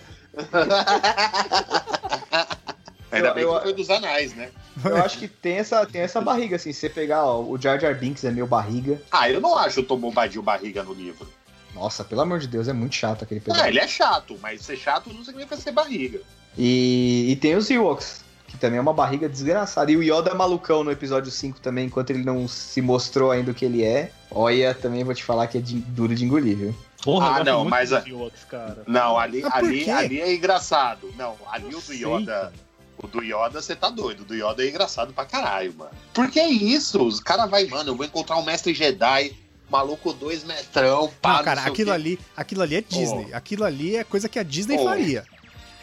Ainda 3.12 3.34
bem 3.34 3.46
que 3.46 3.62
foi 3.62 3.74
dos 3.74 3.90
anais, 3.90 4.34
né? 4.34 4.50
Eu 4.86 4.98
acho 4.98 5.18
que 5.18 5.28
tem 5.28 5.58
essa, 5.58 5.86
tem 5.86 6.02
essa 6.02 6.22
barriga, 6.22 6.56
assim. 6.56 6.72
Se 6.72 6.82
você 6.82 6.90
pegar, 6.90 7.26
ó, 7.26 7.42
o 7.42 7.60
Jar 7.60 7.80
Jar 7.80 7.98
Binks 7.98 8.24
é 8.24 8.32
meio 8.32 8.46
barriga. 8.48 9.02
Ah, 9.12 9.30
eu 9.30 9.42
não 9.42 9.58
acho 9.58 9.82
o 9.82 9.84
Tom 9.84 9.98
Bobadinho 9.98 10.44
barriga 10.44 10.84
no 10.84 10.94
livro. 10.94 11.28
Nossa, 11.74 12.04
pelo 12.04 12.22
amor 12.22 12.40
de 12.40 12.48
Deus, 12.48 12.68
é 12.68 12.74
muito 12.74 12.96
chato 12.96 13.24
aquele 13.24 13.40
pedaço. 13.40 13.62
Ah, 13.62 13.68
ele 13.68 13.80
é 13.80 13.88
chato, 13.88 14.38
mas 14.42 14.62
ser 14.62 14.78
chato 14.78 15.12
não 15.12 15.24
significa 15.26 15.58
ser 15.58 15.72
barriga. 15.72 16.20
E, 16.58 17.28
e 17.32 17.36
tem 17.38 17.56
os 17.56 17.70
Ewoks, 17.70 18.24
também 18.60 18.78
é 18.78 18.82
uma 18.82 18.94
barriga 18.94 19.28
desgraçada. 19.30 19.92
E 19.92 19.98
o 19.98 20.04
Yoda 20.04 20.32
é 20.32 20.34
malucão 20.34 20.84
no 20.84 20.92
episódio 20.92 21.32
5 21.32 21.60
também, 21.60 21.86
enquanto 21.88 22.10
ele 22.12 22.24
não 22.24 22.48
se 22.48 22.82
mostrou 22.82 23.32
ainda 23.32 23.52
o 23.52 23.54
que 23.54 23.66
ele 23.66 23.84
é. 23.84 24.12
Olha, 24.30 24.74
também 24.76 25.04
vou 25.04 25.14
te 25.16 25.24
falar 25.24 25.48
que 25.48 25.58
é 25.58 25.62
de- 25.62 25.80
duro 25.80 26.14
de 26.14 26.24
engolir, 26.26 26.58
viu? 26.58 26.76
Porra, 27.04 27.36
Ah, 27.36 27.40
eu 27.40 27.46
não, 27.46 27.60
muito 27.60 27.70
mas 27.72 27.94
a- 27.94 28.04
Ewoks, 28.06 28.44
cara. 28.44 28.84
Não, 28.86 29.18
ali, 29.18 29.42
Mas 29.42 29.54
ali, 29.54 29.90
ali 29.90 30.22
é 30.22 30.34
engraçado. 30.36 31.12
Não, 31.18 31.36
ali 31.50 31.66
o 31.68 31.70
do 31.70 31.82
sei, 31.82 32.04
Yoda. 32.06 32.26
cara. 32.26 32.54
O 33.02 33.08
do 33.08 33.24
Yoda, 33.24 33.62
você 33.62 33.74
tá 33.76 33.90
doido. 33.90 34.22
O 34.22 34.26
do 34.26 34.36
Yoda 34.36 34.62
é 34.64 34.68
engraçado 34.68 35.14
pra 35.14 35.24
caralho, 35.24 35.74
mano. 35.78 35.92
Porque 36.14 36.38
é 36.40 36.50
isso. 36.50 37.02
Os 37.02 37.22
caras 37.22 37.50
vai, 37.50 37.66
mano, 37.66 37.92
eu 37.92 37.96
vou 37.96 38.06
encontrar 38.06 38.36
um 38.38 38.44
mestre 38.44 38.74
Jedi, 38.74 39.34
maluco 39.72 40.12
dois 40.12 40.44
metrão, 40.44 41.10
pá, 41.22 41.38
Não, 41.38 41.44
cara, 41.46 41.62
sei 41.62 41.70
o 41.70 41.74
aquilo 41.74 41.90
quê. 41.92 41.96
ali, 41.96 42.20
aquilo 42.36 42.62
ali 42.62 42.76
é 42.76 42.82
Disney. 42.82 43.34
Aquilo 43.34 43.64
ali 43.64 43.96
é 43.96 44.04
coisa 44.04 44.28
que 44.28 44.38
a 44.38 44.44
Disney 44.44 44.78
Oh, 44.78 44.84
faria. 44.84 45.24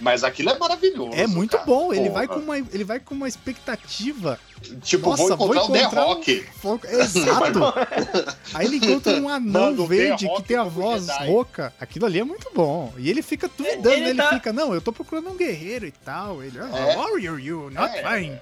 Mas 0.01 0.23
aquilo 0.25 0.51
é 0.51 0.59
maravilhoso. 0.59 1.13
É 1.15 1.27
muito 1.27 1.53
cara. 1.53 1.65
bom. 1.65 1.93
Ele 1.93 2.11
vai, 2.11 2.27
com 2.29 2.37
uma, 2.37 2.59
ele 2.59 2.85
vai 2.85 3.01
com 3.01 3.15
uma 3.15 3.27
expectativa. 3.29 4.39
Tipo, 4.83 5.11
Nossa, 5.11 5.37
vou 5.37 5.55
encontrar 5.55 5.61
vou 5.63 5.71
o 5.71 5.73
The 5.73 5.87
um- 5.87 5.91
Rock. 5.91 6.47
Exato. 6.89 7.61
Aí 8.55 8.67
ele 8.67 8.77
encontra 8.77 9.15
um 9.17 9.29
anão 9.29 9.71
Mano, 9.71 9.87
verde 9.87 10.29
que 10.29 10.43
tem 10.43 10.57
a 10.57 10.65
voz 10.65 11.09
rouca. 11.21 11.73
Aquilo 11.81 12.07
ali 12.07 12.19
é 12.21 12.25
muito 12.25 12.51
bom. 12.55 12.93
E 12.99 13.09
ele 13.11 13.23
fica 13.23 13.49
duvidando, 13.57 13.89
Ele 13.91 14.01
né? 14.05 14.11
Ele 14.11 14.23
tá- 14.23 14.31
fica, 14.31 14.53
não, 14.53 14.75
eu 14.75 14.81
tô 14.81 14.93
procurando 14.93 15.31
um 15.31 15.37
guerreiro 15.37 15.87
e 15.87 15.93
tal. 15.93 16.43
Ele, 16.43 16.59
ah, 16.59 16.71
É. 16.91 16.97
warrior 16.97 17.39
you, 17.39 17.71
not 17.71 17.95
É. 17.97 18.03
fine. 18.03 18.39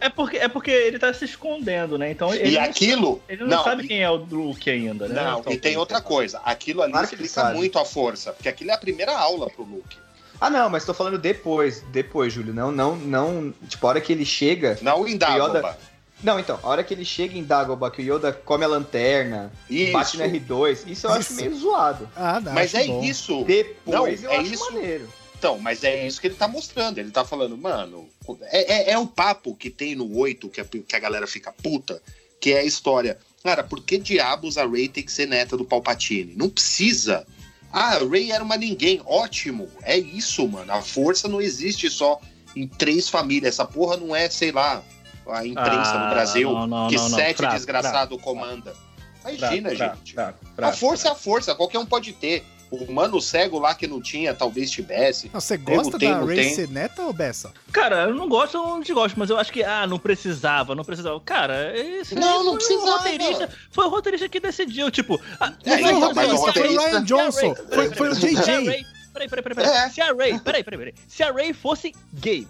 É 0.00 0.08
porque, 0.08 0.36
é 0.36 0.48
porque 0.48 0.70
ele 0.70 0.98
tá 0.98 1.12
se 1.12 1.24
escondendo, 1.24 1.98
né? 1.98 2.10
Então 2.10 2.32
ele, 2.34 2.50
E 2.50 2.54
não, 2.54 2.62
aquilo. 2.62 3.22
ele 3.28 3.42
não, 3.44 3.56
não, 3.58 3.64
sabe 3.64 3.84
e- 3.84 3.88
quem 3.88 4.02
é 4.02 4.10
o 4.10 4.16
Luke 4.16 4.68
ainda, 4.70 5.08
né? 5.08 5.22
Não, 5.22 5.40
Então, 5.40 5.52
e 5.52 5.58
tem 5.58 5.76
outra 5.76 6.00
coisa. 6.00 6.40
Aquilo 6.44 6.82
ali 6.82 6.92
Claro 6.92 7.04
explica 7.06 7.44
muito 7.50 7.78
a 7.78 7.84
força. 7.84 8.32
Porque 8.32 8.48
aquilo 8.48 8.70
é 8.70 8.74
a 8.74 8.78
primeira 8.78 9.16
aula 9.16 9.48
pro 9.50 9.62
Luke. 9.64 9.96
Ah, 10.40 10.48
não, 10.50 10.70
mas 10.70 10.84
tô 10.84 10.94
falando 10.94 11.18
depois. 11.18 11.82
Depois, 11.90 12.32
Júlio. 12.32 12.54
Não, 12.54 12.70
não, 12.70 12.94
não. 12.96 13.52
Tipo, 13.68 13.86
a 13.86 13.90
hora 13.90 14.00
que 14.00 14.12
ele 14.12 14.24
chega. 14.24 14.78
Não 14.82 15.06
em 15.06 15.16
Dagobah. 15.16 15.58
Yoda- 15.58 15.78
Não, 16.22 16.38
então, 16.38 16.58
a 16.62 16.68
hora 16.68 16.84
que 16.84 16.94
ele 16.94 17.04
chega 17.04 17.36
em 17.36 17.42
Dagobah, 17.44 17.90
que 17.90 18.02
o 18.02 18.04
Yoda 18.16 18.32
come 18.32 18.64
a 18.64 18.68
lanterna, 18.68 19.52
Isso. 19.68 19.92
bate 19.92 20.16
no 20.16 20.24
R2, 20.24 20.84
isso 20.86 21.06
eu 21.06 21.10
acho 21.12 21.20
Isso. 21.32 21.34
meio 21.36 21.54
zoado. 21.56 22.08
Ah, 22.16 22.40
não, 22.40 22.52
Mas 22.52 22.74
acho 22.74 22.84
é 22.84 22.86
bom. 22.88 23.02
isso. 23.02 23.44
Depois 23.44 24.22
Não, 24.22 24.30
eu 24.30 24.36
é 24.36 24.36
acho 24.38 24.52
isso. 24.52 24.72
maneiro. 24.72 25.08
Então, 25.38 25.58
mas 25.58 25.84
é 25.84 26.04
isso 26.06 26.20
que 26.20 26.26
ele 26.26 26.34
tá 26.34 26.48
mostrando. 26.48 26.98
Ele 26.98 27.12
tá 27.12 27.24
falando, 27.24 27.56
mano, 27.56 28.08
é, 28.42 28.90
é, 28.90 28.90
é 28.92 28.98
o 28.98 29.06
papo 29.06 29.54
que 29.54 29.70
tem 29.70 29.94
no 29.94 30.16
8 30.16 30.48
que 30.48 30.60
a, 30.60 30.64
que 30.64 30.96
a 30.96 30.98
galera 30.98 31.26
fica 31.28 31.52
puta, 31.52 32.02
que 32.40 32.52
é 32.52 32.60
a 32.60 32.64
história. 32.64 33.18
Cara, 33.44 33.62
por 33.62 33.82
que 33.82 33.98
diabos 33.98 34.58
a 34.58 34.66
Rey 34.66 34.88
tem 34.88 35.04
que 35.04 35.12
ser 35.12 35.26
neta 35.28 35.56
do 35.56 35.64
Palpatine? 35.64 36.34
Não 36.36 36.50
precisa. 36.50 37.24
Ah, 37.72 37.94
a 37.94 37.98
Rey 37.98 38.32
era 38.32 38.42
uma 38.42 38.56
ninguém. 38.56 39.00
Ótimo. 39.06 39.68
É 39.82 39.96
isso, 39.96 40.46
mano. 40.48 40.72
A 40.72 40.82
força 40.82 41.28
não 41.28 41.40
existe 41.40 41.88
só 41.88 42.20
em 42.56 42.66
três 42.66 43.08
famílias. 43.08 43.54
Essa 43.54 43.64
porra 43.64 43.96
não 43.96 44.14
é, 44.16 44.28
sei 44.28 44.50
lá, 44.50 44.82
a 45.28 45.46
imprensa 45.46 45.92
Ah, 45.92 46.04
no 46.04 46.10
Brasil 46.10 46.52
não, 46.52 46.66
não, 46.66 46.88
que 46.88 46.96
não, 46.96 47.08
sete 47.10 47.36
Fraco, 47.36 47.54
desgraçado 47.54 48.18
comanda. 48.18 48.74
Imagina, 49.22 49.70
fraco, 49.76 49.98
gente. 50.04 50.16
a 50.56 50.72
força 50.72 51.08
é 51.08 51.10
a 51.10 51.14
força, 51.14 51.54
qualquer 51.54 51.78
um 51.78 51.86
pode 51.86 52.12
ter. 52.12 52.44
O 52.70 52.92
mano 52.92 53.20
cego 53.20 53.58
lá 53.58 53.74
que 53.74 53.86
não 53.86 54.00
tinha, 54.00 54.34
talvez 54.34 54.70
tivesse. 54.70 55.30
Não, 55.32 55.40
você 55.40 55.56
gosta 55.56 55.98
tem, 55.98 56.10
da 56.10 56.26
ser 56.26 56.68
neta 56.68 57.02
ou 57.02 57.12
Bessa? 57.12 57.52
Cara, 57.72 58.04
eu 58.04 58.14
não 58.14 58.28
gosto, 58.28 58.56
eu 58.58 58.62
não 58.66 58.80
desgosto, 58.80 59.18
mas 59.18 59.30
eu 59.30 59.38
acho 59.38 59.50
que, 59.52 59.62
ah, 59.62 59.86
não 59.86 59.98
precisava, 59.98 60.74
não 60.74 60.84
precisava. 60.84 61.18
Cara, 61.20 61.74
isso 61.78 62.14
aí 62.14 62.20
Não, 62.20 62.44
não 62.44 62.50
foi 62.52 62.58
precisava. 62.58 62.86
O 62.90 62.96
roteirista, 62.98 63.50
foi 63.70 63.84
o 63.86 63.88
roteirista 63.88 64.28
que 64.28 64.40
decidiu, 64.40 64.90
tipo. 64.90 65.18
Ah, 65.40 65.52
É, 65.64 65.80
não 65.80 65.88
então, 65.88 65.98
o 66.00 66.04
roteirista, 66.06 66.52
foi 66.52 66.68
o 66.68 66.78
Ryan 66.78 67.04
Johnson, 67.04 67.52
Ray- 67.54 67.74
foi, 67.74 67.90
foi 67.94 68.08
o 68.10 68.14
JJ. 68.14 68.84
Peraí, 69.12 69.28
peraí, 69.28 69.42
peraí, 69.42 69.54
peraí. 69.54 69.86
É. 69.86 69.88
Se 69.90 70.00
a 70.00 70.12
Ray, 70.12 70.38
peraí, 70.38 70.62
peraí, 70.64 70.78
peraí. 70.78 70.94
Se 71.08 71.22
a 71.22 71.32
Ray 71.32 71.52
fosse 71.52 71.92
gay. 72.14 72.46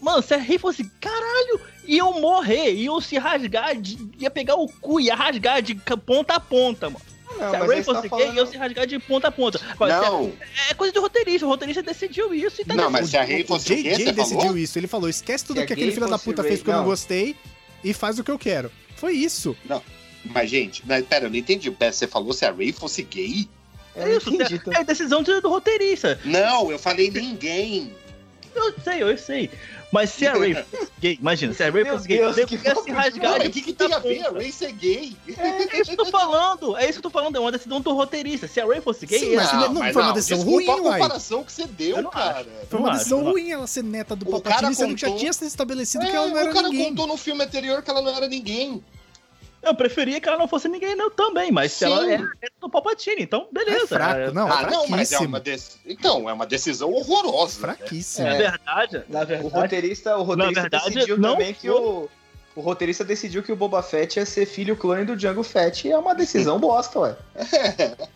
Mano, 0.00 0.22
se 0.22 0.34
a 0.34 0.38
Ray 0.38 0.58
fosse, 0.58 0.84
caralho, 1.00 1.60
iam 1.86 2.20
morrer, 2.20 2.72
iam 2.72 3.00
se 3.00 3.18
rasgar, 3.18 3.76
de- 3.76 3.98
ia 4.18 4.30
pegar 4.30 4.54
o 4.56 4.66
cu, 4.68 5.00
ia 5.00 5.14
rasgar 5.14 5.60
de 5.62 5.74
ponta 6.06 6.34
a 6.34 6.40
ponta, 6.40 6.88
mano. 6.90 7.04
Não, 7.40 7.50
se 7.50 7.56
a 7.56 7.64
Ray 7.64 7.82
fosse 7.82 8.08
tá 8.08 8.16
gay, 8.16 8.26
falando- 8.26 8.36
iam 8.36 8.46
se 8.46 8.56
rasgar 8.56 8.86
de 8.86 8.98
ponta 8.98 9.28
a 9.28 9.30
ponta. 9.32 9.60
Agora, 9.70 9.98
se 10.00 10.04
a- 10.06 10.10
Não, 10.10 10.32
É 10.70 10.74
coisa 10.74 10.92
de 10.92 10.98
roteirista, 10.98 11.46
o 11.46 11.48
roteirista 11.48 11.82
decidiu 11.82 12.32
isso 12.34 12.60
e 12.62 12.64
tá 12.64 12.74
não, 12.74 12.90
mas 12.90 13.08
se 13.10 13.16
a 13.16 13.22
Rey 13.22 13.42
O 13.42 13.46
fosse 13.46 13.72
o 13.72 13.76
quê, 13.76 13.82
JJ 13.94 14.12
decidiu 14.12 14.40
falou? 14.40 14.58
isso. 14.58 14.78
Ele 14.78 14.86
falou: 14.86 15.08
esquece 15.08 15.44
tudo 15.44 15.60
Se 15.60 15.66
que 15.66 15.72
aquele 15.72 15.86
gay 15.88 15.94
filho 15.94 16.08
da 16.08 16.18
puta 16.18 16.42
Ray- 16.42 16.50
fez 16.50 16.60
porque 16.60 16.70
eu 16.70 16.74
não 16.74 16.80
não. 16.82 16.88
gostei 16.88 17.34
e 17.82 17.92
faz 17.94 18.18
o 18.18 18.24
que 18.24 18.30
eu 18.30 18.38
quero. 18.38 18.70
Foi 18.96 19.12
isso. 19.14 19.56
Mas, 20.24 20.50
gente, 20.50 20.82
mas, 20.86 21.04
pera, 21.06 21.24
eu 21.26 21.30
não 21.30 21.36
entendi. 21.36 21.70
Você 21.70 22.06
falou 22.06 22.32
se 22.32 22.44
a 22.44 22.52
Ray 22.52 22.72
fosse 22.72 23.02
gay? 23.02 23.48
É 23.96 24.16
isso, 24.16 24.28
entendi, 24.32 24.58
tá? 24.58 24.78
é 24.78 24.84
decisão 24.84 25.22
do 25.22 25.40
do 25.40 25.48
roteirista. 25.48 26.20
Não, 26.24 26.70
eu 26.70 26.78
falei 26.78 27.10
ninguém. 27.10 27.92
Eu 28.54 28.74
sei, 28.82 29.02
eu 29.02 29.18
sei. 29.18 29.50
Mas 29.92 30.10
se 30.10 30.24
a 30.26 30.34
Ray 30.34 30.54
fosse 30.54 30.88
gay, 31.00 31.18
imagina, 31.20 31.52
se 31.52 31.62
a 31.64 31.70
Ray 31.70 31.84
fosse 31.84 32.06
gay, 32.06 32.18
Deus, 32.18 32.36
eu 32.38 32.46
que 32.46 32.54
ia 32.54 32.74
se 32.76 32.90
rasgar 32.92 33.40
o 33.44 33.50
que, 33.50 33.60
que 33.62 33.72
tem 33.72 33.92
a 33.92 33.98
ver 33.98 34.24
a. 34.26 34.30
Ray 34.30 34.52
ser 34.52 34.70
gay? 34.72 35.16
É 35.26 35.80
isso 35.80 35.84
que 35.86 35.92
eu 35.92 35.96
tô 35.96 36.04
falando, 36.06 36.76
é 36.76 36.84
isso 36.84 36.92
que 36.92 36.98
eu 36.98 37.02
tô 37.02 37.10
falando, 37.10 37.36
é 37.36 37.40
uma 37.40 37.50
decisão 37.50 37.80
do 37.80 37.92
roteirista. 37.92 38.46
Se 38.46 38.60
a 38.60 38.66
Ray 38.66 38.80
fosse 38.80 39.04
gay, 39.06 39.18
Sim, 39.18 39.34
mas 39.36 39.52
não- 39.52 39.72
mas 39.74 39.92
foi 39.92 40.02
uma 40.02 40.12
decisão 40.12 40.44
ruim, 40.44 40.68
a 40.70 40.76
comparação 40.76 41.42
que 41.44 41.52
você 41.52 41.62
Eu 41.62 41.68
deu, 41.68 42.08
cara. 42.10 42.46
Foi 42.68 42.78
uma 42.78 42.92
decisão 42.92 43.24
ruim 43.24 43.50
ela 43.50 43.66
ser 43.66 43.82
neta 43.82 44.14
do 44.14 44.26
O 44.28 44.30
Palpatine, 44.30 44.60
cara 44.62 44.74
sendo 44.74 44.94
que 44.94 45.00
já 45.00 45.12
tinha 45.16 45.32
sido 45.32 45.48
estabelecido 45.48 46.04
É, 46.04 46.10
que 46.10 46.16
ela 46.16 46.26
não 46.28 46.38
era 46.38 46.50
o 46.50 46.54
cara 46.54 46.68
ninguém. 46.68 46.88
contou 46.90 47.06
no 47.08 47.16
filme 47.16 47.42
anterior 47.42 47.82
que 47.82 47.90
ela 47.90 48.00
não 48.02 48.14
era 48.16 48.28
ninguém. 48.28 48.82
Eu 49.62 49.74
preferia 49.74 50.20
que 50.20 50.28
ela 50.28 50.38
não 50.38 50.48
fosse 50.48 50.68
ninguém 50.68 50.94
não, 50.94 51.10
também, 51.10 51.50
mas 51.52 51.72
se 51.72 51.78
Sim. 51.84 51.92
ela 51.92 52.04
é 52.12 52.18
neta 52.18 52.52
do 52.60 52.68
Palpatine, 52.70 53.22
então 53.22 53.48
beleza. 53.52 53.84
É 53.84 53.86
fraco, 53.86 54.32
não, 54.34 54.50
ah, 54.50 54.70
não, 54.70 54.88
mas 54.88 55.12
é 55.12 55.18
uma 55.18 55.42
Então, 55.86 56.28
é 56.28 56.32
uma 56.32 56.46
decisão 56.46 56.92
horrorosa. 56.92 57.66
né? 57.66 57.74
Fraquíssimo. 57.76 58.26
Na 58.26 58.34
É. 58.34 58.38
verdade, 58.38 59.04
na 59.08 59.22
O 59.22 59.26
verdade, 59.26 59.54
roteirista, 59.54 60.16
o 60.16 60.22
roteirista 60.22 60.60
verdade, 60.62 60.90
decidiu 60.94 61.18
não 61.18 61.32
também 61.32 61.54
que 61.54 61.68
foi- 61.68 61.80
o. 61.80 62.08
O 62.56 62.60
roteirista 62.62 63.04
decidiu 63.04 63.44
que 63.44 63.52
o 63.52 63.56
Boba 63.56 63.80
Fett 63.80 64.18
ia 64.18 64.26
ser 64.26 64.44
filho 64.44 64.76
clone 64.76 65.04
do 65.04 65.16
Django 65.16 65.42
Fett 65.44 65.86
e 65.86 65.92
é 65.92 65.96
uma 65.96 66.16
decisão 66.16 66.58
bosta, 66.58 66.98
ué. 66.98 67.16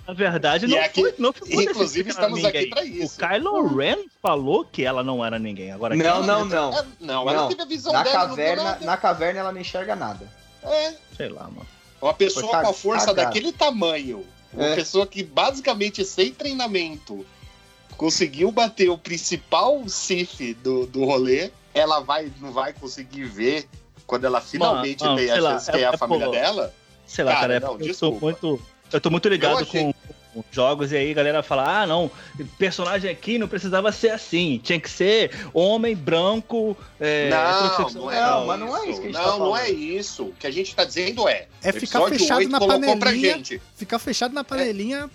na 0.07 0.12
verdade 0.12 0.66
não 0.66 0.76
aqui- 0.80 1.03
foi, 1.03 1.14
não 1.18 1.32
ficou 1.32 1.62
inclusive, 1.62 2.05
que 2.05 2.11
estamos 2.11 2.45
aqui 2.45 2.59
ninguém. 2.59 2.70
pra 2.70 2.84
isso. 2.84 3.14
O 3.16 3.28
Kylo 3.28 3.76
Ren 3.76 3.97
falou 4.20 4.64
que 4.64 4.84
ela 4.84 5.05
não 5.05 5.24
era 5.24 5.38
ninguém. 5.38 5.70
Agora 5.70 5.95
Não, 5.95 6.18
quem- 6.18 6.26
não, 6.26 6.45
não. 6.45 6.72
É, 6.76 6.84
não, 7.01 7.22
ela 7.30 7.42
Não. 7.42 7.49
teve 7.49 7.62
a 7.62 7.64
visão 7.64 7.92
Na 7.92 8.03
dela. 8.03 8.18
não 8.18 8.28
caverna, 8.30 8.78
na 8.82 8.97
caverna 8.97 9.40
ela 9.40 9.53
não 9.53 9.61
enxerga 9.61 9.95
nada. 9.95 10.26
É, 10.65 10.95
Sei 11.17 11.29
lá, 11.29 11.45
mano. 11.45 11.67
uma 12.01 12.15
pessoa 12.15 12.47
Foi 12.53 12.61
com 12.62 12.69
a 12.69 12.73
força 12.73 13.07
cagada. 13.07 13.29
daquele 13.29 13.53
tamanho, 13.53 14.25
uma 14.53 14.67
É. 14.67 14.75
pessoa 14.75 15.07
que 15.07 15.23
basicamente 15.23 16.05
sem 16.05 16.33
treinamento 16.33 17.25
conseguiu 17.97 18.51
bater 18.51 18.89
o 18.91 18.99
principal 18.99 19.83
Sith 19.89 20.55
do, 20.62 20.87
do 20.87 21.05
rolê, 21.05 21.51
ela 21.73 22.01
vai, 22.01 22.33
não 22.41 22.53
vai 22.53 22.73
conseguir 22.73 23.25
ver 23.25 23.69
quando 24.07 24.25
ela 24.25 24.41
finalmente 24.41 25.03
mano, 25.03 25.17
tem 25.17 25.31
a 25.31 25.41
lá, 25.41 25.51
chance 25.53 25.71
de 25.73 25.79
é- 25.79 25.83
é, 25.83 25.87
a 25.87 25.97
família 25.97 26.29
dela? 26.31 26.75
Sei 27.07 27.25
lá, 27.25 27.33
Cara, 27.35 27.43
cara, 27.43 27.55
é 27.57 27.61
não, 27.61 27.73
eu 27.73 27.79
desculpa. 27.79 28.19
tô 28.19 28.25
muito. 28.27 28.62
Eu 28.93 29.01
tô 29.01 29.11
muito 29.11 29.29
ligado 29.29 29.59
achei- 29.62 29.83
com 29.85 29.95
jogos 30.51 30.93
e 30.93 30.97
aí 30.97 31.11
a 31.11 31.14
galera 31.14 31.43
fala: 31.43 31.82
ah, 31.82 31.87
não, 31.87 32.11
personagem 32.59 33.11
aqui 33.11 33.39
não 33.39 33.47
precisava 33.49 33.93
ser 33.93 34.11
assim, 34.11 34.61
tinha 34.62 34.80
que 34.80 34.91
ser 34.91 35.30
homem, 35.53 35.95
branco, 35.95 36.76
é, 36.99 37.30
não, 37.30 37.91
não 37.91 38.11
é, 38.11 38.20
Não, 38.20 38.47
mas 38.47 38.61
não 38.61 38.76
é 38.76 38.87
isso 38.91 39.01
que 39.01 39.07
a 39.07 39.11
gente 39.11 39.12
Não, 39.14 39.24
tá 39.32 39.39
não 39.39 39.57
é 39.57 39.70
isso. 39.70 40.22
O 40.24 40.32
que 40.32 40.47
a 40.47 40.51
gente 40.51 40.74
tá 40.74 40.85
dizendo 40.85 41.28
é. 41.28 41.47
É 41.62 41.72
ficar 41.72 42.07
fechado 42.09 42.39
8 42.39 42.51
na 42.51 42.59
pra 42.59 42.68
panelinha. 42.68 43.43
Ficar 43.76 43.99
fechado 43.99 44.35
na 44.35 44.43
panelinha. 44.45 45.11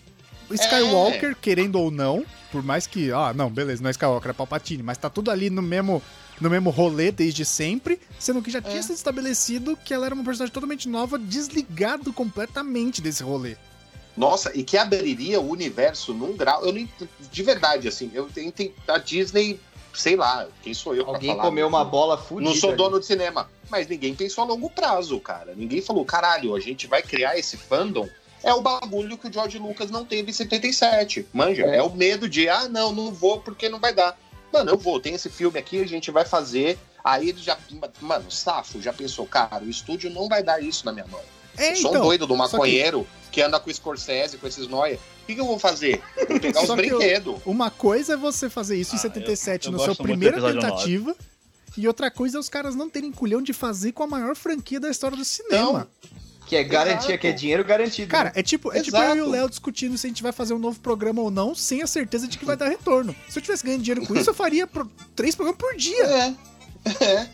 O 0.49 0.53
É. 0.53 0.55
Skywalker, 0.55 1.35
querendo 1.39 1.75
ou 1.79 1.91
não, 1.91 2.25
por 2.51 2.63
mais 2.63 2.87
que, 2.87 3.11
ah, 3.11 3.31
não, 3.35 3.49
beleza, 3.51 3.83
não 3.83 3.89
é 3.89 3.91
Skywalker, 3.91 4.31
é 4.31 4.33
Palpatine, 4.33 4.81
mas 4.81 4.97
tá 4.97 5.07
tudo 5.07 5.29
ali 5.29 5.47
no 5.51 5.61
mesmo, 5.61 6.01
no 6.41 6.49
mesmo 6.49 6.71
rolê 6.71 7.11
desde 7.11 7.45
sempre, 7.45 7.99
sendo 8.17 8.41
que 8.41 8.49
já 8.49 8.59
tinha 8.59 8.79
É. 8.79 8.81
sido 8.81 8.95
estabelecido 8.95 9.77
que 9.77 9.93
ela 9.93 10.07
era 10.07 10.15
uma 10.15 10.23
personagem 10.23 10.51
totalmente 10.51 10.89
nova, 10.89 11.19
desligado 11.19 12.11
completamente 12.11 12.99
desse 12.99 13.21
rolê. 13.21 13.55
Nossa, 14.19 14.51
e 14.53 14.63
que 14.63 14.77
abriria 14.77 15.39
o 15.39 15.49
universo 15.49 16.13
num 16.13 16.35
grau. 16.35 16.65
Eu 16.65 16.73
nem. 16.73 16.89
De 17.31 17.41
verdade, 17.41 17.87
assim, 17.87 18.11
eu 18.13 18.27
tenho. 18.27 18.51
A 18.85 18.97
Disney, 18.97 19.57
sei 19.93 20.17
lá, 20.17 20.45
quem 20.61 20.73
sou 20.73 20.93
eu 20.93 21.07
Alguém 21.07 21.29
falar? 21.31 21.43
comeu 21.43 21.69
Não- 21.69 21.77
uma 21.77 21.85
bola 21.85 22.17
fudida. 22.17 22.49
Não 22.49 22.55
sou 22.55 22.71
ali. 22.71 22.77
dono 22.77 22.99
de 22.99 23.05
cinema. 23.05 23.49
Mas 23.69 23.87
ninguém 23.87 24.13
pensou 24.13 24.43
a 24.43 24.47
longo 24.47 24.69
prazo, 24.69 25.17
cara. 25.21 25.53
Ninguém 25.55 25.81
falou, 25.81 26.03
caralho, 26.03 26.53
a 26.53 26.59
gente 26.59 26.85
vai 26.85 27.01
criar 27.01 27.37
esse 27.37 27.55
fandom. 27.55 28.09
É 28.43 28.53
o 28.53 28.61
bagulho 28.61 29.17
que 29.17 29.27
o 29.27 29.31
George 29.33 29.57
Lucas 29.57 29.89
não 29.89 30.03
teve 30.03 30.31
em 30.31 30.33
77. 30.33 31.25
Manja? 31.31 31.63
É, 31.65 31.77
É. 31.77 31.83
o 31.83 31.89
medo 31.89 32.27
de, 32.27 32.49
ah, 32.49 32.67
não, 32.67 32.91
não 32.91 33.11
vou 33.13 33.39
porque 33.39 33.69
não 33.69 33.79
vai 33.79 33.93
dar. 33.93 34.19
Mano, 34.51 34.71
eu 34.71 34.77
vou, 34.77 34.99
tem 34.99 35.13
esse 35.13 35.29
filme 35.29 35.57
aqui, 35.59 35.81
a 35.81 35.87
gente 35.87 36.11
vai 36.11 36.25
fazer. 36.25 36.77
Aí 37.03 37.29
ele 37.29 37.39
já. 37.41 37.57
Mano, 38.01 38.27
o 38.27 38.31
Safo 38.31 38.81
já 38.81 38.91
pensou, 38.91 39.25
cara, 39.25 39.63
o 39.63 39.69
estúdio 39.69 40.09
não 40.09 40.27
vai 40.27 40.43
dar 40.43 40.61
isso 40.61 40.85
na 40.85 40.91
minha 40.91 41.05
mão. 41.07 41.21
É, 41.57 41.75
sou 41.75 41.89
então. 41.91 42.01
um 42.01 42.05
doido 42.05 42.25
do 42.27 42.35
só 42.37 42.45
que- 42.47 42.51
maconheiro 42.53 43.07
que... 43.31 43.41
anda 43.41 43.59
com 43.59 43.69
o 43.69 43.73
Scorsese, 43.73 44.37
com 44.37 44.47
esses 44.47 44.67
noia. 44.67 44.99
O 45.23 45.25
que, 45.27 45.35
que 45.35 45.41
eu 45.41 45.45
vou 45.45 45.59
fazer? 45.59 46.01
Vou 46.27 46.39
pegar 46.41 46.63
os 46.63 46.69
brinquedos. 46.75 47.35
Uma 47.45 47.69
coisa 47.69 48.13
é 48.13 48.17
você 48.17 48.49
fazer 48.49 48.77
isso 48.77 48.95
em 48.95 48.97
Ah, 48.97 49.01
77 49.01 49.65
eu- 49.67 49.71
eu 49.71 49.73
no 49.73 49.79
seu 49.79 49.87
gosto 49.89 50.03
muito 50.07 50.17
do 50.19 50.31
primeira 50.31 50.53
tentativa. 50.53 51.15
E 51.77 51.87
outra 51.87 52.09
coisa 52.09 52.37
é 52.37 52.39
os 52.39 52.49
caras 52.49 52.75
não 52.75 52.89
terem 52.89 53.11
culhão 53.11 53.41
de 53.41 53.53
fazer 53.53 53.91
com 53.91 54.03
a 54.03 54.07
maior 54.07 54.35
franquia 54.35 54.79
da 54.79 54.89
história 54.89 55.15
do 55.15 55.23
cinema. 55.23 55.87
Que 56.47 56.55
é 56.55 56.63
garantia, 56.63 57.09
Exato. 57.09 57.19
que 57.19 57.27
é 57.27 57.31
dinheiro 57.31 57.63
garantido. 57.63 58.09
Cara, 58.09 58.29
né? 58.29 58.33
é 58.37 58.41
tipo, 58.41 58.73
é 58.73 58.81
tipo 58.81 58.97
eu 58.97 59.15
e 59.17 59.21
o. 59.21 59.29
Léo 59.29 59.47
discutindo 59.47 59.95
se 59.99 60.07
a 60.07 60.09
gente 60.09 60.23
vai 60.23 60.31
fazer 60.31 60.55
um 60.55 60.57
novo 60.57 60.79
programa 60.79 61.21
ou 61.21 61.29
não, 61.29 61.53
sem 61.53 61.83
a 61.83 61.87
certeza 61.87 62.27
de 62.27 62.39
que 62.39 62.43
vai 62.45 62.57
dar 62.57 62.67
retorno. 62.67 63.15
Se 63.29 63.37
eu 63.37 63.43
tivesse 63.43 63.63
ganhando 63.63 63.83
dinheiro 63.83 64.03
com 64.07 64.15
isso, 64.15 64.31
eu 64.31 64.33
faria 64.33 64.65
pro- 64.65 64.89
três 65.15 65.35
programas 65.35 65.59
por 65.61 65.75
dia. 65.77 66.03
É. 66.05 67.29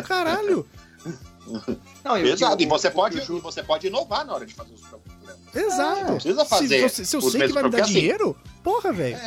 Caralho. 0.06 0.64
Não, 2.04 2.16
e 2.18 2.22
o 2.22 2.24
que- 2.24 2.30
Exato. 2.32 2.62
E 2.62 2.66
você 2.66 2.90
pode, 2.90 3.18
e 3.18 3.40
você 3.40 3.62
pode 3.62 3.86
inovar 3.86 4.24
na 4.24 4.34
hora 4.34 4.46
de 4.46 4.54
fazer 4.54 4.72
os 4.74 4.80
programas. 4.80 5.38
Exato. 5.54 6.00
Não 6.04 6.14
precisa 6.14 6.44
fazer 6.44 6.88
Se, 6.90 7.04
se 7.04 7.16
eu 7.16 7.20
os 7.20 7.32
sei 7.32 7.42
que 7.46 7.52
vai 7.52 7.62
me 7.62 7.70
dar 7.70 7.78
porque, 7.78 7.82
assim, 7.82 7.92
dinheiro, 8.00 8.36
porra, 8.62 8.92
velho. 8.92 9.18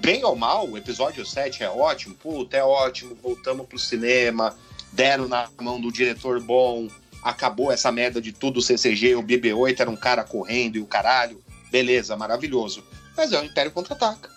Bem 0.00 0.24
ou 0.24 0.34
mal, 0.36 0.68
o 0.68 0.78
episódio 0.78 1.24
7 1.26 1.62
é 1.62 1.68
ótimo. 1.68 2.14
Puta, 2.14 2.56
é 2.56 2.64
ótimo. 2.64 3.16
Voltamos 3.22 3.66
pro 3.66 3.78
cinema. 3.78 4.54
Deram 4.92 5.28
na 5.28 5.48
mão 5.60 5.80
do 5.80 5.92
diretor 5.92 6.40
bom. 6.40 6.88
Acabou 7.22 7.70
essa 7.70 7.92
merda 7.92 8.20
de 8.20 8.32
tudo 8.32 8.62
CCG. 8.62 9.14
O 9.16 9.22
BB-8 9.22 9.80
era 9.80 9.90
um 9.90 9.96
cara 9.96 10.24
correndo 10.24 10.76
e 10.76 10.80
o 10.80 10.86
caralho. 10.86 11.42
Beleza, 11.70 12.16
maravilhoso. 12.16 12.82
Mas 13.16 13.30
é 13.32 13.40
o 13.40 13.44
Império 13.44 13.70
Contra-Ataca. 13.72 14.30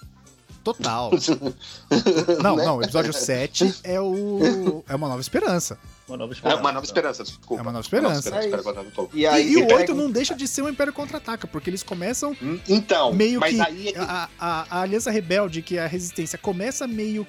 Total. 0.64 1.12
Não, 2.42 2.56
Né? 2.56 2.66
não, 2.66 2.78
o 2.78 2.82
episódio 2.84 3.12
7 3.14 3.76
é 3.84 4.00
o. 4.00 4.84
É 4.88 4.96
uma 4.96 5.08
nova 5.08 5.22
esperança. 5.22 5.78
Uma 6.08 6.18
nova 6.18 6.32
É 6.32 6.36
esperança. 6.36 6.60
uma 6.60 6.72
nova 6.72 6.86
esperança, 6.86 7.24
desculpa. 7.24 7.62
É 7.62 7.62
uma 7.62 7.72
nova 7.72 7.84
esperança. 7.86 8.30
É 8.30 8.32
Império 8.32 8.56
isso. 8.56 8.64
Contra-Ataca. 8.64 9.08
E 9.14 9.20
E, 9.22 9.26
aí, 9.28 9.52
e 9.52 9.58
o 9.58 9.62
pega 9.68 9.76
8 9.80 9.92
um- 9.94 9.96
não 9.96 10.12
deixa 10.12 10.36
de 10.36 10.48
ser 10.48 10.62
um 10.62 10.70
Império 10.70 10.92
Contra-Ataca, 10.92 11.48
porque 11.48 11.70
eles 11.70 11.82
começam 11.84 12.36
Hum, 12.42 12.60
Então, 12.68 13.14
meio 13.14 13.40
mas 13.40 13.56
que. 13.56 13.62
aí 13.62 13.88
é 13.90 14.00
A, 14.00 14.30
a- 14.40 14.66
a 14.70 14.82
Aliança 14.82 15.10
Rebelde, 15.12 15.62
que 15.62 15.78
é 15.78 15.84
a 15.84 15.88
Resistência, 15.88 16.38
começa 16.38 16.86
meio 16.88 17.26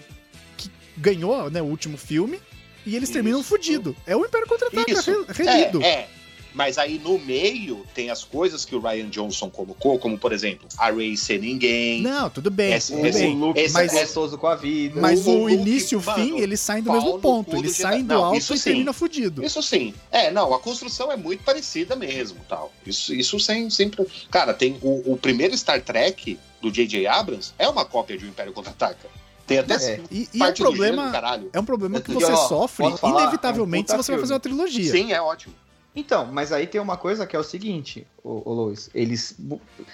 que 0.57 0.71
ganhou 0.97 1.49
né, 1.51 1.63
o 1.63 1.67
último 1.67 1.97
filme. 1.97 2.41
e 2.87 2.95
eles 2.97 3.09
terminam 3.09 3.41
Isso. 3.41 3.49
fudido. 3.49 3.97
É 4.07 4.15
o 4.15 4.27
Império 4.27 4.47
Contra-Ataca 4.47 4.91
Isso. 4.93 5.25
re- 5.27 5.43
relido. 5.45 5.81
É, 5.83 5.87
é. 5.89 6.09
Mas 6.55 6.79
aí 6.79 7.01
no 7.03 7.19
meio 7.19 7.85
tem 7.95 8.11
as 8.11 8.23
coisas 8.23 8.65
que 8.65 8.77
o 8.77 8.81
Ryan 8.81 9.09
Johnson 9.11 9.51
colocou, 9.51 9.99
como 9.99 10.17
por 10.17 10.33
exemplo, 10.33 10.69
a 10.79 10.89
Ray 10.91 11.17
ser 11.17 11.41
ninguém. 11.41 12.01
Não, 12.01 12.31
tudo 12.31 12.49
bem, 12.51 12.73
Esse- 12.73 12.93
tudo 12.95 13.05
esse- 13.07 13.19
O 13.19 13.23
bem. 13.23 13.37
Luke 13.37 13.61
esse- 13.61 13.75
mais 13.75 13.93
mas- 13.93 14.01
gostoso 14.03 14.39
com 14.39 14.47
a 14.47 14.55
vida. 14.55 15.01
Mas 15.01 15.27
o 15.27 15.31
o, 15.33 15.51
início 15.51 15.97
e 15.97 15.99
o 15.99 16.01
fim, 16.01 16.39
eles 16.39 16.61
saem 16.61 16.83
do 16.83 16.93
mesmo 16.93 17.19
ponto. 17.19 17.57
Eles 17.57 17.77
saem 17.77 18.05
do 18.05 18.15
Não, 18.15 18.25
alto 18.27 18.39
isso 18.39 18.55
e 18.55 18.59
sim. 18.59 18.65
terminam 18.71 18.93
fudido. 18.93 19.45
Isso 19.45 19.61
sim. 19.63 19.93
É, 20.13 20.31
não, 20.31 20.55
a 20.55 20.61
construção 20.61 21.11
é 21.11 21.17
muito 21.17 21.43
parecida 21.43 21.97
mesmo, 21.97 22.39
tal. 22.49 22.73
Isso, 22.87 23.13
isso 23.13 23.41
sem, 23.41 23.69
sempre. 23.69 24.07
Cara, 24.31 24.55
tem 24.55 24.79
o, 24.81 25.13
o 25.13 25.17
primeiro 25.17 25.57
Star 25.59 25.83
Trek 25.83 26.39
do 26.63 26.71
J.J. 26.71 27.07
Abrams 27.09 27.53
é 27.59 27.69
uma 27.69 27.85
cópia 27.85 28.17
de 28.17 28.25
O 28.25 28.29
Império 28.29 28.53
Contra-Ataca. 28.53 29.09
Tem 29.47 29.59
até 29.59 29.75
É. 29.75 30.01
E, 30.11 30.29
e 30.33 30.43
é 30.43 30.47
um 30.47 30.53
problema. 30.55 31.13
É 31.53 31.61
um 31.61 31.65
problema 31.65 32.01
que 32.01 32.13
E, 32.13 32.15
você 32.15 32.33
ó, 32.33 32.49
sofre, 32.49 32.87
inevitavelmente, 32.87 33.91
É 33.93 33.95
um 33.95 33.99
se 33.99 34.05
você 34.07 34.13
vai 34.13 34.21
fazer 34.21 34.33
uma 34.35 34.41
trilogia. 34.41 34.91
Sim, 34.91 35.13
é 35.13 35.21
ótimo. 35.21 35.55
Então, 35.97 36.27
mas 36.27 36.53
aí 36.53 36.67
tem 36.67 36.81
uma 36.81 36.97
coisa 36.97 37.27
que 37.27 37.37
é 37.37 37.39
o 37.39 37.45
seguinte, 37.45 38.07
ô, 38.23 38.43
ô 38.45 38.53
Lois, 38.53 38.91
eles. 38.95 39.37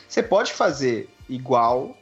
Você 0.09 0.23
pode 0.23 0.53
fazer 0.53 1.09
igual 1.29 1.97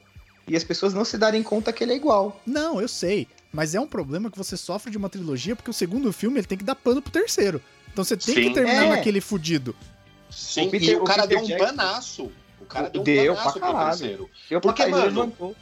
e 0.47 0.55
as 0.55 0.63
pessoas 0.63 0.93
não 0.93 1.03
se 1.03 1.17
darem 1.17 1.43
conta 1.43 1.73
que 1.73 1.83
ele 1.83 1.93
é 1.93 1.95
igual. 1.95 2.39
Não, 2.45 2.79
eu 2.81 2.87
sei. 2.87 3.27
Mas 3.51 3.75
é 3.75 3.79
um 3.79 3.87
problema 3.87 4.29
que 4.31 4.37
você 4.37 4.55
sofre 4.55 4.89
de 4.91 4.97
uma 4.97 5.09
trilogia, 5.09 5.55
porque 5.55 5.71
o 5.71 5.73
segundo 5.73 6.13
filme 6.13 6.39
ele 6.39 6.47
tem 6.47 6.57
que 6.57 6.63
dar 6.63 6.75
pano 6.75 7.01
pro 7.01 7.11
terceiro. 7.11 7.61
Então 7.91 8.03
você 8.03 8.15
tem 8.15 8.35
Sim. 8.35 8.41
que 8.43 8.53
terminar 8.53 8.85
É. 8.85 8.89
naquele 8.89 9.19
fudido. 9.19 9.75
Sim, 10.29 10.67
O 10.67 10.71
Peter- 10.71 10.89
e 10.89 10.95
o 10.95 11.01
o 11.01 11.03
cara 11.03 11.23
Peter 11.23 11.37
deu 11.37 11.43
um 11.45 11.47
Jackson- 11.47 11.65
banaço. 11.75 12.31
O 12.61 12.65
cara 12.65 12.89
deu 12.89 13.01
um 13.01 13.03
Deu 13.03 13.33
banaço 13.33 13.59
pra 13.59 13.67
pro 13.67 13.71
caralho. 13.77 13.97
terceiro. 13.97 14.29
Eu, 14.49 14.61
Porque, 14.61 14.81
ele 14.83 14.91
mano, 14.91 15.05
levantou. 15.05 15.55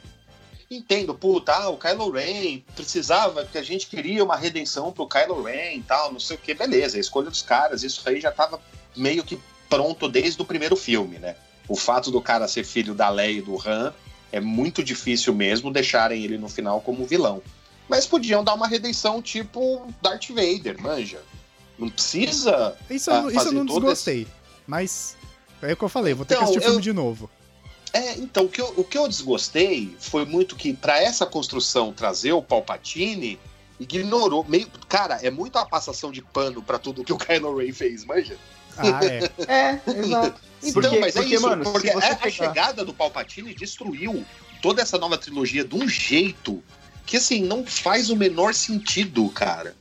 Entendo, 0.70 1.14
puta, 1.14 1.52
ah, 1.54 1.68
o 1.70 1.78
Kylo 1.78 2.10
Ren 2.10 2.60
precisava, 2.76 3.44
que 3.46 3.56
a 3.56 3.62
gente 3.62 3.86
queria 3.86 4.22
uma 4.22 4.36
redenção 4.36 4.92
pro 4.92 5.08
Kylo 5.08 5.42
Ren 5.42 5.76
e 5.76 5.82
tal, 5.82 6.12
não 6.12 6.20
sei 6.20 6.36
o 6.36 6.38
que, 6.38 6.52
beleza, 6.52 6.98
a 6.98 7.00
escolha 7.00 7.30
dos 7.30 7.40
caras, 7.40 7.82
isso 7.82 8.06
aí 8.06 8.20
já 8.20 8.30
tava 8.30 8.60
meio 8.94 9.24
que 9.24 9.40
pronto 9.68 10.06
desde 10.08 10.40
o 10.42 10.44
primeiro 10.44 10.76
filme, 10.76 11.18
né? 11.18 11.36
O 11.66 11.74
fato 11.74 12.10
do 12.10 12.20
cara 12.20 12.46
ser 12.46 12.64
filho 12.64 12.94
da 12.94 13.08
Leia 13.08 13.38
e 13.38 13.42
do 13.42 13.56
Han 13.66 13.94
é 14.30 14.40
muito 14.40 14.84
difícil 14.84 15.34
mesmo 15.34 15.72
deixarem 15.72 16.22
ele 16.22 16.36
no 16.36 16.48
final 16.50 16.82
como 16.82 17.06
vilão. 17.06 17.42
Mas 17.88 18.06
podiam 18.06 18.44
dar 18.44 18.52
uma 18.52 18.66
redenção 18.68 19.22
tipo 19.22 19.86
Darth 20.02 20.28
Vader, 20.28 20.78
manja. 20.82 21.20
Não 21.78 21.88
precisa. 21.88 22.76
Isso, 22.90 23.10
Ah, 23.10 23.20
eu, 23.22 23.28
isso 23.28 23.38
eu 23.38 23.42
fazer 23.44 23.54
não 23.54 23.64
desgostei. 23.64 24.26
Mas 24.66 25.16
é 25.62 25.72
o 25.72 25.76
que 25.76 25.82
eu 25.84 25.88
falei, 25.88 26.12
vou 26.12 26.26
ter 26.26 26.34
Então, 26.34 26.44
que 26.46 26.50
assistir 26.50 26.60
o 26.60 26.68
eu- 26.68 26.72
filme 26.72 26.82
de 26.82 26.92
novo. 26.92 27.30
É, 27.92 28.12
então, 28.18 28.44
o 28.44 28.48
que, 28.48 28.60
eu, 28.60 28.74
o 28.76 28.84
que 28.84 28.98
eu 28.98 29.08
desgostei 29.08 29.96
foi 29.98 30.24
muito 30.24 30.54
que, 30.56 30.74
para 30.74 31.00
essa 31.02 31.24
construção 31.24 31.92
trazer 31.92 32.32
o 32.32 32.42
Palpatine, 32.42 33.38
ignorou. 33.80 34.44
Meio, 34.48 34.68
cara, 34.88 35.18
é 35.22 35.30
muito 35.30 35.56
a 35.58 35.64
passação 35.64 36.10
de 36.12 36.20
pano 36.22 36.62
para 36.62 36.78
tudo 36.78 37.02
que 37.04 37.12
o 37.12 37.18
Kylo 37.18 37.56
Ren 37.56 37.72
fez, 37.72 38.04
manja? 38.04 38.36
Ah, 38.76 39.00
é. 39.04 39.30
É, 39.48 39.80
exato. 40.00 40.40
Então, 40.60 40.82
Porque- 40.82 40.98
mas 40.98 41.14
é 41.14 41.20
porque, 41.20 41.34
isso, 41.36 41.48
mano, 41.48 41.62
porque 41.62 41.92
você 41.92 42.06
a, 42.06 42.12
a 42.14 42.16
pegar- 42.16 42.30
chegada 42.48 42.84
do 42.84 42.92
Palpatine 42.92 43.54
destruiu 43.54 44.24
toda 44.60 44.82
essa 44.82 44.98
nova 44.98 45.16
trilogia 45.16 45.62
de 45.64 45.72
um 45.76 45.88
jeito 45.88 46.60
que, 47.06 47.16
assim, 47.16 47.42
não 47.44 47.64
faz 47.64 48.10
o 48.10 48.16
menor 48.16 48.52
sentido, 48.52 49.28
cara. 49.28 49.76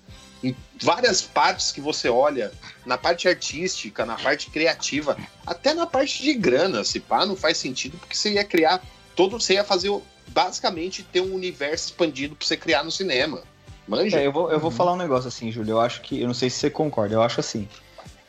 Em 0.49 0.55
várias 0.85 1.21
partes 1.21 1.71
que 1.71 1.81
você 1.81 2.09
olha, 2.09 2.51
na 2.85 2.97
parte 2.97 3.27
artística, 3.27 4.05
na 4.05 4.15
parte 4.15 4.49
criativa, 4.49 5.17
até 5.45 5.73
na 5.73 5.85
parte 5.85 6.21
de 6.21 6.33
grana, 6.33 6.83
se 6.83 6.99
pá, 6.99 7.25
não 7.25 7.35
faz 7.35 7.57
sentido, 7.57 7.97
porque 7.97 8.15
você 8.15 8.33
ia 8.33 8.43
criar 8.43 8.81
todo, 9.15 9.39
você 9.39 9.53
ia 9.53 9.63
fazer, 9.63 9.91
basicamente, 10.27 11.03
ter 11.03 11.21
um 11.21 11.33
universo 11.33 11.87
expandido 11.87 12.35
pra 12.35 12.45
você 12.47 12.55
criar 12.57 12.83
no 12.83 12.91
cinema. 12.91 13.41
Manja? 13.87 14.19
É, 14.19 14.27
eu 14.27 14.31
vou, 14.31 14.51
eu 14.51 14.59
vou 14.59 14.69
falar 14.69 14.93
um 14.93 14.97
negócio 14.97 15.27
assim, 15.27 15.51
Júlio. 15.51 15.73
Eu 15.73 15.81
acho 15.81 16.01
que. 16.01 16.21
Eu 16.21 16.27
não 16.27 16.33
sei 16.33 16.49
se 16.49 16.57
você 16.57 16.69
concorda, 16.69 17.15
eu 17.15 17.21
acho 17.21 17.39
assim. 17.39 17.67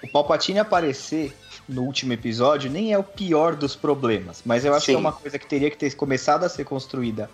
O 0.01 0.07
Palpatine 0.07 0.61
aparecer 0.61 1.37
no 1.69 1.83
último 1.83 2.13
episódio 2.13 2.71
nem 2.71 2.93
é 2.93 2.99
o 2.99 3.03
pior 3.03 3.57
dos 3.57 3.75
problemas. 3.75 4.41
Mas 4.45 4.65
eu 4.65 4.73
acho 4.73 4.87
Sim. 4.87 4.93
que 4.93 4.97
é 4.97 4.99
uma 5.01 5.13
coisa 5.13 5.37
que 5.39 5.47
teria 5.47 5.69
que 5.71 5.77
ter 5.77 5.95
começado 5.97 6.45
a 6.45 6.49
ser 6.49 6.65
construída 6.65 7.29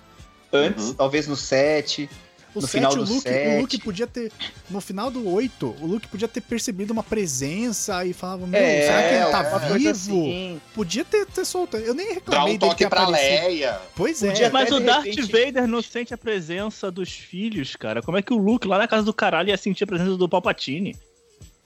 antes, 0.51 0.87
Uhum. 0.87 0.95
talvez 0.95 1.27
no 1.29 1.37
7. 1.37 2.09
O 2.55 2.61
No 2.61 2.69
7, 2.69 2.71
final 2.71 2.93
o 2.93 2.97
do 2.97 3.13
Luke, 3.15 3.29
o. 3.29 3.61
Luke 3.61 3.79
podia 3.81 4.07
ter. 4.07 4.31
No 4.71 4.81
final 4.81 5.11
do 5.11 5.29
8, 5.29 5.75
o 5.81 5.87
Luke 5.87 6.07
podia 6.07 6.29
ter 6.29 6.41
percebido 6.41 6.93
uma 6.93 7.03
presença 7.03 8.05
e 8.05 8.13
falava, 8.13 8.47
meu, 8.47 8.61
É, 8.61 8.83
será 8.83 9.03
que 9.09 9.15
ele 9.15 9.25
tá 9.33 9.59
vivo? 9.69 9.91
assim. 9.91 10.61
Podia 10.73 11.05
ter, 11.05 11.27
ter 11.27 11.45
solto. 11.45 11.77
Eu 11.77 11.95
nem 11.95 12.07
Dá 12.09 12.15
reclamei 12.15 12.55
um 12.55 12.59
dele 12.59 12.71
toque 12.71 12.87
pra. 12.89 13.09
Leia. 13.09 13.81
Pois 13.97 14.23
é. 14.23 14.29
Podia 14.31 14.51
Mas 14.51 14.71
o 14.71 14.79
Darth 14.79 15.05
repente- 15.05 15.23
Vader 15.33 15.67
não 15.67 15.83
sente 15.83 16.15
a 16.15 16.19
presença 16.19 16.91
dos 16.93 17.11
filhos, 17.11 17.75
cara. 17.75 18.01
Como 18.01 18.17
é 18.17 18.23
que 18.23 18.33
o 18.33 18.37
Luke 18.37 18.69
lá 18.69 18.79
na 18.79 18.87
casa 18.87 19.03
do 19.03 19.13
caralho 19.13 19.49
ia 19.49 19.57
sentir 19.57 19.83
a 19.83 19.87
presença 19.89 20.17
do 20.17 20.29
Palpatine? 20.29 20.97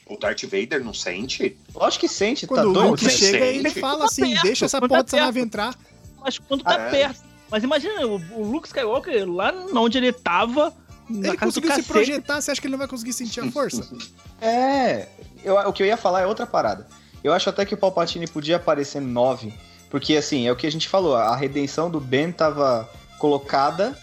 O 0.06 0.16
Darth 0.16 0.42
Vader 0.44 0.82
não 0.82 0.94
sente? 0.94 1.54
Lógico 1.74 2.00
que 2.06 2.08
sente, 2.08 2.46
Quando 2.46 2.72
tá 2.72 2.80
o? 2.80 2.90
Luke 2.92 3.10
chega, 3.10 3.44
sente? 3.44 3.58
ele 3.58 3.70
fala 3.72 4.06
assim: 4.06 4.30
perto, 4.30 4.42
deixa 4.42 4.64
essa 4.64 4.80
tá 4.80 5.02
dessa 5.02 5.16
nave 5.18 5.38
entrar. 5.40 5.74
Mas 6.18 6.38
quando 6.38 6.64
tá 6.64 6.76
Ah, 6.76 6.86
é? 6.86 6.90
perto. 6.90 7.27
Mas 7.50 7.64
imagina, 7.64 8.06
o, 8.06 8.16
o 8.40 8.50
Luke 8.50 8.66
Skywalker 8.68 9.26
lá 9.30 9.52
onde 9.74 9.98
ele 9.98 10.12
tava, 10.12 10.72
na 11.08 11.28
Ele 11.28 11.36
conseguiu 11.38 11.72
se 11.74 11.82
projetar, 11.82 12.40
você 12.40 12.50
acha 12.50 12.60
que 12.60 12.66
ele 12.66 12.72
não 12.72 12.78
vai 12.78 12.88
conseguir 12.88 13.12
sentir 13.12 13.40
a 13.40 13.50
força? 13.50 13.86
É, 14.40 15.08
eu- 15.42 15.56
o 15.56 15.72
que 15.72 15.82
eu 15.82 15.86
ia 15.88 15.96
falar 15.96 16.20
é 16.20 16.26
outra 16.26 16.46
parada. 16.46 16.86
Eu 17.24 17.32
acho 17.32 17.50
até 17.50 17.64
que 17.64 17.74
o 17.74 17.76
Palpatine 17.76 18.28
podia 18.28 18.54
aparecer 18.54 19.00
no 19.02 19.08
9, 19.08 19.52
porque 19.90 20.16
assim, 20.16 20.46
é 20.46 20.52
o 20.52 20.54
que 20.54 20.64
a 20.64 20.70
gente 20.70 20.88
falou, 20.88 21.16
a 21.16 21.34
redenção 21.34 21.90
do 21.90 21.98
Ben 21.98 22.30
tava 22.30 22.88
colocada, 23.18 23.98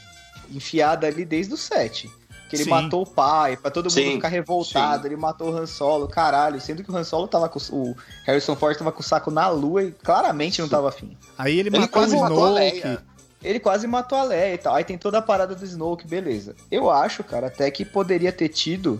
enfiada 0.51 1.07
ali 1.07 1.23
desde 1.23 1.53
o 1.53 1.57
7. 1.57 2.11
Que 2.49 2.57
ele 2.57 2.65
Sim. 2.65 2.69
matou 2.69 3.01
o 3.03 3.05
pai, 3.09 3.55
pra 3.57 3.71
todo 3.71 3.85
mundo 3.85 3.93
Sim, 3.93 4.11
ficar 4.15 4.27
revoltado, 4.27 5.03
sim. 5.03 5.07
ele 5.07 5.15
matou 5.15 5.51
o 5.51 5.57
Han 5.57 5.65
Solo, 5.65 6.07
caralho, 6.07 6.59
sendo 6.61 6.83
que 6.83 6.91
o 6.91 6.95
Han 6.95 7.03
Solo 7.05 7.27
tava 7.27 7.47
com 7.49 7.57
o 7.71 7.95
Harrison 8.25 8.55
Ford 8.57 8.77
tava 8.77 8.91
com 8.91 8.99
o 8.99 9.03
saco 9.03 9.31
na 9.31 9.47
lua 9.47 9.83
e 9.85 9.91
claramente 9.91 10.61
não 10.61 10.67
tava 10.69 10.89
afim. 10.89 11.17
Aí 11.37 11.57
ele 11.57 11.69
Ele 11.69 11.79
matou 11.79 11.87
o 11.87 11.89
quase 12.05 12.15
matou 12.17 12.57
a 12.57 12.65
Snoke. 12.65 12.99
Ele 13.45 13.59
quase 13.59 13.85
matou 13.87 14.17
a 14.17 14.23
Leia 14.23 14.53
e 14.53 14.57
tal. 14.57 14.73
Aí 14.75 14.83
tem 14.83 14.97
toda 14.97 15.19
a 15.19 15.21
parada 15.21 15.53
do 15.55 15.63
Snoke, 15.63 16.07
beleza. 16.07 16.55
Eu 16.71 16.89
acho, 16.89 17.23
cara, 17.23 17.47
até 17.47 17.69
que 17.69 17.85
poderia 17.85 18.31
ter 18.31 18.49
tido, 18.49 18.99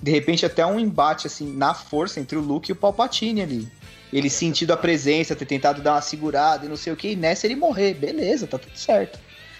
de 0.00 0.10
repente, 0.10 0.44
até 0.44 0.64
um 0.66 0.78
embate, 0.78 1.26
assim, 1.26 1.52
na 1.56 1.72
força 1.74 2.20
entre 2.20 2.36
o 2.36 2.40
Luke 2.40 2.70
e 2.70 2.74
o 2.74 2.76
Palpatine 2.76 3.40
ali. 3.42 3.68
Ele 4.12 4.28
sentido 4.28 4.72
a 4.72 4.76
presença, 4.76 5.34
ter 5.34 5.46
tentado 5.46 5.80
dar 5.80 5.94
uma 5.94 6.02
segurada 6.02 6.66
e 6.66 6.68
não 6.68 6.76
sei 6.76 6.92
o 6.92 6.96
que, 6.96 7.12
e 7.12 7.16
nessa 7.16 7.46
ele 7.46 7.56
morrer. 7.56 7.94
Beleza, 7.94 8.46
tá 8.46 8.58
tudo 8.58 8.76
certo. 8.76 9.18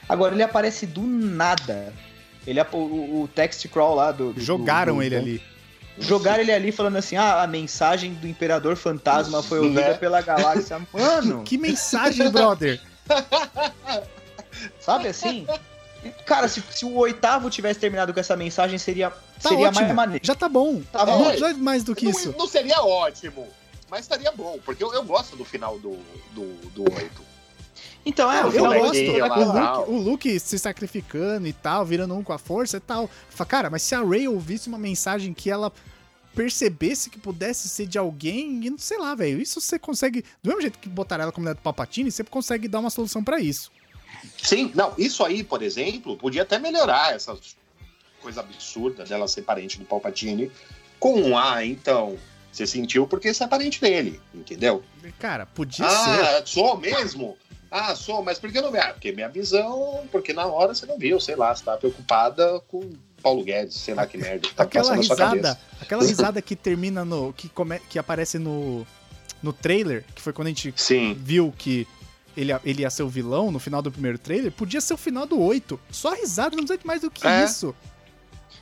Agora 0.08 0.34
ele 0.34 0.42
aparece 0.42 0.84
do 0.86 1.00
nada. 1.02 1.92
Ele, 2.46 2.60
o, 2.60 3.22
o 3.22 3.28
text 3.34 3.66
crawl 3.68 3.94
lá 3.94 4.12
do. 4.12 4.32
do- 4.34 4.40
Jogaram 4.40 4.96
do- 4.96 5.02
ele 5.02 5.16
do- 5.16 5.22
ali. 5.22 5.42
Jogaram 5.98 6.42
ele 6.42 6.52
ali 6.52 6.72
falando 6.72 6.96
assim: 6.96 7.16
ah, 7.16 7.42
a 7.42 7.46
mensagem 7.46 8.12
do 8.14 8.26
Imperador 8.26 8.76
Fantasma 8.76 9.42
foi 9.42 9.58
ouvida 9.60 9.80
Né? 9.88 9.94
pela 9.94 10.20
galáxia. 10.20 10.78
Mano, 10.92 11.44
Que 11.44 11.56
mensagem, 11.56 12.28
brother! 12.30 12.80
Sabe 14.80 15.08
assim? 15.08 15.46
Cara, 16.26 16.48
se, 16.48 16.62
se 16.70 16.84
o 16.84 16.94
oitavo 16.96 17.48
tivesse 17.48 17.78
terminado 17.78 18.12
com 18.12 18.20
essa 18.20 18.36
mensagem, 18.36 18.78
seria, 18.78 19.10
Tá 19.10 19.48
seria 19.50 19.68
ótimo. 19.68 19.82
mais 19.84 19.94
maneiro. 19.94 20.24
Já 20.24 20.34
tá 20.34 20.48
bom. 20.48 20.82
Tá 20.92 21.06
não 21.06 21.18
bom. 21.18 21.24
precisa 21.26 21.54
mais 21.54 21.84
do 21.84 21.94
que 21.94 22.04
não, 22.04 22.10
isso. 22.10 22.34
não 22.36 22.46
seria 22.46 22.82
ótimo, 22.82 23.46
mas 23.88 24.00
estaria 24.00 24.32
bom, 24.32 24.58
porque 24.64 24.82
eu, 24.82 24.92
eu 24.92 25.04
gosto 25.04 25.36
do 25.36 25.44
final 25.44 25.78
do, 25.78 25.96
do, 26.32 26.54
do 26.70 26.82
8. 26.82 27.32
Então, 28.04 28.30
é, 28.32 28.42
eu 28.42 28.48
o 28.48 28.50
final 28.50 28.74
gosto. 28.74 29.16
lá. 29.18 29.78
O 29.78 29.82
Luke, 29.82 29.90
o 29.90 29.96
Luke 30.10 30.40
se 30.40 30.58
sacrificando 30.58 31.46
e 31.46 31.52
tal, 31.52 31.84
virando 31.84 32.14
um 32.14 32.22
com 32.24 32.32
a 32.32 32.38
força 32.38 32.78
e 32.78 32.80
tal. 32.80 33.08
Cara, 33.46 33.70
mas 33.70 33.82
se 33.82 33.94
a 33.94 34.02
Rey 34.02 34.26
ouvisse 34.26 34.68
uma 34.68 34.78
mensagem 34.78 35.32
que 35.32 35.48
ela 35.48 35.72
percebesse 36.34 37.10
que 37.10 37.18
pudesse 37.18 37.68
ser 37.68 37.86
de 37.86 37.98
alguém, 37.98 38.64
e 38.64 38.70
não 38.70 38.78
sei 38.78 38.98
lá, 38.98 39.14
velho. 39.14 39.40
Isso 39.40 39.60
você 39.60 39.78
consegue. 39.78 40.24
Do 40.42 40.48
mesmo 40.48 40.62
jeito 40.62 40.78
que 40.78 40.88
botaram 40.88 41.24
ela 41.24 41.32
como 41.32 41.52
do 41.52 41.60
Palpatine, 41.60 42.10
você 42.10 42.24
consegue 42.24 42.68
dar 42.68 42.80
uma 42.80 42.90
solução 42.90 43.22
pra 43.22 43.40
isso. 43.40 43.70
Sim, 44.42 44.70
não, 44.74 44.94
isso 44.96 45.24
aí, 45.24 45.42
por 45.42 45.62
exemplo, 45.62 46.16
podia 46.16 46.42
até 46.42 46.58
melhorar 46.58 47.14
essa 47.14 47.36
coisa 48.20 48.40
absurda 48.40 49.04
dela 49.04 49.26
ser 49.26 49.42
parente 49.42 49.78
do 49.78 49.84
Palpatine 49.84 50.50
com 50.98 51.20
um 51.20 51.36
ah, 51.36 51.64
então, 51.64 52.16
você 52.52 52.66
sentiu 52.66 53.06
porque 53.06 53.34
você 53.34 53.42
é 53.42 53.48
parente 53.48 53.80
dele, 53.80 54.20
entendeu? 54.32 54.84
Cara, 55.18 55.46
podia 55.46 55.88
ser. 55.88 56.20
Ah, 56.20 56.42
sou 56.44 56.76
mesmo? 56.76 57.36
Ah, 57.68 57.96
sou, 57.96 58.22
mas 58.22 58.38
por 58.38 58.52
que 58.52 58.60
não 58.60 58.70
me... 58.70 58.78
Ah, 58.78 58.92
porque 58.92 59.12
minha 59.12 59.28
visão, 59.28 60.06
porque 60.12 60.32
na 60.32 60.46
hora 60.46 60.74
você 60.74 60.86
não 60.86 60.98
viu, 60.98 61.18
sei 61.18 61.34
lá, 61.34 61.54
você 61.54 61.64
tá 61.64 61.76
preocupada 61.76 62.60
com 62.68 62.92
Paulo 63.22 63.44
Guedes, 63.44 63.76
sei 63.76 63.94
lá 63.94 64.06
que 64.06 64.18
merda. 64.18 64.40
que 64.48 64.54
Tá 64.54 64.64
aquela 64.64 64.84
passando 64.84 64.98
na 64.98 65.02
sua 65.04 65.14
risada, 65.16 65.36
cabeça. 65.42 65.58
aquela 65.80 66.02
risada 66.02 66.42
que 66.42 66.56
termina 66.56 67.04
no. 67.04 67.32
que, 67.32 67.48
come, 67.48 67.78
que 67.88 67.98
aparece 67.98 68.38
no. 68.38 68.86
no 69.42 69.52
trailer, 69.52 70.04
que 70.14 70.20
foi 70.22 70.32
quando 70.32 70.46
a 70.48 70.50
gente 70.50 70.72
Sim, 70.76 71.16
viu 71.18 71.52
que 71.56 71.86
ele, 72.36 72.52
ele 72.64 72.82
ia 72.82 72.90
ser 72.90 73.02
o 73.02 73.08
vilão 73.08 73.50
no 73.52 73.58
final 73.58 73.80
do 73.82 73.90
primeiro 73.92 74.18
trailer, 74.18 74.50
podia 74.52 74.80
ser 74.80 74.94
o 74.94 74.96
final 74.98 75.26
do 75.26 75.40
8. 75.40 75.78
Só 75.90 76.12
a 76.12 76.16
risada, 76.16 76.56
não 76.56 76.64
precisa 76.64 76.78
de 76.78 76.86
mais 76.86 77.00
do 77.00 77.10
que 77.10 77.26
É. 77.26 77.44
isso. 77.44 77.74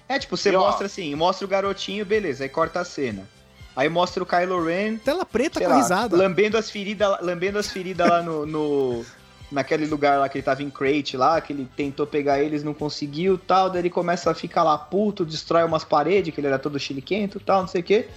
É, 0.08 0.18
tipo, 0.18 0.36
você 0.36 0.50
E, 0.50 0.56
ó, 0.56 0.60
mostra 0.60 0.86
assim, 0.86 1.14
mostra 1.14 1.44
o 1.44 1.48
garotinho, 1.48 2.04
beleza, 2.04 2.42
aí 2.44 2.48
corta 2.48 2.80
a 2.80 2.84
cena. 2.84 3.28
Aí 3.76 3.88
mostra 3.88 4.20
o 4.22 4.26
Kylo 4.26 4.64
Ren, 4.64 4.96
Tela 4.96 5.24
preta 5.24 5.60
com 5.60 5.66
a 5.66 5.68
lá, 5.68 5.76
risada. 5.76 6.16
lambendo 6.16 6.58
as 6.58 6.68
feridas, 6.68 7.16
lambendo 7.22 7.56
as 7.58 7.68
feridas 7.70 8.08
lá 8.08 8.20
no, 8.20 8.44
no, 8.44 9.04
naquele 9.50 9.86
lugar 9.86 10.18
lá 10.18 10.28
que 10.28 10.38
ele 10.38 10.44
tava 10.44 10.62
em 10.62 10.70
crate 10.70 11.16
lá, 11.16 11.40
que 11.40 11.52
ele 11.52 11.68
tentou 11.76 12.06
pegar 12.06 12.40
eles, 12.40 12.62
não 12.62 12.72
conseguiu 12.72 13.36
tal, 13.38 13.68
daí 13.70 13.82
ele 13.82 13.90
começa 13.90 14.30
a 14.30 14.34
ficar 14.34 14.62
lá 14.62 14.78
puto, 14.78 15.24
destrói 15.24 15.64
umas 15.64 15.84
paredes, 15.84 16.32
que 16.32 16.40
ele 16.40 16.46
era 16.46 16.58
todo 16.58 16.78
chiliquento 16.78 17.40
tal, 17.40 17.62
não 17.62 17.68
sei 17.68 17.80
o 17.80 17.84
quê. 17.84 18.08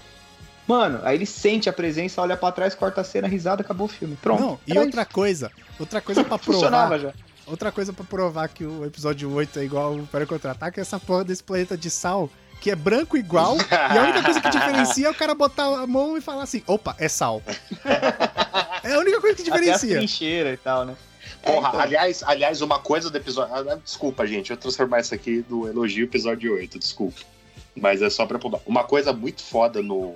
Mano, 0.67 0.99
aí 1.03 1.17
ele 1.17 1.25
sente 1.25 1.67
a 1.69 1.73
presença, 1.73 2.21
olha 2.21 2.37
pra 2.37 2.51
trás, 2.51 2.73
corta 2.73 3.01
a 3.01 3.03
cena, 3.03 3.27
risada, 3.27 3.61
acabou 3.61 3.85
o 3.85 3.89
filme. 3.89 4.15
Pronto. 4.21 4.41
Não, 4.41 4.59
e 4.65 4.77
outra 4.77 5.03
coisa, 5.05 5.51
outra 5.79 5.99
coisa 5.99 6.23
pra 6.23 6.35
isso. 6.35 6.45
funcionava 6.51 6.97
provar, 6.97 7.13
já. 7.13 7.23
outra 7.45 7.71
coisa 7.71 7.91
para 7.91 8.05
provar 8.05 8.47
que 8.47 8.63
o 8.63 8.85
episódio 8.85 9.29
8 9.33 9.59
é 9.59 9.65
igual 9.65 9.87
ao 9.87 9.97
Império 9.97 10.25
Contra-Ataque 10.27 10.79
é 10.79 10.81
essa 10.81 10.99
porra 10.99 11.25
desse 11.25 11.43
planeta 11.43 11.75
de 11.75 11.89
sal, 11.89 12.29
que 12.61 12.71
é 12.71 12.75
branco 12.77 13.17
igual, 13.17 13.57
e 13.57 13.97
a 13.97 14.03
única 14.03 14.23
coisa 14.23 14.39
que 14.39 14.49
diferencia 14.49 15.07
é 15.07 15.09
o 15.09 15.13
cara 15.13 15.35
botar 15.35 15.65
a 15.65 15.85
mão 15.85 16.17
e 16.17 16.21
falar 16.21 16.43
assim, 16.43 16.63
opa, 16.65 16.95
é 16.97 17.09
sal. 17.09 17.41
É 18.83 18.95
a 18.95 18.99
única 18.99 19.21
coisa 19.21 19.35
que 19.35 19.49
Até 19.49 19.51
as 19.51 19.63
diferencia. 19.79 19.95
trincheiras 19.97 20.53
e 20.55 20.57
tal, 20.57 20.83
né? 20.83 20.93
É, 21.43 21.51
Porra, 21.51 21.67
então. 21.69 21.79
aliás, 21.81 22.23
aliás, 22.23 22.61
uma 22.61 22.79
coisa 22.79 23.09
do 23.09 23.17
episódio. 23.17 23.53
ah, 23.53 23.75
Desculpa, 23.75 24.25
gente, 24.25 24.49
eu 24.51 24.55
vou 24.55 24.61
transformar 24.61 25.01
isso 25.01 25.13
aqui 25.13 25.41
do 25.41 25.67
elogio 25.67 26.05
episódio 26.05 26.53
8, 26.55 26.79
desculpa. 26.79 27.19
Mas 27.75 28.01
é 28.01 28.09
só 28.09 28.25
pra. 28.25 28.39
Uma 28.65 28.83
coisa 28.85 29.11
muito 29.11 29.41
foda 29.43 29.81
no, 29.81 30.15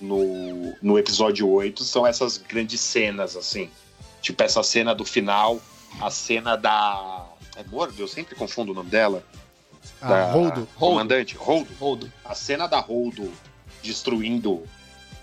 no, 0.00 0.74
no 0.82 0.98
episódio 0.98 1.48
8 1.48 1.82
são 1.84 2.06
essas 2.06 2.36
grandes 2.36 2.80
cenas, 2.80 3.36
assim. 3.36 3.70
Tipo, 4.20 4.42
essa 4.42 4.62
cena 4.62 4.94
do 4.94 5.04
final, 5.04 5.60
a 6.00 6.10
cena 6.10 6.56
da. 6.56 7.26
É 7.56 7.64
Mordo? 7.64 7.94
Eu 7.98 8.08
sempre 8.08 8.34
confundo 8.34 8.72
o 8.72 8.74
nome 8.74 8.90
dela. 8.90 9.24
Ah, 10.02 10.08
da 10.08 10.24
Holdo. 10.32 10.68
Comandante, 10.76 11.36
Holdo. 11.36 11.70
Roldo. 11.80 12.12
A 12.24 12.34
cena 12.34 12.66
da 12.66 12.80
Holdo 12.80 13.32
destruindo 13.82 14.62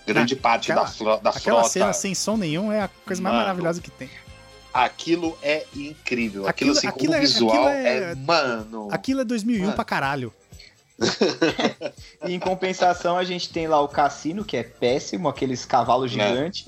grande 0.06 0.34
parte 0.34 0.72
aquela- 0.72 0.86
da, 0.86 0.92
flo- 0.92 1.16
da 1.18 1.30
Aquela 1.30 1.60
frota. 1.60 1.68
cena 1.68 1.92
sem 1.92 2.14
som 2.14 2.36
nenhum 2.36 2.72
é 2.72 2.80
a 2.80 2.88
coisa 2.88 3.20
mais 3.22 3.34
Mano. 3.34 3.46
maravilhosa 3.46 3.80
que 3.80 3.90
tem. 3.90 4.10
Aquilo 4.84 5.36
é 5.42 5.66
incrível. 5.74 6.46
Aquilo, 6.46 6.70
Aquilo- 6.72 6.78
assim, 6.78 6.86
aquilo 6.86 7.06
como 7.12 7.14
é- 7.16 7.20
visual 7.20 7.50
aquilo 7.52 7.68
é- 7.68 7.96
é... 8.12 8.14
Mano. 8.14 8.88
Aquilo 8.90 9.20
é 9.20 9.24
2001 9.24 9.62
Mano. 9.62 9.72
pra 9.74 9.84
caralho. 9.84 10.32
E 12.26 12.34
em 12.34 12.38
compensação, 12.40 13.16
a 13.16 13.24
gente 13.24 13.48
tem 13.50 13.66
lá 13.68 13.80
o 13.80 13.88
cassino, 13.88 14.44
que 14.44 14.56
é 14.56 14.62
péssimo, 14.62 15.28
aqueles 15.28 15.64
cavalos 15.64 16.10
É. 16.10 16.14
gigantes. 16.14 16.66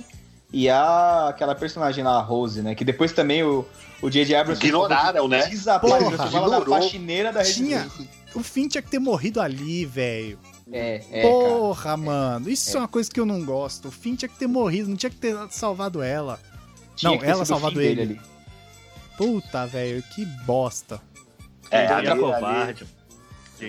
E 0.53 0.69
a, 0.69 1.28
aquela 1.28 1.55
personagem 1.55 2.03
lá, 2.03 2.16
a 2.19 2.20
Rose, 2.20 2.61
né? 2.62 2.74
Que 2.74 2.85
depois 2.85 3.12
também 3.12 3.43
o, 3.45 3.65
o 4.03 4.11
J.J. 4.11 4.35
Abrams... 4.35 4.65
Ignoraram, 4.65 5.28
né? 5.28 5.47
Desapareceu. 5.47 6.11
Fala 6.16 6.61
da 6.61 6.66
faxineira 6.66 7.32
da 7.32 7.45
Tinha-. 7.45 7.89
O 8.35 8.43
Finn 8.43 8.69
tinha 8.69 8.82
que 8.82 8.91
ter 8.91 8.99
morrido 8.99 9.41
ali, 9.41 9.85
velho. 9.85 10.39
É, 10.73 11.03
é, 11.11 11.23
cara. 11.23 11.35
Porra, 11.35 11.97
mano. 11.97 12.49
Isso 12.49 12.77
é. 12.77 12.81
uma 12.81 12.89
coisa 12.89 13.11
que 13.11 13.19
eu 13.20 13.27
não 13.27 13.45
gosto. 13.45 13.89
O 13.89 13.91
Finn 13.91 14.15
tinha 14.16 14.28
que 14.28 14.37
ter 14.39 14.47
morrido, 14.49 14.89
não 14.89 14.97
tinha 14.97 15.11
que 15.11 15.16
ter 15.16 15.37
salvado 15.51 16.03
ela. 16.03 16.39
Tinha 17.01 17.12
não, 17.16 17.24
ela 17.24 17.44
salvado 17.44 17.81
ele. 17.81 18.02
ali. 18.02 18.20
Puta, 19.16 19.66
velho, 19.66 20.02
que 20.14 20.24
bosta. 20.24 21.01
É, 21.70 21.85
é 21.85 21.93
ali- 21.93 22.20
covarde. 22.20 22.86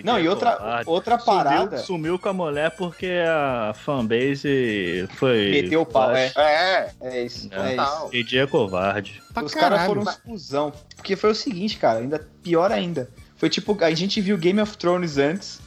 Não, 0.05 0.15
é 0.15 0.21
e 0.21 0.29
outra, 0.29 0.53
covarde. 0.55 0.89
outra 0.89 1.17
parada... 1.17 1.77
Sumiu, 1.77 1.85
sumiu 1.85 2.19
com 2.19 2.29
a 2.29 2.33
mulher 2.33 2.71
porque 2.77 3.07
a 3.27 3.73
fanbase 3.73 5.05
foi. 5.15 5.51
Meteu 5.51 5.81
o 5.81 5.85
pau, 5.85 6.15
é. 6.15 6.31
É, 6.37 6.91
É 7.01 7.23
isso, 7.25 7.49
É. 7.51 7.73
é 7.73 7.75
isso. 7.75 8.09
AJ 8.13 8.37
é 8.39 8.47
covarde. 8.47 9.21
Pra 9.33 9.43
Os 9.43 9.53
caras 9.53 9.85
foram 9.85 10.01
uns 10.03 10.15
cuzão. 10.15 10.71
Porque 10.95 11.15
foi 11.17 11.31
o 11.31 11.35
seguinte, 11.35 11.77
cara, 11.77 11.99
ainda 11.99 12.25
pior 12.41 12.71
ainda. 12.71 13.09
Foi 13.35 13.49
tipo, 13.49 13.77
a 13.83 13.91
gente 13.93 14.21
viu 14.21 14.37
Game 14.37 14.61
of 14.61 14.77
Thrones 14.77 15.17
antes 15.17 15.59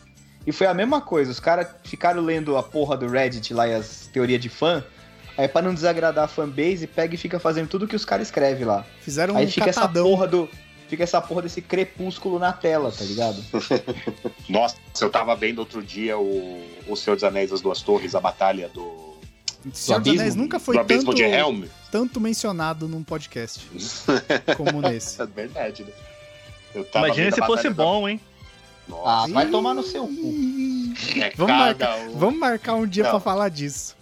e 0.46 0.52
foi 0.52 0.66
a 0.66 0.72
mesma 0.74 1.02
coisa. 1.02 1.30
Os 1.30 1.40
caras 1.40 1.66
ficaram 1.84 2.22
lendo 2.22 2.56
a 2.56 2.62
porra 2.62 2.96
do 2.96 3.06
Reddit 3.06 3.52
lá 3.52 3.68
e 3.68 3.74
as 3.74 4.06
teorias 4.12 4.40
de 4.40 4.48
fã. 4.48 4.82
Aí 5.36 5.48
pra 5.48 5.60
não 5.62 5.74
desagradar 5.74 6.24
a 6.24 6.28
fanbase, 6.28 6.86
pega 6.86 7.14
e 7.14 7.18
fica 7.18 7.38
fazendo 7.40 7.68
tudo 7.68 7.88
que 7.88 7.96
os 7.96 8.04
caras 8.04 8.28
escrevem 8.28 8.64
lá. 8.64 8.84
Fizeram 9.00 9.34
um 9.34 9.36
Aí 9.38 9.50
fica 9.50 9.68
essa 9.70 9.80
catadão. 9.82 10.04
porra 10.04 10.26
do. 10.28 10.48
Fica 10.88 11.02
essa 11.02 11.20
porra 11.20 11.42
desse 11.42 11.60
crepúsculo 11.62 12.38
na 12.38 12.52
tela, 12.52 12.92
tá 12.92 13.02
ligado? 13.04 13.42
Nossa, 14.48 14.76
eu 15.00 15.10
tava 15.10 15.34
vendo 15.34 15.58
outro 15.58 15.82
dia 15.82 16.16
o, 16.18 16.62
o 16.86 16.94
Senhor 16.94 17.16
dos 17.16 17.24
Anéis 17.24 17.50
das 17.50 17.60
Duas 17.60 17.80
Torres, 17.82 18.14
a 18.14 18.20
batalha 18.20 18.68
do, 18.68 19.14
Senhor 19.72 19.98
dos 19.98 20.08
abismo- 20.08 20.20
Anéis 20.20 20.34
nunca 20.36 20.60
foi 20.60 20.78
do 20.78 20.84
tanto, 20.84 21.14
de 21.14 21.22
Helm. 21.22 21.64
tanto 21.90 22.20
mencionado 22.20 22.86
num 22.86 23.02
podcast 23.02 23.66
como 24.56 24.80
nesse. 24.82 25.20
É 25.20 25.26
verdade, 25.26 25.82
né? 25.84 25.90
Eu 26.74 26.84
tava 26.84 27.06
Imagina 27.06 27.30
se 27.32 27.40
fosse 27.46 27.64
da- 27.70 27.74
bom, 27.74 28.08
hein? 28.08 28.20
Ah, 28.86 28.90
Nossa, 28.90 29.32
vai 29.32 29.46
tomar 29.48 29.72
no 29.74 29.82
seu 29.82 30.06
cu. 30.06 30.34
é 31.16 31.30
Vamos 31.34 31.56
cada 31.56 31.96
um. 31.96 32.18
Vamos 32.18 32.38
marcar 32.38 32.74
um 32.74 32.86
dia 32.86 33.04
pra 33.04 33.18
falar 33.18 33.48
disso. 33.48 33.96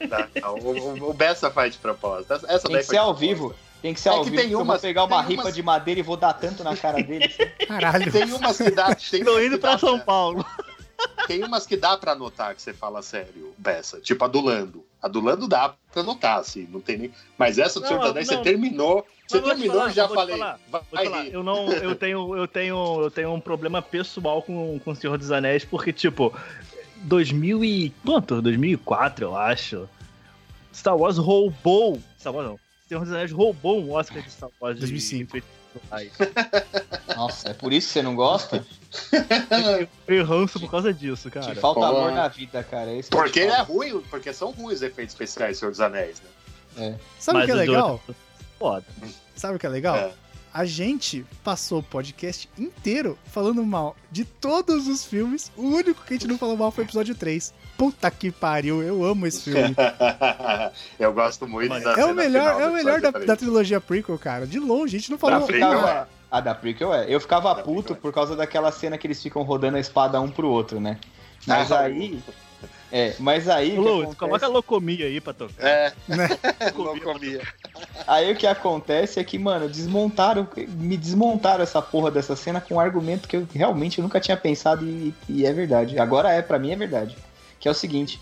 Não, 0.00 0.54
o, 0.56 0.68
o, 1.06 1.10
o 1.10 1.14
Bessa 1.14 1.50
faz 1.50 1.72
de 1.72 1.78
propósito. 1.78 2.32
Essa, 2.32 2.66
Tem 2.66 2.72
daí 2.76 2.82
que 2.84 2.88
ser 2.90 2.96
ao 2.98 3.14
propósito. 3.14 3.28
vivo. 3.36 3.54
Tem 3.82 3.92
que 3.94 4.00
ser 4.00 4.08
É 4.08 4.12
ao 4.12 4.24
que 4.24 4.30
vivo. 4.30 4.42
tem 4.42 4.52
vou 4.54 4.78
pegar 4.78 5.04
uma 5.04 5.18
tem 5.22 5.30
ripa 5.30 5.42
umas- 5.44 5.54
de 5.54 5.62
madeira 5.62 6.00
e 6.00 6.02
vou 6.02 6.16
dar 6.16 6.32
tanto 6.32 6.64
na 6.64 6.76
cara 6.76 7.02
dele. 7.02 7.28
Caralho. 7.68 8.10
Tem 8.10 8.32
umas 8.32 8.56
que 8.58 8.70
dá. 8.70 8.94
Tem 8.94 9.22
Tô 9.24 9.38
indo 9.40 9.58
pra 9.58 9.76
São 9.78 9.98
Paulo. 10.00 10.44
Tem 11.26 11.42
umas 11.44 11.66
que 11.66 11.76
dá 11.76 11.96
pra 11.96 12.14
notar 12.14 12.54
que 12.54 12.62
você 12.62 12.72
fala 12.72 13.02
sério, 13.02 13.52
Bessa. 13.58 14.00
Tipo 14.00 14.24
a 14.24 14.28
do 14.28 14.40
Lando. 14.40 14.84
A 15.02 15.08
do 15.08 15.20
Lando 15.20 15.46
dá 15.46 15.74
pra 15.92 16.02
notar, 16.02 16.38
assim, 16.38 16.66
não 16.70 16.80
tem 16.80 16.96
nem. 16.96 17.12
Mas 17.36 17.58
essa 17.58 17.78
do 17.78 17.86
Senhor 17.86 18.00
dos 18.00 18.10
Anéis, 18.10 18.26
você 18.28 18.38
terminou. 18.38 19.06
Você 19.28 19.40
terminou 19.40 19.76
falar, 19.78 19.90
e 19.90 19.94
já 19.94 20.06
vou 20.06 20.16
te 20.16 20.20
falei. 20.20 20.38
falar, 20.38 20.58
Vai 20.70 20.80
Vou 20.90 20.98
te 21.00 21.04
falar, 21.04 21.26
eu 21.26 21.42
não, 21.42 21.72
eu 21.72 21.94
tenho, 21.94 22.36
eu 22.36 22.48
tenho, 22.48 23.02
eu 23.02 23.10
tenho 23.10 23.32
um 23.34 23.40
problema 23.40 23.82
pessoal 23.82 24.40
com, 24.42 24.78
com 24.78 24.90
o 24.92 24.96
Senhor 24.96 25.18
dos 25.18 25.30
Anéis, 25.30 25.64
porque, 25.64 25.92
tipo, 25.92 26.32
2000 27.04 27.64
e... 27.64 27.90
quanto? 28.04 28.40
2004, 28.42 29.24
eu 29.26 29.36
acho. 29.36 29.88
Star 30.74 30.96
Wars 30.96 31.16
roubou... 31.18 32.00
Star 32.18 32.34
Wars 32.34 32.48
não. 32.48 32.60
Senhor 32.88 33.00
dos 33.04 33.12
Anéis 33.12 33.32
roubou 33.32 33.82
um 33.82 33.92
Oscar 33.92 34.22
de 34.22 34.30
Star 34.30 34.50
Wars 34.60 34.74
de 34.74 34.80
2005. 34.80 35.36
efeitos 35.36 35.50
visuais. 35.82 36.12
Nossa, 37.16 37.48
é 37.48 37.54
por 37.54 37.72
isso 37.72 37.88
que 37.88 37.92
você 37.94 38.02
não 38.02 38.14
gosta? 38.14 38.64
Eu 40.06 40.24
ranço 40.24 40.60
por 40.60 40.70
causa 40.70 40.92
disso, 40.92 41.30
Te 41.30 41.34
cara. 41.34 41.54
falta 41.56 41.80
Pô. 41.80 41.86
amor 41.86 42.12
na 42.12 42.28
vida, 42.28 42.62
cara. 42.62 42.90
É 42.96 43.00
Porque 43.10 43.40
te 43.40 43.46
ele 43.46 43.52
é 43.52 43.60
ruim, 43.62 44.00
porque 44.10 44.32
são 44.32 44.50
ruins 44.50 44.76
os 44.76 44.82
efeitos 44.82 45.14
especiais 45.14 45.56
do 45.56 45.60
Senhor 45.60 45.70
dos 45.70 45.80
Anéis, 45.80 46.22
né? 46.76 46.98
Sabe 47.18 47.42
o 47.42 47.44
que 47.44 47.50
é 47.50 47.54
o 47.54 47.58
de 47.58 47.66
legal? 47.66 47.92
outro- 47.92 48.16
Foda. 48.58 48.84
Sabe 49.34 49.56
o 49.56 49.58
que 49.58 49.66
é 49.66 49.68
legal? 49.68 49.96
É. 49.96 50.12
A 50.54 50.64
gente 50.64 51.26
passou 51.42 51.80
o 51.80 51.82
podcast 51.82 52.48
inteiro 52.56 53.18
falando 53.24 53.66
mal 53.66 53.96
de 54.08 54.24
todos 54.24 54.86
os 54.86 55.04
filmes. 55.04 55.50
O 55.56 55.62
único 55.62 56.04
que 56.04 56.14
a 56.14 56.16
gente 56.16 56.28
não 56.28 56.38
falou 56.38 56.56
mal 56.56 56.70
foi 56.70 56.84
o 56.84 56.86
episódio 56.86 57.12
3. 57.12 57.52
Puta 57.76 58.08
que 58.08 58.30
pariu, 58.30 58.80
eu 58.80 59.04
amo 59.04 59.26
esse 59.26 59.50
filme. 59.50 59.74
Eu 60.96 61.12
gosto 61.12 61.48
muito 61.48 61.70
Mas 61.70 61.82
da 61.82 61.94
É 61.94 62.04
o 62.04 62.14
melhor, 62.14 62.54
final 62.54 62.60
é 62.60 62.68
o 62.68 62.72
melhor 62.72 63.00
da, 63.00 63.10
da 63.10 63.34
trilogia 63.34 63.80
prequel, 63.80 64.16
cara. 64.16 64.46
De 64.46 64.60
longe, 64.60 64.96
a 64.96 65.00
gente 65.00 65.10
não 65.10 65.18
falou. 65.18 65.40
Da 65.40 65.46
prequel, 65.46 65.70
ficava... 65.70 65.90
é. 65.90 66.06
A 66.30 66.40
da 66.40 66.54
prequel 66.54 66.94
é. 66.94 67.06
Eu 67.08 67.20
ficava 67.20 67.52
Da 67.52 67.62
puto 67.62 67.88
prequel 67.88 67.96
é. 67.96 68.00
por 68.00 68.12
causa 68.12 68.36
daquela 68.36 68.70
cena 68.70 68.96
que 68.96 69.08
eles 69.08 69.20
ficam 69.20 69.42
rodando 69.42 69.76
a 69.76 69.80
espada 69.80 70.20
um 70.20 70.30
pro 70.30 70.48
outro, 70.48 70.78
né? 70.78 71.00
Mas 71.48 71.72
Ah, 71.72 71.80
aí. 71.80 72.22
É, 72.92 73.14
mas 73.18 73.48
aí. 73.48 73.74
Lu, 73.76 74.02
acontece- 74.02 74.16
coloca 74.16 74.46
a 74.46 74.48
locomia 74.48 75.06
aí 75.06 75.20
pra 75.20 75.32
tocar. 75.32 75.66
É, 75.66 75.92
Né? 76.08 76.28
não 76.76 76.98
comia. 77.00 77.42
Aí 78.06 78.30
o 78.32 78.36
que 78.36 78.46
acontece 78.46 79.18
é 79.18 79.24
que, 79.24 79.38
mano, 79.38 79.68
desmontaram, 79.68 80.46
me 80.68 80.96
desmontaram 80.96 81.62
essa 81.62 81.82
porra 81.82 82.10
dessa 82.10 82.36
cena 82.36 82.60
com 82.60 82.74
um 82.76 82.80
argumento 82.80 83.26
que 83.28 83.36
eu 83.36 83.48
realmente 83.52 84.00
nunca 84.00 84.20
tinha 84.20 84.36
pensado 84.36 84.84
e, 84.84 85.12
e 85.28 85.44
é 85.46 85.52
verdade. 85.52 85.98
Agora 85.98 86.30
é, 86.30 86.40
pra 86.42 86.58
mim 86.58 86.70
é 86.72 86.76
verdade. 86.76 87.16
Que 87.58 87.66
é 87.66 87.70
o 87.70 87.74
seguinte: 87.74 88.20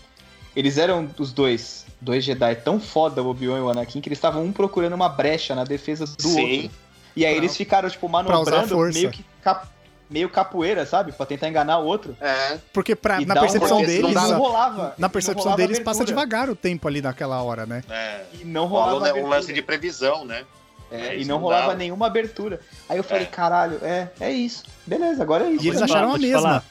eles 0.55 0.77
eram 0.77 1.07
os 1.19 1.31
dois, 1.31 1.85
dois 2.01 2.23
Jedi 2.23 2.55
tão 2.55 2.79
foda, 2.79 3.21
o 3.21 3.27
Obi-Wan 3.29 3.57
e 3.59 3.61
o 3.61 3.69
Anakin, 3.69 4.01
que 4.01 4.09
eles 4.09 4.17
estavam 4.17 4.43
um 4.43 4.51
procurando 4.51 4.93
uma 4.93 5.09
brecha 5.09 5.53
na 5.53 5.63
defesa 5.63 6.05
do 6.05 6.21
Sim. 6.21 6.41
outro. 6.63 6.77
E 7.15 7.25
aí 7.25 7.33
Pra- 7.35 7.43
eles 7.43 7.55
ficaram, 7.55 7.87
tipo, 7.89 8.09
manobrando 8.09 8.75
meio 8.91 9.11
que 9.11 9.23
cap- 9.43 9.67
meio 10.13 10.29
capoeira, 10.29 10.85
sabe? 10.85 11.11
Pra 11.11 11.25
tentar 11.25 11.49
enganar 11.49 11.79
o 11.79 11.85
outro. 11.85 12.15
É. 12.21 12.59
Porque 12.71 12.95
pra- 12.95 13.19
E 13.19 13.25
na 13.25 13.33
um- 13.33 13.39
percepção 13.39 13.79
senão 13.79 13.81
deles. 13.89 14.01
não 14.03 14.13
dá- 14.29 14.35
rolava. 14.35 14.93
Na 14.97 15.09
percepção 15.09 15.43
rolava 15.43 15.57
deles, 15.57 15.79
passa 15.79 16.05
devagar 16.05 16.49
o 16.51 16.55
tempo 16.55 16.87
ali 16.87 17.01
naquela 17.01 17.41
hora, 17.41 17.65
né? 17.65 17.83
É. 17.89 18.21
E 18.39 18.45
não 18.45 18.67
Rola 18.67 18.91
rolava 18.91 18.95
um- 18.95 19.07
um 19.07 19.09
abertura. 19.09 19.35
lance 19.35 19.51
de 19.53 19.61
previsão, 19.63 20.23
né? 20.23 20.43
É, 20.91 21.07
É, 21.07 21.17
e 21.19 21.25
não 21.25 21.37
não 21.37 21.41
rolava 21.43 21.69
dá. 21.71 21.75
nenhuma 21.75 22.05
abertura. 22.05 22.59
Aí 22.87 22.97
eu 22.97 23.03
falei, 23.03 23.23
É. 23.23 23.25
caralho, 23.25 23.79
é, 23.81 24.09
é 24.19 24.31
isso. 24.31 24.63
Beleza, 24.85 25.23
agora 25.23 25.45
é 25.45 25.49
isso. 25.49 25.65
E 25.65 25.69
eles 25.69 25.81
acharam 25.81 26.01
falar, 26.01 26.05
a 26.05 26.09
vou 26.11 26.19
te 26.19 26.25
mesma. 26.27 26.41
falar, 26.41 26.63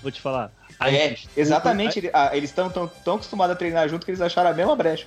Vou 0.00 0.12
te 0.12 0.20
falar. 0.22 0.50
As 0.80 0.94
É, 0.94 1.08
desculpas- 1.08 1.36
exatamente. 1.36 1.98
ele- 1.98 2.10
ah, 2.14 2.30
eles 2.34 2.48
estão 2.50 2.70
tão, 2.70 2.86
tão 3.04 3.14
acostumados 3.16 3.54
a 3.54 3.58
treinar 3.58 3.88
junto 3.88 4.04
que 4.06 4.12
eles 4.12 4.20
acharam 4.22 4.48
a 4.50 4.54
mesma 4.54 4.74
brecha. 4.76 5.06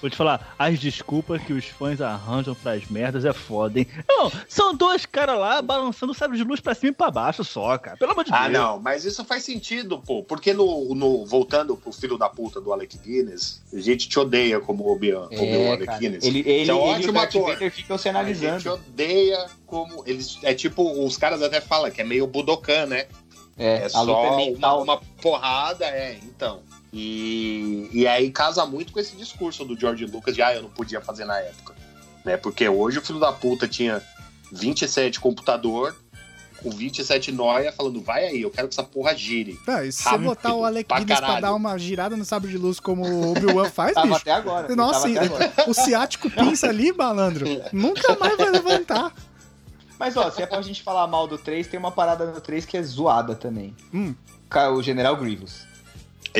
Vou 0.00 0.10
te 0.10 0.16
falar, 0.16 0.54
as 0.58 0.78
desculpas 0.78 1.42
que 1.42 1.52
os 1.52 1.64
fãs 1.66 2.00
arranjam 2.00 2.54
pras 2.54 2.86
merdas 2.90 3.24
é 3.24 3.32
foda, 3.32 3.78
hein? 3.78 3.86
Não, 4.08 4.30
são 4.48 4.74
dois 4.74 5.06
caras 5.06 5.38
lá 5.38 5.60
balançando 5.62 6.12
o 6.12 6.14
sabre 6.14 6.36
de 6.36 6.44
luz 6.44 6.60
pra 6.60 6.74
cima 6.74 6.90
e 6.90 6.94
pra 6.94 7.10
baixo 7.10 7.42
só, 7.44 7.76
cara. 7.78 7.96
Pelo 7.96 8.12
amor 8.12 8.24
de 8.24 8.32
Ah, 8.32 8.48
Deus. 8.48 8.52
não, 8.52 8.78
mas 8.80 9.04
isso 9.04 9.24
faz 9.24 9.42
sentido, 9.44 9.98
pô. 10.00 10.22
Porque 10.22 10.52
no, 10.52 10.94
no- 10.94 11.24
voltando 11.26 11.76
pro 11.76 11.90
filho 11.92 12.16
da 12.18 12.28
puta 12.28 12.60
do 12.60 12.72
Alec 12.72 12.98
Guinness, 12.98 13.62
a 13.72 13.80
gente 13.80 14.08
te 14.08 14.18
odeia 14.18 14.60
como 14.60 14.88
Obi-Wan 14.90 15.26
Obi-Wan 15.26 15.72
Alec 15.74 15.98
Guinness. 15.98 16.24
Ele, 16.24 16.40
ele, 16.40 16.64
Que 16.64 16.70
é 16.70 16.74
um 16.74 16.82
ele 16.88 16.94
ótimo 17.08 17.18
o 17.18 17.22
ator. 17.22 17.56
Ficam 17.70 17.98
se 17.98 18.08
A 18.08 18.12
gente 18.12 18.44
analisando. 18.44 18.74
odeia 18.74 19.46
como. 19.66 20.02
Eles, 20.06 20.38
é 20.42 20.54
tipo, 20.54 21.04
os 21.04 21.16
caras 21.16 21.42
até 21.42 21.60
falam 21.60 21.90
que 21.90 22.00
é 22.00 22.04
meio 22.04 22.26
Budokan, 22.26 22.86
né? 22.86 23.06
É, 23.56 23.78
É, 23.78 23.84
a 23.86 23.88
só 23.88 24.02
luta 24.02 24.12
é 24.20 24.30
uma, 24.30 24.36
mental. 24.36 24.82
uma 24.82 25.00
porrada, 25.20 25.84
é, 25.86 26.18
então. 26.22 26.60
E, 26.92 27.88
e 27.92 28.06
aí 28.06 28.30
casa 28.30 28.64
muito 28.64 28.92
com 28.92 28.98
esse 28.98 29.14
discurso 29.16 29.64
do 29.64 29.78
George 29.78 30.06
Lucas 30.06 30.34
de 30.34 30.42
ah, 30.42 30.54
eu 30.54 30.62
não 30.62 30.70
podia 30.70 31.00
fazer 31.00 31.24
na 31.24 31.38
época. 31.38 31.74
né? 32.24 32.36
Porque 32.36 32.68
hoje 32.68 32.98
o 32.98 33.02
filho 33.02 33.20
da 33.20 33.32
puta 33.32 33.68
tinha 33.68 34.02
27 34.52 35.20
computador 35.20 35.94
com 36.62 36.70
27 36.70 37.30
noia 37.30 37.70
falando, 37.72 38.00
vai 38.00 38.24
aí, 38.26 38.42
eu 38.42 38.50
quero 38.50 38.66
que 38.66 38.74
essa 38.74 38.82
porra 38.82 39.14
gire. 39.14 39.58
Não, 39.66 39.84
e 39.84 39.92
se 39.92 40.02
você 40.02 40.18
botar 40.18 40.54
o 40.54 40.64
Alec 40.64 40.88
pra 40.88 40.98
Guinness 40.98 41.20
pra 41.20 41.40
dar 41.40 41.54
uma 41.54 41.78
girada 41.78 42.16
no 42.16 42.24
sabre 42.24 42.50
de 42.50 42.58
luz 42.58 42.80
como 42.80 43.06
o 43.06 43.30
Obi-Wan 43.30 43.70
faz, 43.70 43.94
Tava 43.94 44.06
bicho. 44.08 44.20
até 44.20 44.32
agora. 44.32 44.74
Nossa, 44.74 45.02
tava 45.02 45.14
até 45.14 45.24
agora. 45.24 45.52
o 45.68 45.74
ciático 45.74 46.28
pinça 46.28 46.68
ali, 46.68 46.92
malandro. 46.92 47.46
Nunca 47.72 48.16
mais 48.16 48.36
vai 48.36 48.50
levantar. 48.50 49.14
Mas 49.98 50.16
ó, 50.16 50.30
se 50.30 50.42
é 50.42 50.46
pra 50.46 50.60
gente 50.62 50.82
falar 50.82 51.06
mal 51.06 51.28
do 51.28 51.38
3, 51.38 51.66
tem 51.66 51.78
uma 51.78 51.92
parada 51.92 52.26
no 52.26 52.40
3 52.40 52.64
que 52.64 52.76
é 52.76 52.82
zoada 52.82 53.34
também. 53.34 53.74
Hum. 53.94 54.14
O 54.74 54.82
General 54.82 55.14
Grievous. 55.16 55.67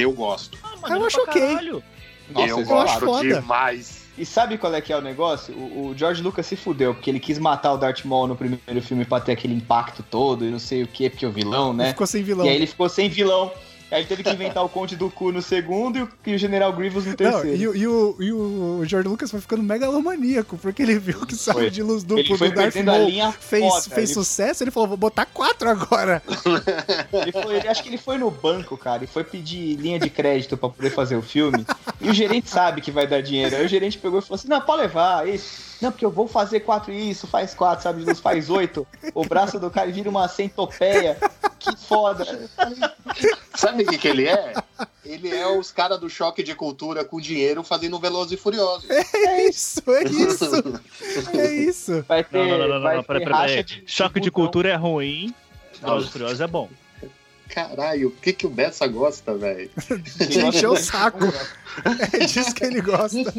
Eu 0.01 0.13
gosto. 0.13 0.59
Ah, 0.63 0.95
Eu 0.97 1.05
acho 1.07 1.23
pra 1.25 1.33
ok. 1.33 1.49
caralho. 1.49 1.83
Nossa, 2.31 2.47
eu 2.49 2.61
eu 2.61 2.79
acho 2.79 3.07
gosto 3.07 3.27
demais. 3.27 4.09
E 4.19 4.27
sabe 4.27 4.59
qual 4.59 4.75
é 4.75 4.81
que 4.81 4.93
é 4.93 4.97
o 4.97 5.01
negócio? 5.01 5.55
O, 5.55 5.89
o 5.91 5.95
George 5.97 6.21
Lucas 6.23 6.45
se 6.45 6.57
fudeu, 6.57 6.93
porque 6.93 7.09
ele 7.09 7.21
quis 7.21 7.39
matar 7.39 7.73
o 7.73 7.77
Darth 7.77 8.05
Maul 8.05 8.27
no 8.27 8.37
primeiro 8.37 8.83
filme 8.83 9.05
pra 9.05 9.21
ter 9.21 9.33
aquele 9.33 9.55
impacto 9.55 10.03
todo 10.03 10.45
e 10.45 10.51
não 10.51 10.59
sei 10.59 10.83
o 10.83 10.89
que, 10.89 11.09
porque 11.09 11.25
o 11.25 11.31
vilão, 11.31 11.73
né? 11.73 11.91
Ficou 11.91 12.07
sem 12.07 12.23
vilão. 12.23 12.45
E 12.45 12.49
aí 12.49 12.57
ele 12.57 12.67
ficou 12.67 12.89
sem 12.89 13.09
vilão. 13.09 13.53
Aí 13.91 14.01
ele 14.01 14.07
teve 14.09 14.23
que 14.23 14.31
inventar 14.31 14.63
o 14.65 14.69
Conde 14.69 14.97
do 14.97 15.09
Cu 15.11 15.33
no 15.33 15.41
segundo 15.41 15.99
e 15.99 16.03
o, 16.03 16.09
e 16.27 16.35
o 16.35 16.39
General 16.39 16.71
Grievous 16.73 17.05
no 17.05 17.11
Não, 17.13 17.17
terceiro. 17.17 17.57
e, 17.57 17.67
o- 17.69 17.77
e 17.77 17.87
o, 17.87 18.17
e 18.21 18.33
o 18.33 18.85
George 18.85 19.09
Lucas 19.09 19.31
foi 19.31 19.41
ficando 19.41 19.63
megalomaníaco, 19.63 20.59
porque 20.59 20.83
ele 20.83 20.99
viu 20.99 21.25
que 21.25 21.35
Foi. 21.37 21.71
de 21.71 21.83
luz 21.83 22.05
foi 22.37 22.51
do 22.51 22.55
Darth 22.55 22.77
Maul 22.77 23.33
fez, 23.41 23.65
foda. 23.65 23.83
fez 23.95 24.11
ele, 24.11 24.15
sucesso, 24.15 24.63
ele 24.63 24.71
falou, 24.71 24.89
vou 24.89 24.97
botar 24.99 25.25
quatro 25.25 25.71
agora. 25.71 26.23
ele 27.13 27.33
foi- 27.33 27.57
ele- 27.57 27.69
acho 27.69 27.83
que 27.83 27.89
ele 27.89 27.99
foi 27.99 28.19
no 28.19 28.31
banco, 28.31 28.77
cara, 28.77 29.05
e 29.05 29.07
foi 29.07 29.25
pedir 29.25 29.77
linha 29.77 29.99
de 29.99 30.11
crédito 30.11 30.57
pra 30.57 30.69
poder 30.69 30.91
fazer 30.91 31.17
o 31.17 31.23
filme. 31.23 31.65
E 32.01 32.11
o 32.11 32.15
gerente 32.15 32.51
sabe 32.51 32.81
que 32.81 32.91
vai 32.91 33.07
dar 33.07 33.23
dinheiro. 33.23 33.57
Aí 33.57 33.65
o 33.65 33.69
gerente 33.69 33.97
pegou 33.99 34.19
e 34.19 34.23
falou 34.23 34.35
assim: 34.37 34.49
não, 34.49 34.61
pode 34.61 34.83
levar. 34.83 35.27
Isso. 35.29 35.69
Não, 35.81 35.91
porque 35.93 36.05
eu 36.05 36.11
vou 36.11 36.27
fazer 36.27 36.61
quatro 36.61 36.93
isso, 36.93 37.27
faz 37.27 37.55
quatro, 37.55 37.85
sabe? 37.85 38.01
de 38.01 38.07
luz 38.07 38.19
faz 38.21 38.51
oito. 38.51 38.87
O 39.15 39.25
braço 39.25 39.59
do 39.61 39.71
cara 39.71 39.91
vira 39.93 40.11
uma 40.11 40.27
centopeia. 40.29 41.17
Que 41.59 41.77
foda. 41.77 42.25
Sabe 43.55 43.83
o 43.83 43.87
que, 43.87 43.99
que 43.99 44.09
ele 44.09 44.29
é? 44.29 44.55
Ele 45.05 45.29
é 45.35 45.47
os 45.49 45.71
caras 45.73 45.99
do 45.99 46.09
choque 46.09 46.43
de 46.43 46.55
cultura 46.55 47.05
com 47.05 47.21
dinheiro 47.21 47.63
fazendo 47.65 47.99
Velozes 47.99 48.33
e 48.33 48.37
Furiosos. 48.37 48.89
É 48.91 49.49
isso, 49.49 49.83
é 49.89 50.05
isso. 50.05 50.81
É 51.35 51.55
isso. 51.55 52.05
Vai 52.07 52.23
ter. 52.23 52.39
Não, 52.39 52.47
não, 52.47 52.69
não, 52.69 52.81
não, 52.81 52.95
não, 52.97 53.03
peraí, 53.05 53.25
peraí, 53.25 53.63
de- 53.65 53.83
Choque 53.87 54.21
de 54.21 54.31
cultura 54.31 54.69
é 54.69 54.77
ruim. 54.77 55.35
Velozes 55.81 56.09
e 56.09 56.13
Furiosos 56.13 56.41
é 56.41 56.47
bom. 56.47 56.69
Caralho, 57.49 58.09
o 58.09 58.11
que, 58.13 58.33
que 58.33 58.47
o 58.47 58.51
Bessa 58.51 58.87
gosta, 58.87 59.35
velho? 59.35 59.71
De 60.29 60.41
encher 60.47 60.69
o 60.69 60.77
saco. 60.77 61.19
É 62.13 62.27
disso 62.27 62.53
que 62.55 62.65
ele 62.65 62.81
gosta. 62.81 63.33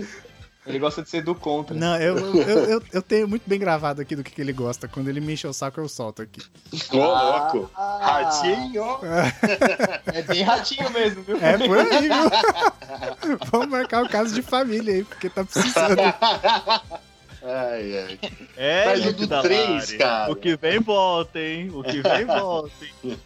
Ele 0.69 0.77
gosta 0.77 1.01
de 1.01 1.09
ser 1.09 1.23
do 1.23 1.33
contra. 1.33 1.75
Não, 1.75 1.95
eu, 1.99 2.15
eu, 2.17 2.65
eu, 2.65 2.83
eu 2.93 3.01
tenho 3.01 3.27
muito 3.27 3.41
bem 3.47 3.59
gravado 3.59 4.01
aqui 4.01 4.15
do 4.15 4.23
que, 4.23 4.31
que 4.31 4.39
ele 4.39 4.53
gosta. 4.53 4.87
Quando 4.87 5.09
ele 5.09 5.19
me 5.19 5.33
enche 5.33 5.47
o 5.47 5.51
saco, 5.51 5.79
eu 5.79 5.89
solto 5.89 6.21
aqui. 6.21 6.41
Ô, 6.91 6.97
louco! 6.97 7.71
Ah, 7.75 8.21
Ratinho! 8.23 8.85
É 10.13 10.21
bem 10.21 10.41
ratinho 10.41 10.89
mesmo, 10.91 11.23
viu? 11.23 11.37
É 11.37 11.57
por 11.57 11.77
aí, 11.77 12.01
viu? 12.01 13.37
Vamos 13.51 13.67
marcar 13.67 14.03
o 14.03 14.09
caso 14.09 14.33
de 14.33 14.41
família 14.41 14.93
aí, 14.93 15.03
porque 15.03 15.29
tá 15.29 15.43
precisando. 15.43 15.99
Ai, 17.41 17.97
ai. 17.97 18.19
É, 18.57 18.85
Mas 18.85 19.05
o 19.05 19.13
do 19.13 19.41
três, 19.41 19.93
cara. 19.93 20.31
O 20.31 20.35
que 20.35 20.55
vem, 20.55 20.79
volta, 20.79 21.39
hein? 21.39 21.71
O 21.73 21.83
que 21.83 22.01
vem, 22.01 22.25
volta, 22.25 22.71
hein? 23.03 23.17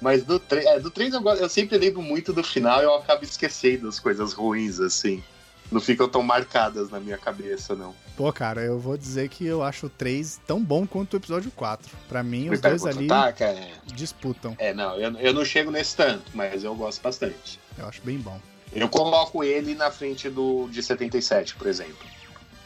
Mas 0.00 0.24
do 0.24 0.38
3, 0.38 0.64
é, 0.64 0.80
do 0.80 0.90
3 0.90 1.14
eu, 1.14 1.22
eu 1.28 1.48
sempre 1.48 1.76
lembro 1.76 2.00
muito 2.00 2.32
do 2.32 2.42
final 2.42 2.80
e 2.80 2.84
eu 2.84 2.94
acabo 2.94 3.22
esquecendo 3.22 3.88
as 3.88 4.00
coisas 4.00 4.32
ruins, 4.32 4.80
assim. 4.80 5.22
Não 5.70 5.80
ficam 5.80 6.08
tão 6.08 6.22
marcadas 6.22 6.90
na 6.90 6.98
minha 6.98 7.16
cabeça, 7.16 7.74
não. 7.76 7.94
Pô, 8.16 8.32
cara, 8.32 8.60
eu 8.62 8.78
vou 8.78 8.96
dizer 8.96 9.28
que 9.28 9.46
eu 9.46 9.62
acho 9.62 9.86
o 9.86 9.88
3 9.90 10.40
tão 10.46 10.62
bom 10.62 10.86
quanto 10.86 11.14
o 11.14 11.16
episódio 11.16 11.50
4. 11.52 11.88
Pra 12.08 12.22
mim, 12.22 12.48
Me 12.48 12.54
os 12.56 12.60
dois 12.60 12.84
ali 12.84 13.06
Tá, 13.06 13.32
cara? 13.32 13.68
disputam. 13.86 14.54
É, 14.58 14.74
não, 14.74 14.96
eu, 14.96 15.12
eu 15.18 15.32
não 15.32 15.44
chego 15.44 15.70
nesse 15.70 15.94
tanto, 15.96 16.24
mas 16.34 16.64
eu 16.64 16.74
gosto 16.74 17.00
bastante. 17.00 17.60
Eu 17.78 17.86
acho 17.86 18.02
bem 18.02 18.18
bom. 18.18 18.40
Eu 18.72 18.88
coloco 18.88 19.42
ele 19.44 19.74
na 19.74 19.90
frente 19.90 20.28
do 20.28 20.68
de 20.70 20.82
77, 20.82 21.54
por 21.54 21.66
exemplo. 21.66 21.96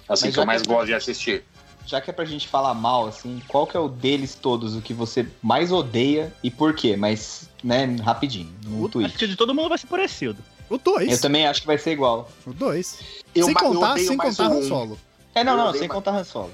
Assim 0.09 0.27
Mas 0.27 0.35
que 0.35 0.41
eu 0.41 0.47
mais 0.47 0.63
que- 0.63 0.69
gosto 0.69 0.87
de 0.87 0.95
assistir. 0.95 1.45
Já 1.87 2.01
que 2.01 2.09
é 2.09 2.13
pra 2.15 2.25
gente 2.25 2.49
falar 2.49 2.73
mal, 2.73 3.07
assim, 3.07 3.43
qual 3.47 3.67
que 3.67 3.77
é 3.77 3.81
o 3.81 3.89
deles 3.89 4.35
todos, 4.35 4.75
o 4.75 4.81
que 4.81 4.95
você 4.95 5.27
mais 5.43 5.71
odeia 5.71 6.33
e 6.43 6.51
por 6.51 6.75
quê? 6.75 6.97
Mas, 6.97 7.51
né, 7.63 7.85
rapidinho, 8.03 8.51
no 8.65 8.87
Acho 9.05 9.19
que 9.19 9.27
de 9.27 9.37
todo 9.37 9.55
mundo 9.55 9.69
vai 9.69 9.77
ser 9.77 9.87
parecido. 9.87 10.39
O 10.71 10.79
2. 10.79 11.11
Eu 11.13 11.21
também 11.21 11.47
acho 11.47 11.61
que 11.61 11.67
vai 11.67 11.79
ser 11.79 11.93
igual. 11.93 12.31
O 12.47 12.53
2. 12.53 12.99
Eu, 13.35 13.45
Sem 13.47 13.55
ma- 13.55 13.61
contar, 13.61 13.99
sem 13.99 14.17
contar 14.17 14.51
o 14.51 14.53
Han 14.55 14.57
um. 14.59 14.63
Solo. 14.69 14.99
É, 15.35 15.45
não, 15.45 15.53
Eu 15.53 15.59
não, 15.59 15.71
sem 15.73 15.81
mais- 15.81 15.93
contar 15.93 16.11
Han 16.13 16.25
Solo. 16.25 16.53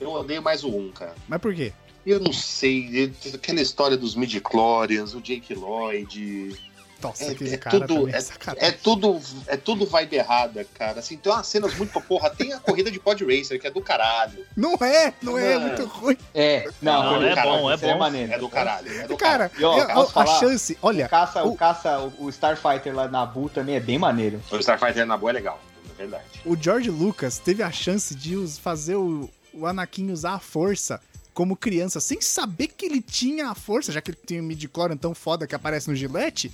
Eu 0.00 0.10
odeio 0.12 0.42
mais 0.42 0.64
o 0.64 0.68
1, 0.68 0.92
cara. 0.92 1.14
Mas 1.28 1.40
por 1.40 1.54
quê? 1.54 1.72
Eu 2.04 2.20
não 2.20 2.32
sei, 2.32 3.12
aquela 3.34 3.60
história 3.60 3.96
dos 3.96 4.14
midi-chlorians, 4.14 5.14
o 5.14 5.20
Jake 5.20 5.54
Lloyd. 5.54 6.54
Nossa, 7.02 7.24
É- 7.24 7.30
aquele 7.30 7.54
é 7.54 7.56
cara 7.58 7.80
tudo- 7.86 7.94
também 8.00 8.14
é 8.14 8.16
É 8.16 8.20
sacanagem. 8.20 8.78
tudo, 8.82 9.20
é 9.46 9.56
tudo 9.56 9.86
vibe 9.86 10.16
errada, 10.16 10.66
cara. 10.74 11.00
Assim, 11.00 11.16
tem 11.16 11.30
umas 11.30 11.46
cenas 11.46 11.76
muito. 11.76 12.00
Porra, 12.00 12.30
tem 12.30 12.52
a 12.52 12.58
corrida 12.58 12.90
de 12.90 12.98
pod 12.98 13.22
racer, 13.24 13.60
que 13.60 13.66
é 13.66 13.70
do 13.70 13.80
caralho. 13.82 14.44
Não 14.56 14.74
é, 14.80 15.12
não 15.22 15.36
é, 15.38 15.52
é 15.52 15.58
Não. 15.58 15.66
muito 15.68 15.84
ruim. 15.84 16.16
É, 16.34 16.68
não, 16.80 17.02
Não, 17.02 17.14
foi 17.20 17.28
é 17.28 17.34
caralho, 17.34 17.62
bom, 17.62 17.70
é 17.70 17.74
isso 17.74 17.84
aí 17.84 17.92
bom. 17.92 17.98
maneiro. 17.98 18.32
É 18.32 18.38
do 18.38 18.48
caralho. 18.48 18.92
É 19.00 19.06
do 19.06 19.16
Cara, 19.16 19.50
E, 19.58 19.64
ó, 19.64 19.78
eu- 19.78 20.00
a 20.00 20.06
falar? 20.06 20.38
chance, 20.40 20.72
O 20.80 20.86
olha, 20.86 21.08
caça, 21.08 21.44
o, 21.44 21.50
o- 21.52 21.56
caça, 21.56 21.98
o, 22.00 22.24
o 22.24 22.28
Starfighter 22.30 22.94
lá 22.94 23.04
na 23.04 23.20
Nabu 23.20 23.48
também 23.48 23.76
é 23.76 23.80
bem 23.80 23.98
maneiro. 23.98 24.40
O 24.50 24.56
Starfighter 24.58 25.04
na 25.06 25.16
boa 25.16 25.30
é 25.30 25.34
legal, 25.34 25.60
é 25.90 25.94
verdade. 25.98 26.24
o 26.44 26.56
George 26.56 26.90
Lucas 26.90 27.38
teve 27.38 27.62
a 27.62 27.70
chance 27.70 28.14
de 28.14 28.36
fazer 28.60 28.94
o, 28.96 29.28
o 29.52 29.66
Anakin 29.66 30.10
usar 30.10 30.34
a 30.34 30.38
força 30.38 31.00
como 31.34 31.54
criança, 31.56 32.00
sem 32.00 32.20
saber 32.22 32.68
que 32.68 32.86
ele 32.86 33.02
tinha 33.02 33.50
a 33.50 33.54
força, 33.54 33.92
já 33.92 34.00
que 34.00 34.10
ele 34.10 34.18
tem 34.26 34.40
o 34.40 34.42
midi-chlorian 34.42 34.96
tão 34.96 35.14
foda 35.14 35.46
que 35.46 35.54
aparece 35.54 35.88
no 35.90 35.94
gilete, 35.94 36.50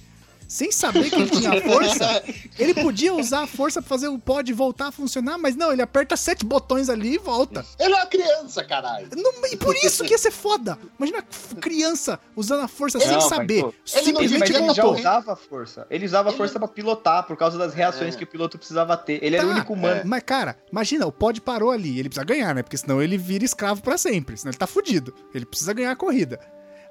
sem 0.52 0.70
saber 0.70 1.08
que 1.08 1.14
ele 1.16 1.30
tinha 1.30 1.50
a 1.50 1.60
força, 1.62 2.22
ele 2.58 2.74
podia 2.74 3.14
usar 3.14 3.44
a 3.44 3.46
força 3.46 3.80
pra 3.80 3.88
fazer 3.88 4.08
o 4.08 4.18
pod 4.18 4.52
voltar 4.52 4.88
a 4.88 4.92
funcionar, 4.92 5.38
mas 5.38 5.56
não, 5.56 5.72
ele 5.72 5.80
aperta 5.80 6.14
sete 6.16 6.44
botões 6.44 6.90
ali 6.90 7.14
e 7.14 7.18
volta. 7.18 7.64
Ele 7.78 7.94
é 7.94 7.96
uma 7.96 8.06
criança, 8.06 8.62
caralho. 8.62 9.08
Não- 9.16 9.32
e 9.50 9.56
por 9.56 9.74
isso 9.76 10.04
que 10.04 10.12
ia 10.12 10.18
ser 10.18 10.30
foda. 10.30 10.78
Imagina 10.98 11.20
a 11.20 11.54
criança 11.60 12.20
usando 12.36 12.60
a 12.64 12.68
força 12.68 12.98
Não, 12.98 13.06
sem 13.06 13.20
saber. 13.28 13.62
pô, 13.62 13.68
ele 13.68 13.76
não- 13.76 14.02
Simplesmente 14.04 14.40
Mas 14.40 14.50
ele 14.50 14.74
já 14.74 14.84
usava 14.86 15.32
a 15.32 15.36
força. 15.36 15.86
Ele 15.90 16.04
usava 16.04 16.28
a 16.28 16.32
Ele- 16.32 16.36
força 16.38 16.58
pra 16.58 16.68
pilotar, 16.68 17.26
por 17.26 17.36
causa 17.36 17.56
das 17.56 17.72
reações 17.72 18.14
É. 18.14 18.18
que 18.18 18.24
o 18.24 18.26
piloto 18.26 18.58
precisava 18.58 18.96
ter. 18.96 19.24
Ele 19.24 19.36
era 19.36 19.46
o 19.46 19.48
Tá, 19.48 19.54
único 19.54 19.72
humano. 19.72 20.02
Mas, 20.04 20.22
cara, 20.22 20.56
imagina, 20.70 21.06
o 21.06 21.12
pod 21.12 21.40
parou 21.40 21.70
ali. 21.70 21.98
Ele 21.98 22.08
precisa 22.10 22.24
ganhar, 22.24 22.54
né? 22.54 22.62
Porque 22.62 22.76
senão 22.76 23.00
ele 23.02 23.16
vira 23.16 23.44
escravo 23.44 23.80
pra 23.82 23.96
sempre. 23.96 24.36
Senão 24.36 24.50
ele 24.50 24.58
tá 24.58 24.66
fudido. 24.66 25.14
Ele 25.34 25.46
precisa 25.46 25.72
ganhar 25.72 25.92
a 25.92 25.96
corrida. 25.96 26.38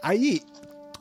Aí 0.01 0.41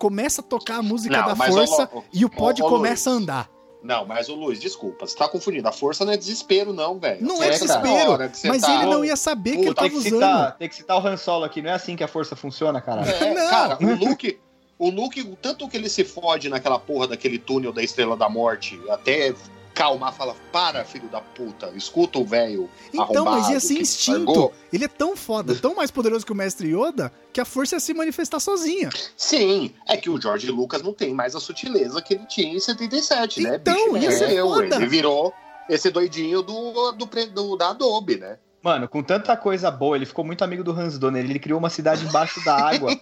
começa 0.00 0.40
a 0.40 0.44
tocar 0.44 0.78
a 0.78 0.82
música 0.82 1.14
Não, 1.20 1.28
da 1.28 1.36
força 1.36 1.88
ô, 1.92 1.98
ô, 1.98 2.04
e 2.10 2.24
o 2.24 2.30
pod 2.30 2.60
ô, 2.62 2.68
começa 2.68 3.10
a 3.10 3.12
Luiz. 3.12 3.22
andar. 3.22 3.50
Não, 3.82 4.04
mas 4.06 4.28
o 4.28 4.34
Luiz, 4.34 4.58
desculpa, 4.58 5.06
você 5.06 5.16
tá 5.16 5.28
confundindo. 5.28 5.66
A 5.68 5.72
força 5.72 6.04
não 6.04 6.12
é 6.12 6.16
desespero, 6.16 6.72
não, 6.72 6.98
velho. 6.98 7.22
Não 7.24 7.40
A 7.40 7.44
é 7.46 7.48
na 7.50 7.54
desespero, 7.54 8.30
que 8.30 8.48
mas 8.48 8.62
tá- 8.62 8.74
ele 8.74 8.86
não 8.86 9.04
ia 9.04 9.16
saber 9.16 9.52
que 9.52 9.56
Pô, 9.58 9.62
ele 9.62 9.74
tem, 9.74 9.74
tava 9.74 9.88
que 9.90 9.96
usando. 9.96 10.12
citar, 10.14 10.56
tem 10.58 10.68
que 10.68 10.74
citar 10.74 11.02
o 11.02 11.06
Han 11.06 11.16
Solo 11.16 11.44
aqui, 11.44 11.62
não 11.62 11.70
é 11.70 11.74
assim 11.74 11.96
que 11.96 12.02
a 12.04 12.08
força 12.08 12.34
funciona, 12.34 12.80
cara. 12.80 13.02
É, 13.08 13.34
Não. 13.34 13.50
cara, 13.50 13.78
o 13.80 13.94
Luke, 13.94 14.38
o 14.78 14.90
Luke, 14.90 15.20
o 15.22 15.36
tanto 15.36 15.68
que 15.68 15.76
ele 15.76 15.88
se 15.88 16.04
fode 16.04 16.48
naquela 16.48 16.78
porra 16.78 17.08
daquele 17.08 17.38
túnel 17.38 17.72
da 17.72 17.82
Estrela 17.82 18.16
da 18.16 18.28
Morte, 18.28 18.78
até 18.90 19.34
calmar, 19.74 20.12
fala, 20.12 20.34
para, 20.52 20.84
filho 20.84 21.08
da 21.08 21.20
puta, 21.20 21.72
escuta 21.76 22.18
o 22.18 22.24
velho 22.24 22.68
Então, 22.92 23.24
mas 23.24 23.48
ia 23.48 23.60
ser 23.60 23.80
instinto. 23.80 24.18
largou." 24.26 24.52
Ele 24.72 24.84
é 24.84 24.88
tão 24.88 25.16
foda, 25.16 25.54
tão 25.54 25.74
mais 25.74 25.90
poderoso 25.90 26.24
que 26.26 26.32
o 26.32 26.34
Mestre 26.34 26.68
Yoda, 26.74 27.12
que 27.32 27.40
a 27.40 27.44
força 27.44 27.76
ia 27.76 27.80
se 27.80 27.92
manifestar 27.94 28.40
sozinha. 28.40 28.90
Sim, 29.16 29.72
é 29.88 29.96
que 29.96 30.10
o 30.10 30.20
George 30.20 30.50
Lucas 30.50 30.82
não 30.82 30.92
tem 30.92 31.12
mais 31.14 31.34
a 31.34 31.40
sutileza 31.40 32.00
que 32.02 32.14
ele 32.14 32.26
tinha 32.26 32.54
em 32.54 32.60
77, 32.60 33.42
né, 33.42 33.56
Então, 33.56 33.96
ia 33.96 34.10
ser 34.12 34.40
foda. 34.42 34.76
Ele 34.76 34.86
virou 34.86 35.32
esse 35.68 35.90
doidinho 35.90 36.42
do, 36.42 36.92
do, 36.92 37.06
do- 37.06 37.56
da 37.56 37.70
Adobe, 37.70 38.16
né? 38.16 38.38
Mano, 38.62 38.86
com 38.86 39.02
tanta 39.02 39.34
coisa 39.38 39.70
boa, 39.70 39.96
ele 39.96 40.04
ficou 40.04 40.22
muito 40.22 40.44
amigo 40.44 40.62
do 40.62 40.70
Hans 40.70 40.98
Donner. 40.98 41.24
Ele 41.24 41.38
criou 41.38 41.58
uma 41.58 41.70
cidade 41.70 42.04
embaixo 42.04 42.44
da 42.44 42.54
água, 42.56 42.94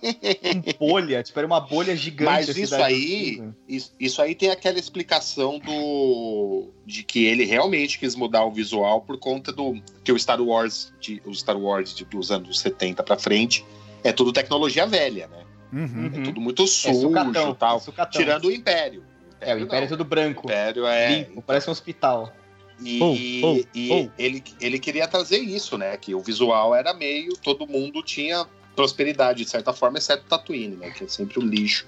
com 0.78 0.86
bolha. 0.86 1.20
Tipo, 1.22 1.40
era 1.40 1.46
uma 1.46 1.60
bolha 1.60 1.96
gigante. 1.96 2.30
Mas 2.30 2.48
isso 2.48 2.66
cidade 2.74 2.82
aí, 2.84 3.42
isso, 3.68 3.92
isso 3.98 4.22
aí 4.22 4.36
tem 4.36 4.50
aquela 4.50 4.78
explicação 4.78 5.58
do 5.58 6.68
de 6.86 7.02
que 7.02 7.24
ele 7.26 7.44
realmente 7.44 7.98
quis 7.98 8.14
mudar 8.14 8.44
o 8.44 8.52
visual 8.52 9.00
por 9.00 9.18
conta 9.18 9.52
do 9.52 9.74
que 10.04 10.12
o 10.12 10.18
Star 10.18 10.40
Wars, 10.40 10.92
de, 11.00 11.20
o 11.26 11.34
Star 11.34 11.58
Wars 11.58 11.92
de- 11.92 12.04
dos 12.04 12.30
anos 12.30 12.60
70 12.60 13.02
pra 13.02 13.18
frente 13.18 13.64
é 14.04 14.12
tudo 14.12 14.32
tecnologia 14.32 14.86
velha, 14.86 15.26
né? 15.26 15.44
Uhum. 15.72 15.80
Uhum. 15.80 16.20
É 16.20 16.24
tudo 16.24 16.40
muito 16.40 16.62
É 16.62 16.66
sujo 16.68 17.00
sucatão, 17.00 17.50
e 17.50 17.54
tal. 17.56 17.76
é 17.76 17.80
sucatão. 17.80 18.20
Tirando 18.20 18.44
o 18.44 18.52
Império. 18.52 19.02
É, 19.40 19.54
o 19.54 19.58
Império 19.58 19.86
é 19.86 19.90
não. 19.90 19.96
tudo 19.96 20.04
branco. 20.04 20.46
O 20.46 20.50
Império 20.50 20.86
é. 20.86 21.16
Limpo, 21.18 21.42
parece 21.42 21.68
um 21.68 21.72
hospital. 21.72 22.32
E, 22.80 23.00
Oh, 23.02 23.12
oh, 23.46 23.64
e 23.74 23.90
oh. 23.92 24.10
Ele, 24.18 24.42
ele 24.60 24.78
queria 24.78 25.06
trazer 25.08 25.38
isso, 25.38 25.76
né? 25.76 25.96
Que 25.96 26.14
o 26.14 26.20
visual 26.20 26.74
era 26.74 26.94
meio. 26.94 27.36
Todo 27.36 27.66
mundo 27.66 28.02
tinha 28.02 28.46
prosperidade, 28.76 29.42
de 29.44 29.50
certa 29.50 29.72
forma, 29.72 29.98
exceto 29.98 30.24
Tatooine, 30.28 30.76
né? 30.76 30.90
Que 30.90 31.04
é 31.04 31.08
sempre 31.08 31.38
o 31.38 31.42
lixo. 31.42 31.86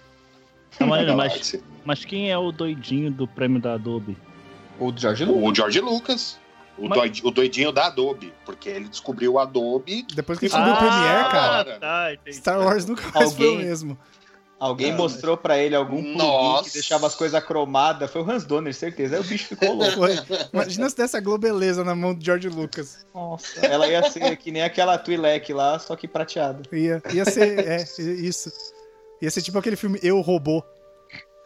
Da 0.78 0.86
maneiro, 0.86 1.16
mas, 1.16 1.56
mas 1.84 2.04
quem 2.04 2.30
é 2.30 2.38
o 2.38 2.50
doidinho 2.52 3.10
do 3.10 3.26
prêmio 3.26 3.60
da 3.60 3.74
Adobe? 3.74 4.16
O 4.78 4.92
George 4.96 5.24
Lucas. 5.24 5.42
O 5.50 5.54
George 5.54 5.80
Lucas. 5.80 6.40
O, 6.78 6.88
Mas- 6.88 6.98
doid- 6.98 7.20
o 7.26 7.30
doidinho 7.30 7.70
da 7.72 7.88
Adobe, 7.88 8.32
porque 8.46 8.68
ele 8.70 8.88
descobriu 8.88 9.34
o 9.34 9.38
Adobe. 9.38 10.06
Depois 10.14 10.38
que 10.38 10.46
ele 10.46 10.52
subiu 10.54 10.72
o 10.72 10.76
Premiere, 10.76 11.28
cara, 11.30 11.78
tá. 11.78 12.06
Star 12.32 12.58
Wars 12.60 12.86
nunca 12.86 13.02
mais 13.14 13.34
foi 13.34 13.46
o 13.46 13.50
Alguém- 13.50 13.66
mesmo. 13.66 13.98
Alguém 14.60 14.90
Cara. 14.90 15.02
mostrou 15.02 15.38
pra 15.38 15.56
ele 15.56 15.74
algum 15.74 16.02
plugin 16.02 16.64
que 16.64 16.74
deixava 16.74 17.06
as 17.06 17.14
coisas 17.14 17.42
cromadas. 17.42 18.10
Foi 18.10 18.20
o 18.20 18.30
Hans 18.30 18.44
Donner, 18.44 18.74
certeza. 18.74 19.16
Aí 19.16 19.20
o 19.22 19.24
bicho 19.24 19.46
ficou 19.46 19.72
louco. 19.72 20.00
Imagina 20.52 20.90
se 20.90 20.96
desse 20.96 21.16
a 21.16 21.20
Globeleza 21.20 21.82
na 21.82 21.94
mão 21.94 22.14
de 22.14 22.26
George 22.26 22.50
Lucas. 22.50 23.06
Nossa. 23.14 23.64
Ela 23.64 23.88
ia 23.88 24.10
ser 24.10 24.36
que 24.36 24.50
nem 24.50 24.62
aquela 24.62 24.98
Twi'lek 24.98 25.50
lá, 25.54 25.78
só 25.78 25.96
que 25.96 26.06
prateada. 26.06 26.62
Ia, 26.70 27.02
ia 27.10 27.24
ser, 27.24 27.66
é, 27.66 27.86
isso. 27.98 28.52
Ia 29.22 29.30
ser 29.30 29.40
tipo 29.40 29.58
aquele 29.58 29.76
filme 29.76 29.98
Eu, 30.02 30.20
Robô. 30.20 30.62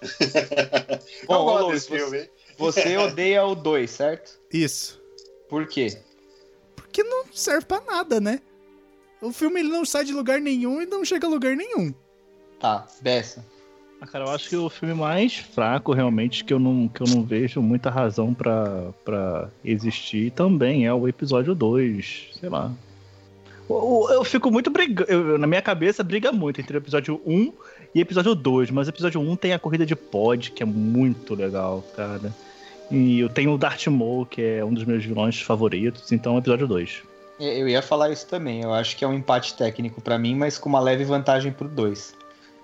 Bom, 1.29 1.59
eu 1.61 1.69
ô, 1.69 1.79
filme, 1.79 2.19
hein? 2.19 2.31
Você 2.59 2.97
odeia 2.99 3.45
o 3.45 3.55
2, 3.55 3.89
certo? 3.89 4.41
Isso. 4.53 5.01
Por 5.49 5.69
quê? 5.69 5.97
Porque 6.75 7.05
não 7.05 7.27
serve 7.33 7.65
pra 7.65 7.81
nada, 7.81 8.21
né? 8.21 8.41
O 9.23 9.33
filme 9.33 9.61
ele 9.61 9.69
não 9.69 9.85
sai 9.85 10.05
de 10.05 10.13
lugar 10.13 10.41
nenhum 10.41 10.83
e 10.83 10.87
não 10.87 11.05
chega 11.05 11.29
a 11.29 11.31
lugar 11.31 11.57
nenhum. 11.57 11.95
Tá, 12.65 12.87
dessa. 13.03 13.45
Ah, 14.01 14.07
cara, 14.07 14.25
eu 14.25 14.31
acho 14.31 14.49
que 14.49 14.57
o 14.57 14.71
filme 14.71 14.95
mais 14.95 15.37
fraco, 15.37 15.93
realmente, 15.93 16.43
que 16.43 16.55
eu 16.55 16.59
não, 16.59 16.89
que 16.89 17.03
eu 17.03 17.07
não 17.07 17.23
vejo 17.23 17.61
muita 17.61 17.91
razão 17.91 18.33
pra, 18.33 18.89
pra 19.05 19.51
existir 19.63 20.31
também 20.31 20.87
é 20.87 20.95
o 20.95 21.07
episódio 21.07 21.55
2. 21.55 22.31
Sei 22.41 22.49
lá. 22.49 22.73
O- 23.69 24.09
Eu 24.11 24.25
fico 24.25 24.51
muito 24.51 24.71
brigando. 24.71 25.37
Na 25.37 25.47
minha 25.47 25.61
cabeça, 25.61 26.03
briga 26.03 26.33
muito 26.33 26.59
entre 26.59 26.75
o 26.75 26.81
episódio 26.81 27.21
1 27.27 27.53
e 27.95 28.01
episódio 28.01 28.35
2. 28.35 28.71
Mas 28.71 28.87
o 28.87 28.91
episódio 28.91 29.21
1 29.21 29.37
tem 29.37 29.53
a 29.53 29.59
corrida 29.59 29.85
de 29.85 29.95
pod, 29.95 30.51
que 30.51 30.63
é 30.63 30.67
muito 30.67 31.35
legal, 31.35 31.85
cara. 31.95 32.33
E 32.91 33.21
eu 33.21 33.29
tenho 33.29 33.53
o 33.53 33.59
Darth 33.59 33.87
Maul, 33.89 34.25
que 34.25 34.41
é 34.41 34.65
um 34.65 34.73
dos 34.73 34.85
meus 34.87 35.05
vilões 35.05 35.39
favoritos. 35.39 36.11
Então, 36.13 36.39
episódio 36.39 36.67
2. 36.67 37.03
É, 37.39 37.61
Eu 37.61 37.69
ia 37.69 37.83
falar 37.83 38.09
isso 38.11 38.27
também. 38.27 38.63
Eu 38.63 38.73
acho 38.73 38.97
que 38.97 39.05
é 39.05 39.09
um 39.09 39.13
empate 39.13 39.55
técnico 39.55 40.01
pra 40.01 40.19
mim, 40.19 40.35
mas 40.35 40.57
com 40.57 40.71
uma 40.71 40.81
leve 40.81 41.05
vantagem 41.05 41.53
pro 41.53 41.69
2. 41.69 42.15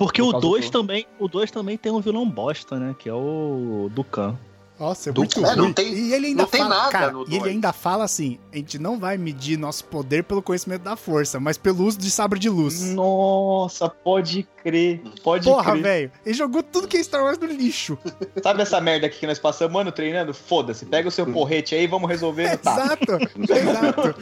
Porque 0.01 0.23
Por 0.23 0.29
o 0.29 0.33
causa 0.33 0.47
2 0.49 0.65
do- 0.65 0.73
também, 0.73 1.07
o 1.19 1.29
2 1.29 1.51
também 1.51 1.77
tem 1.77 1.93
um 1.93 2.01
vilão 2.01 2.27
bosta, 2.27 2.79
né? 2.79 2.97
Que 2.99 3.07
é 3.11 3.13
o 3.13 3.91
Dukan. 3.95 4.35
Nossa, 4.79 5.11
é 5.11 5.13
Do- 5.13 5.21
muito 5.21 5.45
é, 5.45 5.55
não 5.55 5.75
tem- 5.75 5.93
e 5.93 6.15
ele 6.15 6.29
ainda 6.29 6.45
não 6.45 6.49
tem 6.49 6.63
fala, 6.63 6.75
nada 6.75 6.91
cara, 6.91 7.13
no 7.13 7.21
e 7.25 7.25
ele 7.33 7.39
dois. 7.41 7.53
ainda 7.53 7.71
fala 7.71 8.05
assim: 8.05 8.39
a 8.51 8.57
gente 8.57 8.79
não 8.79 8.99
vai 8.99 9.19
medir 9.19 9.59
nosso 9.59 9.85
poder 9.85 10.25
pelo 10.25 10.41
conhecimento 10.41 10.81
da 10.81 10.97
força, 10.97 11.39
mas 11.39 11.59
pelo 11.59 11.85
uso 11.85 11.99
de 11.99 12.11
sabre 12.11 12.39
de 12.39 12.49
luz. 12.49 12.81
Nossa, 12.95 13.91
pode 13.91 14.49
crer. 14.65 15.03
Pode 15.23 15.45
Porra, 15.47 15.73
crer. 15.73 15.83
velho. 15.83 16.13
Ele 16.25 16.35
jogou 16.35 16.63
tudo 16.63 16.89
que 16.89 16.97
é 16.97 17.03
Star 17.03 17.23
Wars 17.23 17.37
no 17.37 17.45
lixo. 17.49 17.99
Sabe 18.43 18.63
essa 18.63 18.81
merda 18.81 19.07
aqui 19.07 19.19
que 19.21 19.27
nós 19.27 19.39
passamos 19.39 19.79
ano 19.79 19.93
treinando? 19.93 20.33
Foda-se, 20.33 20.87
pega 20.87 21.09
o 21.09 21.11
seu 21.13 21.27
porrete 21.27 21.75
aí 21.75 21.85
e 21.85 21.87
vamos 21.87 22.09
resolver 22.09 22.57
taco. 22.57 22.81
Exato. 23.13 23.13
Exato. 23.53 24.15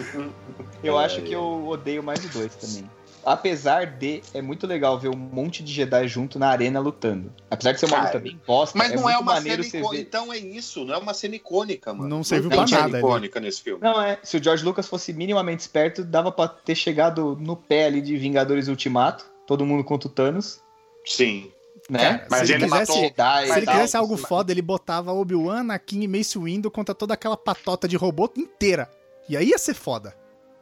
Eu 0.82 0.98
acho 0.98 1.22
que 1.22 1.32
eu 1.32 1.68
odeio 1.68 2.02
mais 2.02 2.24
o 2.24 2.28
2 2.30 2.56
também. 2.56 2.90
Apesar 3.32 3.86
de, 3.86 4.22
é 4.34 4.40
muito 4.42 4.66
legal 4.66 4.98
ver 4.98 5.08
um 5.08 5.16
monte 5.16 5.62
de 5.62 5.72
Jedi 5.72 6.08
junto 6.08 6.38
na 6.38 6.48
arena 6.48 6.80
lutando. 6.80 7.32
Apesar 7.50 7.72
de 7.72 7.80
ser 7.80 7.86
uma 7.86 7.96
Cara, 7.96 8.06
luta 8.08 8.18
bem 8.18 8.40
bosta, 8.46 8.76
Mas 8.78 8.92
é 8.92 8.96
não 8.96 9.02
muito 9.02 9.14
é 9.16 9.18
uma 9.18 9.40
cena 9.40 9.62
icônica. 9.62 9.90
ver. 9.90 10.00
Então 10.00 10.32
é 10.32 10.38
isso, 10.38 10.84
não 10.84 10.94
é 10.94 10.98
uma 10.98 11.14
cena 11.14 11.36
icônica, 11.36 11.92
mano. 11.94 12.08
Não 12.08 12.24
serviu 12.24 12.48
tem 12.50 12.58
pra 12.58 12.66
cena 12.66 12.80
nada 12.82 12.96
ali. 12.98 13.06
icônica 13.06 13.40
nesse 13.40 13.62
filme. 13.62 13.82
Não 13.82 14.00
é, 14.00 14.18
se 14.22 14.36
o 14.36 14.42
George 14.42 14.64
Lucas 14.64 14.86
fosse 14.88 15.12
minimamente 15.12 15.60
esperto, 15.60 16.02
dava 16.04 16.30
pra 16.32 16.48
ter 16.48 16.74
chegado 16.74 17.36
no 17.40 17.56
pé 17.56 17.86
ali 17.86 18.00
de 18.00 18.16
Vingadores 18.16 18.68
Ultimato, 18.68 19.24
todo 19.46 19.64
mundo 19.64 19.84
contra 19.84 20.08
o 20.08 20.12
Thanos, 20.12 20.60
Sim. 21.04 21.50
né? 21.88 21.98
Cara, 22.18 22.26
Mas 22.30 22.40
se 22.40 22.52
ele 22.54 22.64
ele 22.64 22.70
quisesse, 22.72 22.90
matou- 22.92 23.02
Jedi 23.04 23.46
se 23.46 23.56
ele 23.58 23.66
tal. 23.66 23.74
quisesse 23.74 23.96
algo 23.96 24.16
foda, 24.16 24.52
ele 24.52 24.62
botava 24.62 25.12
Obi-Wan, 25.12 25.60
Anakin 25.60 26.02
e 26.02 26.08
Mace 26.08 26.38
Windu 26.38 26.70
contra 26.70 26.94
toda 26.94 27.14
aquela 27.14 27.36
patota 27.36 27.88
de 27.88 27.96
robô 27.96 28.30
inteira. 28.36 28.90
E 29.28 29.36
aí 29.36 29.48
ia 29.50 29.58
ser 29.58 29.74
foda. 29.74 30.14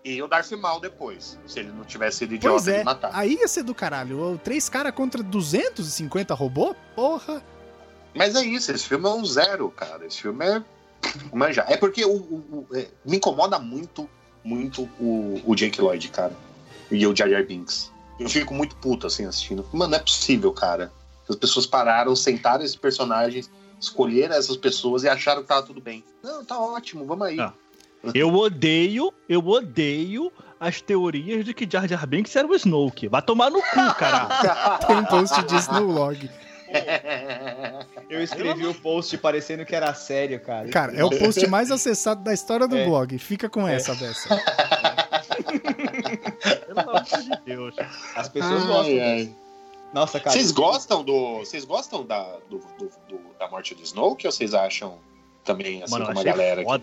E 0.09 0.23
o 0.23 0.29
Darth 0.29 0.53
Maul 0.53 0.81
depois, 0.81 1.37
se 1.49 1.59
ele 1.59 1.73
não 1.73 1.85
tivesse 1.85 2.19
sido 2.19 2.39
Pois 2.41 2.63
idiota 2.67 2.71
é, 2.71 2.79
de 2.79 2.85
matar. 2.85 3.11
aí 3.13 3.35
ia 3.35 3.49
ser 3.49 3.65
do 3.65 3.75
caralho. 3.75 4.41
Três 4.45 4.69
caras 4.69 4.93
contra 4.95 5.21
250 5.23 6.33
robô? 6.33 6.77
Porra. 6.95 7.43
Mas 8.15 8.35
é 8.37 8.45
isso, 8.45 8.71
esse 8.71 8.87
filme 8.87 9.05
é 9.07 9.13
um 9.13 9.25
zero, 9.25 9.69
cara. 9.71 10.07
Esse 10.07 10.23
filme 10.23 10.45
é. 10.47 10.63
Manja. 11.35 11.65
É 11.69 11.77
porque 11.77 12.05
o, 12.05 12.13
o- 12.15 12.67
o- 12.71 12.77
é, 12.77 12.87
me 13.05 13.17
incomoda 13.17 13.59
muito, 13.59 14.09
muito 14.45 14.83
o, 15.01 15.41
o 15.45 15.55
Jake 15.57 15.81
Lloyd, 15.81 16.09
cara. 16.09 16.33
E 16.91 17.05
o 17.07 17.15
Jar 17.15 17.29
Jar 17.29 17.45
Binks. 17.45 17.93
Eu 18.21 18.29
fico 18.29 18.55
muito 18.55 18.77
puto 18.77 19.07
assim 19.09 19.27
assistindo. 19.27 19.67
Mano, 19.73 19.91
não 19.91 19.99
é 19.99 20.01
possível, 20.01 20.53
cara. 20.53 20.93
As 21.29 21.35
pessoas 21.37 21.67
pararam, 21.67 22.15
sentaram 22.15 22.65
esses 22.65 22.77
personagens, 22.77 23.51
escolheram 23.81 24.37
essas 24.37 24.57
pessoas 24.57 25.03
e 25.03 25.09
acharam 25.09 25.43
que 25.43 25.49
tava 25.49 25.67
tudo 25.67 25.81
bem. 25.81 26.05
Não, 26.23 26.45
tá 26.45 26.59
ótimo, 26.59 27.05
vamos 27.05 27.27
aí. 27.27 27.41
Ah. 27.41 27.53
Eu 28.15 28.35
odeio, 28.35 29.13
eu 29.29 29.47
odeio 29.47 30.33
as 30.59 30.81
teorias 30.81 31.45
de 31.45 31.53
que 31.55 31.69
Jar 31.71 31.87
Jar 31.89 32.07
Binks 32.07 32.35
era 32.35 32.47
o 32.47 32.55
Snoke. 32.55 33.09
Vai 33.09 33.23
tomar 33.23 33.51
no 33.51 33.61
cu, 33.61 33.95
caralho. 33.99 34.29
Tem 34.87 34.97
um 34.97 35.05
post 35.05 35.43
disso 35.45 35.73
no 35.75 35.87
log. 35.93 36.31
Eu 38.11 38.23
escrevi 38.23 38.67
o 38.67 38.75
post 38.75 39.17
parecendo 39.19 39.65
que 39.65 39.75
era 39.75 39.93
sério, 39.95 40.41
cara. 40.41 40.69
Cara, 40.69 40.93
é 40.95 41.05
o 41.05 41.11
post 41.11 41.47
mais 41.47 41.71
acessado 41.71 42.23
da 42.25 42.33
história 42.33 42.67
do 42.67 42.77
É. 42.77 42.85
blog. 42.85 43.19
Fica 43.19 43.49
com 43.49 43.67
essa 43.69 43.95
dessa. 43.95 44.29
Pelo 46.67 46.81
amor 46.81 47.03
de 47.03 47.41
Deus. 47.45 47.75
As 48.15 48.29
pessoas 48.29 48.63
Ai, 48.63 48.67
gostam. 48.69 49.01
ai. 49.03 49.17
disso. 49.25 49.37
Nossa, 49.95 50.21
cara. 50.21 50.31
Vocês 50.33 50.51
gostam 50.53 51.05
do. 51.05 51.39
Vocês 51.39 51.65
gostam 51.65 52.05
da, 52.05 52.23
do, 52.51 52.59
do- 52.79 52.91
do- 53.09 53.21
da 53.39 53.49
morte 53.49 53.75
do 53.75 53.83
Snoke 53.83 54.27
ou 54.27 54.33
vocês 54.33 54.53
acham 54.53 54.99
também 55.45 55.83
assim 55.83 55.93
Mano, 55.93 56.05
eu 56.05 56.09
como 56.09 56.21
a 56.21 56.25
galera? 56.25 56.61
aqui? 56.63 56.83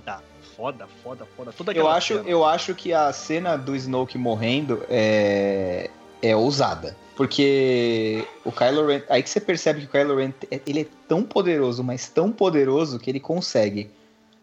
Foda, 0.56 0.88
foda, 1.04 1.26
foda. 1.36 1.52
Toda 1.54 1.72
Eu 1.74 1.88
acho, 1.88 2.16
cena. 2.18 2.30
eu 2.30 2.46
acho 2.46 2.74
que 2.76 2.94
a 2.94 3.12
cena 3.14 3.58
do 3.58 3.76
Snoke 3.76 4.18
morrendo 4.18 4.84
é, 4.90 5.90
é 6.22 6.36
ousada. 6.36 6.96
Porque 7.16 8.26
o 8.44 8.52
Kylo 8.52 8.88
Ren. 8.88 9.02
Aí 9.10 9.22
que 9.22 9.30
você 9.30 9.40
percebe 9.40 9.82
que 9.82 9.86
o 9.86 9.90
Kylo 9.90 10.16
Ren 10.18 10.34
ele 10.66 10.82
é 10.82 10.88
tão 11.08 11.24
poderoso, 11.24 11.84
mas 11.84 12.10
tão 12.10 12.32
poderoso 12.32 12.98
que 13.00 13.10
ele 13.10 13.20
consegue 13.20 13.92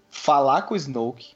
falar 0.08 0.62
com 0.62 0.74
o 0.74 0.76
Snoke 0.76 1.34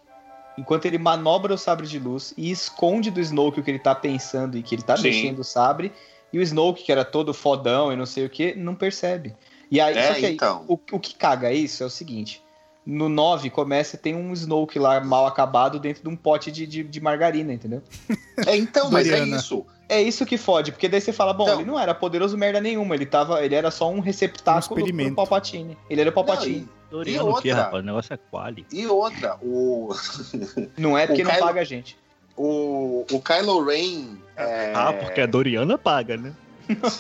enquanto 0.57 0.87
ele 0.87 0.99
manobra 0.99 1.53
o 1.55 1.59
sabre 1.59 1.87
de 1.89 1.99
luz 1.99 2.33
e 2.37 2.51
esconde 2.51 3.11
do 3.11 3.21
Snoke 3.21 3.59
o 3.59 3.63
que 3.65 3.71
ele 3.71 3.81
tá 3.81 3.95
pensando 3.95 4.57
e 4.57 4.63
que 4.63 4.75
ele 4.77 4.83
tá 4.83 4.97
Sim. 4.97 5.03
mexendo 5.05 5.41
o 5.41 5.45
sabre. 5.45 5.93
E 6.33 6.39
o 6.39 6.43
Snoke, 6.43 6.85
que 6.85 6.93
era 6.93 7.05
todo 7.05 7.35
fodão 7.35 7.93
e 7.93 7.97
não 7.97 8.07
sei 8.07 8.27
o 8.27 8.31
que, 8.31 8.55
não 8.55 8.75
percebe. 8.75 9.35
E 9.71 9.81
aí, 9.81 9.97
É, 9.97 10.09
só 10.09 10.15
que 10.15 10.27
aí, 10.27 10.35
então. 10.35 10.65
o, 10.69 10.75
o 10.93 11.01
que 11.01 11.15
caga 11.17 11.53
isso 11.53 11.83
é 11.83 11.87
o 11.87 11.91
seguinte: 11.91 12.41
no 12.87 13.09
9 13.09 13.49
começa 13.51 13.97
e 13.97 13.99
tem 13.99 14.15
um 14.15 14.33
Snoke 14.33 14.79
lá 14.79 15.01
mal 15.03 15.27
acabado 15.27 15.79
dentro 15.79 16.03
de 16.03 16.09
um 16.09 16.15
pote 16.17 16.53
de, 16.53 16.67
de, 16.67 16.83
de 16.83 17.01
margarina, 17.01 17.53
entendeu? 17.53 17.83
É, 18.47 18.57
então, 18.57 18.91
mas 18.91 19.07
é 19.07 19.11
Doriana. 19.11 19.37
isso. 19.37 19.65
É 19.89 20.03
isso 20.03 20.27
que 20.27 20.37
fode, 20.37 20.73
porque 20.73 20.89
daí 20.89 21.01
você 21.01 21.13
fala, 21.13 21.33
bom, 21.33 21.45
Então- 21.45 21.61
ele 21.61 21.71
não 21.71 21.79
era 21.79 21.95
poderoso 21.95 22.37
merda 22.37 22.61
nenhuma, 22.61 22.95
ele 22.97 23.07
tava, 23.07 23.45
ele 23.45 23.55
era 23.55 23.71
só 23.71 23.89
um 23.91 24.01
receptáculo 24.01 24.83
Um 24.85 24.97
pro 24.97 25.15
Palpatine. 25.15 25.79
Ele 25.89 26.01
era 26.01 26.11
o 26.11 26.13
Palpatine. 26.13 26.69
Doriano 26.91 27.19
E 27.29 27.31
o 27.31 27.33
outra? 27.35 27.55
rapaz? 27.55 27.83
O 27.83 27.87
negócio 27.87 28.13
é 28.15 28.19
quali. 28.31 28.67
E 28.73 28.87
outra, 28.87 29.37
o, 29.41 29.95
Não 30.77 30.99
é 30.99 31.07
porque 31.07 31.23
O 31.23 31.25
não 31.25 31.31
Kylo- 31.33 31.47
paga 31.47 31.61
a 31.61 31.65
gente. 31.65 31.97
o, 32.37 33.05
o 33.13 33.21
Kylo 33.21 33.65
Ren. 33.65 34.17
é- 34.37 34.73
Ah, 34.75 34.93
porque 34.93 35.21
a 35.21 35.27
Doriana 35.27 35.79
paga, 35.79 36.17
né? 36.17 36.33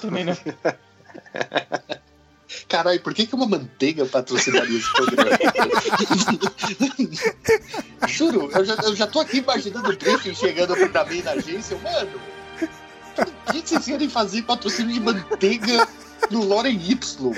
Também 0.00 0.24
não. 0.24 0.34
Caralho, 2.68 3.00
por 3.00 3.14
que, 3.14 3.26
que 3.26 3.34
uma 3.34 3.46
manteiga 3.46 4.04
patrocinaria 4.06 4.78
esse 4.78 4.92
programa? 4.92 5.30
Juro, 8.08 8.50
eu 8.54 8.64
já, 8.64 8.74
eu 8.84 8.94
já 8.96 9.06
tô 9.06 9.20
aqui 9.20 9.38
imaginando 9.38 9.90
o 9.90 9.96
briefing 9.96 10.34
chegando 10.34 10.74
pra 10.90 11.04
mim 11.04 11.22
na 11.22 11.32
agência. 11.32 11.76
Mano, 11.78 12.10
o 13.48 13.52
que 13.52 13.62
que 13.62 13.68
vocês 13.68 13.84
querem 13.84 14.08
fazer 14.08 14.42
patrocínio 14.42 14.92
de 14.94 15.00
manteiga 15.00 15.86
no 16.30 16.42
Loren 16.44 16.72
Y? 16.74 17.32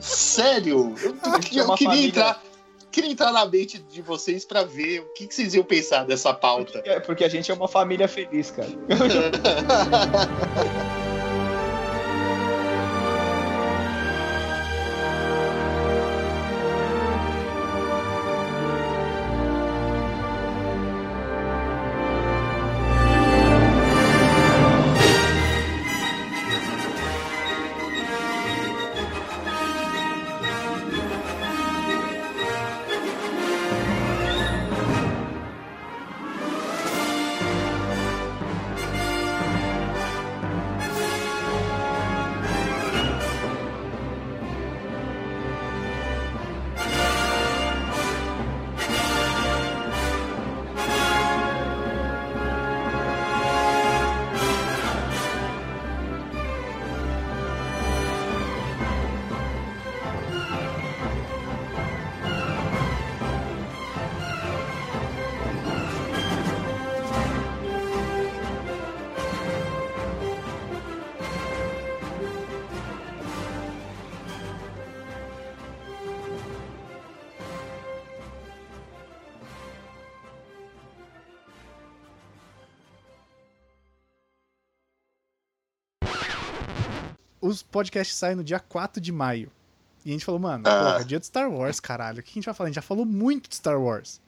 Sério? 0.00 0.94
Eu, 1.02 1.16
eu- 1.24 1.34
é 1.34 1.60
eu 1.60 1.74
queria 1.74 2.06
entrar. 2.06 2.42
Queria 2.90 3.10
entrar 3.10 3.32
na 3.32 3.46
mente 3.46 3.78
de 3.78 4.02
vocês 4.02 4.44
pra 4.44 4.64
ver 4.64 5.00
o 5.00 5.04
que, 5.14 5.26
que 5.26 5.34
vocês 5.34 5.54
iam 5.54 5.64
pensar 5.64 6.04
dessa 6.04 6.34
pauta. 6.34 6.82
É 6.84 7.00
porque 7.00 7.24
a 7.24 7.28
gente 7.28 7.50
é 7.50 7.54
uma 7.54 7.66
família 7.66 8.06
feliz, 8.06 8.50
cara. 8.50 8.68
os 87.72 87.80
podcasts 87.80 88.16
saem 88.16 88.36
no 88.36 88.44
dia 88.44 88.60
4 88.60 89.00
de 89.00 89.10
maio. 89.10 89.50
E 90.04 90.10
a 90.10 90.12
gente 90.12 90.24
falou, 90.24 90.38
mano, 90.40 90.64
Ah. 90.66 90.92
porra, 90.92 91.04
dia 91.04 91.18
de 91.18 91.26
Star 91.26 91.50
Wars, 91.50 91.80
caralho. 91.80 92.20
O 92.20 92.22
que 92.22 92.30
a 92.30 92.34
gente 92.34 92.44
vai 92.44 92.52
falar? 92.54 92.66
A 92.66 92.70
gente 92.70 92.76
já 92.76 92.82
falou 92.82 93.06
muito 93.06 93.48
de 93.48 93.54
Star 93.56 93.80
Wars. 93.80 94.20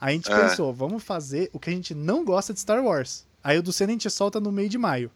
Aí 0.00 0.10
a 0.14 0.16
gente 0.16 0.30
Ah. 0.32 0.40
pensou, 0.40 0.72
vamos 0.74 1.02
fazer 1.02 1.48
o 1.52 1.58
que 1.58 1.70
a 1.70 1.72
gente 1.72 1.94
não 1.94 2.24
gosta 2.24 2.52
de 2.52 2.60
Star 2.60 2.82
Wars. 2.84 3.26
Aí 3.42 3.56
o 3.58 3.62
do 3.62 3.72
Senna 3.72 3.90
a 3.90 3.94
gente 3.94 4.10
solta 4.10 4.38
no 4.40 4.52
meio 4.52 4.68
de 4.68 4.76
maio. 4.76 5.10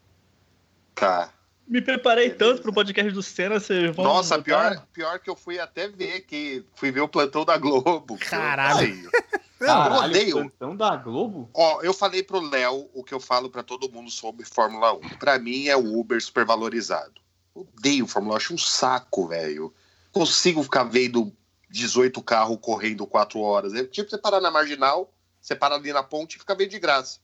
Tá. 0.94 1.31
Me 1.69 1.82
preparei 1.82 2.31
tanto 2.31 2.62
pro 2.62 2.73
podcast 2.73 3.11
do 3.12 3.23
Senna, 3.23 3.59
vocês 3.61 3.94
vão. 3.94 4.05
Nossa, 4.05 4.40
pior, 4.40 4.86
pior 4.93 5.19
que 5.19 5.28
eu 5.28 5.35
fui 5.36 5.59
até 5.59 5.89
ver 5.89 6.20
que 6.20 6.65
fui 6.77 6.90
ver 6.93 7.01
o 7.01 7.09
plantão 7.09 7.44
da 7.44 7.59
Globo. 7.59 8.16
Caralho. 8.19 9.11
Caralho, 9.59 10.05
odeio. 10.11 10.32
plantão 10.36 10.77
da 10.77 10.94
Globo? 10.97 11.51
Ó, 11.53 11.81
eu 11.82 11.93
falei 11.93 12.23
pro 12.23 12.39
Léo 12.40 12.89
o 12.94 13.03
que 13.03 13.12
eu 13.12 13.19
falo 13.19 13.51
pra 13.51 13.62
todo 13.65 13.90
mundo 13.90 14.11
sobre 14.11 14.44
Fórmula 14.47 14.93
1. 14.94 15.01
Pra 15.19 15.39
mim 15.39 15.66
é 15.66 15.77
o 15.77 15.98
Uber 15.98 16.23
supervalorizado. 16.23 17.26
Odeio 17.57 18.07
Fórmula 18.07 18.35
1, 18.35 18.37
acho 18.37 18.55
um 18.55 18.59
saco, 18.59 19.27
velho. 19.28 19.74
Consigo 20.12 20.62
ficar 20.62 20.85
vendo 20.85 21.33
18 21.70 22.23
carros 22.23 22.59
correndo 22.61 23.07
4 23.07 23.41
horas. 23.41 23.73
É 23.73 23.85
tipo 23.85 24.11
você 24.11 24.19
parar 24.19 24.41
na 24.41 24.51
marginal, 24.51 25.12
você 25.41 25.55
para 25.55 25.74
ali 25.74 25.93
na 25.93 26.03
ponte 26.03 26.37
e 26.37 26.39
fica 26.39 26.55
vendo 26.55 26.70
de 26.70 26.78
graça. 26.78 27.19